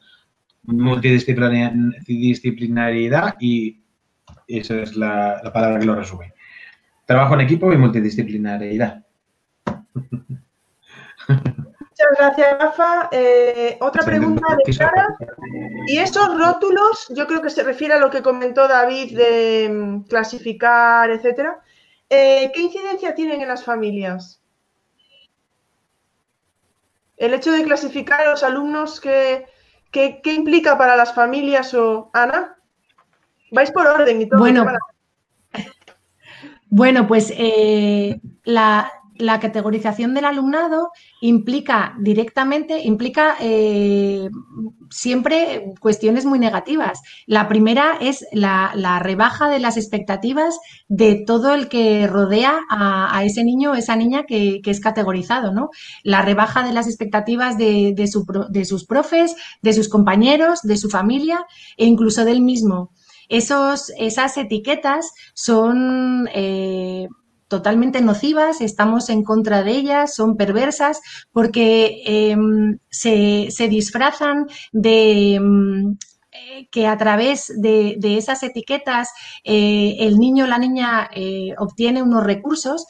Multidisciplina- 0.63 1.73
Multidisciplinariedad 1.75 3.35
y 3.41 3.81
esa 4.47 4.81
es 4.83 4.97
la, 4.97 5.41
la 5.43 5.53
palabra 5.53 5.81
que 5.81 5.87
lo 5.87 5.97
resume. 5.97 6.33
Trabajo 7.05 7.35
en 7.35 7.41
equipo 7.41 7.73
y 7.73 7.77
multidisciplinariedad. 7.77 9.08
Muchas 11.29 12.17
gracias, 12.19 12.59
Rafa. 12.59 13.09
Eh, 13.13 13.77
otra 13.81 14.05
pregunta 14.05 14.47
de 14.65 14.73
Clara. 14.73 15.17
Y 15.89 15.99
esos 15.99 16.39
rótulos, 16.39 17.07
yo 17.15 17.27
creo 17.27 17.43
que 17.43 17.51
se 17.51 17.63
refiere 17.65 17.95
a 17.95 17.99
lo 17.99 18.11
que 18.11 18.23
comentó 18.23 18.69
David 18.69 19.17
de 19.17 19.69
mm, 19.73 20.01
clasificar, 20.03 21.11
etcétera. 21.11 21.61
Eh, 22.09 22.51
¿Qué 22.55 22.63
incidencia 22.63 23.15
tienen 23.15 23.41
en 23.43 23.49
las 23.49 23.65
familias? 23.65 24.41
El 27.17 27.35
hecho 27.35 27.51
de 27.53 27.65
clasificar 27.65 28.21
a 28.21 28.31
los 28.31 28.43
alumnos, 28.45 29.01
¿qué, 29.01 29.47
qué- 29.91 30.21
qué 30.23 30.33
implica 30.35 30.79
para 30.79 30.97
las 30.97 31.13
familias 31.15 31.75
o 31.75 32.11
Ana? 32.13 32.57
Vais 33.51 33.71
por 33.73 33.87
orden 33.87 34.23
y 34.23 34.29
todo. 34.29 34.39
Bueno, 34.39 34.65
para- 34.65 34.79
Bueno, 36.71 37.07
pues 37.09 37.33
eh, 37.37 38.21
la, 38.45 38.93
la 39.19 39.41
categorización 39.41 40.15
del 40.15 40.25
alumnado 40.25 40.91
implica 41.21 41.95
directamente, 41.99 42.83
implica 42.83 43.37
eh, 43.41 44.29
siempre 44.91 45.75
cuestiones 45.81 46.25
muy 46.25 46.39
negativas. 46.39 47.03
La 47.27 47.49
primera 47.49 47.99
es 48.01 48.27
la, 48.33 48.73
rebaja 49.01 49.49
de 49.49 49.59
las 49.59 49.77
expectativas 49.77 50.59
de 50.89 51.23
todo 51.27 51.55
el 51.55 51.69
que 51.69 52.07
rodea 52.07 52.61
a, 52.71 53.23
ese 53.25 53.45
niño 53.45 53.73
o 53.73 53.75
esa 53.75 53.97
niña 53.97 54.25
que, 54.25 54.61
es 54.65 54.81
categorizado, 54.81 55.53
¿no? 55.53 55.71
La 56.03 56.23
rebaja 56.23 56.63
de 56.63 56.73
las 56.73 56.87
expectativas 56.87 57.57
de 57.59 58.65
sus 58.65 58.87
profes, 58.87 59.35
de 59.63 59.73
sus 59.73 59.89
compañeros, 59.89 60.63
de 60.63 60.77
su 60.77 60.89
familia 60.89 61.45
e 61.77 61.87
incluso 61.87 62.25
del 62.25 62.41
mismo. 62.41 62.93
Esos, 63.29 63.93
esas 63.99 64.37
etiquetas 64.39 65.13
son 65.35 66.29
eh, 66.35 67.09
totalmente 67.49 68.01
nocivas, 68.01 68.61
estamos 68.61 69.09
en 69.09 69.25
contra 69.25 69.63
de 69.63 69.73
ellas, 69.73 70.15
son 70.15 70.37
perversas 70.37 71.01
porque 71.33 72.03
eh, 72.07 72.37
se, 72.91 73.49
se 73.51 73.69
disfrazan 73.69 74.47
de 74.73 75.39
mm, 75.41 75.97
eh, 76.31 76.69
que 76.71 76.87
a 76.87 76.97
través 76.97 77.53
de, 77.61 77.97
de 77.99 78.19
esas 78.19 78.43
etiquetas 78.43 79.11
eh, 79.45 79.97
el 80.01 80.19
niño 80.19 80.45
o 80.45 80.47
la 80.47 80.59
niña 80.59 81.09
eh, 81.15 81.55
obtiene 81.59 82.03
unos 82.03 82.23
recursos 82.23 82.87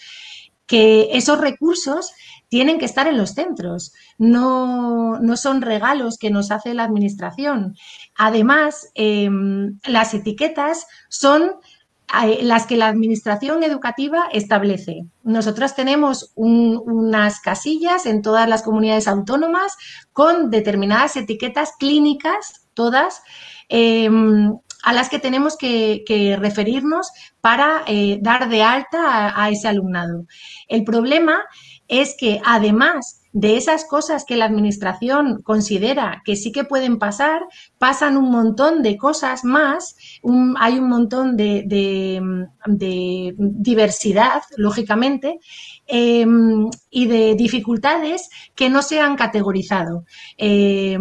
que 0.66 1.08
esos 1.12 1.40
recursos 1.40 2.12
tienen 2.48 2.78
que 2.78 2.84
estar 2.84 3.06
en 3.06 3.18
los 3.18 3.30
centros, 3.30 3.92
no, 4.18 5.18
no 5.20 5.36
son 5.36 5.62
regalos 5.62 6.18
que 6.18 6.30
nos 6.30 6.50
hace 6.50 6.74
la 6.74 6.84
administración. 6.84 7.74
Además, 8.16 8.90
eh, 8.94 9.30
las 9.86 10.14
etiquetas 10.14 10.86
son 11.08 11.52
las 12.42 12.66
que 12.66 12.76
la 12.76 12.88
administración 12.88 13.62
educativa 13.62 14.28
establece. 14.32 15.04
Nosotros 15.22 15.74
tenemos 15.74 16.32
un- 16.34 16.80
unas 16.84 17.40
casillas 17.40 18.06
en 18.06 18.22
todas 18.22 18.48
las 18.48 18.62
comunidades 18.62 19.08
autónomas 19.08 19.76
con 20.12 20.50
determinadas 20.50 21.16
etiquetas 21.16 21.72
clínicas, 21.78 22.68
todas, 22.74 23.22
eh, 23.68 24.08
a 24.84 24.92
las 24.92 25.08
que 25.08 25.18
tenemos 25.18 25.56
que, 25.56 26.36
referirnos 26.40 27.10
para 27.40 27.82
eh, 27.86 28.18
dar 28.22 28.48
de 28.48 28.62
alta 28.62 29.34
a, 29.40 29.50
ese 29.50 29.68
alumnado. 29.68 30.26
El 30.68 30.84
problema 30.84 31.44
que 32.18 32.40
además 32.44 33.22
de 33.32 33.56
esas 33.56 33.84
cosas 33.84 34.24
que 34.24 34.36
la 34.36 34.46
administración 34.46 35.42
considera 35.42 36.22
que 36.24 36.34
sí 36.36 36.50
que 36.50 36.64
pueden 36.64 36.98
pasar, 36.98 37.42
pasan 37.78 38.16
un 38.16 38.30
montón 38.30 38.82
de 38.82 38.96
cosas 38.96 39.44
más, 39.44 39.96
hay 40.58 40.78
un 40.78 40.88
montón 40.88 41.36
de, 41.36 41.62
de- 41.66 43.34
diversidad, 43.38 44.42
lógicamente, 44.56 45.38
eh, 45.86 46.26
y 46.90 47.06
de 47.06 47.34
dificultades 47.34 48.28
que 48.54 48.70
no 48.70 48.82
se 48.82 49.00
han 49.00 49.16
categorizado. 49.16 50.04
Eh, 50.36 50.98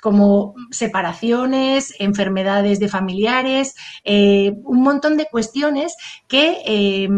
como 0.00 0.54
separaciones, 0.70 1.94
enfermedades 1.98 2.80
de 2.80 2.88
familiares, 2.88 3.74
eh, 4.04 4.52
un 4.64 4.82
montón 4.82 5.16
de 5.16 5.26
cuestiones 5.26 5.94
que 6.28 6.62
eh, 6.66 7.08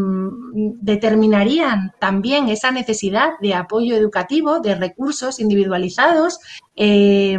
determinarían 0.81 1.93
también 2.01 2.49
esa 2.49 2.71
necesidad 2.71 3.31
de 3.41 3.55
apoyo 3.55 3.97
educativo, 3.97 4.61
de 4.61 4.75
recursos 4.75 5.41
individualizados 5.41 6.39
eh, 6.77 7.39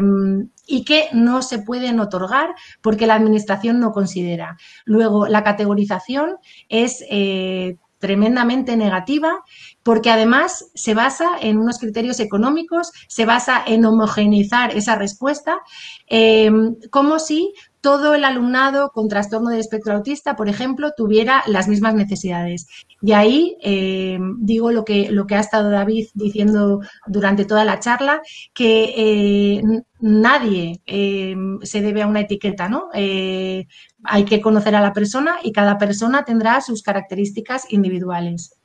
y 0.66 0.86
que 0.86 1.10
no 1.14 1.42
se 1.42 1.60
pueden 1.60 2.00
otorgar 2.00 2.56
porque 2.82 3.08
la 3.08 3.16
administración 3.16 3.80
no 3.80 3.92
considera. 3.92 4.58
Luego, 4.86 5.28
la 5.28 5.44
categorización 5.44 6.38
es 6.70 7.04
eh, 7.10 7.78
tremendamente 8.00 8.76
negativa 8.76 9.44
porque 9.84 10.10
además 10.10 10.72
se 10.74 10.94
basa 10.94 11.32
en 11.42 11.58
unos 11.58 11.78
criterios 11.78 12.20
económicos, 12.20 12.92
se 13.08 13.26
basa 13.26 13.62
en 13.66 13.86
homogeneizar 13.86 14.76
esa 14.76 14.96
respuesta, 14.96 15.60
eh, 16.08 16.52
como 16.90 17.20
si 17.20 17.54
todo 17.84 18.16
el 18.16 18.24
alumnado 18.24 18.92
con 18.92 19.10
trastorno 19.10 19.50
del 19.50 19.60
espectro 19.60 19.94
autista, 19.94 20.38
por 20.38 20.48
ejemplo, 20.48 20.92
tuviera 20.96 21.44
las 21.48 21.68
mismas 21.68 21.96
necesidades. 21.96 22.66
Y 23.02 23.12
ahí 23.12 23.58
eh, 23.62 24.18
digo 24.38 24.72
lo 24.72 24.86
que, 24.86 25.12
lo 25.12 25.28
que 25.28 25.36
ha 25.36 25.42
estado 25.42 25.70
David 25.70 26.08
diciendo 26.14 26.80
durante 27.08 27.44
toda 27.44 27.66
la 27.66 27.82
charla, 27.82 28.22
que 28.54 28.94
eh, 28.96 29.62
nadie 30.00 30.82
eh, 30.86 31.36
se 31.64 31.82
debe 31.82 32.04
a 32.04 32.08
una 32.08 32.22
etiqueta, 32.22 32.70
¿no? 32.70 32.88
Eh, 32.94 33.68
hay 34.06 34.24
que 34.24 34.40
conocer 34.40 34.78
a 34.78 34.82
la 34.82 34.94
persona 34.94 35.40
y 35.44 35.52
cada 35.52 35.78
persona 35.78 36.24
tendrá 36.24 36.62
sus 36.62 36.84
características 36.84 37.70
individuales. 37.70 38.63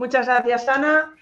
Muchas 0.00 0.26
gracias, 0.26 0.66
Ana. 0.68 1.14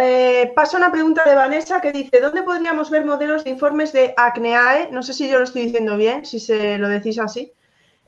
Eh, 0.00 0.52
paso 0.56 0.76
a 0.76 0.80
una 0.80 0.90
pregunta 0.90 1.22
de 1.28 1.34
Vanessa 1.36 1.80
que 1.82 1.92
dice, 1.92 2.18
¿dónde 2.20 2.42
podríamos 2.42 2.88
ver 2.90 3.04
modelos 3.04 3.44
de 3.44 3.50
informes 3.50 3.92
de 3.92 4.14
ACNEAE? 4.16 4.90
No 4.90 5.02
sé 5.02 5.12
si 5.12 5.28
yo 5.28 5.36
lo 5.38 5.44
estoy 5.44 5.64
diciendo 5.66 5.96
bien, 5.98 6.24
si 6.24 6.40
se 6.40 6.78
lo 6.78 6.88
decís 6.88 7.18
así. 7.18 7.52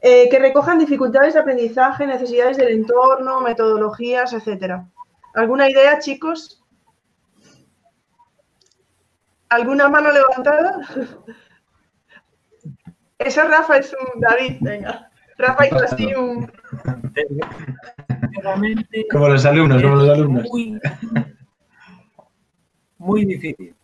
eh, 0.03 0.29
que 0.31 0.39
recojan 0.39 0.79
dificultades 0.79 1.33
de 1.35 1.41
aprendizaje, 1.41 2.07
necesidades 2.07 2.57
del 2.59 2.69
entorno, 2.69 3.41
metodologías, 3.41 4.33
etcétera. 4.35 4.87
¿Alguna 5.35 5.71
idea, 5.71 5.99
chicos? 6.01 6.63
¿Alguna 9.49 9.89
mano 9.89 10.11
levantada? 10.13 10.81
Eso 13.19 13.43
Rafa 13.49 13.79
es 13.79 13.95
un 13.95 14.21
David, 14.21 14.59
venga. 14.61 15.11
Rafa 15.39 15.67
hizo 15.67 15.83
así 15.83 16.15
un... 16.15 16.53
Sinceramente, 18.31 19.07
Como 19.11 19.29
los 19.29 19.45
alumnos, 19.45 19.83
como 19.83 19.95
los 19.97 20.09
alumnos. 20.09 20.47
Muy, 20.51 20.81
muy 22.99 23.25
difícil. 23.25 23.75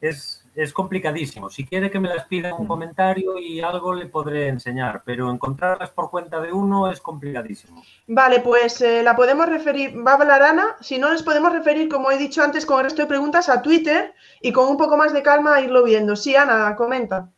Es, 0.00 0.44
es 0.54 0.72
complicadísimo. 0.72 1.48
Si 1.48 1.64
quiere 1.64 1.90
que 1.90 2.00
me 2.00 2.08
las 2.08 2.26
pida 2.26 2.50
en 2.50 2.56
un 2.58 2.66
comentario 2.66 3.38
y 3.38 3.60
algo 3.60 3.94
le 3.94 4.06
podré 4.06 4.48
enseñar, 4.48 5.02
pero 5.04 5.30
encontrarlas 5.30 5.90
por 5.90 6.10
cuenta 6.10 6.40
de 6.40 6.52
uno 6.52 6.90
es 6.90 7.00
complicadísimo. 7.00 7.82
Vale, 8.08 8.40
pues 8.40 8.80
eh, 8.80 9.02
la 9.02 9.16
podemos 9.16 9.48
referir, 9.48 9.94
va 10.06 10.12
a 10.12 10.14
hablar 10.16 10.42
Ana, 10.42 10.76
si 10.80 10.98
no 10.98 11.10
les 11.10 11.22
podemos 11.22 11.52
referir, 11.52 11.88
como 11.88 12.10
he 12.10 12.18
dicho 12.18 12.42
antes, 12.42 12.66
con 12.66 12.78
el 12.78 12.84
resto 12.84 13.02
de 13.02 13.08
preguntas 13.08 13.48
a 13.48 13.62
Twitter 13.62 14.12
y 14.40 14.52
con 14.52 14.68
un 14.68 14.76
poco 14.76 14.96
más 14.96 15.12
de 15.12 15.22
calma 15.22 15.60
irlo 15.60 15.84
viendo. 15.84 16.16
Sí, 16.16 16.34
Ana, 16.36 16.74
comenta. 16.76 17.30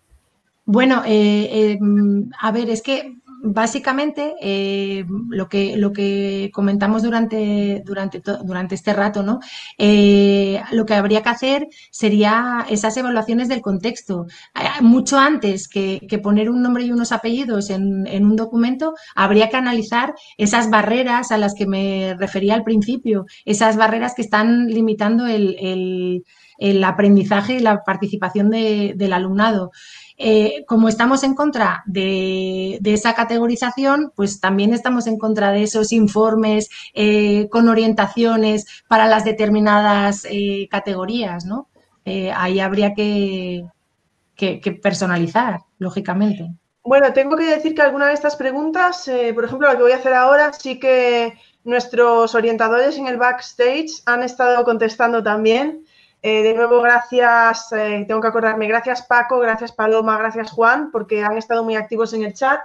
Bueno, 0.66 1.02
eh, 1.04 1.78
a 2.40 2.50
ver, 2.50 2.70
es 2.70 2.80
que 2.80 3.14
básicamente 3.44 4.34
eh, 4.40 5.04
lo, 5.28 5.48
que, 5.48 5.76
lo 5.76 5.92
que 5.92 6.50
comentamos 6.52 7.02
durante, 7.02 7.82
durante, 7.84 8.22
durante 8.42 8.74
este 8.74 8.94
rato, 8.94 9.22
¿no? 9.22 9.40
Eh, 9.76 10.62
lo 10.72 10.86
que 10.86 10.94
habría 10.94 11.22
que 11.22 11.28
hacer 11.28 11.68
sería 11.90 12.64
esas 12.70 12.96
evaluaciones 12.96 13.48
del 13.48 13.60
contexto. 13.60 14.26
Eh, 14.54 14.82
mucho 14.82 15.18
antes 15.18 15.68
que, 15.68 16.00
poner 16.22 16.48
un 16.48 16.62
nombre 16.62 16.84
y 16.84 16.92
unos 16.92 17.12
apellidos 17.12 17.68
en, 17.68 18.06
en, 18.06 18.24
un 18.24 18.36
documento, 18.36 18.94
habría 19.14 19.50
que 19.50 19.56
analizar 19.56 20.14
esas 20.38 20.70
barreras 20.70 21.30
a 21.30 21.36
las 21.38 21.54
que 21.54 21.66
me 21.66 22.14
refería 22.18 22.54
al 22.54 22.64
principio, 22.64 23.26
esas 23.44 23.76
barreras 23.76 24.14
que 24.14 24.22
están 24.22 24.68
limitando 24.68 25.26
el, 25.26 25.56
el, 25.60 26.24
el 26.58 26.82
aprendizaje 26.84 27.56
y 27.56 27.60
la 27.60 27.82
participación 27.84 28.48
de, 28.50 28.94
del 28.96 29.12
alumnado. 29.12 29.72
Eh, 30.16 30.64
como 30.68 30.88
estamos 30.88 31.24
en 31.24 31.34
contra 31.34 31.82
de, 31.86 32.78
esa 32.84 33.14
categorización, 33.14 34.12
pues 34.14 34.40
también 34.40 34.72
estamos 34.72 35.08
en 35.08 35.18
contra 35.18 35.50
de 35.50 35.64
esos 35.64 35.92
informes 35.92 36.70
eh, 36.94 37.48
con 37.50 37.68
orientaciones 37.68 38.66
para 38.86 39.06
las 39.08 39.24
determinadas 39.24 40.24
eh, 40.30 40.68
categorías, 40.70 41.44
¿no? 41.44 41.68
ahí 42.06 42.60
habría 42.60 42.92
que, 42.92 43.64
personalizar, 44.82 45.60
lógicamente. 45.78 46.50
Bueno, 46.84 47.14
tengo 47.14 47.34
que 47.34 47.44
decir 47.44 47.74
que 47.74 47.80
alguna 47.80 48.08
de 48.08 48.12
estas 48.12 48.36
preguntas, 48.36 49.10
por 49.34 49.44
ejemplo, 49.46 49.68
la 49.68 49.76
que 49.76 49.82
voy 49.84 49.92
a 49.92 49.96
hacer 49.96 50.12
ahora, 50.12 50.52
sí 50.52 50.78
que 50.78 51.32
nuestros 51.64 52.34
orientadores 52.34 52.98
en 52.98 53.06
el 53.06 53.16
backstage 53.16 54.02
han 54.04 54.22
estado 54.22 54.64
contestando 54.64 55.22
también. 55.22 55.86
Eh, 56.26 56.42
de 56.42 56.54
nuevo, 56.54 56.80
gracias, 56.80 57.70
eh, 57.72 58.06
tengo 58.08 58.18
que 58.22 58.28
acordarme, 58.28 58.66
gracias 58.66 59.02
Paco, 59.02 59.40
gracias 59.40 59.72
Paloma, 59.72 60.16
gracias 60.16 60.50
Juan, 60.52 60.90
porque 60.90 61.22
han 61.22 61.36
estado 61.36 61.62
muy 61.62 61.76
activos 61.76 62.14
en 62.14 62.24
el 62.24 62.32
chat. 62.32 62.60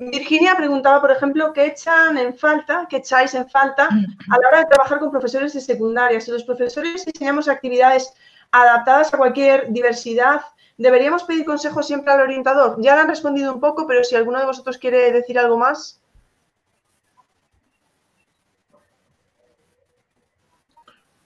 Virginia 0.00 0.56
preguntaba, 0.56 1.00
por 1.00 1.12
ejemplo, 1.12 1.52
¿qué 1.52 1.66
echan 1.66 2.18
en 2.18 2.36
falta, 2.36 2.88
qué 2.90 2.96
echáis 2.96 3.34
en 3.34 3.48
falta 3.48 3.84
a 3.84 4.36
la 4.36 4.48
hora 4.48 4.58
de 4.58 4.66
trabajar 4.66 4.98
con 4.98 5.12
profesores 5.12 5.52
de 5.52 5.60
secundaria? 5.60 6.20
Si 6.20 6.32
los 6.32 6.42
profesores 6.42 7.06
diseñamos 7.06 7.46
actividades 7.46 8.12
adaptadas 8.50 9.14
a 9.14 9.16
cualquier 9.16 9.72
diversidad, 9.72 10.40
¿deberíamos 10.76 11.22
pedir 11.22 11.44
consejo 11.44 11.84
siempre 11.84 12.12
al 12.12 12.22
orientador? 12.22 12.78
Ya 12.80 12.96
le 12.96 13.02
han 13.02 13.08
respondido 13.08 13.54
un 13.54 13.60
poco, 13.60 13.86
pero 13.86 14.02
si 14.02 14.16
alguno 14.16 14.40
de 14.40 14.46
vosotros 14.46 14.76
quiere 14.78 15.12
decir 15.12 15.38
algo 15.38 15.56
más. 15.56 16.01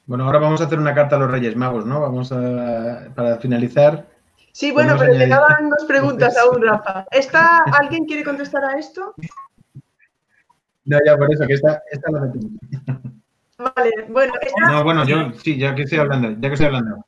Bueno, 0.06 0.24
ahora 0.24 0.38
vamos 0.38 0.60
a 0.60 0.64
hacer 0.64 0.78
una 0.78 0.94
carta 0.94 1.16
a 1.16 1.18
los 1.18 1.30
Reyes 1.30 1.56
Magos, 1.56 1.84
¿no? 1.84 2.00
Vamos 2.00 2.30
a, 2.30 3.08
para 3.14 3.38
finalizar. 3.38 4.06
Sí, 4.52 4.70
bueno, 4.70 4.96
pero 4.98 5.12
te 5.12 5.24
quedaban 5.24 5.68
dos 5.68 5.84
preguntas 5.86 6.36
aún, 6.38 6.62
Rafa. 6.62 7.04
¿Está, 7.10 7.64
¿Alguien 7.64 8.04
quiere 8.04 8.22
contestar 8.22 8.64
a 8.64 8.78
esto? 8.78 9.14
No, 10.84 10.98
ya 11.04 11.16
por 11.16 11.32
eso, 11.32 11.46
que 11.46 11.54
esta, 11.54 11.82
esta 11.90 12.10
la 12.12 12.20
metemos. 12.20 12.52
Vale, 13.58 13.90
bueno. 14.08 14.32
No, 14.68 14.84
bueno, 14.84 15.04
yo 15.04 15.32
sí, 15.42 15.58
ya 15.58 15.74
que 15.74 15.82
estoy 15.82 15.98
hablando, 15.98 16.30
ya 16.30 16.48
que 16.48 16.54
estoy 16.54 16.66
hablando. 16.66 17.04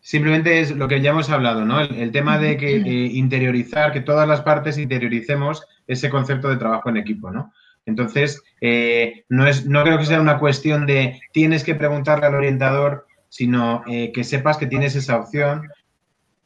Simplemente 0.00 0.60
es 0.60 0.74
lo 0.74 0.88
que 0.88 1.00
ya 1.00 1.10
hemos 1.10 1.30
hablado, 1.30 1.64
¿no? 1.64 1.80
El, 1.80 2.10
tema 2.10 2.38
de 2.38 2.56
que 2.56 2.76
eh, 2.76 2.82
interiorizar, 3.12 3.92
que 3.92 4.00
todas 4.00 4.26
las 4.26 4.40
partes 4.40 4.78
interioricemos 4.78 5.64
ese 5.86 6.10
concepto 6.10 6.48
de 6.48 6.56
trabajo 6.56 6.88
en 6.88 6.96
equipo, 6.96 7.30
¿no? 7.30 7.52
Entonces, 7.86 8.42
eh, 8.60 9.24
no, 9.28 9.46
es, 9.46 9.66
no 9.66 9.82
creo 9.82 9.98
que 9.98 10.06
sea 10.06 10.20
una 10.20 10.38
cuestión 10.38 10.86
de 10.86 11.20
tienes 11.32 11.64
que 11.64 11.74
preguntarle 11.74 12.26
al 12.26 12.34
orientador, 12.34 13.06
sino 13.28 13.82
eh, 13.86 14.12
que 14.12 14.24
sepas 14.24 14.56
que 14.56 14.66
tienes 14.66 14.94
esa 14.94 15.16
opción, 15.16 15.68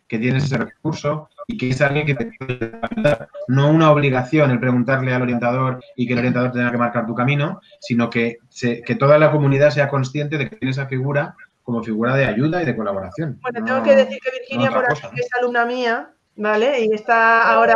que 0.08 0.18
tienes 0.18 0.44
ese 0.44 0.58
recurso 0.58 1.28
y 1.46 1.56
que 1.56 1.70
es 1.70 1.80
alguien 1.80 2.06
que 2.06 2.14
te 2.14 2.30
puede 2.38 2.78
ayudar. 2.82 3.28
No 3.48 3.70
una 3.70 3.90
obligación 3.90 4.50
el 4.50 4.60
preguntarle 4.60 5.12
al 5.12 5.22
orientador 5.22 5.82
y 5.96 6.06
que 6.06 6.14
el 6.14 6.20
orientador 6.20 6.52
tenga 6.52 6.70
que 6.70 6.78
marcar 6.78 7.06
tu 7.06 7.14
camino, 7.14 7.60
sino 7.80 8.08
que, 8.08 8.38
que 8.60 8.94
toda 8.94 9.18
la 9.18 9.30
comunidad 9.30 9.70
sea 9.70 9.88
consciente 9.88 10.38
de 10.38 10.48
que 10.48 10.56
tiene 10.56 10.70
esa 10.70 10.86
figura 10.86 11.36
como 11.66 11.82
figura 11.82 12.14
de 12.14 12.24
ayuda 12.24 12.62
y 12.62 12.64
de 12.64 12.76
colaboración. 12.76 13.40
Bueno, 13.42 13.64
tengo 13.64 13.82
que 13.82 13.96
decir 13.96 14.18
que 14.22 14.30
Virginia, 14.30 14.70
por 14.70 14.84
aquí, 14.84 15.20
es 15.20 15.28
alumna 15.36 15.66
mía, 15.66 16.10
¿vale? 16.36 16.80
Y 16.84 16.92
está 16.92 17.50
ahora 17.50 17.74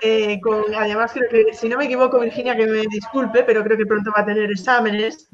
eh, 0.00 0.40
con, 0.40 0.74
además 0.74 1.12
creo 1.12 1.28
que, 1.28 1.54
si 1.54 1.68
no 1.68 1.76
me 1.76 1.84
equivoco, 1.84 2.18
Virginia, 2.18 2.56
que 2.56 2.66
me 2.66 2.80
disculpe, 2.90 3.42
pero 3.42 3.62
creo 3.62 3.76
que 3.76 3.86
pronto 3.86 4.10
va 4.16 4.22
a 4.22 4.26
tener 4.26 4.50
exámenes. 4.50 5.28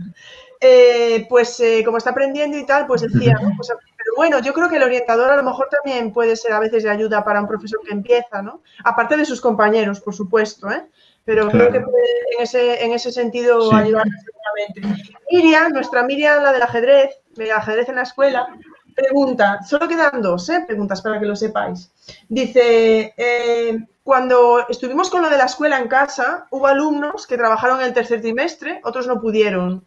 Eh, 0.61 1.27
pues 1.29 1.61
eh, 1.61 1.83
como 1.85 1.99
está 1.99 2.11
aprendiendo 2.11 2.57
y 2.57 2.65
tal, 2.65 2.87
pues 2.87 3.03
decía, 3.03 3.35
pues, 3.57 3.69
pero 3.69 4.13
bueno, 4.17 4.39
yo 4.41 4.55
creo 4.55 4.71
que 4.71 4.77
el 4.77 4.85
orientador 4.85 5.31
a 5.31 5.37
lo 5.37 5.43
mejor 5.43 5.69
también 5.69 6.13
puede 6.15 6.35
ser 6.35 6.53
a 6.53 6.61
veces 6.61 6.83
de 6.83 6.89
ayuda 6.89 7.23
para 7.23 7.43
un 7.43 7.47
profesor 7.47 7.81
que 7.87 7.93
empieza, 7.93 8.41
¿no? 8.41 8.63
Aparte 8.83 9.19
de 9.19 9.27
sus 9.27 9.43
compañeros, 9.43 10.01
por 10.01 10.15
supuesto, 10.15 10.71
¿eh? 10.71 10.87
Pero 11.27 11.51
creo 11.51 11.73
que 11.73 11.81
puede 11.81 12.07
en 12.37 12.43
ese, 12.43 12.85
en 12.85 12.93
ese 12.93 13.11
sentido 13.11 13.75
ayudar 13.75 14.05
seguramente. 14.25 15.05
Miriam, 15.31 15.73
nuestra 15.73 16.05
Miriam, 16.05 16.43
la 16.43 16.53
del 16.53 16.63
ajedrez, 16.63 17.19
del 17.35 17.51
ajedrez 17.51 17.89
en 17.89 17.97
la 17.97 18.03
escuela, 18.03 18.49
Pregunta, 18.97 19.63
solo 19.63 19.87
quedan 19.87 20.23
dos 20.23 20.49
¿eh? 20.49 20.65
preguntas 20.67 21.03
para 21.03 21.21
que 21.21 21.27
lo 21.27 21.37
sepáis. 21.37 21.93
Dice, 22.31 23.13
eh, 23.15 23.79
cuando 24.03 24.67
estuvimos 24.71 25.11
con 25.11 25.21
lo 25.21 25.29
de 25.29 25.37
la 25.37 25.45
escuela 25.45 25.79
en 25.79 25.87
casa, 25.87 26.47
hubo 26.51 26.67
alumnos 26.67 27.27
que 27.27 27.37
trabajaron 27.37 27.83
el 27.83 27.93
tercer 27.93 28.23
trimestre, 28.23 28.81
otros 28.85 29.07
no 29.07 29.21
pudieron. 29.21 29.85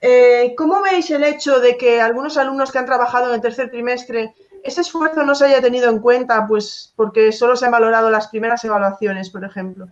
Eh, 0.00 0.54
¿Cómo 0.56 0.82
veis 0.82 1.08
el 1.12 1.22
hecho 1.22 1.60
de 1.60 1.76
que 1.76 2.00
algunos 2.00 2.36
alumnos 2.36 2.72
que 2.72 2.78
han 2.78 2.86
trabajado 2.86 3.28
en 3.28 3.36
el 3.36 3.40
tercer 3.40 3.70
trimestre, 3.70 4.34
ese 4.64 4.80
esfuerzo 4.80 5.22
no 5.22 5.36
se 5.36 5.44
haya 5.44 5.62
tenido 5.62 5.88
en 5.88 6.00
cuenta, 6.00 6.44
pues 6.48 6.92
porque 6.96 7.30
solo 7.30 7.54
se 7.54 7.64
han 7.64 7.70
valorado 7.70 8.10
las 8.10 8.26
primeras 8.26 8.64
evaluaciones, 8.64 9.30
por 9.30 9.44
ejemplo? 9.44 9.86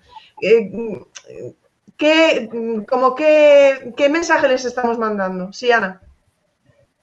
¿qué, 1.97 2.85
como 2.89 3.15
qué, 3.15 3.95
¿Qué 3.97 4.09
mensaje 4.09 4.49
les 4.49 4.65
estamos 4.65 4.99
mandando? 4.99 5.53
Sí, 5.53 5.71
Ana. 5.71 6.01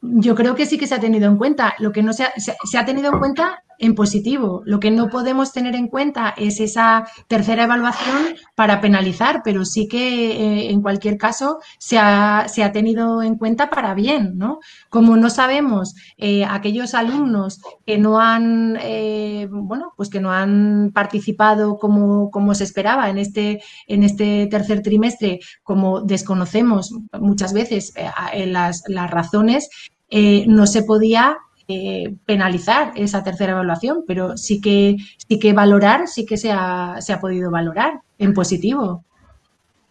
Yo 0.06 0.36
creo 0.36 0.54
que 0.54 0.66
sí 0.66 0.78
que 0.78 0.86
se 0.86 0.96
ha 0.96 1.00
tenido 1.00 1.30
en 1.30 1.38
cuenta. 1.38 1.76
Lo 1.80 1.94
que 1.94 2.04
no 2.04 2.12
se 2.12 2.26
ha, 2.26 2.34
se, 2.36 2.78
ha 2.78 2.86
tenido 2.86 3.14
en 3.14 3.20
cuenta 3.20 3.64
en 3.80 3.96
positivo. 3.96 4.62
Lo 4.66 4.80
que 4.80 4.92
no 4.92 5.10
podemos 5.10 5.54
tener 5.54 5.76
en 5.76 5.88
cuenta 5.88 6.34
es 6.38 6.60
esa 6.60 7.08
tercera 7.28 7.64
evaluación 7.64 8.36
para 8.56 8.82
penalizar, 8.82 9.42
pero 9.44 9.64
sí 9.66 9.88
que 9.88 10.32
eh, 10.32 10.72
en 10.72 10.82
cualquier 10.82 11.18
caso 11.18 11.60
se 11.80 11.98
ha, 11.98 12.46
se 12.48 12.64
ha, 12.64 12.72
tenido 12.72 13.24
en 13.24 13.38
cuenta 13.38 13.70
para 13.70 13.94
bien, 13.94 14.38
¿no? 14.38 14.60
Como 14.90 15.16
no 15.16 15.30
sabemos 15.30 15.96
eh, 16.18 16.46
aquellos 16.46 16.94
alumnos 16.94 17.62
que 17.86 17.98
no 17.98 18.20
han, 18.20 18.78
eh, 18.82 19.48
bueno, 19.50 19.94
pues 19.96 20.10
que 20.10 20.20
no 20.20 20.32
han 20.32 20.92
participado 20.94 21.78
como, 21.78 22.30
como 22.30 22.56
se 22.56 22.66
esperaba 22.66 23.10
en 23.10 23.18
este, 23.18 23.62
en 23.88 24.04
este 24.04 24.48
tercer 24.48 24.82
trimestre, 24.82 25.40
como 25.64 26.02
desconocemos 26.02 26.94
muchas 27.20 27.54
veces 27.54 27.94
las, 28.34 28.84
las 28.88 29.12
razones, 29.12 29.70
eh, 30.16 30.46
no 30.48 30.68
se 30.68 30.84
podía 30.84 31.40
eh, 31.68 32.16
penalizar 32.26 32.92
esa 32.96 33.24
tercera 33.24 33.54
evaluación, 33.54 34.04
pero 34.06 34.38
sí 34.38 34.62
que, 34.62 34.98
sí 35.28 35.40
que 35.40 35.54
valorar, 35.54 36.08
sí 36.08 36.24
que 36.24 36.38
se 36.38 36.52
ha, 36.52 36.98
se 37.00 37.14
ha 37.14 37.20
podido 37.20 37.50
valorar 37.50 38.02
en 38.20 38.36
positivo. 38.36 39.04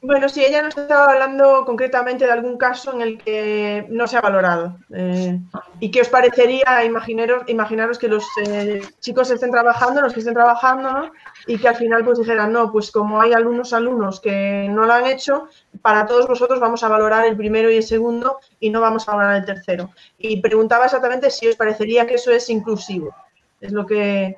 Bueno, 0.04 0.28
sí, 0.28 0.44
ella 0.44 0.62
nos 0.62 0.76
estaba 0.76 1.12
hablando 1.12 1.64
concretamente 1.64 2.26
de 2.26 2.32
algún 2.32 2.58
caso 2.58 2.92
en 2.92 3.02
el 3.02 3.18
que 3.18 3.86
no 3.88 4.08
se 4.08 4.16
ha 4.16 4.20
valorado. 4.20 4.76
Eh, 4.92 5.38
¿Y 5.78 5.92
qué 5.92 6.00
os 6.00 6.08
parecería 6.08 6.84
imaginaros, 6.84 7.44
imaginaros 7.46 7.98
que 7.98 8.08
los 8.08 8.26
eh, 8.44 8.82
chicos 8.98 9.30
estén 9.30 9.52
trabajando, 9.52 10.00
los 10.00 10.12
que 10.12 10.18
estén 10.18 10.34
trabajando, 10.34 10.90
¿no? 10.90 11.12
y 11.46 11.56
que 11.56 11.68
al 11.68 11.76
final 11.76 12.04
pues 12.04 12.18
dijeran, 12.18 12.52
no, 12.52 12.72
pues 12.72 12.90
como 12.90 13.20
hay 13.22 13.32
algunos 13.32 13.72
alumnos 13.72 14.20
que 14.20 14.68
no 14.70 14.86
lo 14.86 14.92
han 14.92 15.06
hecho, 15.06 15.46
para 15.82 16.04
todos 16.04 16.26
vosotros 16.26 16.58
vamos 16.58 16.82
a 16.82 16.88
valorar 16.88 17.24
el 17.24 17.36
primero 17.36 17.70
y 17.70 17.76
el 17.76 17.82
segundo 17.84 18.38
y 18.58 18.70
no 18.70 18.80
vamos 18.80 19.08
a 19.08 19.14
valorar 19.14 19.36
el 19.36 19.44
tercero. 19.44 19.90
Y 20.18 20.40
preguntaba 20.40 20.86
exactamente 20.86 21.30
si 21.30 21.46
os 21.46 21.54
parecería 21.54 22.08
que 22.08 22.14
eso 22.14 22.32
es 22.32 22.50
inclusivo. 22.50 23.14
Es 23.60 23.70
lo 23.70 23.86
que 23.86 24.34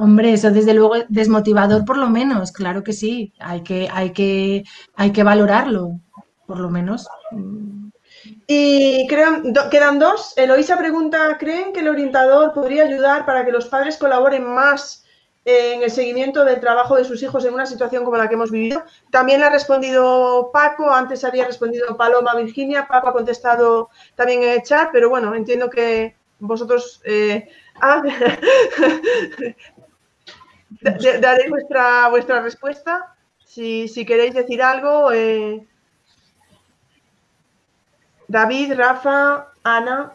Hombre, 0.00 0.32
eso 0.32 0.52
desde 0.52 0.74
luego 0.74 0.94
es 0.94 1.06
desmotivador 1.08 1.84
por 1.84 1.96
lo 1.96 2.08
menos, 2.08 2.52
claro 2.52 2.84
que 2.84 2.92
sí, 2.92 3.32
hay 3.40 3.64
que, 3.64 3.88
hay 3.92 4.12
que, 4.12 4.62
hay 4.94 5.10
que 5.10 5.24
valorarlo, 5.24 5.98
por 6.46 6.60
lo 6.60 6.70
menos. 6.70 7.08
Y 8.46 9.08
creo, 9.08 9.42
quedan 9.72 9.98
dos. 9.98 10.38
Eloisa 10.38 10.78
pregunta, 10.78 11.36
¿creen 11.36 11.72
que 11.72 11.80
el 11.80 11.88
orientador 11.88 12.52
podría 12.52 12.84
ayudar 12.84 13.26
para 13.26 13.44
que 13.44 13.50
los 13.50 13.66
padres 13.66 13.96
colaboren 13.96 14.44
más 14.44 15.04
en 15.44 15.82
el 15.82 15.90
seguimiento 15.90 16.44
del 16.44 16.60
trabajo 16.60 16.94
de 16.94 17.04
sus 17.04 17.20
hijos 17.24 17.44
en 17.44 17.54
una 17.54 17.66
situación 17.66 18.04
como 18.04 18.18
la 18.18 18.28
que 18.28 18.34
hemos 18.34 18.52
vivido? 18.52 18.84
También 19.10 19.42
ha 19.42 19.50
respondido 19.50 20.50
Paco, 20.52 20.92
antes 20.92 21.24
había 21.24 21.44
respondido 21.44 21.96
Paloma 21.96 22.36
Virginia, 22.36 22.86
Paco 22.86 23.08
ha 23.08 23.12
contestado 23.12 23.90
también 24.14 24.44
en 24.44 24.50
el 24.50 24.62
chat, 24.62 24.90
pero 24.92 25.08
bueno, 25.08 25.34
entiendo 25.34 25.68
que, 25.68 26.14
vosotros 26.38 27.02
eh, 27.04 27.48
ah, 27.80 28.00
daréis 30.80 31.50
vuestra, 31.50 32.08
vuestra 32.08 32.42
respuesta. 32.42 33.14
Si, 33.44 34.04
queréis 34.06 34.34
decir 34.34 34.62
algo, 34.62 35.10
eh, 35.12 35.66
David, 38.28 38.74
Rafa, 38.74 39.52
Ana. 39.64 40.12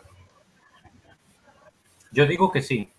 Yo 2.11 2.27
digo 2.27 2.51
que 2.51 2.61
sí. 2.61 2.89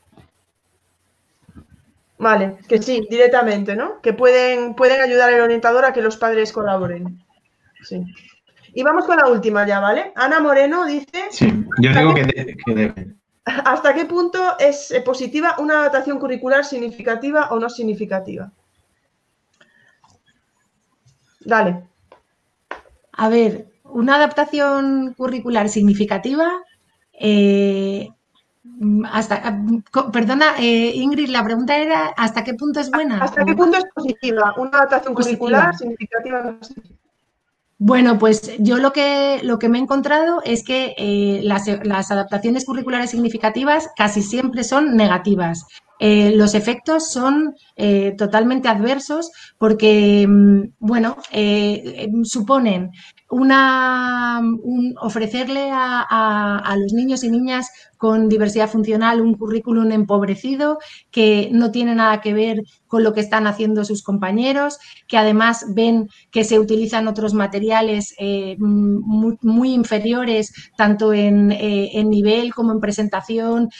Vale, 2.18 2.56
que 2.68 2.82
sí, 2.82 3.06
directamente, 3.09 3.76
¿no? 3.76 4.01
Que 4.01 4.12
pueden, 4.12 4.74
pueden 4.74 5.01
ayudar 5.01 5.32
al 5.32 5.40
orientador 5.40 5.85
a 5.85 5.93
que 5.93 6.02
los 6.02 6.16
padres 6.16 6.52
colaboren. 6.52 7.22
Sí. 7.82 8.02
Y 8.72 8.82
vamos 8.82 9.05
con 9.05 9.16
la 9.16 9.28
última 9.28 9.66
ya, 9.66 9.78
¿vale? 9.78 10.12
Ana 10.16 10.40
Moreno 10.40 10.85
dice... 10.85 11.28
Sí, 11.31 11.52
yo 11.81 11.93
digo 11.93 12.14
que, 12.14 12.24
deben. 12.74 13.20
¿Hasta 13.45 13.95
qué 13.95 14.07
punto 14.07 14.59
es 14.59 14.91
eh, 14.91 15.01
positiva 15.03 15.57
una 15.59 15.81
adaptación 15.81 16.19
curricular 16.19 16.65
significativa 16.65 17.49
o 17.51 17.59
no 17.59 17.69
significativa? 17.69 18.51
Dale. 21.41 21.85
A 23.12 23.29
ver, 23.29 23.66
una 23.85 24.16
adaptación 24.16 25.15
curricular 25.15 25.69
significativa 25.69 26.51
eh, 27.12 28.09
hasta, 29.12 29.61
perdona, 30.11 30.55
eh, 30.59 30.93
Ingrid, 30.95 31.29
la 31.29 31.45
pregunta 31.45 31.77
era 31.77 32.07
¿hasta 32.16 32.43
qué 32.43 32.55
punto 32.55 32.81
es 32.81 32.91
buena? 32.91 33.23
¿Hasta 33.23 33.45
qué 33.45 33.55
punto 33.55 33.77
es 33.77 33.85
positiva? 33.95 34.55
Una 34.57 34.79
adaptación 34.79 35.15
curricular 35.15 35.77
significativa. 35.77 36.57
Bueno, 37.78 38.18
pues 38.18 38.52
yo 38.59 38.78
lo 38.78 38.92
que, 38.92 39.40
lo 39.42 39.59
que 39.59 39.68
me 39.68 39.78
he 39.78 39.82
encontrado 39.82 40.40
es 40.44 40.64
que 40.64 40.94
eh, 40.96 41.40
las, 41.42 41.68
adaptaciones 42.10 42.64
curriculares 42.64 43.10
significativas 43.10 43.90
casi 43.96 44.22
siempre 44.22 44.62
son 44.62 44.96
negativas. 44.96 45.66
Eh, 45.98 46.32
los 46.36 46.55
efectos 46.55 47.12
son 47.12 47.55
eh, 47.76 48.14
totalmente 48.16 48.68
adversos 48.68 49.32
porque, 49.59 50.26
mm, 50.28 50.74
bueno, 50.78 51.16
eh, 51.32 52.09
suponen 52.22 52.92
una, 53.30 54.40
ofrecerle 55.01 55.70
a, 55.72 56.76
los 56.78 56.92
niños 56.92 57.24
y 57.24 57.30
niñas 57.30 57.68
con 57.96 58.28
diversidad 58.28 58.68
funcional 58.68 59.20
un 59.20 59.34
currículum 59.34 59.90
empobrecido 59.90 60.78
que 61.10 61.48
no 61.51 61.72
tiene 61.72 61.94
nada 61.94 62.20
que 62.20 62.34
ver 62.34 62.62
con 62.86 63.02
lo 63.02 63.12
que 63.12 63.20
están 63.20 63.46
haciendo 63.48 63.84
sus 63.84 64.05
compañeros, 64.05 64.78
que 65.09 65.16
además 65.16 65.66
ven 65.74 66.09
que 66.30 66.44
se 66.44 66.60
utilizan 66.60 67.09
otros 67.09 67.34
materiales 67.34 68.14
muy, 68.59 69.72
inferiores, 69.72 70.52
tanto 70.76 71.12
en, 71.12 71.48
nivel 71.48 72.55
como 72.55 72.72
en 72.72 72.80
presentación, 72.80 73.70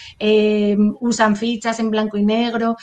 usan 1.00 1.36
fichas 1.36 1.78
en 1.78 1.90
blanco 1.90 2.16
y 2.16 2.24
negro. 2.24 2.76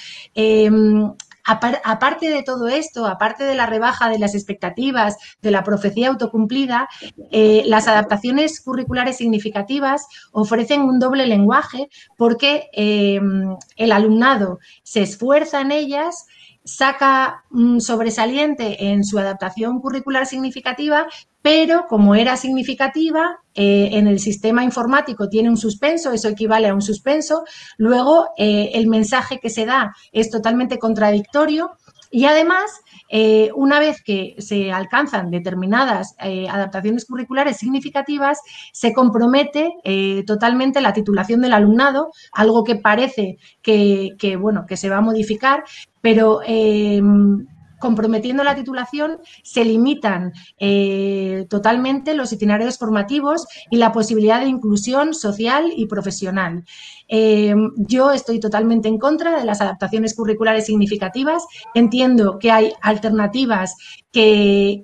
Aparte 1.44 2.30
de 2.30 2.44
todo 2.44 2.68
esto, 2.68 3.06
aparte 3.06 3.44
de 3.44 3.56
la 3.56 3.66
rebaja 3.66 4.10
de 4.10 4.20
las 4.20 4.36
expectativas, 4.36 5.18
de 5.42 5.52
la 5.52 5.64
profecía 5.64 6.10
autocumplida, 6.10 6.88
eh, 7.32 7.64
las 7.66 7.88
adaptaciones 7.88 8.62
curriculares 8.62 9.18
significativas 9.18 10.08
ofrecen 10.32 10.82
un 10.82 11.00
doble 11.00 11.26
lenguaje 11.26 11.90
porque 12.18 12.70
em, 12.74 13.56
el 13.76 13.92
alumnado 13.92 14.60
se 14.84 15.02
esfuerza 15.02 15.62
en 15.62 15.72
ellas 15.72 16.26
saca 16.64 17.44
sobresaliente 17.80 18.92
en 18.92 19.04
su 19.04 19.18
adaptación 19.18 19.80
curricular 19.80 20.26
significativa, 20.26 21.08
pero 21.42 21.86
como 21.88 22.16
era 22.16 22.38
significativa, 22.38 23.40
eh, 23.54 23.90
en 23.94 24.08
el 24.08 24.20
sistema 24.20 24.64
informático 24.64 25.28
tiene 25.28 25.50
un 25.50 25.58
suspenso, 25.58 26.12
eso 26.12 26.30
equivale 26.30 26.68
a 26.68 26.74
un 26.74 26.82
suspenso, 26.82 27.44
luego 27.78 28.30
eh, 28.38 28.72
el 28.74 28.88
mensaje 28.88 29.40
que 29.40 29.50
se 29.50 29.66
da 29.66 29.94
es 30.12 30.30
totalmente 30.30 30.78
contradictorio. 30.80 31.72
Y 32.14 32.26
además, 32.26 32.82
eh, 33.10 33.52
una 33.56 33.80
vez 33.80 34.02
que 34.04 34.36
se 34.38 34.70
alcanzan 34.70 35.32
determinadas 35.32 36.14
adaptaciones 36.20 37.06
curriculares 37.06 37.56
significativas, 37.56 38.38
se 38.74 38.92
compromete 38.92 39.72
totalmente 40.28 40.82
la 40.82 40.92
titulación 40.92 41.40
del 41.40 41.54
alumnado, 41.54 42.12
algo 42.34 42.66
que 42.66 42.76
parece 42.76 43.38
que, 43.62 44.38
bueno, 44.38 44.66
que 44.68 44.76
se 44.76 44.90
va 44.90 44.98
a 44.98 45.02
modificar, 45.02 45.64
pero 46.02 46.42
comprometiendo 47.82 48.46
la 48.46 48.56
titulación, 48.56 49.18
se 49.44 49.66
limitan 49.66 50.32
eh, 50.58 51.46
totalmente 51.50 52.14
los 52.14 52.32
itinerarios 52.32 52.78
formativos 52.78 53.46
y 53.70 53.76
la 53.76 53.92
posibilidad 53.92 54.40
de 54.40 54.48
inclusión 54.48 55.14
social 55.14 55.74
y 55.76 55.88
profesional. 55.88 56.64
Eh, 57.14 57.54
yo 57.76 58.12
estoy 58.12 58.40
totalmente 58.40 58.88
en 58.88 58.98
contra 58.98 59.38
de 59.38 59.46
las 59.46 59.60
adaptaciones 59.60 60.16
curriculares 60.16 60.66
significativas. 60.66 61.46
Entiendo 61.74 62.40
que 62.40 62.52
hay 62.52 62.74
alternativas 62.82 63.76
que, 64.12 64.84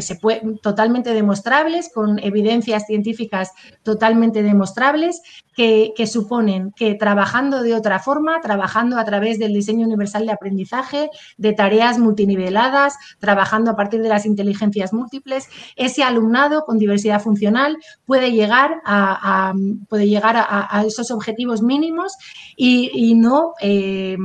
se 0.00 0.16
pueden 0.16 0.58
totalmente 0.58 1.14
demostrables, 1.14 1.90
con 1.92 2.18
evidencias 2.18 2.84
científicas 2.86 3.52
totalmente 3.82 4.42
demostrables, 4.42 5.22
que, 5.54 6.06
suponen 6.06 6.72
que 6.76 6.94
trabajando 6.94 7.62
de 7.62 7.74
otra 7.74 7.98
forma, 7.98 8.40
trabajando 8.42 8.98
a 8.98 9.04
través 9.04 9.38
del 9.38 9.54
diseño 9.54 9.86
universal 9.86 10.26
de 10.26 10.32
aprendizaje, 10.32 11.10
de 11.38 11.52
tareas 11.54 11.98
multiniveladas, 11.98 12.94
trabajando 13.18 13.70
a 13.70 13.76
partir 13.76 14.02
de 14.02 14.10
las 14.10 14.26
inteligencias 14.26 14.92
múltiples, 14.92 15.48
ese 15.76 16.02
alumnado 16.02 16.64
con 16.66 16.78
diversidad 16.78 17.22
funcional 17.22 17.78
puede 18.04 18.32
llegar 18.32 18.82
a, 18.84 19.54
puede 19.88 20.08
llegar 20.08 20.36
a, 20.36 20.84
esos 20.86 21.10
objetivos 21.10 21.35
mínimos 21.62 22.16
y, 22.56 23.14
no 23.14 23.54
eh, 23.60 24.16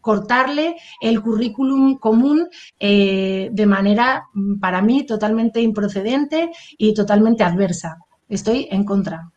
cortarle 0.00 0.76
el 1.00 1.20
currículum 1.20 1.98
común 1.98 2.48
eh, 2.78 3.48
de 3.50 3.66
manera, 3.66 4.28
mm, 4.32 4.60
para 4.60 4.80
mí, 4.80 5.04
totalmente 5.04 5.60
improcedente 5.60 6.50
y 6.78 6.94
totalmente 6.94 7.42
adversa. 7.42 7.98
Estoy 8.28 8.68
en 8.70 8.84
contra. 8.84 9.30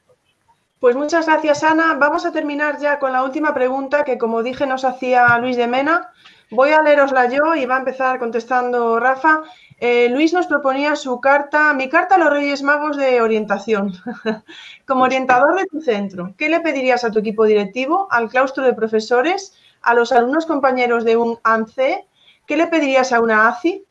Pues 0.80 0.96
muchas 0.96 1.26
gracias, 1.26 1.64
Ana. 1.64 1.96
Vamos 1.96 2.26
a 2.26 2.32
terminar 2.32 2.80
ya 2.80 3.00
con 3.00 3.12
la 3.12 3.24
última 3.24 3.54
pregunta 3.54 4.04
que, 4.04 4.18
como 4.18 4.44
dije, 4.44 4.66
nos 4.66 4.86
hacía 4.86 5.38
Luis 5.40 5.58
de 5.58 5.68
Mena. 5.68 6.12
Voy 6.52 6.72
a 6.72 6.82
leerosla 6.82 7.30
yo 7.30 7.56
y 7.56 7.66
va 7.66 7.76
a 7.76 7.80
empezar 7.80 8.18
contestando 8.18 9.00
Rafa. 9.00 9.42
Eh, 9.80 10.10
Luis 10.10 10.34
nos 10.34 10.48
proponía 10.48 10.96
su 10.96 11.22
carta, 11.22 11.74
mi 11.74 11.90
carta 11.90 12.16
a 12.16 12.18
los 12.18 12.32
Reyes 12.32 12.64
Magos 12.64 12.98
de 12.98 13.22
orientación. 13.22 13.94
Como 14.86 15.04
orientador 15.04 15.56
de 15.58 15.66
tu 15.66 15.80
centro, 15.80 16.34
¿qué 16.38 16.50
le 16.50 16.60
pedirías 16.60 17.04
a 17.04 17.12
tu 17.12 17.20
equipo 17.20 17.46
directivo, 17.46 18.08
al 18.12 18.30
claustro 18.30 18.64
de 18.64 18.74
profesores 18.74 19.54
a 19.82 19.94
los 19.94 20.12
alumnos 20.12 20.46
compañeros 20.46 21.06
de 21.06 21.18
un 21.18 21.40
ANCE, 21.44 22.06
¿qué 22.46 22.58
le 22.58 22.68
pedirías 22.68 23.12
a 23.14 23.22
una 23.22 23.48
ACI? 23.48 23.84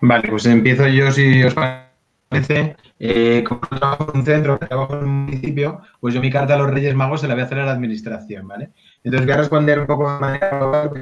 Vale, 0.00 0.28
pues 0.28 0.46
empiezo 0.46 0.86
yo 0.88 1.10
si 1.12 1.42
os 1.44 1.54
parece. 1.54 2.76
Eh, 2.98 3.44
como 3.46 3.60
trabajo 3.60 4.10
en 4.12 4.20
un 4.20 4.24
centro, 4.24 4.58
trabajo 4.58 4.94
en 4.94 5.04
un 5.04 5.24
municipio, 5.24 5.80
pues 6.00 6.14
yo 6.14 6.20
mi 6.20 6.30
carta 6.30 6.54
a 6.54 6.58
los 6.58 6.70
Reyes 6.70 6.94
Magos 6.94 7.20
se 7.20 7.28
la 7.28 7.34
voy 7.34 7.42
a 7.42 7.46
hacer 7.46 7.58
a 7.58 7.66
la 7.66 7.72
administración, 7.72 8.46
¿vale? 8.46 8.70
Entonces 9.02 9.26
voy 9.26 9.34
a 9.34 9.38
responder 9.38 9.80
un 9.80 9.86
poco 9.86 10.12
de 10.12 10.20
manera 10.20 10.98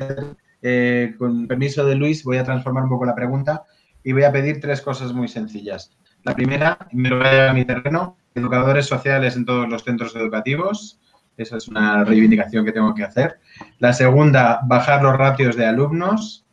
eh, 0.62 1.14
con 1.18 1.46
permiso 1.46 1.84
de 1.84 1.94
Luis, 1.94 2.24
voy 2.24 2.38
a 2.38 2.44
transformar 2.44 2.84
un 2.84 2.90
poco 2.90 3.04
la 3.04 3.14
pregunta 3.14 3.64
y 4.02 4.12
voy 4.12 4.24
a 4.24 4.32
pedir 4.32 4.60
tres 4.60 4.80
cosas 4.80 5.12
muy 5.12 5.28
sencillas. 5.28 5.90
La 6.24 6.34
primera, 6.34 6.78
me 6.92 7.10
lo 7.10 7.18
voy 7.18 7.26
a, 7.26 7.50
a 7.50 7.52
mi 7.52 7.64
terreno, 7.64 8.16
educadores 8.34 8.86
sociales 8.86 9.36
en 9.36 9.44
todos 9.44 9.68
los 9.68 9.84
centros 9.84 10.16
educativos. 10.16 10.98
Esa 11.36 11.56
es 11.56 11.68
una 11.68 12.04
reivindicación 12.04 12.64
que 12.64 12.72
tengo 12.72 12.94
que 12.94 13.04
hacer. 13.04 13.38
La 13.78 13.92
segunda, 13.92 14.60
bajar 14.66 15.02
los 15.02 15.16
ratios 15.16 15.56
de 15.56 15.66
alumnos 15.66 16.46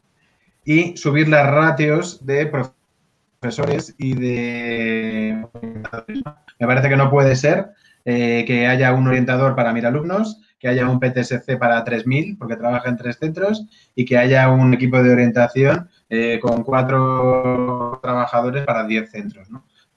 y 0.65 0.97
subir 0.97 1.29
las 1.29 1.49
ratios 1.49 2.25
de 2.25 2.45
profesores 2.45 2.78
y 3.97 4.13
de... 4.15 5.45
Me 6.59 6.67
parece 6.67 6.89
que 6.89 6.97
no 6.97 7.09
puede 7.09 7.35
ser 7.35 7.69
eh, 8.05 8.43
que 8.45 8.67
haya 8.67 8.93
un 8.93 9.07
orientador 9.07 9.55
para 9.55 9.71
mil 9.71 9.85
alumnos, 9.85 10.41
que 10.59 10.67
haya 10.67 10.89
un 10.89 10.99
PTSC 10.99 11.57
para 11.57 11.83
3.000, 11.85 12.37
porque 12.37 12.57
trabaja 12.57 12.89
en 12.89 12.97
tres 12.97 13.17
centros, 13.17 13.65
y 13.95 14.03
que 14.03 14.17
haya 14.17 14.49
un 14.49 14.73
equipo 14.73 15.01
de 15.01 15.11
orientación 15.11 15.89
eh, 16.09 16.39
con 16.41 16.63
cuatro 16.63 17.99
trabajadores 18.01 18.65
para 18.65 18.85
10 18.85 19.09
centros. 19.09 19.47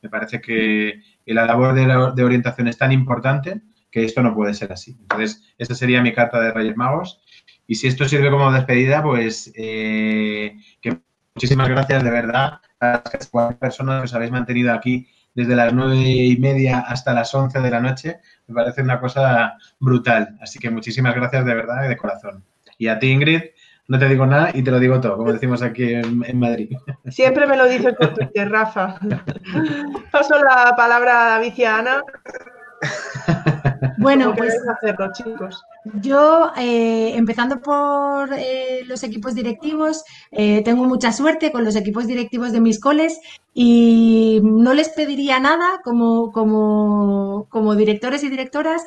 Me 0.03 0.09
parece 0.09 0.41
que 0.41 1.01
la 1.27 1.45
labor 1.45 1.75
de, 1.75 2.25
orientación 2.25 2.69
es 2.69 2.79
tan 2.79 2.93
importante 2.93 3.63
que 3.91 4.05
esto 4.05 4.23
no 4.23 4.35
puede 4.35 4.55
ser 4.55 4.73
así. 4.73 4.97
Entonces, 5.01 5.43
esta 5.59 5.75
sería 5.75 6.03
mi 6.03 6.13
carta 6.13 6.41
de 6.41 6.53
Reyes 6.53 6.77
Magos. 6.77 7.21
Y 7.67 7.75
si 7.75 7.89
esto 7.89 8.09
sirve 8.09 8.31
como 8.31 8.53
despedida, 8.53 9.03
pues 9.03 9.53
eh, 9.55 10.57
que 10.81 10.99
muchísimas 11.35 11.69
gracias 11.69 12.05
de 12.05 12.11
verdad 12.11 12.61
personas 13.59 14.01
que 14.01 14.05
os 14.05 14.15
habéis 14.15 14.33
mantenido 14.33 14.73
aquí 14.73 15.07
desde 15.35 15.57
las 15.57 15.73
nueve 15.73 15.97
y 15.97 16.37
media 16.37 16.81
hasta 16.81 17.15
las 17.15 17.35
once 17.35 17.61
de 17.61 17.71
la 17.71 17.81
noche. 17.81 18.21
Me 18.47 18.55
parece 18.55 18.83
una 18.83 19.01
cosa 19.01 19.57
brutal. 19.81 20.37
Así 20.41 20.59
que 20.59 20.71
muchísimas 20.71 21.15
gracias 21.15 21.45
de 21.45 21.55
verdad 21.55 21.85
y 21.85 21.89
de 21.89 21.97
corazón. 21.97 22.45
Y 22.79 22.89
a 22.89 22.99
ti, 22.99 23.11
Ingrid, 23.11 23.43
no 23.89 23.99
te 23.99 24.09
digo 24.09 24.27
nada 24.27 24.51
y 24.55 24.63
te 24.63 24.71
lo 24.71 24.79
digo 24.79 25.01
todo, 25.01 25.17
como 25.17 25.33
decimos 25.33 25.63
aquí 25.63 25.95
en, 25.95 26.39
Madrid. 26.39 26.77
Siempre 27.09 27.47
me 27.47 27.57
lo 27.57 27.67
dices 27.67 27.95
por 27.95 28.15
Twitter, 28.15 28.51
Rafa. 28.51 28.99
Paso 30.13 30.43
la 30.43 30.75
palabra 30.77 31.27
a 31.27 31.29
David 31.31 31.53
y 31.57 31.65
a 31.65 31.79
Ana. 31.79 32.03
Bueno, 33.99 34.35
pues 34.37 34.55
hacerlo, 34.69 35.13
chicos. 35.13 35.63
Yo, 36.01 36.53
eh, 36.57 37.15
empezando 37.17 37.61
por 37.61 38.33
eh, 38.33 38.83
los 38.87 39.03
equipos 39.03 39.35
directivos, 39.35 40.05
eh, 40.31 40.63
tengo 40.65 40.85
mucha 40.85 41.13
suerte 41.13 41.53
con 41.53 41.65
los 41.65 41.77
equipos 41.77 42.07
directivos 42.07 42.53
de 42.53 42.61
mis 42.61 42.81
coles 42.81 43.21
y 43.55 44.41
no 44.43 44.75
les 44.75 44.89
pediría 44.89 45.39
nada 45.41 45.81
como, 45.85 46.33
como, 46.33 47.47
como 47.49 47.75
directores 47.75 48.25
y 48.25 48.31
directoras 48.31 48.83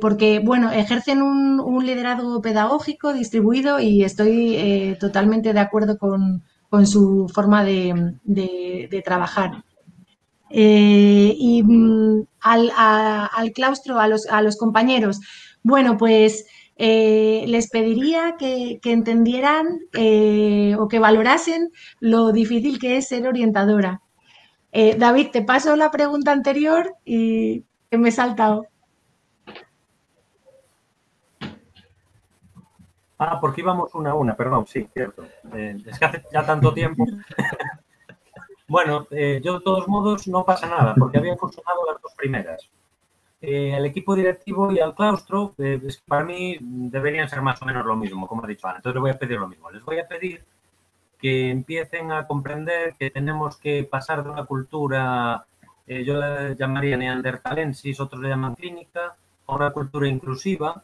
porque, 0.00 0.40
bueno, 0.40 0.70
ejercen 0.70 1.22
un, 1.22 1.60
un, 1.60 1.86
liderazgo 1.86 2.42
pedagógico 2.42 3.12
distribuido 3.12 3.80
y 3.80 4.04
estoy 4.04 4.96
totalmente 5.00 5.52
de 5.54 5.60
acuerdo 5.60 5.96
con, 5.98 6.42
con 6.68 6.86
su 6.86 7.30
forma 7.32 7.64
de, 7.64 8.14
de, 8.24 9.02
trabajar. 9.04 9.62
Y 10.58 11.62
mm, 11.62 12.22
al, 12.40 12.72
al, 12.76 13.52
claustro, 13.52 14.00
a 14.00 14.08
los, 14.08 14.26
a 14.26 14.40
los 14.42 14.56
compañeros, 14.56 15.20
bueno, 15.62 15.96
pues 15.98 16.46
eh, 16.78 17.44
les 17.48 17.70
pediría 17.70 18.36
que, 18.38 18.80
entendieran 18.84 19.80
eh, 19.94 20.76
o 20.78 20.88
que 20.88 20.98
valorasen 20.98 21.70
lo 22.00 22.32
difícil 22.32 22.78
que 22.78 22.98
es 22.98 23.08
ser 23.08 23.26
orientadora. 23.26 24.02
Eh, 24.72 24.94
David, 24.98 25.30
te 25.32 25.42
paso 25.42 25.74
la 25.74 25.90
pregunta 25.90 26.32
anterior 26.32 26.94
y 27.04 27.64
que 27.90 27.96
me 27.96 28.10
he 28.10 28.12
saltado. 28.12 28.66
Ah, 33.18 33.40
porque 33.40 33.62
íbamos 33.62 33.94
una 33.94 34.10
a 34.10 34.14
una, 34.14 34.36
perdón, 34.36 34.66
sí, 34.66 34.86
cierto. 34.92 35.24
es 35.54 35.98
que 35.98 36.04
hace 36.04 36.22
ya 36.30 36.44
tanto 36.44 36.74
tiempo. 36.74 37.06
bueno, 38.68 39.06
yo 39.10 39.58
de 39.58 39.60
todos 39.64 39.88
modos 39.88 40.26
no 40.28 40.44
pasa 40.44 40.66
nada, 40.66 40.94
porque 40.94 41.18
había 41.18 41.36
funcionado 41.36 41.80
las 41.90 42.02
dos 42.02 42.14
primeras 42.14 42.68
eh, 43.42 43.74
al 43.74 43.84
equipo 43.84 44.16
directivo 44.16 44.72
y 44.72 44.80
al 44.80 44.94
claustro, 44.94 45.54
eh, 45.58 45.80
para 46.06 46.24
mí 46.24 46.56
deberían 46.60 47.28
ser 47.28 47.42
más 47.42 47.60
o 47.62 47.66
menos 47.66 47.84
lo 47.84 47.94
mismo, 47.94 48.26
como 48.26 48.42
ha 48.42 48.46
dicho 48.48 48.66
Ana. 48.66 48.78
Entonces 48.78 48.94
les 48.96 49.02
voy 49.02 49.10
a 49.10 49.18
pedir 49.18 49.38
lo 49.38 49.48
mismo. 49.48 49.70
Les 49.70 49.84
voy 49.84 49.98
a 49.98 50.08
pedir 50.08 50.44
que 51.18 51.50
empiecen 51.50 52.12
a 52.12 52.26
comprender 52.26 52.94
que 52.98 53.10
tenemos 53.10 53.56
que 53.56 53.84
pasar 53.84 54.24
de 54.24 54.30
una 54.30 54.44
cultura, 54.46 55.44
eh, 55.86 56.04
yo 56.04 56.14
la 56.14 56.54
llamaría 56.54 56.96
neandertalensis, 56.96 58.00
otros 58.00 58.22
le 58.22 58.30
llaman 58.30 58.54
clínica, 58.54 59.16
a 59.46 59.54
una 59.54 59.70
cultura 59.70 60.08
inclusiva 60.08 60.82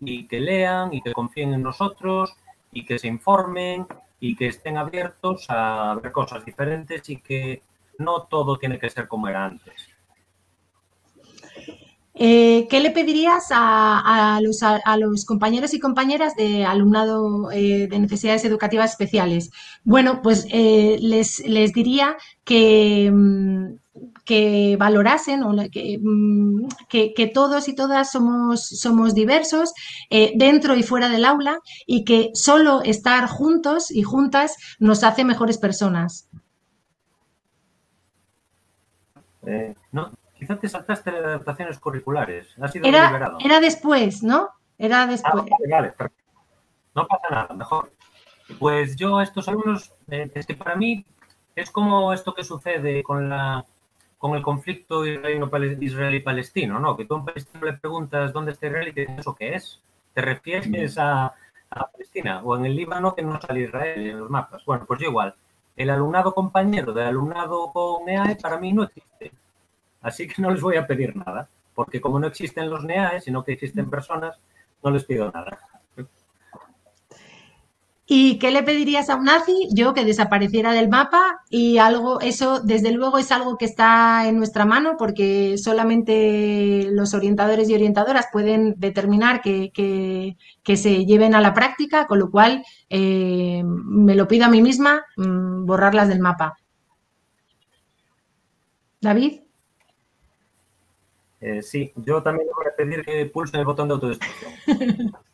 y 0.00 0.26
que 0.26 0.40
lean 0.40 0.92
y 0.92 1.02
que 1.02 1.12
confíen 1.12 1.54
en 1.54 1.62
nosotros 1.62 2.36
y 2.72 2.84
que 2.84 2.98
se 2.98 3.08
informen 3.08 3.86
y 4.22 4.36
que 4.36 4.46
estén 4.46 4.78
abiertos 4.78 5.46
a 5.48 5.98
ver 6.00 6.12
cosas 6.12 6.44
diferentes 6.44 7.10
y 7.10 7.16
que 7.16 7.60
no 7.98 8.22
todo 8.30 8.56
tiene 8.56 8.78
que 8.78 8.88
ser 8.88 9.08
como 9.08 9.26
era 9.26 9.44
antes. 9.44 9.88
Eh, 12.14 12.68
¿Qué 12.70 12.78
le 12.78 12.92
pedirías 12.92 13.48
a, 13.50 14.38
los, 14.40 15.24
compañeros 15.24 15.74
y 15.74 15.80
compañeras 15.80 16.36
de 16.36 16.64
alumnado 16.64 17.50
eh, 17.50 17.88
de 17.88 17.98
necesidades 17.98 18.44
educativas 18.44 18.92
especiales? 18.92 19.50
Bueno, 19.82 20.20
pues 20.22 20.46
eh, 20.52 20.98
les, 21.00 21.42
diría 21.72 22.16
que, 22.44 23.10
mm, 23.12 23.74
que 24.32 24.76
valorasen 24.78 25.42
o 25.42 25.52
mm, 25.52 26.68
que, 26.88 27.30
todos 27.34 27.68
y 27.68 27.74
todas 27.74 28.10
somos, 28.10 28.66
somos 28.66 29.14
diversos 29.14 29.74
dentro 30.34 30.74
y 30.74 30.82
fuera 30.82 31.10
del 31.10 31.26
aula 31.26 31.58
y 31.86 32.04
que 32.04 32.30
solo 32.32 32.80
estar 32.82 33.26
juntos 33.26 33.90
y 33.90 34.02
juntas 34.02 34.56
nos 34.78 35.04
hace 35.04 35.24
mejores 35.24 35.58
personas. 35.58 36.30
no, 39.90 40.12
Quizá 40.42 40.56
te 40.56 40.68
saltaste 40.68 41.12
de 41.12 41.18
adaptaciones 41.18 41.78
curriculares. 41.78 42.56
Ha 42.60 42.66
sido 42.66 42.84
era, 42.84 43.36
Era 43.44 43.60
después, 43.60 44.24
¿no? 44.24 44.48
Era 44.76 45.06
después. 45.06 45.44
Ah, 45.48 45.56
vale, 45.70 45.94
No 46.96 47.06
pasa 47.06 47.28
nada, 47.30 47.54
mejor. 47.54 47.92
Pues 48.58 48.96
yo 48.96 49.18
a 49.18 49.22
estos 49.22 49.46
alumnos, 49.46 49.92
eh, 50.08 50.28
es 50.34 50.44
que 50.44 50.54
para 50.54 50.74
mí 50.74 51.06
es 51.54 51.70
como 51.70 52.12
esto 52.12 52.34
que 52.34 52.42
sucede 52.42 53.04
con 53.04 53.28
la 53.28 53.64
con 54.22 54.36
el 54.36 54.42
conflicto 54.42 55.04
israelí-palestino, 55.04 56.78
¿no? 56.78 56.96
Que 56.96 57.06
tú 57.06 57.14
a 57.14 57.16
un 57.16 57.24
palestino 57.24 57.66
le 57.66 57.72
preguntas 57.72 58.32
dónde 58.32 58.52
está 58.52 58.68
Israel 58.68 58.86
y 58.86 58.92
te 58.92 59.02
¿eso 59.18 59.34
qué 59.34 59.56
es? 59.56 59.80
¿Te 60.14 60.20
refieres 60.20 60.96
a, 60.96 61.34
a 61.68 61.90
Palestina? 61.90 62.40
O 62.44 62.56
en 62.56 62.66
el 62.66 62.76
Líbano 62.76 63.16
que 63.16 63.22
no 63.22 63.40
sale 63.40 63.62
Israel 63.62 64.06
en 64.06 64.20
los 64.20 64.30
mapas. 64.30 64.64
Bueno, 64.64 64.84
pues 64.86 65.00
yo 65.00 65.08
igual. 65.08 65.34
El 65.74 65.90
alumnado 65.90 66.32
compañero 66.34 66.92
del 66.92 67.08
alumnado 67.08 67.72
con 67.72 68.08
EAE 68.08 68.36
para 68.36 68.60
mí 68.60 68.72
no 68.72 68.84
existe. 68.84 69.32
Así 70.02 70.28
que 70.28 70.40
no 70.40 70.52
les 70.52 70.60
voy 70.60 70.76
a 70.76 70.86
pedir 70.86 71.16
nada, 71.16 71.48
porque 71.74 72.00
como 72.00 72.20
no 72.20 72.28
existen 72.28 72.70
los 72.70 72.84
NEAE, 72.84 73.22
sino 73.22 73.42
que 73.42 73.54
existen 73.54 73.90
personas, 73.90 74.38
no 74.84 74.92
les 74.92 75.02
pido 75.02 75.32
nada. 75.32 75.58
¿Y 78.06 78.38
qué 78.38 78.50
le 78.50 78.64
pedirías 78.64 79.08
a 79.10 79.16
un 79.16 79.24
nazi? 79.24 79.68
Yo 79.72 79.94
que 79.94 80.04
desapareciera 80.04 80.72
del 80.72 80.88
mapa 80.88 81.40
y 81.48 81.78
algo, 81.78 82.20
eso 82.20 82.60
desde 82.60 82.90
luego 82.90 83.18
es 83.18 83.30
algo 83.30 83.56
que 83.56 83.64
está 83.64 84.26
en 84.28 84.36
nuestra 84.36 84.64
mano 84.64 84.96
porque 84.98 85.56
solamente 85.56 86.88
los 86.90 87.14
orientadores 87.14 87.68
y 87.70 87.74
orientadoras 87.74 88.26
pueden 88.32 88.74
determinar 88.76 89.40
que, 89.40 90.36
se 90.74 91.06
lleven 91.06 91.34
a 91.36 91.40
la 91.40 91.54
práctica, 91.54 92.08
con 92.08 92.18
lo 92.18 92.30
cual 92.30 92.64
eh, 92.90 93.62
me 93.64 94.16
lo 94.16 94.26
pido 94.26 94.46
a 94.46 94.50
mí 94.50 94.62
misma 94.62 95.04
mm, 95.16 95.64
borrarlas 95.64 96.08
del 96.08 96.18
mapa. 96.18 96.58
David. 99.00 99.40
Eh, 101.40 101.62
sí, 101.62 101.92
yo 101.96 102.22
también 102.22 102.48
voy 102.54 102.66
a 102.66 102.76
pedir 102.76 103.04
que 103.04 103.26
pulsen 103.26 103.60
el 103.60 103.66
botón 103.66 103.88
de 103.88 103.94
autodestrucción. 103.94 104.52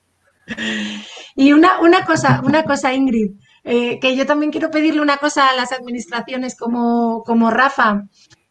y 1.36 1.52
una, 1.52 1.80
una, 1.80 2.04
cosa, 2.04 2.42
una 2.44 2.64
cosa, 2.64 2.94
Ingrid, 2.94 3.32
eh, 3.64 3.98
que 4.00 4.16
yo 4.16 4.26
también 4.26 4.52
quiero 4.52 4.70
pedirle 4.70 5.00
una 5.00 5.18
cosa 5.18 5.48
a 5.48 5.56
las 5.56 5.72
administraciones 5.72 6.56
como, 6.56 7.22
como 7.24 7.50
Rafa. 7.50 8.04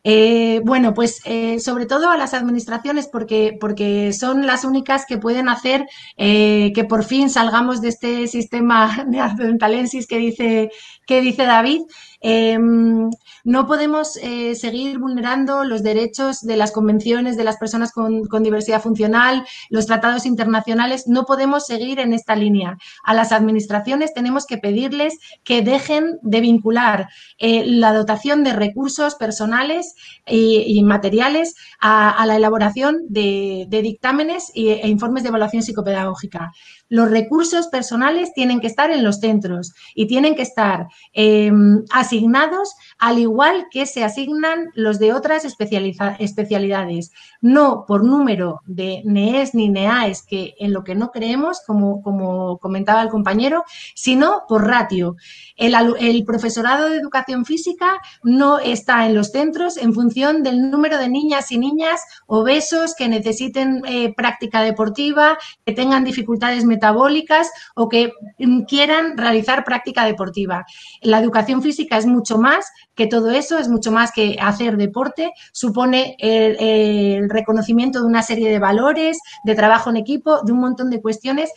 Eh, 0.10 0.62
bueno, 0.64 0.94
pues 0.94 1.20
sobre 1.60 1.86
todo 1.86 2.10
a 2.10 2.18
las 2.18 2.34
administraciones 2.34 3.10
porque, 3.12 3.58
porque 3.60 4.14
son 4.14 4.48
las 4.48 4.64
únicas 4.64 5.06
que 5.06 5.18
pueden 5.18 5.50
hacer 5.50 5.86
que 6.16 6.86
por 6.88 7.04
fin 7.04 7.30
salgamos 7.30 7.82
de 7.82 7.90
este 7.90 8.28
sistema 8.28 9.04
neandertalensis 9.10 10.08
que 10.08 10.18
dice, 10.18 10.70
que 11.08 11.22
dice 11.22 11.46
David 11.46 11.82
Em, 12.20 13.10
no 13.44 13.68
podemos 13.68 14.18
eh, 14.18 14.56
seguir 14.56 14.98
vulnerando 14.98 15.64
los 15.64 15.84
derechos 15.84 16.42
de 16.42 16.58
las 16.58 16.72
convenciones 16.72 17.38
de 17.38 17.44
las 17.44 17.58
personas 17.58 17.92
con, 17.92 18.44
diversidad 18.44 18.82
funcional, 18.82 19.46
los 19.70 19.86
tratados 19.86 20.26
internacionales. 20.26 21.08
No 21.08 21.26
podemos 21.26 21.66
seguir 21.66 22.00
en 22.00 22.14
esta 22.14 22.36
línea. 22.36 22.78
A 23.04 23.14
las 23.14 23.32
administraciones 23.32 24.14
tenemos 24.14 24.46
que 24.46 24.58
pedirles 24.58 25.18
que 25.44 25.62
dejen 25.62 26.18
de 26.24 26.42
vincular 26.42 27.10
eh, 27.38 27.64
la 27.66 27.94
dotación 27.94 28.44
de 28.44 28.54
recursos 28.54 29.16
personales 29.16 29.96
y, 30.26 30.82
materiales 30.84 31.56
a, 31.80 32.26
la 32.26 32.36
elaboración 32.36 33.02
de, 33.10 33.68
dictámenes 33.70 34.52
e 34.56 34.88
informes 34.88 35.24
de 35.24 35.30
evaluación 35.30 35.64
psicopedagógica 35.64 36.52
los 36.90 37.10
recursos 37.10 37.68
personales 37.68 38.34
tienen 38.34 38.60
que 38.60 38.68
estar 38.68 38.92
en 38.92 39.04
los 39.04 39.20
centros 39.20 39.74
y 39.94 40.08
tienen 40.08 40.36
que 40.36 40.42
estar 40.42 40.88
em, 41.14 41.84
asignados 41.92 42.76
al 42.98 43.20
igual 43.20 43.68
que 43.72 43.86
se 43.86 44.04
asignan 44.04 44.70
los 44.74 45.00
de 45.00 45.14
otras 45.14 45.46
especialidades, 45.46 47.12
no 47.42 47.86
por 47.88 48.04
número 48.04 48.62
de 48.66 49.02
NEES 49.06 49.54
ni 49.54 49.70
NEAES, 49.70 50.24
que 50.24 50.56
en 50.60 50.74
lo 50.74 50.84
que 50.84 50.96
no 50.96 51.12
creemos, 51.12 51.62
como, 51.66 52.02
como 52.02 52.58
comentaba 52.58 53.02
el 53.02 53.10
compañero, 53.10 53.64
sino 53.96 54.44
por 54.48 54.66
ratio. 54.66 55.16
El, 55.56 55.76
profesorado 56.26 56.90
de 56.90 56.98
educación 56.98 57.46
física 57.46 58.00
no 58.24 58.60
está 58.60 59.06
en 59.06 59.16
los 59.16 59.28
centros 59.30 59.78
en 59.78 59.94
función 59.94 60.44
del 60.44 60.70
número 60.70 60.98
de 60.98 61.10
niñas 61.10 61.52
y 61.52 61.58
niñas 61.58 62.02
obesos 62.26 62.96
que 62.96 63.08
necesiten 63.08 63.82
eh, 63.86 64.14
práctica 64.16 64.62
deportiva, 64.62 65.38
que 65.66 65.74
tengan 65.74 66.04
dificultades 66.04 66.66
metabólicas 66.66 66.77
o 67.76 67.90
que 67.90 68.12
quieran 68.68 69.18
realizar 69.18 69.64
práctica 69.64 70.06
deportiva. 70.06 70.66
La 71.02 71.20
educación 71.20 71.62
física 71.62 71.98
es 71.98 72.06
mucho 72.06 72.38
más 72.38 72.72
que 72.96 73.08
todo 73.08 73.32
eso, 73.32 73.58
es 73.58 73.70
mucho 73.70 73.92
más 73.92 74.12
que 74.12 74.38
hacer 74.42 74.78
deporte, 74.78 75.32
supone 75.52 76.16
el 76.20 77.30
reconocimiento 77.30 78.00
de 78.00 78.06
una 78.06 78.22
serie 78.22 78.50
de 78.50 78.60
valores, 78.60 79.20
de 79.44 79.56
trabajo 79.56 79.90
en 79.90 79.98
equipo, 79.98 80.42
de 80.44 80.52
un 80.52 80.60
montón 80.60 80.90
de 80.90 81.02
cuestiones 81.02 81.52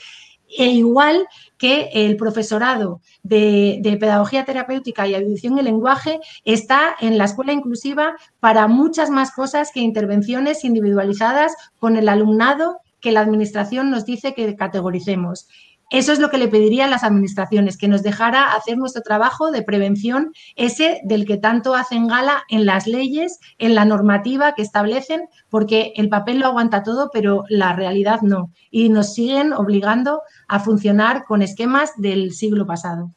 e 0.57 0.67
igual 0.67 1.27
que 1.59 1.91
el 1.93 2.17
profesorado 2.17 3.01
de, 3.23 3.97
pedagogía 4.01 4.45
terapéutica 4.45 5.07
y 5.07 5.15
audición 5.15 5.59
y 5.59 5.63
lenguaje 5.63 6.21
está 6.45 6.97
en 7.01 7.19
la 7.19 7.25
escuela 7.25 7.53
inclusiva 7.53 8.17
para 8.41 8.67
muchas 8.67 9.11
más 9.11 9.33
cosas 9.33 9.71
que 9.73 9.81
intervenciones 9.81 10.65
individualizadas 10.65 11.55
con 11.79 11.97
el 11.97 12.09
alumnado 12.09 12.81
que 13.01 13.13
la 13.13 13.21
administración 13.21 13.91
nos 13.91 14.05
dice 14.05 14.35
que 14.35 14.57
categoricemos. 14.57 15.49
Eso 15.91 16.13
es 16.13 16.21
lo 16.21 16.31
que 16.31 16.39
le 16.39 16.47
pediría 16.47 16.85
a 16.85 16.89
las 16.89 17.03
administraciones, 17.03 17.77
que 17.77 17.89
nos 17.89 18.05
dejara 18.05 18.55
hacer 18.55 18.79
nuestro 18.79 19.03
trabajo 19.03 19.51
de 19.51 19.63
prevención, 19.63 20.33
ese 20.55 21.01
del 21.03 21.27
que 21.27 21.37
tanto 21.37 21.75
hacen 21.75 22.07
gala 22.07 22.45
en 22.49 22.65
las 22.65 22.87
leyes, 22.87 23.41
en 23.59 23.75
la 23.75 23.85
normativa 23.85 24.55
que 24.55 24.63
establecen, 24.63 25.29
porque 25.49 25.93
el 25.97 26.09
papel 26.09 26.39
lo 26.39 26.47
aguanta 26.47 26.85
todo, 26.85 27.11
pero 27.13 27.45
la 27.49 27.75
realidad 27.75 28.21
no. 28.23 28.53
Y 28.71 28.89
nos 28.89 29.15
siguen 29.15 29.53
obligando 29.53 30.23
a 30.47 30.61
funcionar 30.61 31.25
con 31.25 31.43
esquemas 31.43 31.91
del 31.97 32.33
siglo 32.35 32.67
pasado. 32.67 33.11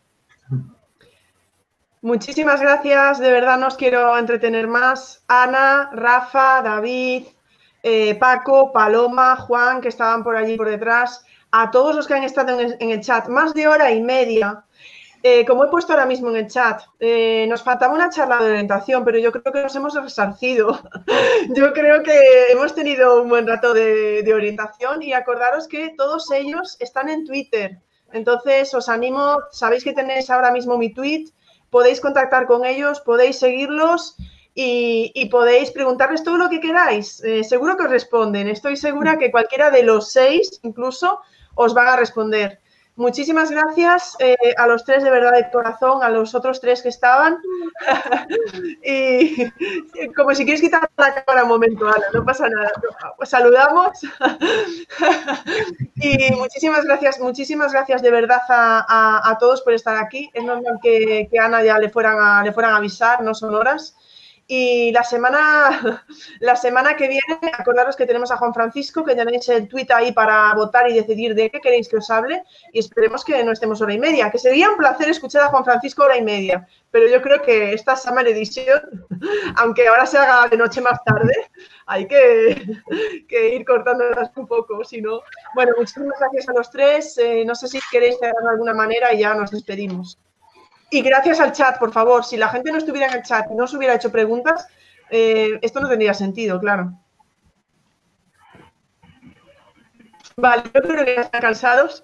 Muchísimas 2.01 2.59
gracias, 2.59 3.19
de 3.19 3.31
verdad 3.31 3.59
no 3.59 3.67
os 3.67 3.77
quiero 3.77 4.17
entretener 4.17 4.67
más. 4.67 5.23
Ana, 5.27 5.91
Rafa, 5.93 6.63
David, 6.63 7.27
eh, 7.83 8.15
Paco, 8.15 8.71
Paloma, 8.71 9.35
Juan, 9.35 9.81
que 9.81 9.89
estaban 9.89 10.23
por 10.23 10.37
allí 10.37 10.55
por 10.55 10.69
detrás, 10.69 11.25
a 11.51 11.69
todos 11.69 11.95
los 11.95 12.07
que 12.07 12.13
han 12.13 12.23
estado 12.23 12.59
en 12.59 12.89
el, 12.89 13.01
chat, 13.01 13.27
más 13.27 13.53
de 13.53 13.67
hora 13.67 13.91
y 13.91 14.01
media. 14.01 14.63
Eh, 15.21 15.45
como 15.45 15.63
he 15.63 15.67
puesto 15.67 15.93
ahora 15.93 16.05
mismo 16.05 16.29
en 16.29 16.37
el 16.37 16.47
chat, 16.47 16.81
eh, 16.99 17.45
nos 17.47 17.61
faltaba 17.61 17.93
una 17.93 18.09
charla 18.09 18.39
de 18.39 18.51
orientación, 18.51 19.05
pero 19.05 19.19
yo 19.19 19.31
creo 19.31 19.53
que 19.53 19.61
nos 19.61 19.75
hemos 19.75 19.93
resarcido. 19.93 20.79
yo 21.55 21.71
creo 21.73 22.03
que 22.03 22.19
hemos 22.49 22.73
tenido 22.73 23.21
un 23.21 23.29
buen 23.29 23.47
rato 23.47 23.73
de, 23.73 24.23
de 24.23 24.33
orientación 24.33 25.03
y 25.03 25.13
acordaros 25.13 25.67
que 25.67 25.93
todos 25.97 26.31
ellos 26.31 26.77
están 26.79 27.09
en 27.09 27.25
Twitter. 27.25 27.79
Entonces 28.11 28.73
os 28.73 28.89
animo, 28.89 29.39
sabéis 29.51 29.83
que 29.83 29.93
tenéis 29.93 30.29
ahora 30.29 30.51
mismo 30.51 30.77
mi 30.77 30.93
tweet, 30.93 31.25
podéis 31.69 31.99
contactar 31.99 32.45
con 32.45 32.65
ellos, 32.65 33.01
podéis 33.01 33.39
seguirlos 33.39 34.15
y, 34.55 35.29
podéis 35.31 35.71
preguntarles 35.71 36.23
todo 36.23 36.37
lo 36.37 36.49
que 36.49 36.59
queráis. 36.59 37.23
Eh, 37.23 37.43
seguro 37.43 37.75
que 37.75 37.83
os 37.83 37.89
responden. 37.89 38.47
Estoy 38.47 38.77
segura 38.77 39.17
que 39.17 39.31
cualquiera 39.31 39.71
de 39.71 39.83
los 39.83 40.11
seis 40.11 40.59
incluso 40.63 41.19
os 41.55 41.75
va 41.75 41.93
a 41.93 41.97
responder. 41.97 42.59
Muchísimas 42.95 43.49
gracias 43.49 44.15
eh, 44.19 44.35
a 44.55 44.67
los 44.67 44.85
tres 44.85 45.03
de 45.03 45.09
verdad 45.09 45.31
de 45.31 45.49
corazón, 45.49 46.03
a 46.03 46.09
los 46.09 46.35
otros 46.35 46.61
tres 46.61 46.83
que 46.83 46.89
estaban. 46.89 47.39
y 48.83 49.49
como 50.11 50.35
si 50.35 50.43
quieres 50.45 50.61
quitar 50.61 50.87
la 50.97 51.23
cámara 51.23 51.41
un 51.41 51.49
momento, 51.49 51.87
Ana, 51.87 52.05
no 52.13 52.23
pasa 52.23 52.47
nada. 52.47 52.71
Pues 53.17 53.29
saludamos. 53.29 53.99
y 55.95 56.35
muchísimas 56.35 56.83
gracias, 56.85 57.19
muchísimas 57.19 57.71
gracias 57.71 58.03
de 58.03 58.11
verdad 58.11 58.41
a, 58.47 59.37
todos 59.39 59.63
por 59.63 59.73
estar 59.73 59.97
aquí. 59.97 60.29
Es 60.31 60.43
normal 60.43 60.77
que, 60.83 61.27
que 61.31 61.39
Ana 61.39 61.63
ya 61.63 61.79
le 61.79 61.89
fueran 61.89 62.19
a, 62.19 62.43
le 62.43 62.53
fueran 62.53 62.73
a 62.73 62.77
avisar, 62.77 63.23
no 63.23 63.33
son 63.33 63.55
horas. 63.55 63.97
Y 64.55 64.91
la 64.91 65.03
semana, 65.03 65.97
la 66.39 66.55
semana 66.55 66.95
que 66.95 67.07
viene, 67.07 67.51
acordaros 67.57 67.95
que 67.95 68.05
tenemos 68.05 68.29
a 68.29 68.37
Juan 68.37 68.53
Francisco, 68.53 69.03
que 69.03 69.15
tenéis 69.15 69.49
el 69.49 69.67
tweet 69.67 69.87
ahí 69.89 70.11
para 70.11 70.53
votar 70.53 70.87
y 70.87 70.93
decidir 70.93 71.33
de 71.33 71.49
qué 71.49 71.59
queréis 71.59 71.89
que 71.89 71.97
os 71.97 72.07
hable. 72.11 72.43
Y 72.71 72.77
esperemos 72.77 73.25
que 73.25 73.43
no 73.43 73.51
estemos 73.51 73.81
hora 73.81 73.95
y 73.95 73.99
media, 73.99 74.29
que 74.29 74.37
sería 74.37 74.69
un 74.69 74.77
placer 74.77 75.09
escuchar 75.09 75.41
a 75.41 75.47
Juan 75.47 75.65
Francisco 75.65 76.03
hora 76.03 76.17
y 76.17 76.21
media. 76.21 76.67
Pero 76.91 77.07
yo 77.07 77.19
creo 77.23 77.41
que 77.41 77.73
esta 77.73 77.95
Summer 77.95 78.27
Edition, 78.27 79.07
aunque 79.57 79.87
ahora 79.87 80.05
se 80.05 80.19
haga 80.19 80.47
de 80.47 80.57
noche 80.57 80.81
más 80.81 81.03
tarde, 81.03 81.33
hay 81.87 82.07
que, 82.07 82.63
ir 83.55 83.65
cortándolas 83.65 84.29
un 84.35 84.45
poco. 84.45 84.83
Si 84.83 85.01
no, 85.01 85.21
bueno, 85.55 85.73
muchísimas 85.79 86.19
gracias 86.19 86.47
a 86.47 86.53
los 86.53 86.69
tres. 86.69 87.17
Eh, 87.17 87.43
no 87.43 87.55
sé 87.55 87.67
si 87.67 87.79
queréis 87.91 88.19
de 88.19 88.31
alguna 88.51 88.75
manera 88.75 89.11
y 89.15 89.21
ya 89.21 89.33
nos 89.33 89.49
despedimos. 89.49 90.19
Y 90.93 91.01
gracias 91.01 91.39
al 91.39 91.53
chat, 91.53 91.79
por 91.79 91.91
favor. 91.91 92.23
Si 92.23 92.37
la 92.37 92.49
gente 92.49 92.71
no 92.71 92.77
estuviera 92.77 93.07
en 93.07 93.15
el 93.15 93.23
chat 93.23 93.49
y 93.49 93.55
no 93.55 93.65
se 93.65 93.77
hubiera 93.77 93.95
hecho 93.95 94.11
preguntas, 94.11 94.67
eh, 95.09 95.57
esto 95.63 95.79
no 95.79 95.89
tendría 95.89 96.13
sentido, 96.13 96.59
claro. 96.59 96.93
Vale, 100.37 100.61
yo 100.71 100.81
creo 100.83 101.03
que 101.03 101.15
ya 101.15 101.21
están 101.21 101.41
cansados. 101.41 102.03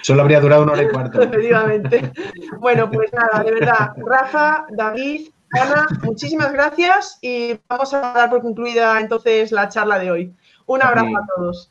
Solo 0.00 0.22
habría 0.22 0.40
durado 0.40 0.62
una 0.62 0.72
hora 0.72 0.82
y 0.82 0.88
cuarto. 0.92 1.20
Efectivamente. 1.20 2.10
Bueno, 2.58 2.90
pues 2.90 3.12
nada, 3.12 3.44
de 3.44 3.52
verdad. 3.52 3.90
Rafa, 3.98 4.64
David, 4.70 5.28
Ana, 5.50 5.86
muchísimas 6.02 6.54
gracias 6.54 7.18
y 7.20 7.60
vamos 7.68 7.92
a 7.92 8.00
dar 8.00 8.30
por 8.30 8.40
concluida 8.40 8.98
entonces 8.98 9.52
la 9.52 9.68
charla 9.68 9.98
de 9.98 10.10
hoy. 10.10 10.34
Un 10.64 10.82
abrazo 10.82 11.18
a 11.18 11.26
todos. 11.36 11.70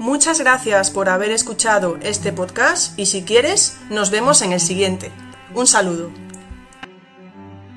Muchas 0.00 0.40
gracias 0.40 0.90
por 0.90 1.10
haber 1.10 1.30
escuchado 1.30 1.98
este 2.00 2.32
podcast 2.32 2.98
y 2.98 3.04
si 3.04 3.22
quieres, 3.22 3.76
nos 3.90 4.10
vemos 4.10 4.40
en 4.40 4.52
el 4.52 4.60
siguiente. 4.60 5.12
Un 5.54 5.66
saludo. 5.66 6.10